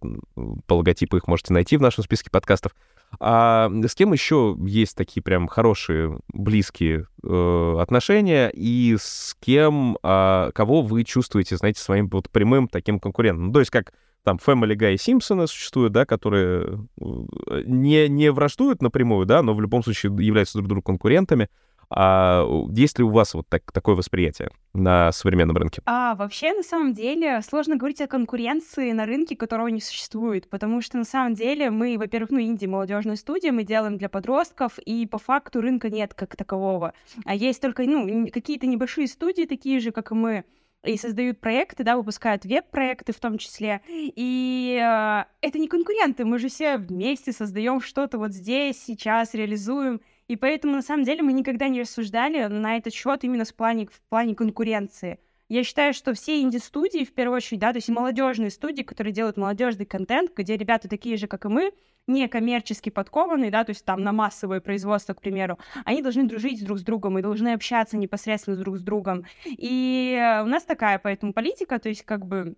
По 0.67 0.75
логотипу 0.75 1.17
их 1.17 1.27
можете 1.27 1.55
найти 1.55 1.77
в 1.79 1.81
нашем 1.81 2.05
списке 2.05 2.31
подкастов. 2.31 2.73
А 3.21 3.71
с 3.87 3.95
кем 3.95 4.13
еще 4.13 4.55
есть 4.61 4.97
такие 4.97 5.23
прям 5.23 5.49
хорошие, 5.49 6.19
близкие 6.33 7.07
э, 7.23 7.77
отношения, 7.81 8.51
и 8.53 8.97
с 9.01 9.35
кем, 9.41 9.97
а, 10.03 10.51
кого 10.53 10.83
вы 10.83 11.05
чувствуете, 11.05 11.57
знаете, 11.57 11.81
своим 11.81 12.09
вот 12.09 12.29
прямым 12.29 12.69
таким 12.69 13.01
конкурентом? 13.01 13.47
Ну, 13.47 13.53
то 13.55 13.61
есть 13.61 13.71
как 13.71 13.95
там 14.25 14.39
Family 14.45 14.77
Guy 14.77 14.95
и 14.95 14.99
Симпсоны 14.99 15.47
существуют, 15.47 15.95
да, 15.95 16.05
которые 16.05 16.87
э, 17.01 17.63
не, 17.65 18.09
не 18.09 18.31
враждуют 18.31 18.83
напрямую, 18.83 19.25
да, 19.25 19.43
но 19.43 19.55
в 19.55 19.61
любом 19.63 19.83
случае 19.83 20.13
являются 20.19 20.59
друг 20.59 20.69
другу 20.69 20.83
конкурентами. 20.83 21.49
А 21.91 22.45
есть 22.71 22.99
ли 22.99 23.05
у 23.05 23.11
вас 23.11 23.35
вот 23.35 23.49
так, 23.49 23.73
такое 23.73 23.95
восприятие 23.95 24.51
на 24.75 25.11
современном 25.13 25.57
рынке? 25.57 25.81
А 25.87 26.15
вообще, 26.15 26.53
на 26.53 26.63
самом 26.63 26.93
деле, 26.93 27.41
сложно 27.43 27.77
говорить 27.77 28.01
о 28.01 28.07
конкуренции 28.07 28.93
на 28.93 29.07
рынке, 29.07 29.37
которого 29.37 29.69
не 29.69 29.81
существует, 29.81 30.51
потому 30.51 30.83
что 30.83 30.99
на 30.99 31.05
самом 31.05 31.35
деле 31.35 31.71
мы, 31.71 31.97
во-первых, 31.99 32.31
ну, 32.31 32.41
инди 32.41 32.67
молодежная 32.67 33.17
студия, 33.17 33.53
мы 33.53 33.65
делаем 33.65 33.97
для 33.97 34.09
подростков, 34.09 34.79
и 34.79 35.07
по 35.07 35.19
факту 35.19 35.61
рынка 35.61 35.89
нет 35.89 36.15
как 36.15 36.37
такового. 36.37 36.93
А 37.25 37.35
есть 37.35 37.63
только, 37.63 37.85
ну, 37.85 38.29
какие-то 38.29 38.67
небольшие 38.67 39.09
студии, 39.09 39.45
такие 39.45 39.81
же, 39.81 39.91
как 39.91 40.11
и 40.13 40.15
мы, 40.15 40.45
и 40.85 40.97
создают 40.97 41.41
проекты, 41.41 41.85
да, 41.85 41.97
выпускают 41.97 42.45
веб-проекты 42.45 43.13
в 43.13 43.19
том 43.19 43.39
числе. 43.39 43.81
И 43.89 44.79
э, 44.81 45.25
это 45.41 45.59
не 45.59 45.69
конкуренты, 45.69 46.25
мы 46.25 46.39
же 46.39 46.49
все 46.49 46.77
вместе 46.77 47.33
создаем 47.33 47.81
что-то 47.81 48.19
вот 48.19 48.33
здесь, 48.33 48.83
сейчас, 48.83 49.35
реализуем. 49.35 50.01
И 50.29 50.37
поэтому, 50.37 50.75
на 50.75 50.83
самом 50.83 51.05
деле, 51.05 51.23
мы 51.23 51.33
никогда 51.33 51.69
не 51.69 51.81
рассуждали 51.81 52.45
на 52.47 52.77
этот 52.77 52.93
счет 52.93 53.25
именно 53.25 53.45
в 53.45 53.55
плане, 53.55 53.87
в 53.87 54.01
плане 54.09 54.35
конкуренции. 54.35 55.19
Я 55.49 55.65
считаю, 55.65 55.95
что 55.95 56.13
все 56.13 56.43
инди-студии, 56.43 57.07
в 57.07 57.15
первую 57.15 57.37
очередь, 57.37 57.61
да, 57.61 57.73
то 57.73 57.79
есть 57.79 57.89
молодежные 57.89 58.51
студии, 58.51 58.83
которые 58.83 59.15
делают 59.15 59.39
молодежный 59.39 59.87
контент, 59.87 60.31
где 60.37 60.59
ребята 60.59 60.89
такие 60.89 61.17
же, 61.17 61.27
как 61.27 61.47
и 61.47 61.49
мы, 61.49 61.73
не 62.07 62.29
коммерчески 62.29 62.91
подкованные, 62.91 63.51
да, 63.51 63.65
то 63.65 63.71
есть 63.71 63.83
там 63.87 64.03
на 64.03 64.13
массовое 64.13 64.61
производство, 64.61 65.15
к 65.15 65.23
примеру, 65.23 65.59
они 65.87 66.03
должны 66.03 66.25
дружить 66.25 66.63
друг 66.63 66.79
с 66.79 66.83
другом 66.83 67.19
и 67.19 67.23
должны 67.23 67.55
общаться 67.55 67.97
непосредственно 67.97 68.59
друг 68.59 68.77
с 68.77 68.83
другом. 68.83 69.25
И 69.47 70.19
э, 70.21 70.43
у 70.43 70.47
нас 70.47 70.65
такая 70.65 70.99
поэтому 70.99 71.33
политика, 71.33 71.79
то 71.79 71.89
есть 71.89 72.03
как 72.03 72.27
бы 72.27 72.57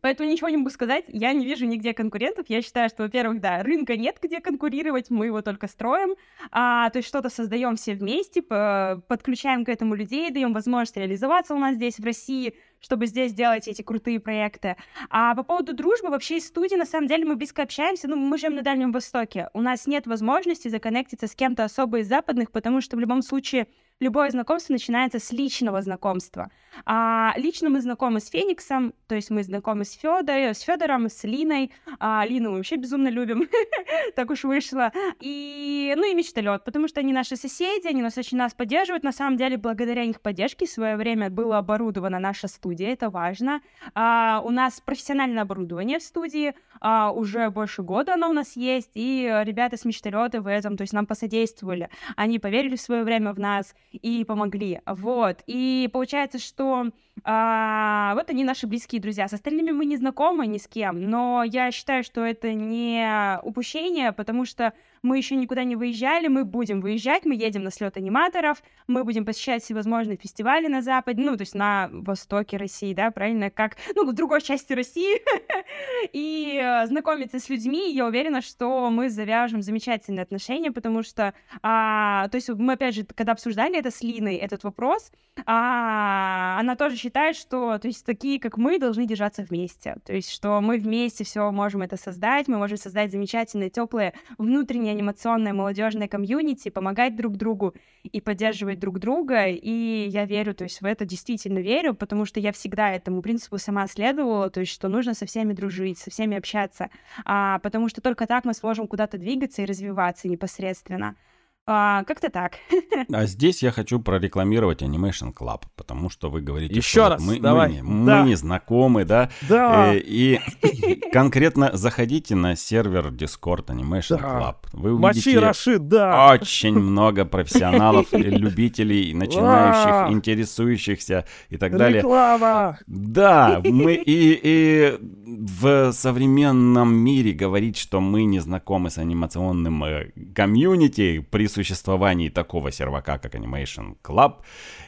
Поэтому 0.00 0.28
ничего 0.28 0.48
не 0.48 0.56
могу 0.56 0.70
сказать. 0.70 1.04
Я 1.08 1.32
не 1.32 1.44
вижу 1.44 1.66
нигде 1.66 1.92
конкурентов. 1.94 2.46
Я 2.48 2.62
считаю, 2.62 2.88
что, 2.88 3.04
во-первых, 3.04 3.40
да, 3.40 3.62
рынка 3.62 3.96
нет 3.96 4.16
где 4.20 4.40
конкурировать, 4.40 5.10
мы 5.10 5.26
его 5.26 5.42
только 5.42 5.68
строим. 5.68 6.16
А, 6.50 6.90
то 6.90 6.98
есть 6.98 7.08
что-то 7.08 7.28
создаем 7.28 7.76
все 7.76 7.94
вместе, 7.94 8.42
подключаем 8.42 9.64
к 9.64 9.68
этому 9.68 9.94
людей, 9.94 10.30
даем 10.30 10.52
возможность 10.52 10.96
реализоваться 10.96 11.54
у 11.54 11.58
нас 11.58 11.76
здесь, 11.76 11.98
в 11.98 12.04
России, 12.04 12.54
чтобы 12.80 13.06
здесь 13.06 13.32
делать 13.32 13.68
эти 13.68 13.82
крутые 13.82 14.18
проекты. 14.18 14.76
А 15.08 15.34
по 15.34 15.44
поводу 15.44 15.72
дружбы, 15.74 16.08
вообще 16.08 16.38
из 16.38 16.48
студии, 16.48 16.74
на 16.74 16.86
самом 16.86 17.06
деле, 17.06 17.24
мы 17.24 17.36
близко 17.36 17.62
общаемся, 17.62 18.08
ну, 18.08 18.16
мы 18.16 18.38
живем 18.38 18.56
на 18.56 18.62
Дальнем 18.62 18.92
Востоке. 18.92 19.50
У 19.52 19.60
нас 19.60 19.86
нет 19.86 20.06
возможности 20.06 20.68
законнектиться 20.68 21.28
с 21.28 21.34
кем-то 21.34 21.64
особо 21.64 22.00
из 22.00 22.08
западных, 22.08 22.50
потому 22.50 22.80
что 22.80 22.96
в 22.96 23.00
любом 23.00 23.22
случае 23.22 23.68
любое 24.02 24.30
знакомство 24.30 24.72
начинается 24.72 25.18
с 25.18 25.30
личного 25.32 25.80
знакомства. 25.80 26.50
А 26.86 27.34
лично 27.36 27.68
мы 27.68 27.80
знакомы 27.80 28.20
с 28.20 28.28
Фениксом, 28.30 28.94
то 29.06 29.14
есть 29.14 29.30
мы 29.30 29.42
знакомы 29.42 29.84
с, 29.84 29.92
Фёдой, 29.92 30.54
с 30.54 30.60
Федором, 30.60 31.08
с 31.08 31.22
Линой. 31.24 31.70
А, 32.00 32.24
Лину 32.26 32.50
мы 32.50 32.56
вообще 32.56 32.76
безумно 32.76 33.08
любим, 33.08 33.48
так 34.16 34.30
уж 34.30 34.44
вышло. 34.44 34.90
И, 35.20 35.92
ну 35.96 36.10
и 36.10 36.14
Мечталет, 36.14 36.64
потому 36.64 36.88
что 36.88 37.00
они 37.00 37.12
наши 37.12 37.36
соседи, 37.36 37.86
они 37.86 38.02
нас 38.02 38.18
очень 38.18 38.38
нас 38.38 38.54
поддерживают. 38.54 39.04
На 39.04 39.12
самом 39.12 39.36
деле, 39.36 39.56
благодаря 39.56 40.02
их 40.02 40.20
поддержке 40.20 40.66
в 40.66 40.70
свое 40.70 40.96
время 40.96 41.30
было 41.30 41.58
оборудована 41.58 42.18
наша 42.18 42.48
студия, 42.48 42.92
это 42.92 43.10
важно. 43.10 43.60
А, 43.94 44.42
у 44.44 44.50
нас 44.50 44.80
профессиональное 44.80 45.42
оборудование 45.42 45.98
в 45.98 46.02
студии, 46.02 46.54
а, 46.80 47.12
уже 47.12 47.50
больше 47.50 47.82
года 47.82 48.14
оно 48.14 48.30
у 48.30 48.32
нас 48.32 48.56
есть, 48.56 48.90
и 48.94 49.42
ребята 49.44 49.76
с 49.76 49.84
Мечталета 49.84 50.40
в 50.40 50.48
этом, 50.48 50.76
то 50.76 50.82
есть 50.82 50.92
нам 50.92 51.06
посодействовали. 51.06 51.90
Они 52.16 52.38
поверили 52.38 52.76
в 52.76 52.80
свое 52.80 53.04
время 53.04 53.32
в 53.32 53.38
нас, 53.38 53.74
и 53.92 54.24
помогли. 54.24 54.80
Вот. 54.86 55.42
И 55.46 55.88
получается, 55.92 56.38
что 56.38 56.86
а, 57.24 58.14
вот 58.14 58.30
они 58.30 58.44
наши 58.44 58.66
близкие 58.66 59.00
друзья. 59.00 59.28
С 59.28 59.32
остальными 59.32 59.70
мы 59.70 59.84
не 59.84 59.96
знакомы 59.96 60.46
ни 60.46 60.58
с 60.58 60.66
кем, 60.66 61.08
но 61.08 61.44
я 61.44 61.70
считаю, 61.70 62.02
что 62.04 62.24
это 62.24 62.52
не 62.52 63.38
упущение, 63.42 64.12
потому 64.12 64.44
что 64.44 64.72
мы 65.02 65.18
еще 65.18 65.34
никуда 65.34 65.64
не 65.64 65.76
выезжали, 65.76 66.28
мы 66.28 66.44
будем 66.44 66.80
выезжать, 66.80 67.24
мы 67.24 67.34
едем 67.34 67.64
на 67.64 67.70
слет 67.70 67.96
аниматоров, 67.96 68.62
мы 68.86 69.04
будем 69.04 69.24
посещать 69.24 69.62
всевозможные 69.62 70.16
фестивали 70.16 70.68
на 70.68 70.80
Западе, 70.80 71.22
ну, 71.22 71.36
то 71.36 71.42
есть 71.42 71.54
на 71.54 71.88
востоке 71.92 72.56
России, 72.56 72.94
да, 72.94 73.10
правильно, 73.10 73.50
как, 73.50 73.76
ну, 73.96 74.08
в 74.08 74.12
другой 74.12 74.40
части 74.40 74.72
России, 74.72 75.20
и 76.12 76.60
э, 76.62 76.86
знакомиться 76.86 77.40
с 77.40 77.48
людьми, 77.48 77.92
я 77.92 78.06
уверена, 78.06 78.42
что 78.42 78.90
мы 78.90 79.10
завяжем 79.10 79.60
замечательные 79.62 80.22
отношения, 80.22 80.70
потому 80.70 81.02
что, 81.02 81.34
а, 81.62 82.28
то 82.28 82.36
есть 82.36 82.48
мы, 82.50 82.74
опять 82.74 82.94
же, 82.94 83.04
когда 83.04 83.32
обсуждали 83.32 83.76
это 83.76 83.90
с 83.90 84.02
Линой, 84.02 84.36
этот 84.36 84.62
вопрос, 84.62 85.10
а, 85.46 86.58
она 86.60 86.76
тоже 86.76 86.96
считает, 87.02 87.36
что, 87.36 87.78
то 87.78 87.88
есть 87.88 88.06
такие, 88.06 88.38
как 88.38 88.56
мы, 88.56 88.78
должны 88.78 89.06
держаться 89.06 89.42
вместе, 89.42 89.96
то 90.04 90.12
есть 90.12 90.30
что 90.30 90.60
мы 90.60 90.78
вместе 90.78 91.24
все 91.24 91.50
можем 91.50 91.82
это 91.82 91.96
создать, 91.96 92.46
мы 92.48 92.58
можем 92.58 92.78
создать 92.78 93.10
замечательные, 93.10 93.70
теплые 93.70 94.14
внутренние 94.38 94.92
анимационное 94.92 95.52
молодежное 95.52 96.06
комьюнити, 96.06 96.68
помогать 96.68 97.16
друг 97.16 97.36
другу 97.36 97.74
и 98.04 98.20
поддерживать 98.20 98.78
друг 98.78 99.00
друга. 99.00 99.46
И 99.46 100.08
я 100.08 100.24
верю, 100.24 100.54
то 100.54 100.64
есть 100.64 100.80
в 100.80 100.84
это 100.84 101.04
действительно 101.04 101.58
верю, 101.58 101.94
потому 101.94 102.24
что 102.24 102.38
я 102.38 102.52
всегда 102.52 102.90
этому 102.90 103.20
принципу 103.20 103.58
сама 103.58 103.86
следовала, 103.88 104.48
то 104.48 104.60
есть 104.60 104.72
что 104.72 104.88
нужно 104.88 105.14
со 105.14 105.26
всеми 105.26 105.52
дружить, 105.52 105.98
со 105.98 106.10
всеми 106.10 106.36
общаться, 106.36 106.88
а, 107.24 107.58
потому 107.58 107.88
что 107.88 108.00
только 108.00 108.26
так 108.26 108.44
мы 108.44 108.54
сможем 108.54 108.86
куда-то 108.86 109.18
двигаться 109.18 109.62
и 109.62 109.66
развиваться 109.66 110.28
непосредственно. 110.28 111.16
А, 111.64 112.02
как-то 112.04 112.28
так. 112.28 112.54
А 113.12 113.26
здесь 113.26 113.62
я 113.62 113.70
хочу 113.70 114.00
прорекламировать 114.00 114.82
Animation 114.82 115.32
Club, 115.32 115.62
потому 115.76 116.10
что 116.10 116.28
вы 116.28 116.40
говорите, 116.40 116.74
Еще 116.74 117.00
что 117.00 117.08
раз, 117.10 117.22
мы, 117.24 117.38
давай. 117.38 117.80
мы, 117.82 118.06
Да. 118.06 118.22
мы 118.22 118.28
не 118.30 118.34
знакомы, 118.34 119.04
да? 119.04 119.30
Да. 119.48 119.94
Э, 119.94 119.98
И 119.98 120.40
конкретно 121.12 121.70
заходите 121.74 122.34
на 122.34 122.56
сервер 122.56 123.08
Discord 123.08 123.66
Animation 123.66 124.18
Да. 124.20 124.40
Club. 124.40 124.56
Вы 124.72 124.98
Мочи, 124.98 125.18
увидите 125.18 125.38
Рашид, 125.38 125.88
да. 125.88 126.32
очень 126.32 126.74
много 126.78 127.24
профессионалов, 127.24 128.08
любителей, 128.12 129.14
начинающих, 129.14 130.12
интересующихся 130.12 131.26
и 131.48 131.56
так 131.58 131.76
далее. 131.76 131.98
Реклама. 132.02 132.78
Да, 132.88 133.60
мы 133.64 133.94
и, 133.94 134.40
и 134.42 134.98
в 135.00 135.92
современном 135.92 136.92
мире 136.94 137.32
говорить, 137.32 137.76
что 137.76 138.00
мы 138.00 138.24
не 138.24 138.40
знакомы 138.40 138.90
с 138.90 138.98
анимационным 138.98 139.84
э, 139.84 140.10
комьюнити 140.34 141.20
при 141.30 141.46
существовании 141.52 142.28
такого 142.28 142.72
сервака, 142.72 143.18
как 143.18 143.34
Animation 143.34 143.96
Club, 144.02 144.36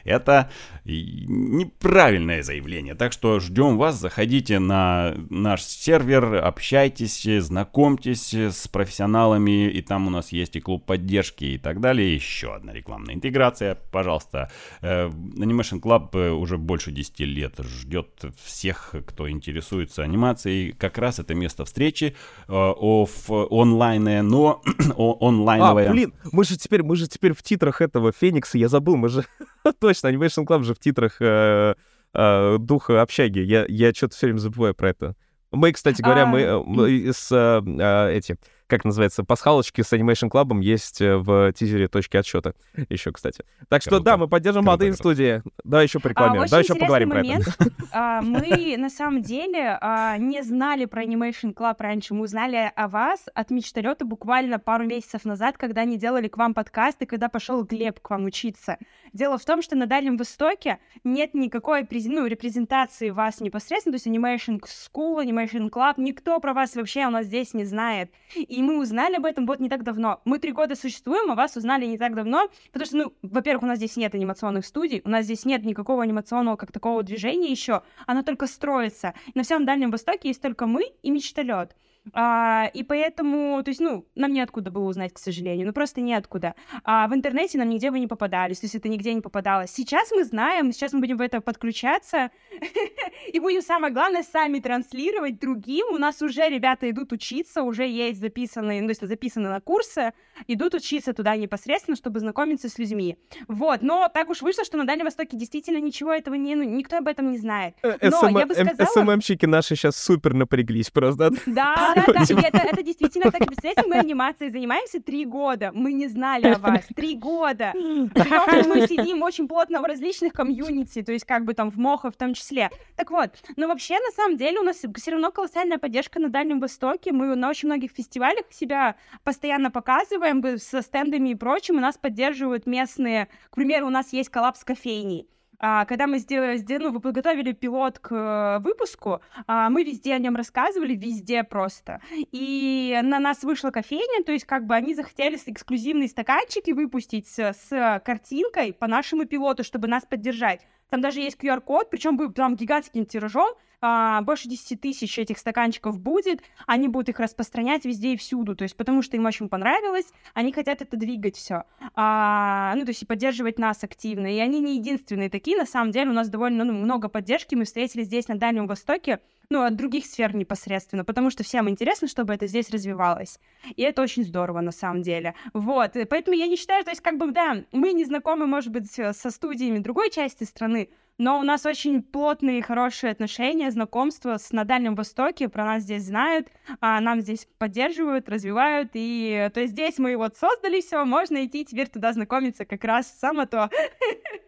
это 0.03 0.49
неправильное 0.85 2.43
заявление. 2.43 2.95
Так 2.95 3.11
что 3.11 3.39
ждем 3.39 3.77
вас, 3.77 3.99
заходите 3.99 4.59
на 4.59 5.15
наш 5.29 5.63
сервер, 5.63 6.35
общайтесь, 6.35 7.23
знакомьтесь 7.43 8.33
с 8.33 8.67
профессионалами, 8.67 9.69
и 9.69 9.81
там 9.81 10.07
у 10.07 10.09
нас 10.09 10.31
есть 10.31 10.55
и 10.55 10.59
клуб 10.59 10.85
поддержки 10.85 11.45
и 11.45 11.57
так 11.57 11.81
далее. 11.81 12.13
Еще 12.13 12.53
одна 12.53 12.73
рекламная 12.73 13.15
интеграция, 13.15 13.75
пожалуйста. 13.91 14.51
Э, 14.81 15.07
Animation 15.07 15.79
Club 15.81 16.09
э, 16.13 16.29
уже 16.31 16.57
больше 16.57 16.91
10 16.91 17.19
лет 17.21 17.55
ждет 17.59 18.23
всех, 18.43 18.93
кто 19.07 19.29
интересуется 19.29 20.03
анимацией. 20.03 20.71
Как 20.73 20.97
раз 20.97 21.19
это 21.19 21.33
место 21.35 21.65
встречи 21.65 22.15
э, 22.47 22.51
оф, 22.51 23.29
онлайне, 23.29 24.21
но 24.21 24.61
о- 24.95 25.17
А, 25.21 25.27
онлайновое. 25.27 25.89
блин, 25.91 26.13
мы 26.31 26.43
же 26.43 26.57
теперь, 26.57 26.83
мы 26.83 26.95
же 26.95 27.07
теперь 27.07 27.33
в 27.33 27.41
титрах 27.43 27.81
этого 27.81 28.11
Феникса, 28.11 28.57
я 28.57 28.67
забыл, 28.69 28.95
мы 28.97 29.09
же 29.09 29.25
точно, 29.79 30.07
Animation 30.07 30.45
Club 30.45 30.63
же 30.63 30.73
в 30.73 30.79
титрах 30.79 31.17
э, 31.19 31.75
э, 32.13 32.57
духа 32.59 33.01
общаги. 33.01 33.39
Я, 33.39 33.65
я 33.67 33.93
что-то 33.93 34.15
все 34.15 34.27
время 34.27 34.39
забываю 34.39 34.73
про 34.73 34.89
это. 34.89 35.15
Мы, 35.51 35.71
кстати 35.71 36.01
говоря, 36.01 36.23
А, 36.23 36.25
мы, 36.25 36.41
э, 36.41 37.13
с 37.13 37.31
э, 37.31 37.61
э, 37.65 38.17
эти, 38.17 38.37
как 38.67 38.83
называется, 38.83 39.23
пасхалочки 39.23 39.81
с 39.81 39.93
Animation 39.93 40.29
Club 40.29 40.61
есть 40.61 41.01
э, 41.01 41.17
в 41.17 41.53
тизере 41.53 41.87
точки 41.87 42.17
отсчета 42.17 42.53
еще, 42.89 43.11
кстати. 43.11 43.43
Так 43.69 43.81
что 43.81 43.91
Круто. 43.91 44.05
да, 44.05 44.17
мы 44.17 44.27
поддержим 44.27 44.61
Круто, 44.61 44.67
молодые 44.67 44.93
студии. 44.93 45.43
Давай 45.63 45.85
еще 45.85 45.99
А, 45.99 46.01
порекламируем, 46.01 46.41
очень 46.43 46.49
давай 46.51 46.63
еще 46.63 46.75
поговорим 46.75 47.09
про 47.09 47.17
момент. 47.17 47.47
это. 47.47 47.71
А, 47.91 48.21
мы 48.21 48.75
на 48.77 48.89
самом 48.89 49.21
деле 49.21 49.77
а, 49.79 50.17
не 50.17 50.41
знали 50.41 50.85
про 50.85 51.03
Animation 51.03 51.53
Club 51.53 51.75
раньше. 51.79 52.13
Мы 52.13 52.23
узнали 52.23 52.71
о 52.75 52.87
вас 52.87 53.25
от 53.33 53.51
мечталета 53.51 54.05
буквально 54.05 54.59
пару 54.59 54.85
месяцев 54.85 55.25
назад, 55.25 55.57
когда 55.57 55.81
они 55.81 55.97
делали 55.97 56.27
к 56.27 56.37
вам 56.37 56.53
подкаст 56.53 57.01
и 57.01 57.05
когда 57.05 57.29
пошел 57.29 57.63
Глеб 57.63 57.99
к 57.99 58.09
вам 58.09 58.25
учиться. 58.25 58.77
Дело 59.13 59.37
в 59.37 59.45
том, 59.45 59.61
что 59.61 59.75
на 59.75 59.85
Дальнем 59.85 60.17
Востоке 60.17 60.79
нет 61.03 61.33
никакой 61.33 61.87
ну, 61.89 62.25
репрезентации 62.25 63.11
вас 63.11 63.39
непосредственно, 63.39 63.97
то 63.97 64.03
есть 64.03 64.07
Animation 64.07 64.61
School, 64.61 65.23
Animation 65.23 65.69
Club, 65.69 65.93
никто 65.97 66.39
про 66.39 66.53
вас 66.53 66.75
вообще 66.75 67.05
у 67.05 67.09
нас 67.09 67.27
здесь 67.27 67.53
не 67.53 67.63
знает. 67.63 68.11
И 68.35 68.54
мы 68.61 68.79
узнали 68.79 69.15
об 69.15 69.25
этом 69.25 69.45
вот 69.45 69.59
не 69.59 69.69
так 69.69 69.83
давно. 69.83 70.21
Мы 70.25 70.39
три 70.39 70.51
года 70.51 70.75
существуем, 70.75 71.31
а 71.31 71.35
вас 71.35 71.55
узнали 71.55 71.85
не 71.85 71.97
так 71.97 72.15
давно, 72.15 72.49
потому 72.71 72.85
что, 72.85 72.97
ну, 72.97 73.13
во-первых, 73.21 73.63
у 73.63 73.67
нас 73.67 73.77
здесь 73.77 73.97
нет 73.97 74.15
анимационных 74.15 74.65
студий, 74.65 75.01
у 75.03 75.09
нас 75.09 75.25
здесь 75.25 75.45
нет 75.45 75.63
никакого 75.63 76.03
анимационного 76.03 76.55
как 76.55 76.71
такого 76.71 77.03
движения 77.03 77.49
еще, 77.49 77.81
оно 78.07 78.23
только 78.23 78.47
строится. 78.47 79.13
На 79.33 79.43
всем 79.43 79.65
Дальнем 79.65 79.91
Востоке 79.91 80.29
есть 80.29 80.41
только 80.41 80.67
мы 80.67 80.93
и 81.01 81.11
мечталет. 81.11 81.75
А, 82.13 82.69
и 82.73 82.83
поэтому, 82.83 83.61
то 83.63 83.69
есть, 83.69 83.81
ну, 83.81 84.05
нам 84.15 84.31
неоткуда 84.33 84.71
было 84.71 84.85
узнать, 84.85 85.13
к 85.13 85.17
сожалению, 85.17 85.67
ну 85.67 85.73
просто 85.73 86.01
неоткуда. 86.01 86.55
А 86.83 87.07
в 87.07 87.13
интернете 87.15 87.57
нам 87.57 87.69
нигде 87.69 87.91
вы 87.91 87.99
не 87.99 88.07
попадались, 88.07 88.59
то 88.59 88.65
есть 88.65 88.75
это 88.75 88.89
нигде 88.89 89.13
не 89.13 89.21
попадалось. 89.21 89.71
Сейчас 89.71 90.11
мы 90.11 90.23
знаем, 90.23 90.71
сейчас 90.71 90.93
мы 90.93 90.99
будем 90.99 91.17
в 91.17 91.21
это 91.21 91.41
подключаться 91.41 92.29
и 93.33 93.39
будем, 93.39 93.61
самое 93.61 93.93
главное, 93.93 94.23
сами 94.23 94.59
транслировать 94.59 95.39
другим. 95.39 95.87
У 95.93 95.97
нас 95.97 96.21
уже 96.21 96.47
ребята 96.49 96.89
идут 96.89 97.11
учиться, 97.11 97.63
уже 97.63 97.87
есть 97.87 98.19
записанные, 98.19 98.81
ну, 98.81 98.89
есть 98.89 99.05
записаны 99.05 99.49
на 99.49 99.59
курсы, 99.61 100.13
идут 100.47 100.73
учиться 100.75 101.13
туда 101.13 101.35
непосредственно, 101.35 101.95
чтобы 101.97 102.19
знакомиться 102.19 102.69
с 102.69 102.77
людьми. 102.77 103.17
Вот, 103.47 103.81
но 103.81 104.09
так 104.13 104.29
уж 104.29 104.41
вышло, 104.41 104.63
что 104.63 104.77
на 104.77 104.85
Дальнем 104.85 105.05
Востоке 105.05 105.37
действительно 105.37 105.79
ничего 105.79 106.13
этого 106.13 106.35
не, 106.35 106.55
ну, 106.55 106.63
никто 106.63 106.97
об 106.97 107.07
этом 107.07 107.31
не 107.31 107.37
знает. 107.37 107.75
Э, 107.83 107.97
Но 108.09 108.39
я 108.39 108.45
бы 108.45 108.53
сказала- 108.53 108.87
СММщики 108.87 109.45
наши 109.45 109.75
сейчас 109.75 109.97
супер 109.97 110.33
напряглись 110.33 110.89
просто. 110.89 111.31
Да, 111.45 111.94
да, 112.07 112.23
и 112.29 112.33
это, 112.33 112.83
действительно 112.83 113.31
так. 113.31 113.45
Представляете, 113.45 113.83
мы 113.87 113.97
анимацией 113.97 114.51
занимаемся 114.51 115.01
три 115.01 115.25
года, 115.25 115.71
мы 115.73 115.93
не 115.93 116.07
знали 116.07 116.47
о 116.47 116.57
вас, 116.57 116.85
три 116.95 117.15
года. 117.15 117.73
Мы 118.15 118.87
сидим 118.87 119.21
очень 119.21 119.47
плотно 119.47 119.81
в 119.81 119.85
различных 119.85 120.33
комьюнити, 120.33 121.01
то 121.01 121.11
есть 121.11 121.25
как 121.25 121.45
бы 121.45 121.53
там 121.53 121.69
в 121.69 121.77
Мохо 121.77 122.11
в 122.11 122.15
том 122.15 122.33
числе. 122.33 122.69
Так 122.95 123.11
вот, 123.11 123.31
но 123.55 123.67
вообще, 123.67 123.95
на 123.95 124.11
самом 124.11 124.37
деле, 124.37 124.59
у 124.59 124.63
нас 124.63 124.77
все 124.95 125.11
равно 125.11 125.31
колоссальная 125.31 125.77
поддержка 125.77 126.19
на 126.19 126.29
Дальнем 126.29 126.59
Востоке, 126.59 127.11
мы 127.11 127.35
на 127.35 127.49
очень 127.49 127.67
многих 127.67 127.91
фестивалях 127.91 128.45
себя 128.51 128.95
постоянно 129.23 129.71
показываем 129.71 130.43
со 130.57 130.81
стендами 130.81 131.29
и 131.29 131.35
прочим, 131.35 131.77
и 131.77 131.81
нас 131.81 131.97
поддерживают 131.97 132.65
местные, 132.65 133.27
к 133.49 133.55
примеру, 133.55 133.87
у 133.87 133.91
нас 133.91 134.13
есть 134.13 134.29
коллапс 134.29 134.63
кофейней. 134.63 135.27
А, 135.59 135.85
когда 135.85 136.07
мы 136.07 136.19
сделали, 136.19 136.57
сделали, 136.57 136.91
ну, 136.91 136.99
подготовили 136.99 137.51
пилот 137.51 137.99
к 137.99 138.11
э, 138.11 138.59
выпуску, 138.63 139.21
а, 139.47 139.69
мы 139.69 139.83
везде 139.83 140.13
о 140.13 140.19
нем 140.19 140.35
рассказывали, 140.35 140.95
везде 140.95 141.43
просто. 141.43 142.01
И 142.31 142.99
на 143.03 143.19
нас 143.19 143.43
вышла 143.43 143.71
кофейня, 143.71 144.23
то 144.23 144.31
есть 144.31 144.45
как 144.45 144.65
бы 144.65 144.75
они 144.75 144.95
захотели 144.95 145.37
эксклюзивные 145.45 146.07
стаканчики 146.07 146.71
выпустить 146.71 147.27
с, 147.27 147.53
с 147.53 148.01
картинкой 148.05 148.73
по 148.73 148.87
нашему 148.87 149.25
пилоту, 149.25 149.63
чтобы 149.63 149.87
нас 149.87 150.05
поддержать. 150.05 150.61
Там 150.89 151.01
даже 151.01 151.19
есть 151.19 151.37
QR-код, 151.41 151.89
причем 151.89 152.17
будет 152.17 152.35
прям 152.35 152.55
гигантским 152.55 153.05
тиражом, 153.05 153.55
а, 153.81 154.21
больше 154.21 154.47
10 154.47 154.81
тысяч 154.81 155.19
этих 155.19 155.37
стаканчиков 155.37 155.99
будет, 155.99 156.41
они 156.65 156.87
будут 156.87 157.09
их 157.09 157.19
распространять 157.19 157.85
везде 157.85 158.13
и 158.13 158.17
всюду, 158.17 158.55
то 158.55 158.63
есть 158.63 158.75
потому 158.75 159.01
что 159.01 159.17
им 159.17 159.25
очень 159.25 159.49
понравилось, 159.49 160.07
они 160.33 160.51
хотят 160.51 160.81
это 160.81 160.97
двигать 160.97 161.35
все, 161.35 161.63
а, 161.93 162.73
ну, 162.75 162.83
то 162.83 162.89
есть 162.89 163.03
и 163.03 163.05
поддерживать 163.05 163.59
нас 163.59 163.83
активно, 163.83 164.33
и 164.33 164.39
они 164.39 164.59
не 164.59 164.77
единственные 164.77 165.29
такие, 165.29 165.57
на 165.57 165.65
самом 165.65 165.91
деле 165.91 166.09
у 166.09 166.13
нас 166.13 166.29
довольно 166.29 166.63
ну, 166.63 166.73
много 166.73 167.09
поддержки, 167.09 167.55
мы 167.55 167.65
встретили 167.65 168.03
здесь, 168.03 168.27
на 168.27 168.37
Дальнем 168.37 168.67
Востоке, 168.67 169.19
ну, 169.49 169.63
от 169.63 169.75
других 169.75 170.05
сфер 170.05 170.35
непосредственно, 170.35 171.03
потому 171.03 171.29
что 171.29 171.43
всем 171.43 171.69
интересно, 171.69 172.07
чтобы 172.07 172.33
это 172.33 172.47
здесь 172.47 172.69
развивалось. 172.69 173.39
И 173.75 173.81
это 173.81 174.01
очень 174.01 174.23
здорово, 174.23 174.61
на 174.61 174.71
самом 174.71 175.01
деле. 175.01 175.35
Вот, 175.53 175.93
поэтому 176.09 176.35
я 176.37 176.47
не 176.47 176.55
считаю, 176.55 176.83
то 176.83 176.91
есть, 176.91 177.01
как 177.01 177.17
бы, 177.17 177.31
да, 177.31 177.63
мы 177.71 177.93
не 177.93 178.05
знакомы, 178.05 178.47
может 178.47 178.71
быть, 178.71 178.91
со 178.91 179.31
студиями 179.31 179.79
другой 179.79 180.09
части 180.09 180.43
страны, 180.43 180.89
но 181.17 181.39
у 181.39 181.43
нас 181.43 181.65
очень 181.65 182.03
плотные, 182.03 182.61
хорошие 182.61 183.11
отношения, 183.11 183.71
знакомства 183.71 184.37
с, 184.37 184.51
на 184.51 184.65
Дальнем 184.65 184.95
Востоке, 184.95 185.47
про 185.47 185.63
нас 185.63 185.83
здесь 185.83 186.03
знают, 186.03 186.49
а 186.81 186.99
нам 186.99 187.21
здесь 187.21 187.47
поддерживают, 187.57 188.27
развивают, 188.27 188.91
и 188.93 189.49
то 189.53 189.61
есть 189.61 189.73
здесь 189.73 189.97
мы 189.97 190.17
вот 190.17 190.35
создали 190.35 190.81
все, 190.81 191.05
можно 191.05 191.45
идти 191.45 191.63
теперь 191.63 191.87
туда 191.87 192.11
знакомиться 192.11 192.65
как 192.65 192.83
раз 192.83 193.17
само 193.17 193.45
то. 193.45 193.69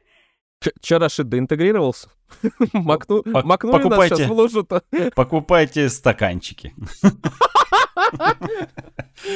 Че, 0.81 0.97
Рашид, 0.97 1.29
доинтегрировался? 1.29 2.09
Макну... 2.73 3.21
Макнули 3.25 3.77
покупайте, 3.77 4.15
нас 4.15 4.19
сейчас 4.19 4.29
вложат. 4.29 4.69
Покупайте 5.15 5.89
стаканчики. 5.89 6.73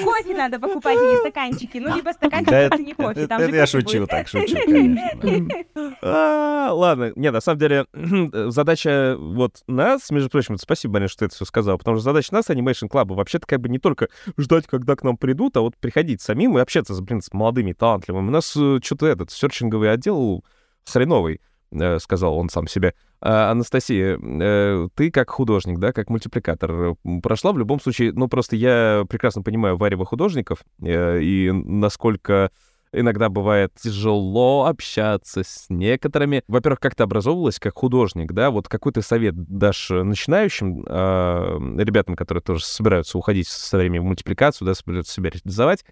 Кофе 0.03 0.35
надо 0.35 0.59
покупать, 0.59 0.97
а 0.97 1.01
не 1.01 1.17
стаканчики. 1.17 1.77
Ну, 1.79 1.95
либо 1.95 2.11
стаканчики, 2.11 2.53
это 2.53 2.77
не 2.77 2.93
кофе. 2.93 3.27
Там 3.27 3.41
это 3.41 3.55
я 3.55 3.65
шучу, 3.65 4.05
так 4.05 4.27
шучу, 4.27 4.55
конечно. 4.65 5.97
А, 6.01 6.71
ладно, 6.71 7.11
нет, 7.15 7.33
на 7.33 7.41
самом 7.41 7.59
деле, 7.59 7.85
задача 8.51 9.15
вот 9.17 9.63
нас, 9.67 10.11
между 10.11 10.29
прочим, 10.29 10.57
спасибо, 10.57 10.93
Марин, 10.93 11.07
что 11.09 11.19
ты 11.19 11.25
это 11.25 11.35
все 11.35 11.45
сказал, 11.45 11.77
потому 11.77 11.97
что 11.97 12.03
задача 12.03 12.33
нас, 12.33 12.49
Animation 12.49 12.89
Club, 12.89 13.13
вообще-то 13.15 13.47
как 13.47 13.59
бы 13.59 13.69
не 13.69 13.79
только 13.79 14.09
ждать, 14.37 14.67
когда 14.67 14.95
к 14.95 15.03
нам 15.03 15.17
придут, 15.17 15.57
а 15.57 15.61
вот 15.61 15.75
приходить 15.77 16.21
самим 16.21 16.57
и 16.57 16.61
общаться, 16.61 16.93
блин, 17.01 17.21
с 17.21 17.33
молодыми, 17.33 17.73
талантливыми. 17.73 18.27
У 18.27 18.31
нас 18.31 18.55
э, 18.55 18.79
что-то 18.83 19.07
этот 19.07 19.31
серчинговый 19.31 19.91
отдел 19.91 20.43
хреновый. 20.85 21.41
Э, 21.71 21.99
сказал 21.99 22.37
он 22.37 22.49
сам 22.49 22.67
себе. 22.67 22.93
А, 23.21 23.51
Анастасия, 23.51 24.19
э, 24.21 24.87
ты 24.93 25.09
как 25.09 25.29
художник, 25.29 25.79
да, 25.79 25.93
как 25.93 26.09
мультипликатор, 26.09 26.95
прошла 27.23 27.53
в 27.53 27.57
любом 27.57 27.79
случае, 27.79 28.11
ну, 28.13 28.27
просто 28.27 28.55
я 28.55 29.05
прекрасно 29.07 29.41
понимаю 29.41 29.77
варево 29.77 30.05
художников 30.05 30.63
э, 30.83 31.21
и 31.21 31.51
насколько 31.51 32.51
иногда 32.93 33.29
бывает 33.29 33.71
тяжело 33.81 34.65
общаться 34.65 35.43
с 35.45 35.67
некоторыми. 35.69 36.43
Во-первых, 36.49 36.81
как 36.81 36.95
ты 36.95 37.03
образовывалась 37.03 37.57
как 37.57 37.77
художник, 37.77 38.33
да? 38.33 38.51
Вот 38.51 38.67
какой 38.67 38.91
ты 38.91 39.01
совет 39.01 39.33
дашь 39.35 39.91
начинающим 39.91 40.83
э, 40.85 41.83
ребятам, 41.83 42.17
которые 42.17 42.41
тоже 42.41 42.65
собираются 42.65 43.17
уходить 43.17 43.47
со 43.47 43.77
временем 43.77 44.03
в 44.03 44.07
мультипликацию, 44.07 44.65
да, 44.65 44.73
собираются 44.73 45.13
себя 45.13 45.29
реализовать? 45.29 45.85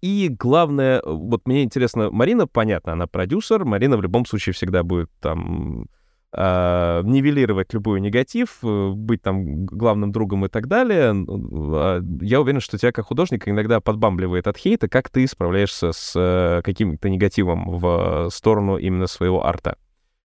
И 0.00 0.28
главное, 0.28 1.02
вот 1.04 1.46
мне 1.46 1.62
интересно, 1.62 2.10
Марина, 2.10 2.46
понятно, 2.46 2.92
она 2.92 3.06
продюсер, 3.06 3.64
Марина 3.64 3.96
в 3.96 4.02
любом 4.02 4.26
случае 4.26 4.52
всегда 4.52 4.82
будет 4.82 5.10
там 5.20 5.86
э, 6.32 7.02
нивелировать 7.04 7.72
любой 7.74 8.00
негатив, 8.00 8.58
э, 8.62 8.90
быть 8.90 9.22
там 9.22 9.66
главным 9.66 10.12
другом 10.12 10.46
и 10.46 10.48
так 10.48 10.68
далее. 10.68 11.12
А 11.14 12.00
я 12.20 12.40
уверен, 12.40 12.60
что 12.60 12.78
тебя 12.78 12.92
как 12.92 13.06
художника 13.06 13.50
иногда 13.50 13.80
подбамбливает 13.80 14.46
от 14.46 14.56
хейта, 14.56 14.88
как 14.88 15.10
ты 15.10 15.26
справляешься 15.26 15.92
с 15.92 16.12
э, 16.16 16.62
каким-то 16.62 17.08
негативом 17.08 17.78
в 17.78 18.28
сторону 18.30 18.76
именно 18.76 19.06
своего 19.06 19.46
арта. 19.46 19.76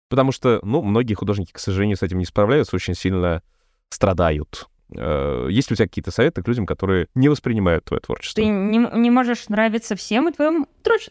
Потому 0.09 0.33
что, 0.33 0.61
ну, 0.63 0.83
многие 0.83 1.15
художники, 1.15 1.53
к 1.53 1.59
сожалению, 1.59 1.97
с 1.97 2.03
этим 2.03 2.19
не 2.19 2.25
справляются, 2.25 2.77
очень 2.77 2.95
сильно 2.95 3.43
страдают. 3.91 4.69
Э, 4.97 5.49
есть 5.51 5.71
ли 5.71 5.75
у 5.75 5.77
тебя 5.77 5.87
какие-то 5.87 6.11
советы 6.11 6.43
к 6.43 6.49
людям, 6.49 6.67
которые 6.67 7.09
не 7.15 7.29
воспринимают 7.29 7.85
твое 7.85 8.01
творчество? 8.01 8.43
Ты 8.43 8.49
не, 8.49 8.79
не 8.79 9.11
можешь 9.11 9.49
нравиться 9.49 9.97
всем, 9.97 10.29
и 10.29 10.33
твое 10.33 10.65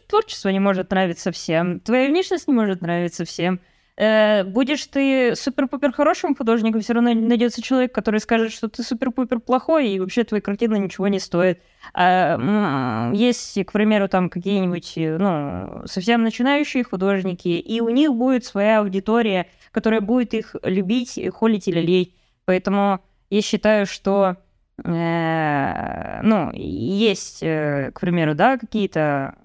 творчество 0.08 0.48
не 0.48 0.60
может 0.60 0.90
нравиться 0.90 1.32
всем, 1.32 1.80
твоя 1.80 2.08
внешность 2.08 2.48
не 2.48 2.54
может 2.54 2.80
нравиться 2.80 3.24
всем. 3.24 3.60
Э, 3.96 4.44
будешь 4.44 4.86
ты 4.86 5.34
супер-пупер 5.34 5.92
хорошим 5.92 6.36
художником, 6.36 6.80
все 6.80 6.92
равно 6.92 7.14
найдется 7.14 7.62
человек, 7.62 7.92
который 7.92 8.20
скажет, 8.20 8.52
что 8.52 8.68
ты 8.68 8.82
супер-пупер 8.82 9.40
плохой, 9.40 9.90
и 9.90 9.98
вообще 10.00 10.22
твоя 10.22 10.40
картина 10.40 10.76
ничего 10.76 11.08
не 11.08 11.18
стоит. 11.18 11.60
А, 11.94 13.10
есть, 13.12 13.64
к 13.64 13.72
примеру, 13.72 14.08
там 14.08 14.30
какие-нибудь 14.30 14.92
ну, 14.96 15.82
совсем 15.86 16.22
начинающие 16.22 16.84
художники, 16.84 17.48
и 17.48 17.80
у 17.80 17.88
них 17.88 18.12
будет 18.14 18.44
своя 18.44 18.80
аудитория, 18.80 19.48
которая 19.72 20.00
будет 20.00 20.32
их 20.32 20.54
любить, 20.62 21.18
холить 21.34 21.66
или 21.66 21.80
лелеять. 21.80 22.10
Поэтому 22.44 23.00
я 23.30 23.42
считаю, 23.42 23.86
что 23.86 24.36
э, 24.84 26.20
ну, 26.22 26.50
есть, 26.52 27.42
э, 27.42 27.90
к 27.94 28.00
примеру, 28.00 28.34
да, 28.34 28.58
какие-то 28.58 29.36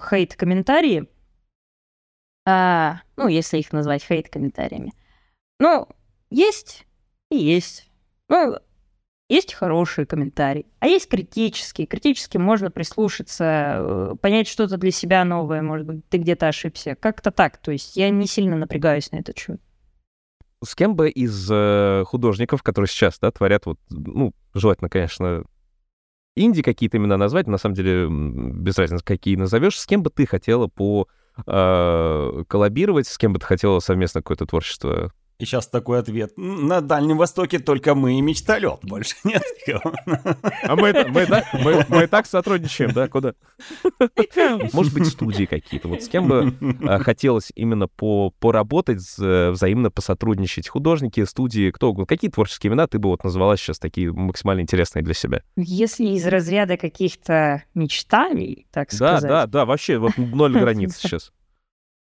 хейт-комментарии, 0.00 1.08
а, 2.46 3.00
ну, 3.16 3.28
если 3.28 3.58
их 3.58 3.72
назвать 3.72 4.04
хейт-комментариями. 4.04 4.92
Ну, 5.58 5.88
есть 6.30 6.86
и 7.30 7.36
есть. 7.36 7.88
Ну, 8.28 8.58
есть 9.28 9.54
хорошие 9.54 10.04
комментарии, 10.04 10.66
а 10.80 10.86
есть 10.86 11.08
критические. 11.08 11.86
Критически 11.86 12.36
можно 12.36 12.70
прислушаться, 12.70 13.76
э, 13.78 14.14
понять 14.20 14.46
что-то 14.46 14.76
для 14.76 14.90
себя 14.90 15.24
новое, 15.24 15.62
может 15.62 15.86
быть, 15.86 16.08
ты 16.08 16.18
где-то 16.18 16.48
ошибся. 16.48 16.94
Как-то 16.94 17.30
так. 17.30 17.56
То 17.56 17.72
есть 17.72 17.96
я 17.96 18.10
не 18.10 18.26
сильно 18.26 18.56
напрягаюсь 18.56 19.10
на 19.12 19.16
этот 19.16 19.38
счет 19.38 19.60
с 20.64 20.74
кем 20.74 20.96
бы 20.96 21.10
из 21.10 21.48
э, 21.50 22.04
художников, 22.06 22.62
которые 22.62 22.88
сейчас, 22.88 23.18
да, 23.18 23.30
творят 23.30 23.66
вот, 23.66 23.78
ну, 23.90 24.32
желательно, 24.54 24.88
конечно, 24.88 25.44
инди 26.36 26.62
какие-то 26.62 26.96
имена 26.96 27.16
назвать, 27.16 27.46
на 27.46 27.58
самом 27.58 27.74
деле 27.74 28.08
без 28.08 28.78
разницы, 28.78 29.04
какие 29.04 29.36
назовешь, 29.36 29.78
с 29.78 29.86
кем 29.86 30.02
бы 30.02 30.10
ты 30.10 30.26
хотела 30.26 30.66
по 30.66 31.08
э, 31.46 32.44
коллабировать, 32.48 33.06
с 33.06 33.18
кем 33.18 33.32
бы 33.32 33.38
ты 33.38 33.46
хотела 33.46 33.78
совместно 33.80 34.22
какое-то 34.22 34.46
творчество 34.46 35.12
и 35.38 35.44
сейчас 35.44 35.66
такой 35.66 35.98
ответ. 35.98 36.32
На 36.36 36.80
Дальнем 36.80 37.18
Востоке 37.18 37.58
только 37.58 37.94
мы 37.94 38.18
и 38.18 38.20
мечталет, 38.20 38.80
больше 38.82 39.16
нет 39.24 39.42
никого. 39.66 39.94
А 40.62 40.76
мы, 40.76 40.92
мы, 41.08 41.26
да, 41.26 41.44
мы, 41.52 41.84
мы 41.88 42.04
и 42.04 42.06
так 42.06 42.26
сотрудничаем, 42.26 42.92
да, 42.92 43.08
куда? 43.08 43.34
Может 44.72 44.94
быть, 44.94 45.06
студии 45.06 45.44
какие-то. 45.44 45.88
Вот 45.88 46.02
с 46.02 46.08
кем 46.08 46.28
бы 46.28 46.54
а, 46.86 46.98
хотелось 46.98 47.50
именно 47.54 47.88
по, 47.88 48.30
поработать, 48.38 49.00
взаимно 49.18 49.90
посотрудничать? 49.90 50.68
Художники, 50.68 51.24
студии, 51.24 51.70
кто 51.70 51.90
угодно. 51.90 52.06
Какие 52.06 52.30
творческие 52.30 52.70
имена 52.70 52.86
ты 52.86 52.98
бы 52.98 53.08
вот 53.08 53.24
назвала 53.24 53.56
сейчас 53.56 53.78
такие 53.78 54.12
максимально 54.12 54.60
интересные 54.60 55.02
для 55.02 55.14
себя? 55.14 55.42
Если 55.56 56.06
из 56.06 56.26
разряда 56.26 56.76
каких-то 56.76 57.64
мечтаний, 57.74 58.66
так 58.70 58.92
сказать. 58.92 59.22
Да, 59.22 59.28
да, 59.28 59.46
да, 59.46 59.64
вообще 59.64 59.98
вот 59.98 60.16
ноль 60.16 60.52
границ 60.52 60.96
сейчас. 60.98 61.32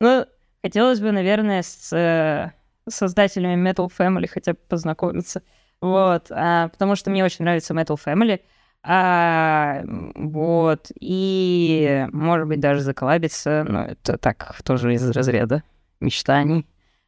Ну, 0.00 0.26
хотелось 0.62 1.00
бы, 1.00 1.12
наверное, 1.12 1.62
с 1.62 1.92
э, 1.92 2.52
создателями 2.88 3.70
Metal 3.70 3.90
Family 3.90 4.28
хотя 4.28 4.52
бы 4.52 4.58
познакомиться. 4.68 5.42
Вот, 5.80 6.28
а, 6.30 6.68
потому 6.68 6.96
что 6.96 7.10
мне 7.10 7.24
очень 7.24 7.44
нравится 7.44 7.74
Metal 7.74 7.98
Family. 8.02 8.40
А, 8.82 9.82
вот, 10.14 10.90
и, 11.00 12.06
может 12.12 12.46
быть, 12.46 12.60
даже 12.60 12.80
заколабиться, 12.80 13.64
но 13.68 13.84
это 13.84 14.16
так, 14.16 14.62
тоже 14.62 14.94
из 14.94 15.10
разряда 15.10 15.62
мечтаний. 16.00 16.66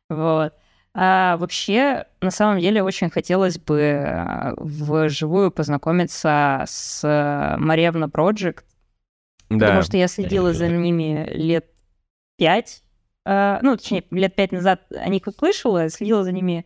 Вот. 0.09 0.55
А 0.95 1.37
вообще, 1.37 2.07
на 2.21 2.31
самом 2.31 2.59
деле, 2.59 2.83
очень 2.83 3.11
хотелось 3.11 3.59
бы 3.59 4.03
а, 4.05 4.55
вживую 4.57 5.53
познакомиться 5.53 6.65
с 6.67 7.57
Маревна 7.59 8.07
Project, 8.07 8.65
да. 9.49 9.67
потому 9.67 9.83
что 9.83 9.97
я 9.97 10.09
следила 10.09 10.53
за 10.53 10.69
ними 10.69 11.29
лет 11.33 11.67
пять, 12.37 12.83
ну, 13.63 13.77
точнее, 13.77 14.05
лет 14.11 14.35
пять 14.35 14.53
назад 14.53 14.83
о 14.91 15.09
них 15.09 15.27
услышала, 15.27 15.89
следила 15.91 16.25
за 16.25 16.33
ними 16.33 16.65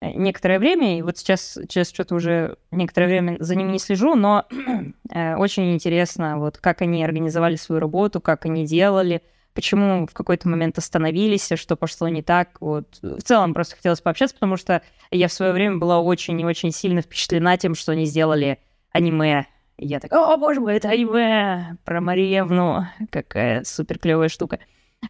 э, 0.00 0.12
некоторое 0.12 0.58
время, 0.58 0.98
и 0.98 1.02
вот 1.02 1.18
сейчас, 1.18 1.52
сейчас 1.52 1.90
что-то 1.90 2.14
уже 2.14 2.56
некоторое 2.70 3.08
время 3.08 3.36
за 3.40 3.54
ними 3.54 3.72
не 3.72 3.78
слежу, 3.78 4.14
но 4.14 4.46
э, 5.12 5.36
очень 5.36 5.74
интересно, 5.74 6.38
вот 6.38 6.58
как 6.58 6.82
они 6.82 7.04
организовали 7.04 7.56
свою 7.56 7.80
работу, 7.80 8.20
как 8.20 8.46
они 8.46 8.64
делали, 8.64 9.22
почему 9.52 10.06
в 10.06 10.14
какой-то 10.14 10.48
момент 10.48 10.78
остановились, 10.78 11.50
что 11.56 11.74
пошло 11.74 12.08
не 12.08 12.22
так. 12.22 12.58
Вот. 12.60 13.00
В 13.02 13.20
целом 13.22 13.54
просто 13.54 13.74
хотелось 13.74 14.00
пообщаться, 14.00 14.36
потому 14.36 14.56
что 14.56 14.82
я 15.10 15.26
в 15.26 15.32
свое 15.32 15.52
время 15.52 15.78
была 15.78 16.00
очень 16.00 16.40
и 16.40 16.44
очень 16.44 16.70
сильно 16.70 17.02
впечатлена 17.02 17.56
тем, 17.56 17.74
что 17.74 17.90
они 17.90 18.04
сделали 18.04 18.60
аниме. 18.92 19.46
И 19.76 19.86
я 19.86 19.98
такая, 19.98 20.20
о, 20.20 20.36
боже 20.36 20.60
мой, 20.60 20.76
это 20.76 20.90
аниме 20.90 21.76
про 21.84 22.00
Мариевну, 22.00 22.86
какая 23.10 23.64
супер 23.64 23.98
клевая 23.98 24.28
штука. 24.28 24.60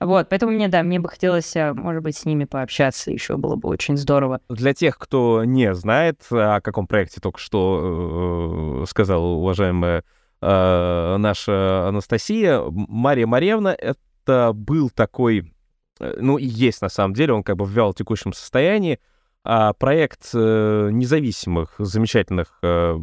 Вот, 0.00 0.28
поэтому 0.28 0.52
мне, 0.52 0.68
да, 0.68 0.82
мне 0.82 1.00
бы 1.00 1.08
хотелось, 1.08 1.56
э, 1.56 1.72
может 1.72 2.02
быть, 2.02 2.16
с 2.16 2.24
ними 2.24 2.44
пообщаться, 2.44 3.10
еще 3.10 3.36
было 3.36 3.56
бы 3.56 3.68
очень 3.68 3.96
здорово. 3.96 4.40
Для 4.48 4.74
тех, 4.74 4.98
кто 4.98 5.44
не 5.44 5.74
знает, 5.74 6.22
о 6.30 6.60
каком 6.60 6.86
проекте 6.86 7.20
только 7.20 7.38
что 7.40 8.82
э, 8.82 8.86
сказала 8.86 9.24
уважаемая 9.24 10.04
э, 10.42 11.16
наша 11.18 11.88
Анастасия, 11.88 12.62
Мария 12.70 13.26
Марьевна— 13.26 13.74
это 13.78 14.52
был 14.52 14.90
такой 14.90 15.52
э, 16.00 16.18
ну, 16.20 16.36
и 16.36 16.44
есть 16.44 16.82
на 16.82 16.90
самом 16.90 17.14
деле, 17.14 17.32
он 17.32 17.42
как 17.42 17.56
бы 17.56 17.64
в 17.64 17.70
вяло 17.70 17.94
текущем 17.94 18.32
состоянии. 18.32 19.00
А 19.44 19.72
проект 19.72 20.30
э, 20.34 20.90
независимых, 20.92 21.74
замечательных, 21.78 22.58
э, 22.62 22.98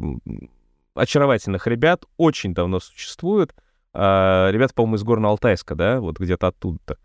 очаровательных 0.94 1.66
ребят 1.66 2.06
очень 2.18 2.54
давно 2.54 2.80
существует. 2.80 3.56
А, 3.98 4.52
ребята, 4.52 4.74
по-моему, 4.74 4.98
из 4.98 5.04
Горно-Алтайска, 5.04 5.76
да, 5.76 6.02
вот 6.02 6.20
где-то 6.20 6.48
оттуда-то. 6.48 6.98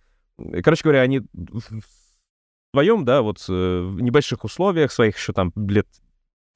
Короче 0.62 0.83
говоря, 0.83 1.03
они 1.03 1.21
в 1.33 1.62
своем, 2.75 3.05
да, 3.05 3.23
вот 3.23 3.47
в 3.47 4.01
небольших 4.01 4.43
условиях, 4.45 4.91
своих 4.91 5.17
еще 5.17 5.33
там 5.33 5.53
лет 5.55 5.87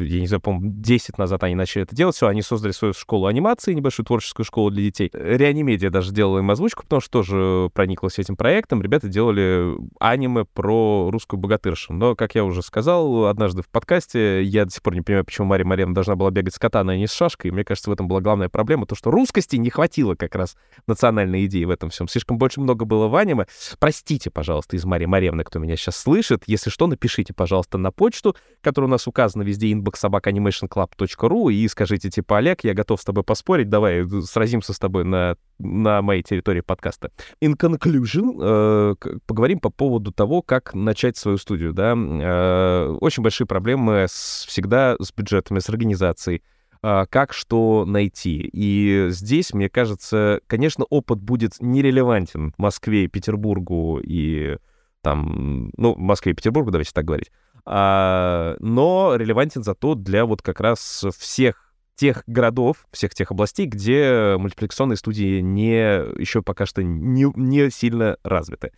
я 0.00 0.20
не 0.20 0.26
знаю, 0.26 0.40
по-моему, 0.40 0.72
10 0.76 1.18
назад 1.18 1.44
они 1.44 1.54
начали 1.54 1.84
это 1.84 1.94
делать. 1.94 2.16
Все, 2.16 2.26
они 2.26 2.42
создали 2.42 2.72
свою 2.72 2.94
школу 2.94 3.26
анимации, 3.26 3.74
небольшую 3.74 4.04
творческую 4.04 4.44
школу 4.44 4.70
для 4.70 4.82
детей. 4.82 5.08
Реанимедиа 5.12 5.90
даже 5.90 6.12
делала 6.12 6.38
им 6.38 6.50
озвучку, 6.50 6.82
потому 6.82 7.00
что 7.00 7.10
тоже 7.10 7.70
прониклась 7.74 8.18
этим 8.18 8.36
проектом. 8.36 8.82
Ребята 8.82 9.08
делали 9.08 9.76
аниме 10.00 10.46
про 10.46 11.10
русскую 11.12 11.38
богатыршу. 11.38 11.92
Но, 11.92 12.16
как 12.16 12.34
я 12.34 12.44
уже 12.44 12.62
сказал 12.62 13.26
однажды 13.26 13.62
в 13.62 13.68
подкасте, 13.68 14.42
я 14.42 14.64
до 14.64 14.72
сих 14.72 14.82
пор 14.82 14.96
не 14.96 15.02
понимаю, 15.02 15.24
почему 15.24 15.46
Мария 15.46 15.64
Марьевна 15.64 15.94
должна 15.94 16.16
была 16.16 16.32
бегать 16.32 16.54
с 16.54 16.58
катаной, 16.58 16.94
а 16.94 16.98
не 16.98 17.06
с 17.06 17.12
шашкой. 17.12 17.50
И 17.50 17.52
мне 17.52 17.64
кажется, 17.64 17.88
в 17.88 17.92
этом 17.92 18.08
была 18.08 18.20
главная 18.20 18.48
проблема, 18.48 18.86
то, 18.86 18.96
что 18.96 19.12
русскости 19.12 19.54
не 19.56 19.70
хватило 19.70 20.16
как 20.16 20.34
раз 20.34 20.56
национальной 20.88 21.46
идеи 21.46 21.64
в 21.64 21.70
этом 21.70 21.90
всем. 21.90 22.08
Слишком 22.08 22.36
больше 22.36 22.60
много 22.60 22.84
было 22.84 23.06
в 23.06 23.14
аниме. 23.14 23.46
Простите, 23.78 24.30
пожалуйста, 24.30 24.74
из 24.74 24.84
Марии 24.84 25.06
Марьевны, 25.06 25.44
кто 25.44 25.60
меня 25.60 25.76
сейчас 25.76 25.96
слышит. 25.96 26.42
Если 26.48 26.70
что, 26.70 26.88
напишите, 26.88 27.32
пожалуйста, 27.32 27.78
на 27.78 27.92
почту, 27.92 28.34
которая 28.60 28.88
у 28.88 28.90
нас 28.90 29.06
указана 29.06 29.42
везде, 29.42 29.70
inbox.animationclub.ru 29.85 31.52
и 31.52 31.69
скажите, 31.69 32.11
типа, 32.11 32.39
Олег, 32.39 32.65
я 32.65 32.74
готов 32.74 33.01
с 33.01 33.05
тобой 33.05 33.24
поспорить, 33.24 33.69
давай 33.69 34.05
э, 34.05 34.20
сразимся 34.23 34.73
с 34.73 34.78
тобой 34.78 35.05
на, 35.05 35.36
на 35.59 36.02
моей 36.02 36.23
территории 36.23 36.61
подкаста. 36.61 37.11
In 37.43 37.56
conclusion, 37.56 38.39
э, 38.40 39.19
поговорим 39.27 39.61
по 39.61 39.70
поводу 39.70 40.12
того, 40.12 40.43
как 40.43 40.74
начать 40.74 41.16
свою 41.16 41.39
студию, 41.39 41.73
да. 41.73 41.94
Э, 41.97 42.97
очень 43.01 43.23
большие 43.23 43.47
проблемы 43.47 44.06
с, 44.09 44.47
всегда 44.48 44.97
с 45.01 45.12
бюджетами, 45.12 45.59
с 45.59 45.69
организацией 45.69 46.43
э, 46.82 47.05
как 47.09 47.32
что 47.32 47.85
найти. 47.86 48.48
И 48.52 49.06
здесь, 49.11 49.52
мне 49.52 49.69
кажется, 49.69 50.40
конечно, 50.47 50.85
опыт 50.89 51.20
будет 51.20 51.55
нерелевантен 51.61 52.55
Москве, 52.59 53.09
Петербургу 53.09 54.01
и 54.02 54.56
там, 55.02 55.70
ну, 55.77 55.94
Москве 55.97 56.32
и 56.32 56.35
Петербургу, 56.35 56.70
давайте 56.70 56.93
так 56.94 57.05
говорить 57.05 57.31
но 57.66 59.15
релевантен 59.16 59.62
зато 59.62 59.95
для 59.95 60.27
вот 60.27 60.43
как 60.43 60.61
раз 60.61 61.05
всех 61.19 61.74
тех 61.97 62.24
городов, 62.27 62.86
всех 62.93 63.15
тех 63.15 63.31
областей, 63.31 63.66
где 63.66 64.36
мультипликационные 64.39 64.97
студии 64.97 65.41
не 65.41 66.20
еще 66.20 66.43
пока 66.43 66.66
что 66.66 66.82
не, 66.82 67.27
не 67.36 67.70
сильно 67.70 68.16
развиты. 68.23 68.73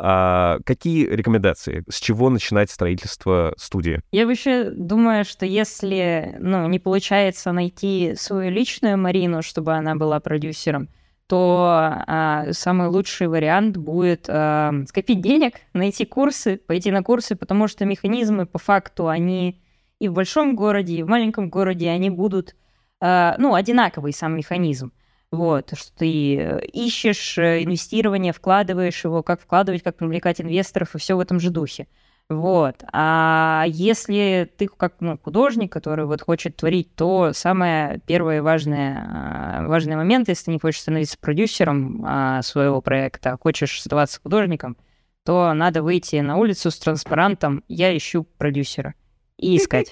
А 0.00 0.58
какие 0.64 1.06
рекомендации? 1.06 1.84
С 1.88 1.98
чего 1.98 2.30
начинать 2.30 2.70
строительство 2.70 3.52
студии? 3.56 4.00
Я 4.12 4.26
вообще 4.26 4.70
думаю, 4.70 5.24
что 5.24 5.44
если 5.44 6.36
ну, 6.38 6.68
не 6.68 6.78
получается 6.78 7.50
найти 7.50 8.14
свою 8.16 8.50
личную 8.50 8.96
Марину, 8.96 9.42
чтобы 9.42 9.74
она 9.74 9.96
была 9.96 10.20
продюсером, 10.20 10.88
то 11.28 11.94
а, 12.06 12.46
самый 12.52 12.88
лучший 12.88 13.28
вариант 13.28 13.76
будет 13.76 14.24
а, 14.28 14.72
скопить 14.86 15.20
денег, 15.20 15.56
найти 15.74 16.06
курсы, 16.06 16.56
пойти 16.56 16.90
на 16.90 17.02
курсы, 17.02 17.36
потому 17.36 17.68
что 17.68 17.84
механизмы 17.84 18.46
по 18.46 18.58
факту, 18.58 19.08
они 19.08 19.60
и 20.00 20.08
в 20.08 20.14
большом 20.14 20.56
городе, 20.56 20.94
и 20.94 21.02
в 21.02 21.08
маленьком 21.08 21.50
городе, 21.50 21.90
они 21.90 22.08
будут, 22.08 22.56
а, 23.00 23.36
ну, 23.38 23.54
одинаковый 23.54 24.14
сам 24.14 24.36
механизм. 24.36 24.90
Вот, 25.30 25.72
что 25.76 25.92
ты 25.98 26.60
ищешь 26.72 27.36
э, 27.36 27.62
инвестирование, 27.62 28.32
вкладываешь 28.32 29.04
его, 29.04 29.22
как 29.22 29.42
вкладывать, 29.42 29.82
как 29.82 29.96
привлекать 29.96 30.40
инвесторов, 30.40 30.94
и 30.94 30.98
все 30.98 31.14
в 31.14 31.20
этом 31.20 31.38
же 31.38 31.50
духе. 31.50 31.86
Вот. 32.28 32.84
А 32.92 33.64
если 33.68 34.50
ты 34.58 34.68
как 34.68 34.96
ну, 35.00 35.18
художник, 35.18 35.72
который 35.72 36.04
вот 36.04 36.20
хочет 36.20 36.56
творить, 36.56 36.94
то 36.94 37.32
самое 37.32 38.02
первое 38.06 38.42
важное, 38.42 39.62
а, 39.62 39.66
важный 39.66 39.96
момент, 39.96 40.28
если 40.28 40.46
ты 40.46 40.50
не 40.50 40.58
хочешь 40.58 40.82
становиться 40.82 41.16
продюсером 41.18 42.04
а, 42.06 42.42
своего 42.42 42.82
проекта, 42.82 43.32
а 43.32 43.38
хочешь 43.38 43.78
оставаться 43.78 44.20
художником, 44.20 44.76
то 45.24 45.54
надо 45.54 45.82
выйти 45.82 46.16
на 46.16 46.36
улицу 46.36 46.70
с 46.70 46.78
транспарантом 46.78 47.64
«Я 47.66 47.96
ищу 47.96 48.24
продюсера» 48.24 48.94
и 49.38 49.56
искать. 49.56 49.90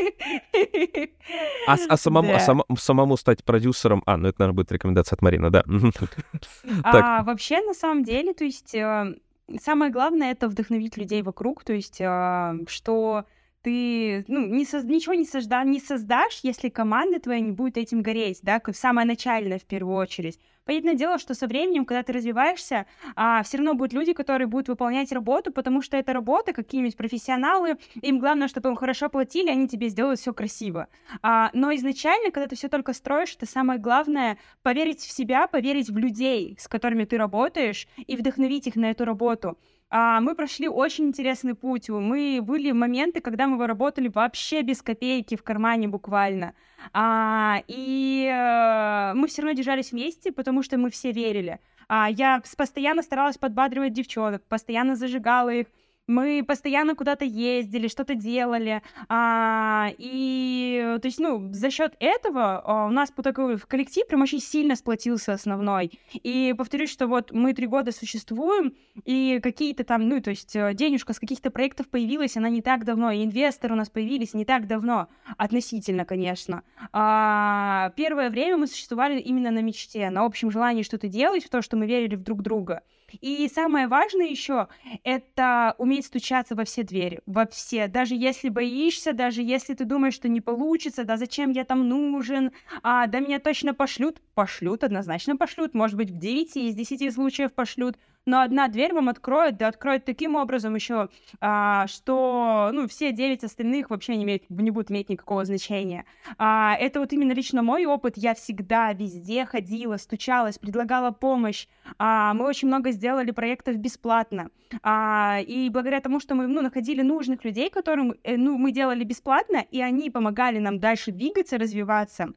А, 1.66 1.76
а, 1.88 1.96
самому, 1.96 2.28
да. 2.28 2.36
а 2.36 2.40
сам, 2.40 2.62
самому 2.78 3.16
стать 3.16 3.44
продюсером... 3.44 4.02
А, 4.06 4.16
ну 4.16 4.28
это, 4.28 4.40
наверное, 4.40 4.56
будет 4.56 4.72
рекомендация 4.72 5.16
от 5.16 5.22
Марины, 5.22 5.50
да. 5.50 5.64
А, 6.84 7.22
вообще, 7.22 7.60
на 7.62 7.74
самом 7.74 8.04
деле, 8.04 8.34
то 8.34 8.44
есть 8.44 8.74
э, 8.74 9.14
самое 9.60 9.90
главное 9.92 10.32
это 10.32 10.48
вдохновить 10.48 10.96
людей 10.96 11.22
вокруг, 11.22 11.64
то 11.64 11.72
есть, 11.72 12.00
э, 12.00 12.58
что 12.66 13.24
ты 13.66 14.24
ну, 14.28 14.46
не 14.46 14.64
со... 14.64 14.80
ничего 14.86 15.14
не, 15.14 15.24
созда... 15.24 15.64
не 15.64 15.80
создашь, 15.80 16.38
если 16.44 16.68
команда 16.68 17.18
твоя 17.18 17.40
не 17.40 17.50
будет 17.50 17.76
этим 17.76 18.00
гореть, 18.00 18.38
да, 18.42 18.62
самое 18.72 19.08
начальное 19.08 19.58
в 19.58 19.64
первую 19.64 19.96
очередь. 19.96 20.38
Понятное 20.64 20.94
дело, 20.94 21.18
что 21.18 21.34
со 21.34 21.48
временем, 21.48 21.84
когда 21.84 22.04
ты 22.04 22.12
развиваешься, 22.12 22.86
а, 23.16 23.42
все 23.42 23.56
равно 23.56 23.74
будут 23.74 23.92
люди, 23.92 24.12
которые 24.12 24.46
будут 24.46 24.68
выполнять 24.68 25.10
работу, 25.10 25.52
потому 25.52 25.82
что 25.82 25.96
это 25.96 26.12
работа, 26.12 26.52
какие-нибудь 26.52 26.96
профессионалы, 26.96 27.76
им 28.02 28.20
главное, 28.20 28.46
чтобы 28.46 28.68
им 28.68 28.76
хорошо 28.76 29.08
платили, 29.08 29.50
они 29.50 29.66
тебе 29.66 29.88
сделают 29.88 30.20
все 30.20 30.32
красиво. 30.32 30.86
А, 31.22 31.50
но 31.52 31.74
изначально, 31.74 32.30
когда 32.30 32.46
ты 32.46 32.54
все 32.54 32.68
только 32.68 32.92
строишь, 32.92 33.34
это 33.34 33.46
самое 33.46 33.80
главное 33.80 34.38
поверить 34.62 35.00
в 35.00 35.10
себя, 35.10 35.48
поверить 35.48 35.90
в 35.90 35.98
людей, 35.98 36.56
с 36.60 36.68
которыми 36.68 37.04
ты 37.04 37.18
работаешь, 37.18 37.88
и 37.96 38.14
вдохновить 38.14 38.68
их 38.68 38.76
на 38.76 38.90
эту 38.92 39.04
работу 39.04 39.58
а, 39.88 40.20
мы 40.20 40.34
прошли 40.34 40.68
очень 40.68 41.06
интересный 41.06 41.54
путь. 41.54 41.88
Мы 41.88 42.40
были 42.42 42.72
моменты, 42.72 43.20
когда 43.20 43.46
мы 43.46 43.64
работали 43.66 44.08
вообще 44.08 44.62
без 44.62 44.82
копейки 44.82 45.36
в 45.36 45.42
кармане 45.42 45.88
буквально. 45.88 46.54
А, 46.92 47.62
и 47.68 48.28
а, 48.32 49.14
мы 49.14 49.28
все 49.28 49.42
равно 49.42 49.56
держались 49.56 49.92
вместе, 49.92 50.32
потому 50.32 50.62
что 50.62 50.76
мы 50.76 50.90
все 50.90 51.12
верили. 51.12 51.60
А, 51.88 52.10
я 52.10 52.42
постоянно 52.56 53.02
старалась 53.02 53.38
подбадривать 53.38 53.92
девчонок, 53.92 54.42
постоянно 54.48 54.96
зажигала 54.96 55.50
их, 55.50 55.66
мы 56.06 56.44
постоянно 56.46 56.94
куда-то 56.94 57.24
ездили, 57.24 57.88
что-то 57.88 58.14
делали, 58.14 58.82
а, 59.08 59.90
и, 59.98 60.98
то 61.00 61.06
есть, 61.06 61.18
ну, 61.18 61.52
за 61.52 61.70
счет 61.70 61.94
этого 61.98 62.60
а, 62.64 62.86
у 62.86 62.90
нас 62.90 63.10
такой 63.10 63.58
коллектив 63.58 64.06
прям 64.06 64.22
очень 64.22 64.40
сильно 64.40 64.76
сплотился 64.76 65.32
основной, 65.32 65.98
и 66.12 66.54
повторюсь, 66.56 66.90
что 66.90 67.06
вот 67.06 67.32
мы 67.32 67.54
три 67.54 67.66
года 67.66 67.92
существуем, 67.92 68.74
и 69.04 69.40
какие-то 69.42 69.84
там, 69.84 70.08
ну, 70.08 70.20
то 70.20 70.30
есть, 70.30 70.54
э, 70.54 70.74
денежка 70.74 71.12
с 71.12 71.18
каких-то 71.18 71.50
проектов 71.50 71.88
появилась, 71.88 72.36
она 72.36 72.48
не 72.48 72.62
так 72.62 72.84
давно, 72.84 73.10
и 73.10 73.24
инвесторы 73.24 73.74
у 73.74 73.76
нас 73.76 73.90
появились 73.90 74.34
не 74.34 74.44
так 74.44 74.66
давно, 74.66 75.08
относительно, 75.36 76.04
конечно. 76.04 76.62
А, 76.92 77.92
первое 77.96 78.30
время 78.30 78.56
мы 78.56 78.66
существовали 78.66 79.20
именно 79.20 79.50
на 79.50 79.60
мечте, 79.60 80.08
на 80.10 80.24
общем 80.24 80.50
желании 80.50 80.82
что-то 80.82 81.08
делать, 81.08 81.44
в 81.44 81.50
то, 81.50 81.62
что 81.62 81.76
мы 81.76 81.86
верили 81.86 82.14
в 82.14 82.22
друг 82.22 82.42
друга. 82.42 82.82
И 83.20 83.48
самое 83.48 83.86
важное 83.88 84.26
еще 84.26 84.68
это 85.04 85.74
уметь 85.78 86.06
стучаться 86.06 86.54
во 86.54 86.64
все 86.64 86.82
двери, 86.82 87.20
во 87.26 87.46
все. 87.46 87.88
Даже 87.88 88.14
если 88.14 88.48
боишься, 88.48 89.12
даже 89.12 89.42
если 89.42 89.74
ты 89.74 89.84
думаешь, 89.84 90.14
что 90.14 90.28
не 90.28 90.40
получится, 90.40 91.04
да 91.04 91.16
зачем 91.16 91.50
я 91.50 91.64
там 91.64 91.88
нужен, 91.88 92.52
а, 92.82 93.06
да 93.06 93.20
меня 93.20 93.38
точно 93.38 93.74
пошлют, 93.74 94.20
пошлют, 94.34 94.84
однозначно 94.84 95.36
пошлют, 95.36 95.74
может 95.74 95.96
быть, 95.96 96.10
в 96.10 96.18
9 96.18 96.56
из 96.56 96.74
10 96.74 97.14
случаев 97.14 97.52
пошлют, 97.52 97.96
но 98.26 98.40
одна 98.40 98.68
дверь 98.68 98.92
вам 98.92 99.08
откроет, 99.08 99.56
да 99.56 99.68
откроет 99.68 100.04
таким 100.04 100.34
образом 100.34 100.74
еще, 100.74 101.08
а, 101.40 101.86
что 101.86 102.70
ну, 102.72 102.88
все 102.88 103.12
девять 103.12 103.44
остальных 103.44 103.88
вообще 103.90 104.16
не, 104.16 104.24
имеют, 104.24 104.50
не 104.50 104.72
будут 104.72 104.90
иметь 104.90 105.08
никакого 105.08 105.44
значения. 105.44 106.04
А, 106.36 106.74
это 106.78 106.98
вот 106.98 107.12
именно 107.12 107.32
лично 107.32 107.62
мой 107.62 107.86
опыт. 107.86 108.14
Я 108.16 108.34
всегда 108.34 108.92
везде 108.92 109.46
ходила, 109.46 109.96
стучалась, 109.96 110.58
предлагала 110.58 111.12
помощь. 111.12 111.68
А, 111.98 112.34
мы 112.34 112.46
очень 112.46 112.68
много 112.68 112.90
сделали 112.90 113.30
проектов 113.30 113.76
бесплатно. 113.76 114.50
А, 114.82 115.38
и 115.46 115.70
благодаря 115.70 116.00
тому, 116.00 116.18
что 116.18 116.34
мы 116.34 116.48
ну, 116.48 116.62
находили 116.62 117.02
нужных 117.02 117.44
людей, 117.44 117.70
которым 117.70 118.14
э, 118.24 118.36
ну, 118.36 118.58
мы 118.58 118.72
делали 118.72 119.04
бесплатно, 119.04 119.64
и 119.70 119.80
они 119.80 120.10
помогали 120.10 120.58
нам 120.58 120.80
дальше 120.80 121.12
двигаться, 121.12 121.58
развиваться, 121.58 122.32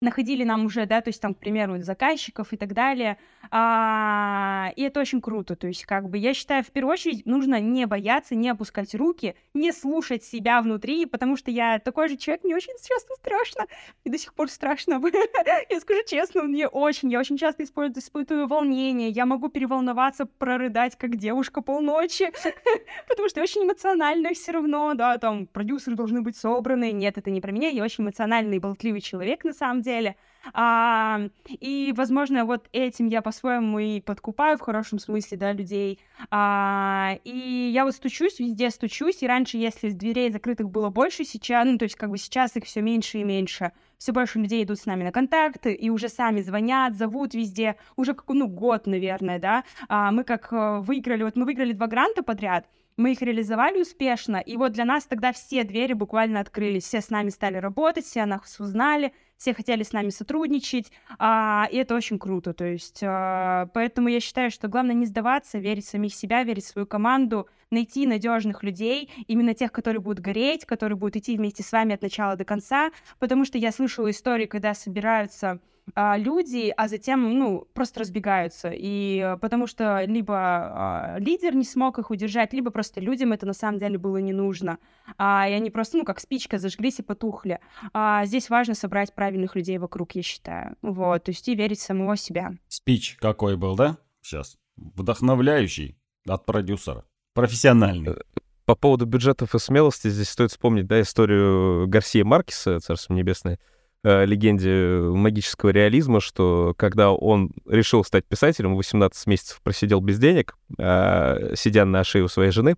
находили 0.00 0.44
нам 0.44 0.64
уже, 0.64 0.86
да, 0.86 1.00
то 1.00 1.08
есть 1.08 1.20
там, 1.20 1.34
к 1.34 1.38
примеру, 1.38 1.78
заказчиков 1.82 2.52
и 2.52 2.56
так 2.56 2.72
далее. 2.72 3.18
А, 3.50 4.70
и 4.76 4.82
это 4.82 5.00
очень 5.00 5.20
круто. 5.20 5.56
То 5.56 5.66
есть, 5.66 5.84
как 5.84 6.08
бы, 6.08 6.18
я 6.18 6.34
считаю, 6.34 6.64
в 6.64 6.70
первую 6.70 6.94
очередь 6.94 7.26
нужно 7.26 7.60
не 7.60 7.86
бояться, 7.86 8.34
не 8.34 8.48
опускать 8.48 8.94
руки, 8.94 9.34
не 9.54 9.72
слушать 9.72 10.24
себя 10.24 10.62
внутри, 10.62 11.06
потому 11.06 11.36
что 11.36 11.50
я 11.50 11.78
такой 11.78 12.08
же 12.08 12.16
человек, 12.16 12.44
мне 12.44 12.56
очень 12.56 12.72
часто 12.82 13.14
страшно, 13.14 13.66
и 14.04 14.10
до 14.10 14.18
сих 14.18 14.34
пор 14.34 14.48
страшно. 14.48 15.00
я 15.70 15.80
скажу 15.80 16.00
честно, 16.06 16.44
мне 16.44 16.66
очень, 16.66 17.10
я 17.10 17.20
очень 17.20 17.36
часто 17.36 17.64
испытываю 17.64 18.46
волнение, 18.46 19.10
я 19.10 19.26
могу 19.26 19.48
переволноваться, 19.48 20.26
прорыдать, 20.26 20.96
как 20.96 21.16
девушка 21.16 21.60
полночи, 21.60 22.30
потому 23.08 23.28
что 23.28 23.40
я 23.40 23.44
очень 23.44 23.64
эмоциональная 23.64 24.34
все 24.34 24.52
равно, 24.52 24.94
да, 24.94 25.18
там, 25.18 25.46
продюсеры 25.46 25.96
должны 25.96 26.22
быть 26.22 26.36
собраны. 26.36 26.92
Нет, 26.92 27.18
это 27.18 27.30
не 27.30 27.40
про 27.40 27.52
меня, 27.52 27.68
я 27.68 27.82
очень 27.82 28.04
эмоциональный 28.04 28.58
болтливый 28.58 29.00
человек, 29.00 29.44
на 29.44 29.52
самом 29.52 29.82
деле, 29.82 29.89
деле. 29.90 30.16
А, 30.54 31.20
и, 31.48 31.92
возможно, 31.96 32.44
вот 32.44 32.68
этим 32.72 33.06
я 33.06 33.22
по-своему 33.22 33.78
и 33.78 34.00
подкупаю 34.00 34.56
в 34.56 34.62
хорошем 34.62 34.98
смысле, 34.98 35.36
да, 35.36 35.52
людей. 35.52 36.00
А, 36.30 37.16
и 37.24 37.70
я 37.72 37.84
вот 37.84 37.94
стучусь, 37.94 38.38
везде 38.38 38.70
стучусь, 38.70 39.22
и 39.22 39.26
раньше, 39.26 39.58
если 39.58 39.90
дверей 39.90 40.30
закрытых 40.30 40.70
было 40.70 40.88
больше, 40.88 41.24
сейчас, 41.24 41.66
ну, 41.66 41.78
то 41.78 41.84
есть 41.84 41.96
как 41.96 42.10
бы 42.10 42.18
сейчас 42.18 42.56
их 42.56 42.64
все 42.64 42.80
меньше 42.80 43.18
и 43.18 43.24
меньше. 43.24 43.72
Все 43.98 44.12
больше 44.12 44.38
людей 44.38 44.64
идут 44.64 44.78
с 44.78 44.86
нами 44.86 45.04
на 45.04 45.12
контакты 45.12 45.74
и 45.74 45.90
уже 45.90 46.08
сами 46.08 46.40
звонят, 46.40 46.96
зовут 46.96 47.34
везде. 47.34 47.76
Уже 47.96 48.14
как, 48.14 48.26
ну, 48.28 48.48
год, 48.48 48.86
наверное, 48.86 49.38
да. 49.38 49.64
А, 49.88 50.10
мы 50.10 50.24
как 50.24 50.52
э, 50.52 50.78
выиграли, 50.80 51.22
вот 51.22 51.36
мы 51.36 51.44
выиграли 51.44 51.72
два 51.72 51.86
гранта 51.86 52.22
подряд, 52.22 52.66
мы 52.96 53.12
их 53.12 53.22
реализовали 53.22 53.80
успешно, 53.80 54.36
и 54.36 54.56
вот 54.56 54.72
для 54.72 54.84
нас 54.84 55.04
тогда 55.04 55.32
все 55.32 55.64
двери 55.64 55.92
буквально 55.92 56.40
открылись, 56.40 56.84
все 56.84 57.00
с 57.00 57.10
нами 57.10 57.28
стали 57.30 57.56
работать, 57.56 58.04
все 58.04 58.24
нас 58.26 58.58
узнали, 58.58 59.12
все 59.40 59.54
хотели 59.54 59.82
с 59.82 59.94
нами 59.94 60.10
сотрудничать, 60.10 60.92
а, 61.18 61.66
и 61.72 61.76
это 61.78 61.94
очень 61.94 62.18
круто, 62.18 62.52
то 62.52 62.66
есть, 62.66 63.00
а, 63.02 63.70
поэтому 63.72 64.08
я 64.08 64.20
считаю, 64.20 64.50
что 64.50 64.68
главное 64.68 64.94
не 64.94 65.06
сдаваться, 65.06 65.58
верить 65.58 65.86
в 65.86 65.88
самих 65.88 66.14
себя, 66.14 66.44
верить 66.44 66.64
в 66.64 66.68
свою 66.68 66.86
команду, 66.86 67.48
найти 67.70 68.06
надежных 68.06 68.62
людей, 68.62 69.10
именно 69.28 69.54
тех, 69.54 69.72
которые 69.72 70.02
будут 70.02 70.20
гореть, 70.20 70.66
которые 70.66 70.98
будут 70.98 71.16
идти 71.16 71.38
вместе 71.38 71.62
с 71.62 71.72
вами 71.72 71.94
от 71.94 72.02
начала 72.02 72.36
до 72.36 72.44
конца, 72.44 72.90
потому 73.18 73.46
что 73.46 73.56
я 73.56 73.72
слышала 73.72 74.10
истории, 74.10 74.44
когда 74.44 74.74
собираются 74.74 75.58
а, 75.94 76.16
люди, 76.16 76.72
а 76.76 76.88
затем, 76.88 77.38
ну, 77.38 77.66
просто 77.74 78.00
разбегаются. 78.00 78.70
И 78.72 79.36
потому 79.40 79.66
что 79.66 80.04
либо 80.04 80.36
а, 80.36 81.16
лидер 81.18 81.54
не 81.54 81.64
смог 81.64 81.98
их 81.98 82.10
удержать, 82.10 82.52
либо 82.52 82.70
просто 82.70 83.00
людям 83.00 83.32
это 83.32 83.46
на 83.46 83.52
самом 83.52 83.78
деле 83.78 83.98
было 83.98 84.18
не 84.18 84.32
нужно. 84.32 84.78
А, 85.18 85.48
и 85.48 85.52
они 85.52 85.70
просто, 85.70 85.98
ну, 85.98 86.04
как 86.04 86.20
спичка, 86.20 86.58
зажглись 86.58 86.98
и 86.98 87.02
потухли. 87.02 87.60
А, 87.92 88.24
здесь 88.24 88.50
важно 88.50 88.74
собрать 88.74 89.14
правильных 89.14 89.56
людей 89.56 89.78
вокруг, 89.78 90.12
я 90.12 90.22
считаю. 90.22 90.76
Вот, 90.82 91.24
то 91.24 91.30
есть 91.30 91.48
и 91.48 91.54
верить 91.54 91.78
в 91.78 91.82
самого 91.82 92.16
себя. 92.16 92.52
Спич 92.68 93.16
какой 93.20 93.56
был, 93.56 93.76
да? 93.76 93.98
Сейчас. 94.22 94.56
Вдохновляющий 94.76 95.96
от 96.26 96.46
продюсера. 96.46 97.04
Профессиональный. 97.34 98.12
Э, 98.12 98.16
по 98.64 98.74
поводу 98.74 99.06
бюджетов 99.06 99.54
и 99.54 99.58
смелости 99.58 100.08
здесь 100.08 100.28
стоит 100.28 100.50
вспомнить, 100.50 100.86
да, 100.86 101.00
историю 101.00 101.88
Гарсия 101.88 102.24
Маркеса, 102.24 102.78
Царство 102.80 103.14
Небесное, 103.14 103.58
легенде 104.02 105.00
магического 105.00 105.70
реализма, 105.70 106.20
что 106.20 106.74
когда 106.78 107.12
он 107.12 107.50
решил 107.66 108.04
стать 108.04 108.24
писателем, 108.24 108.76
18 108.76 109.26
месяцев 109.26 109.60
просидел 109.62 110.00
без 110.00 110.18
денег, 110.18 110.56
э, 110.78 111.54
сидя 111.56 111.84
на 111.84 112.02
шее 112.02 112.24
у 112.24 112.28
своей 112.28 112.50
жены, 112.50 112.76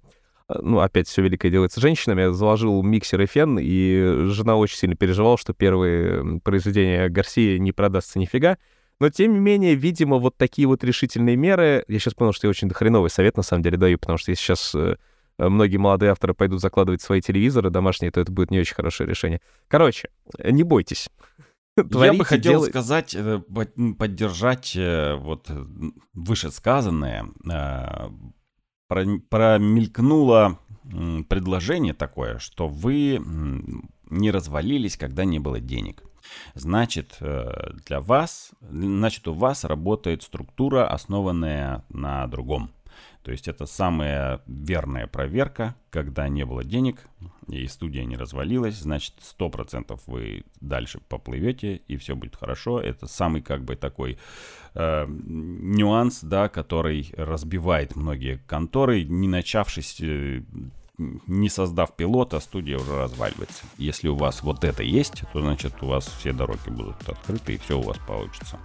э, 0.48 0.54
ну, 0.60 0.80
опять 0.80 1.06
все 1.08 1.22
великое 1.22 1.50
делается 1.50 1.80
женщинами, 1.80 2.32
заложил 2.32 2.82
миксер 2.82 3.20
и 3.20 3.26
фен, 3.26 3.58
и 3.60 4.26
жена 4.30 4.56
очень 4.56 4.76
сильно 4.76 4.96
переживала, 4.96 5.38
что 5.38 5.52
первые 5.52 6.40
произведения 6.40 7.08
Гарсии 7.08 7.58
не 7.58 7.72
продастся 7.72 8.18
нифига. 8.18 8.58
Но, 8.98 9.08
тем 9.08 9.32
не 9.34 9.40
менее, 9.40 9.74
видимо, 9.74 10.18
вот 10.18 10.36
такие 10.36 10.68
вот 10.68 10.84
решительные 10.84 11.34
меры... 11.34 11.84
Я 11.88 11.98
сейчас 11.98 12.14
понял, 12.14 12.32
что 12.32 12.46
я 12.46 12.50
очень 12.50 12.68
дохреновый 12.68 13.10
совет, 13.10 13.36
на 13.36 13.42
самом 13.42 13.62
деле, 13.62 13.76
даю, 13.76 13.98
потому 13.98 14.18
что 14.18 14.30
если 14.30 14.42
сейчас 14.42 14.74
э, 14.74 14.96
многие 15.38 15.76
молодые 15.76 16.12
авторы 16.12 16.34
пойдут 16.34 16.60
закладывать 16.60 17.02
свои 17.02 17.20
телевизоры 17.20 17.70
домашние, 17.70 18.10
то 18.10 18.20
это 18.20 18.32
будет 18.32 18.50
не 18.50 18.60
очень 18.60 18.74
хорошее 18.74 19.08
решение. 19.08 19.40
Короче, 19.68 20.10
не 20.44 20.62
бойтесь. 20.62 21.08
Я 21.76 22.12
бы 22.12 22.24
хотел 22.24 22.52
делай... 22.52 22.70
сказать, 22.70 23.14
э, 23.14 23.40
поддержать 23.98 24.76
э, 24.76 25.14
вот 25.14 25.50
вышесказанное. 26.12 27.26
Промелькнуло 28.88 30.58
предложение 31.28 31.94
такое, 31.94 32.38
что 32.38 32.68
вы 32.68 33.18
не 34.10 34.30
развалились, 34.30 34.98
когда 34.98 35.24
не 35.24 35.38
было 35.38 35.60
денег. 35.60 36.02
Значит, 36.54 37.16
э, 37.20 37.72
для 37.86 38.00
вас, 38.00 38.50
значит, 38.60 39.26
у 39.28 39.32
вас 39.32 39.64
работает 39.64 40.22
структура, 40.22 40.86
основанная 40.86 41.84
на 41.88 42.26
другом. 42.26 42.70
То 43.22 43.30
есть 43.30 43.46
это 43.46 43.66
самая 43.66 44.40
верная 44.46 45.06
проверка, 45.06 45.76
когда 45.90 46.28
не 46.28 46.44
было 46.44 46.64
денег 46.64 47.06
и 47.48 47.66
студия 47.68 48.04
не 48.04 48.16
развалилась, 48.16 48.74
значит 48.74 49.14
100% 49.38 49.98
вы 50.06 50.44
дальше 50.60 51.00
поплывете 51.08 51.76
и 51.76 51.96
все 51.96 52.16
будет 52.16 52.36
хорошо. 52.36 52.80
Это 52.80 53.06
самый 53.06 53.40
как 53.40 53.64
бы 53.64 53.76
такой 53.76 54.18
э, 54.74 55.06
нюанс, 55.08 56.20
да, 56.22 56.48
который 56.48 57.12
разбивает 57.16 57.94
многие 57.94 58.38
конторы, 58.46 59.04
не 59.04 59.28
начавшись 59.28 60.00
э, 60.00 60.42
не 60.98 61.48
создав 61.48 61.96
пилота, 61.96 62.40
студия 62.40 62.78
уже 62.78 62.96
разваливается. 62.96 63.64
Если 63.78 64.08
у 64.08 64.16
вас 64.16 64.42
вот 64.42 64.64
это 64.64 64.82
есть, 64.82 65.22
то 65.32 65.40
значит 65.40 65.82
у 65.82 65.86
вас 65.86 66.06
все 66.06 66.32
дороги 66.32 66.68
будут 66.68 67.08
открыты 67.08 67.54
и 67.54 67.58
все 67.58 67.78
у 67.78 67.82
вас 67.82 67.98
получится. 68.06 68.58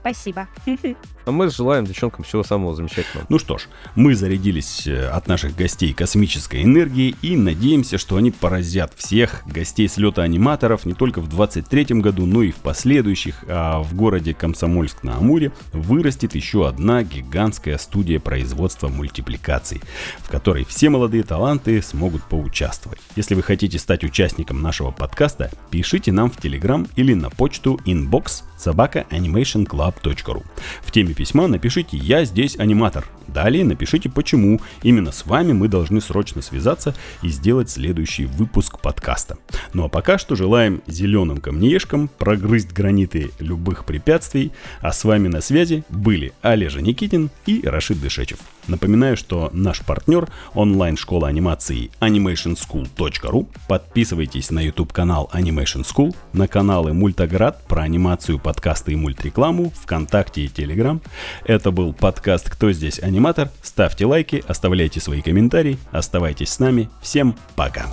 Спасибо. 0.00 0.48
А 1.26 1.32
мы 1.32 1.50
желаем 1.50 1.84
девчонкам 1.84 2.24
всего 2.24 2.42
самого 2.42 2.74
замечательного. 2.74 3.26
Ну 3.28 3.38
что 3.38 3.58
ж, 3.58 3.68
мы 3.94 4.14
зарядились 4.14 4.86
э, 4.86 5.06
от 5.06 5.28
наших 5.28 5.54
гостей 5.54 5.92
космической 5.92 6.62
энергией 6.64 7.14
и 7.20 7.36
надеемся, 7.36 7.98
что 7.98 8.16
они 8.16 8.30
поразят 8.30 8.94
всех 8.96 9.42
гостей 9.46 9.86
слета 9.86 10.22
аниматоров 10.22 10.86
не 10.86 10.94
только 10.94 11.20
в 11.20 11.28
23 11.28 12.00
году, 12.00 12.24
но 12.24 12.42
и 12.42 12.50
в 12.50 12.56
последующих. 12.56 13.44
А 13.46 13.80
в 13.80 13.94
городе 13.94 14.32
Комсомольск-на-Амуре 14.32 15.52
вырастет 15.72 16.34
еще 16.34 16.66
одна 16.66 17.02
гигантская 17.02 17.76
студия 17.76 18.18
производства 18.18 18.88
мультипликаций, 18.88 19.82
в 20.20 20.30
которой 20.30 20.64
все 20.64 20.88
молодые 20.88 21.22
таланты 21.22 21.82
смогут 21.82 22.24
поучаствовать. 22.24 22.98
Если 23.14 23.34
вы 23.34 23.42
хотите 23.42 23.78
стать 23.78 24.04
участником 24.04 24.62
нашего 24.62 24.90
подкаста, 24.90 25.50
пишите 25.70 26.12
нам 26.12 26.30
в 26.30 26.38
Telegram 26.38 26.88
или 26.96 27.12
на 27.12 27.28
почту 27.28 27.78
inbox 27.84 28.42
собака 28.60 29.06
animationclub.ru. 29.10 30.44
В 30.82 30.90
теме 30.92 31.14
письма 31.14 31.46
напишите 31.46 31.96
«Я 31.96 32.24
здесь 32.24 32.58
аниматор». 32.58 33.06
Далее 33.32 33.64
напишите 33.64 34.08
почему 34.08 34.60
именно 34.82 35.12
с 35.12 35.26
вами 35.26 35.52
мы 35.52 35.68
должны 35.68 36.00
срочно 36.00 36.42
связаться 36.42 36.94
и 37.22 37.28
сделать 37.28 37.70
следующий 37.70 38.26
выпуск 38.26 38.80
подкаста. 38.80 39.38
Ну 39.72 39.84
а 39.84 39.88
пока 39.88 40.18
что 40.18 40.34
желаем 40.34 40.82
зеленым 40.86 41.38
камнеешкам 41.38 42.08
прогрызть 42.18 42.72
граниты 42.72 43.30
любых 43.38 43.84
препятствий. 43.84 44.52
А 44.80 44.92
с 44.92 45.04
вами 45.04 45.28
на 45.28 45.40
связи 45.40 45.84
были 45.88 46.32
Олежа 46.42 46.80
Никитин 46.80 47.30
и 47.46 47.62
Рашид 47.64 48.00
Дышечев. 48.00 48.38
Напоминаю, 48.66 49.16
что 49.16 49.50
наш 49.52 49.80
партнер 49.80 50.28
онлайн-школа 50.54 51.28
анимации 51.28 51.90
animationschool.ru. 52.00 53.48
Подписывайтесь 53.66 54.50
на 54.50 54.60
YouTube 54.60 54.92
канал 54.92 55.30
Animation 55.34 55.84
School, 55.84 56.14
на 56.32 56.46
каналы 56.46 56.92
Мультоград 56.92 57.64
про 57.66 57.82
анимацию, 57.82 58.38
подкасты 58.38 58.92
и 58.92 58.96
мультрекламу, 58.96 59.70
ВКонтакте 59.70 60.42
и 60.42 60.48
Телеграм. 60.48 61.00
Это 61.44 61.70
был 61.70 61.92
подкаст 61.92 62.48
«Кто 62.48 62.70
здесь 62.70 63.00
аниматор?». 63.20 63.50
Ставьте 63.62 64.06
лайки, 64.06 64.42
оставляйте 64.48 65.00
свои 65.00 65.22
комментарии, 65.22 65.78
оставайтесь 65.92 66.48
с 66.50 66.58
нами. 66.58 66.88
Всем 67.02 67.36
пока! 67.54 67.86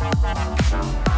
Пока. 0.00 1.09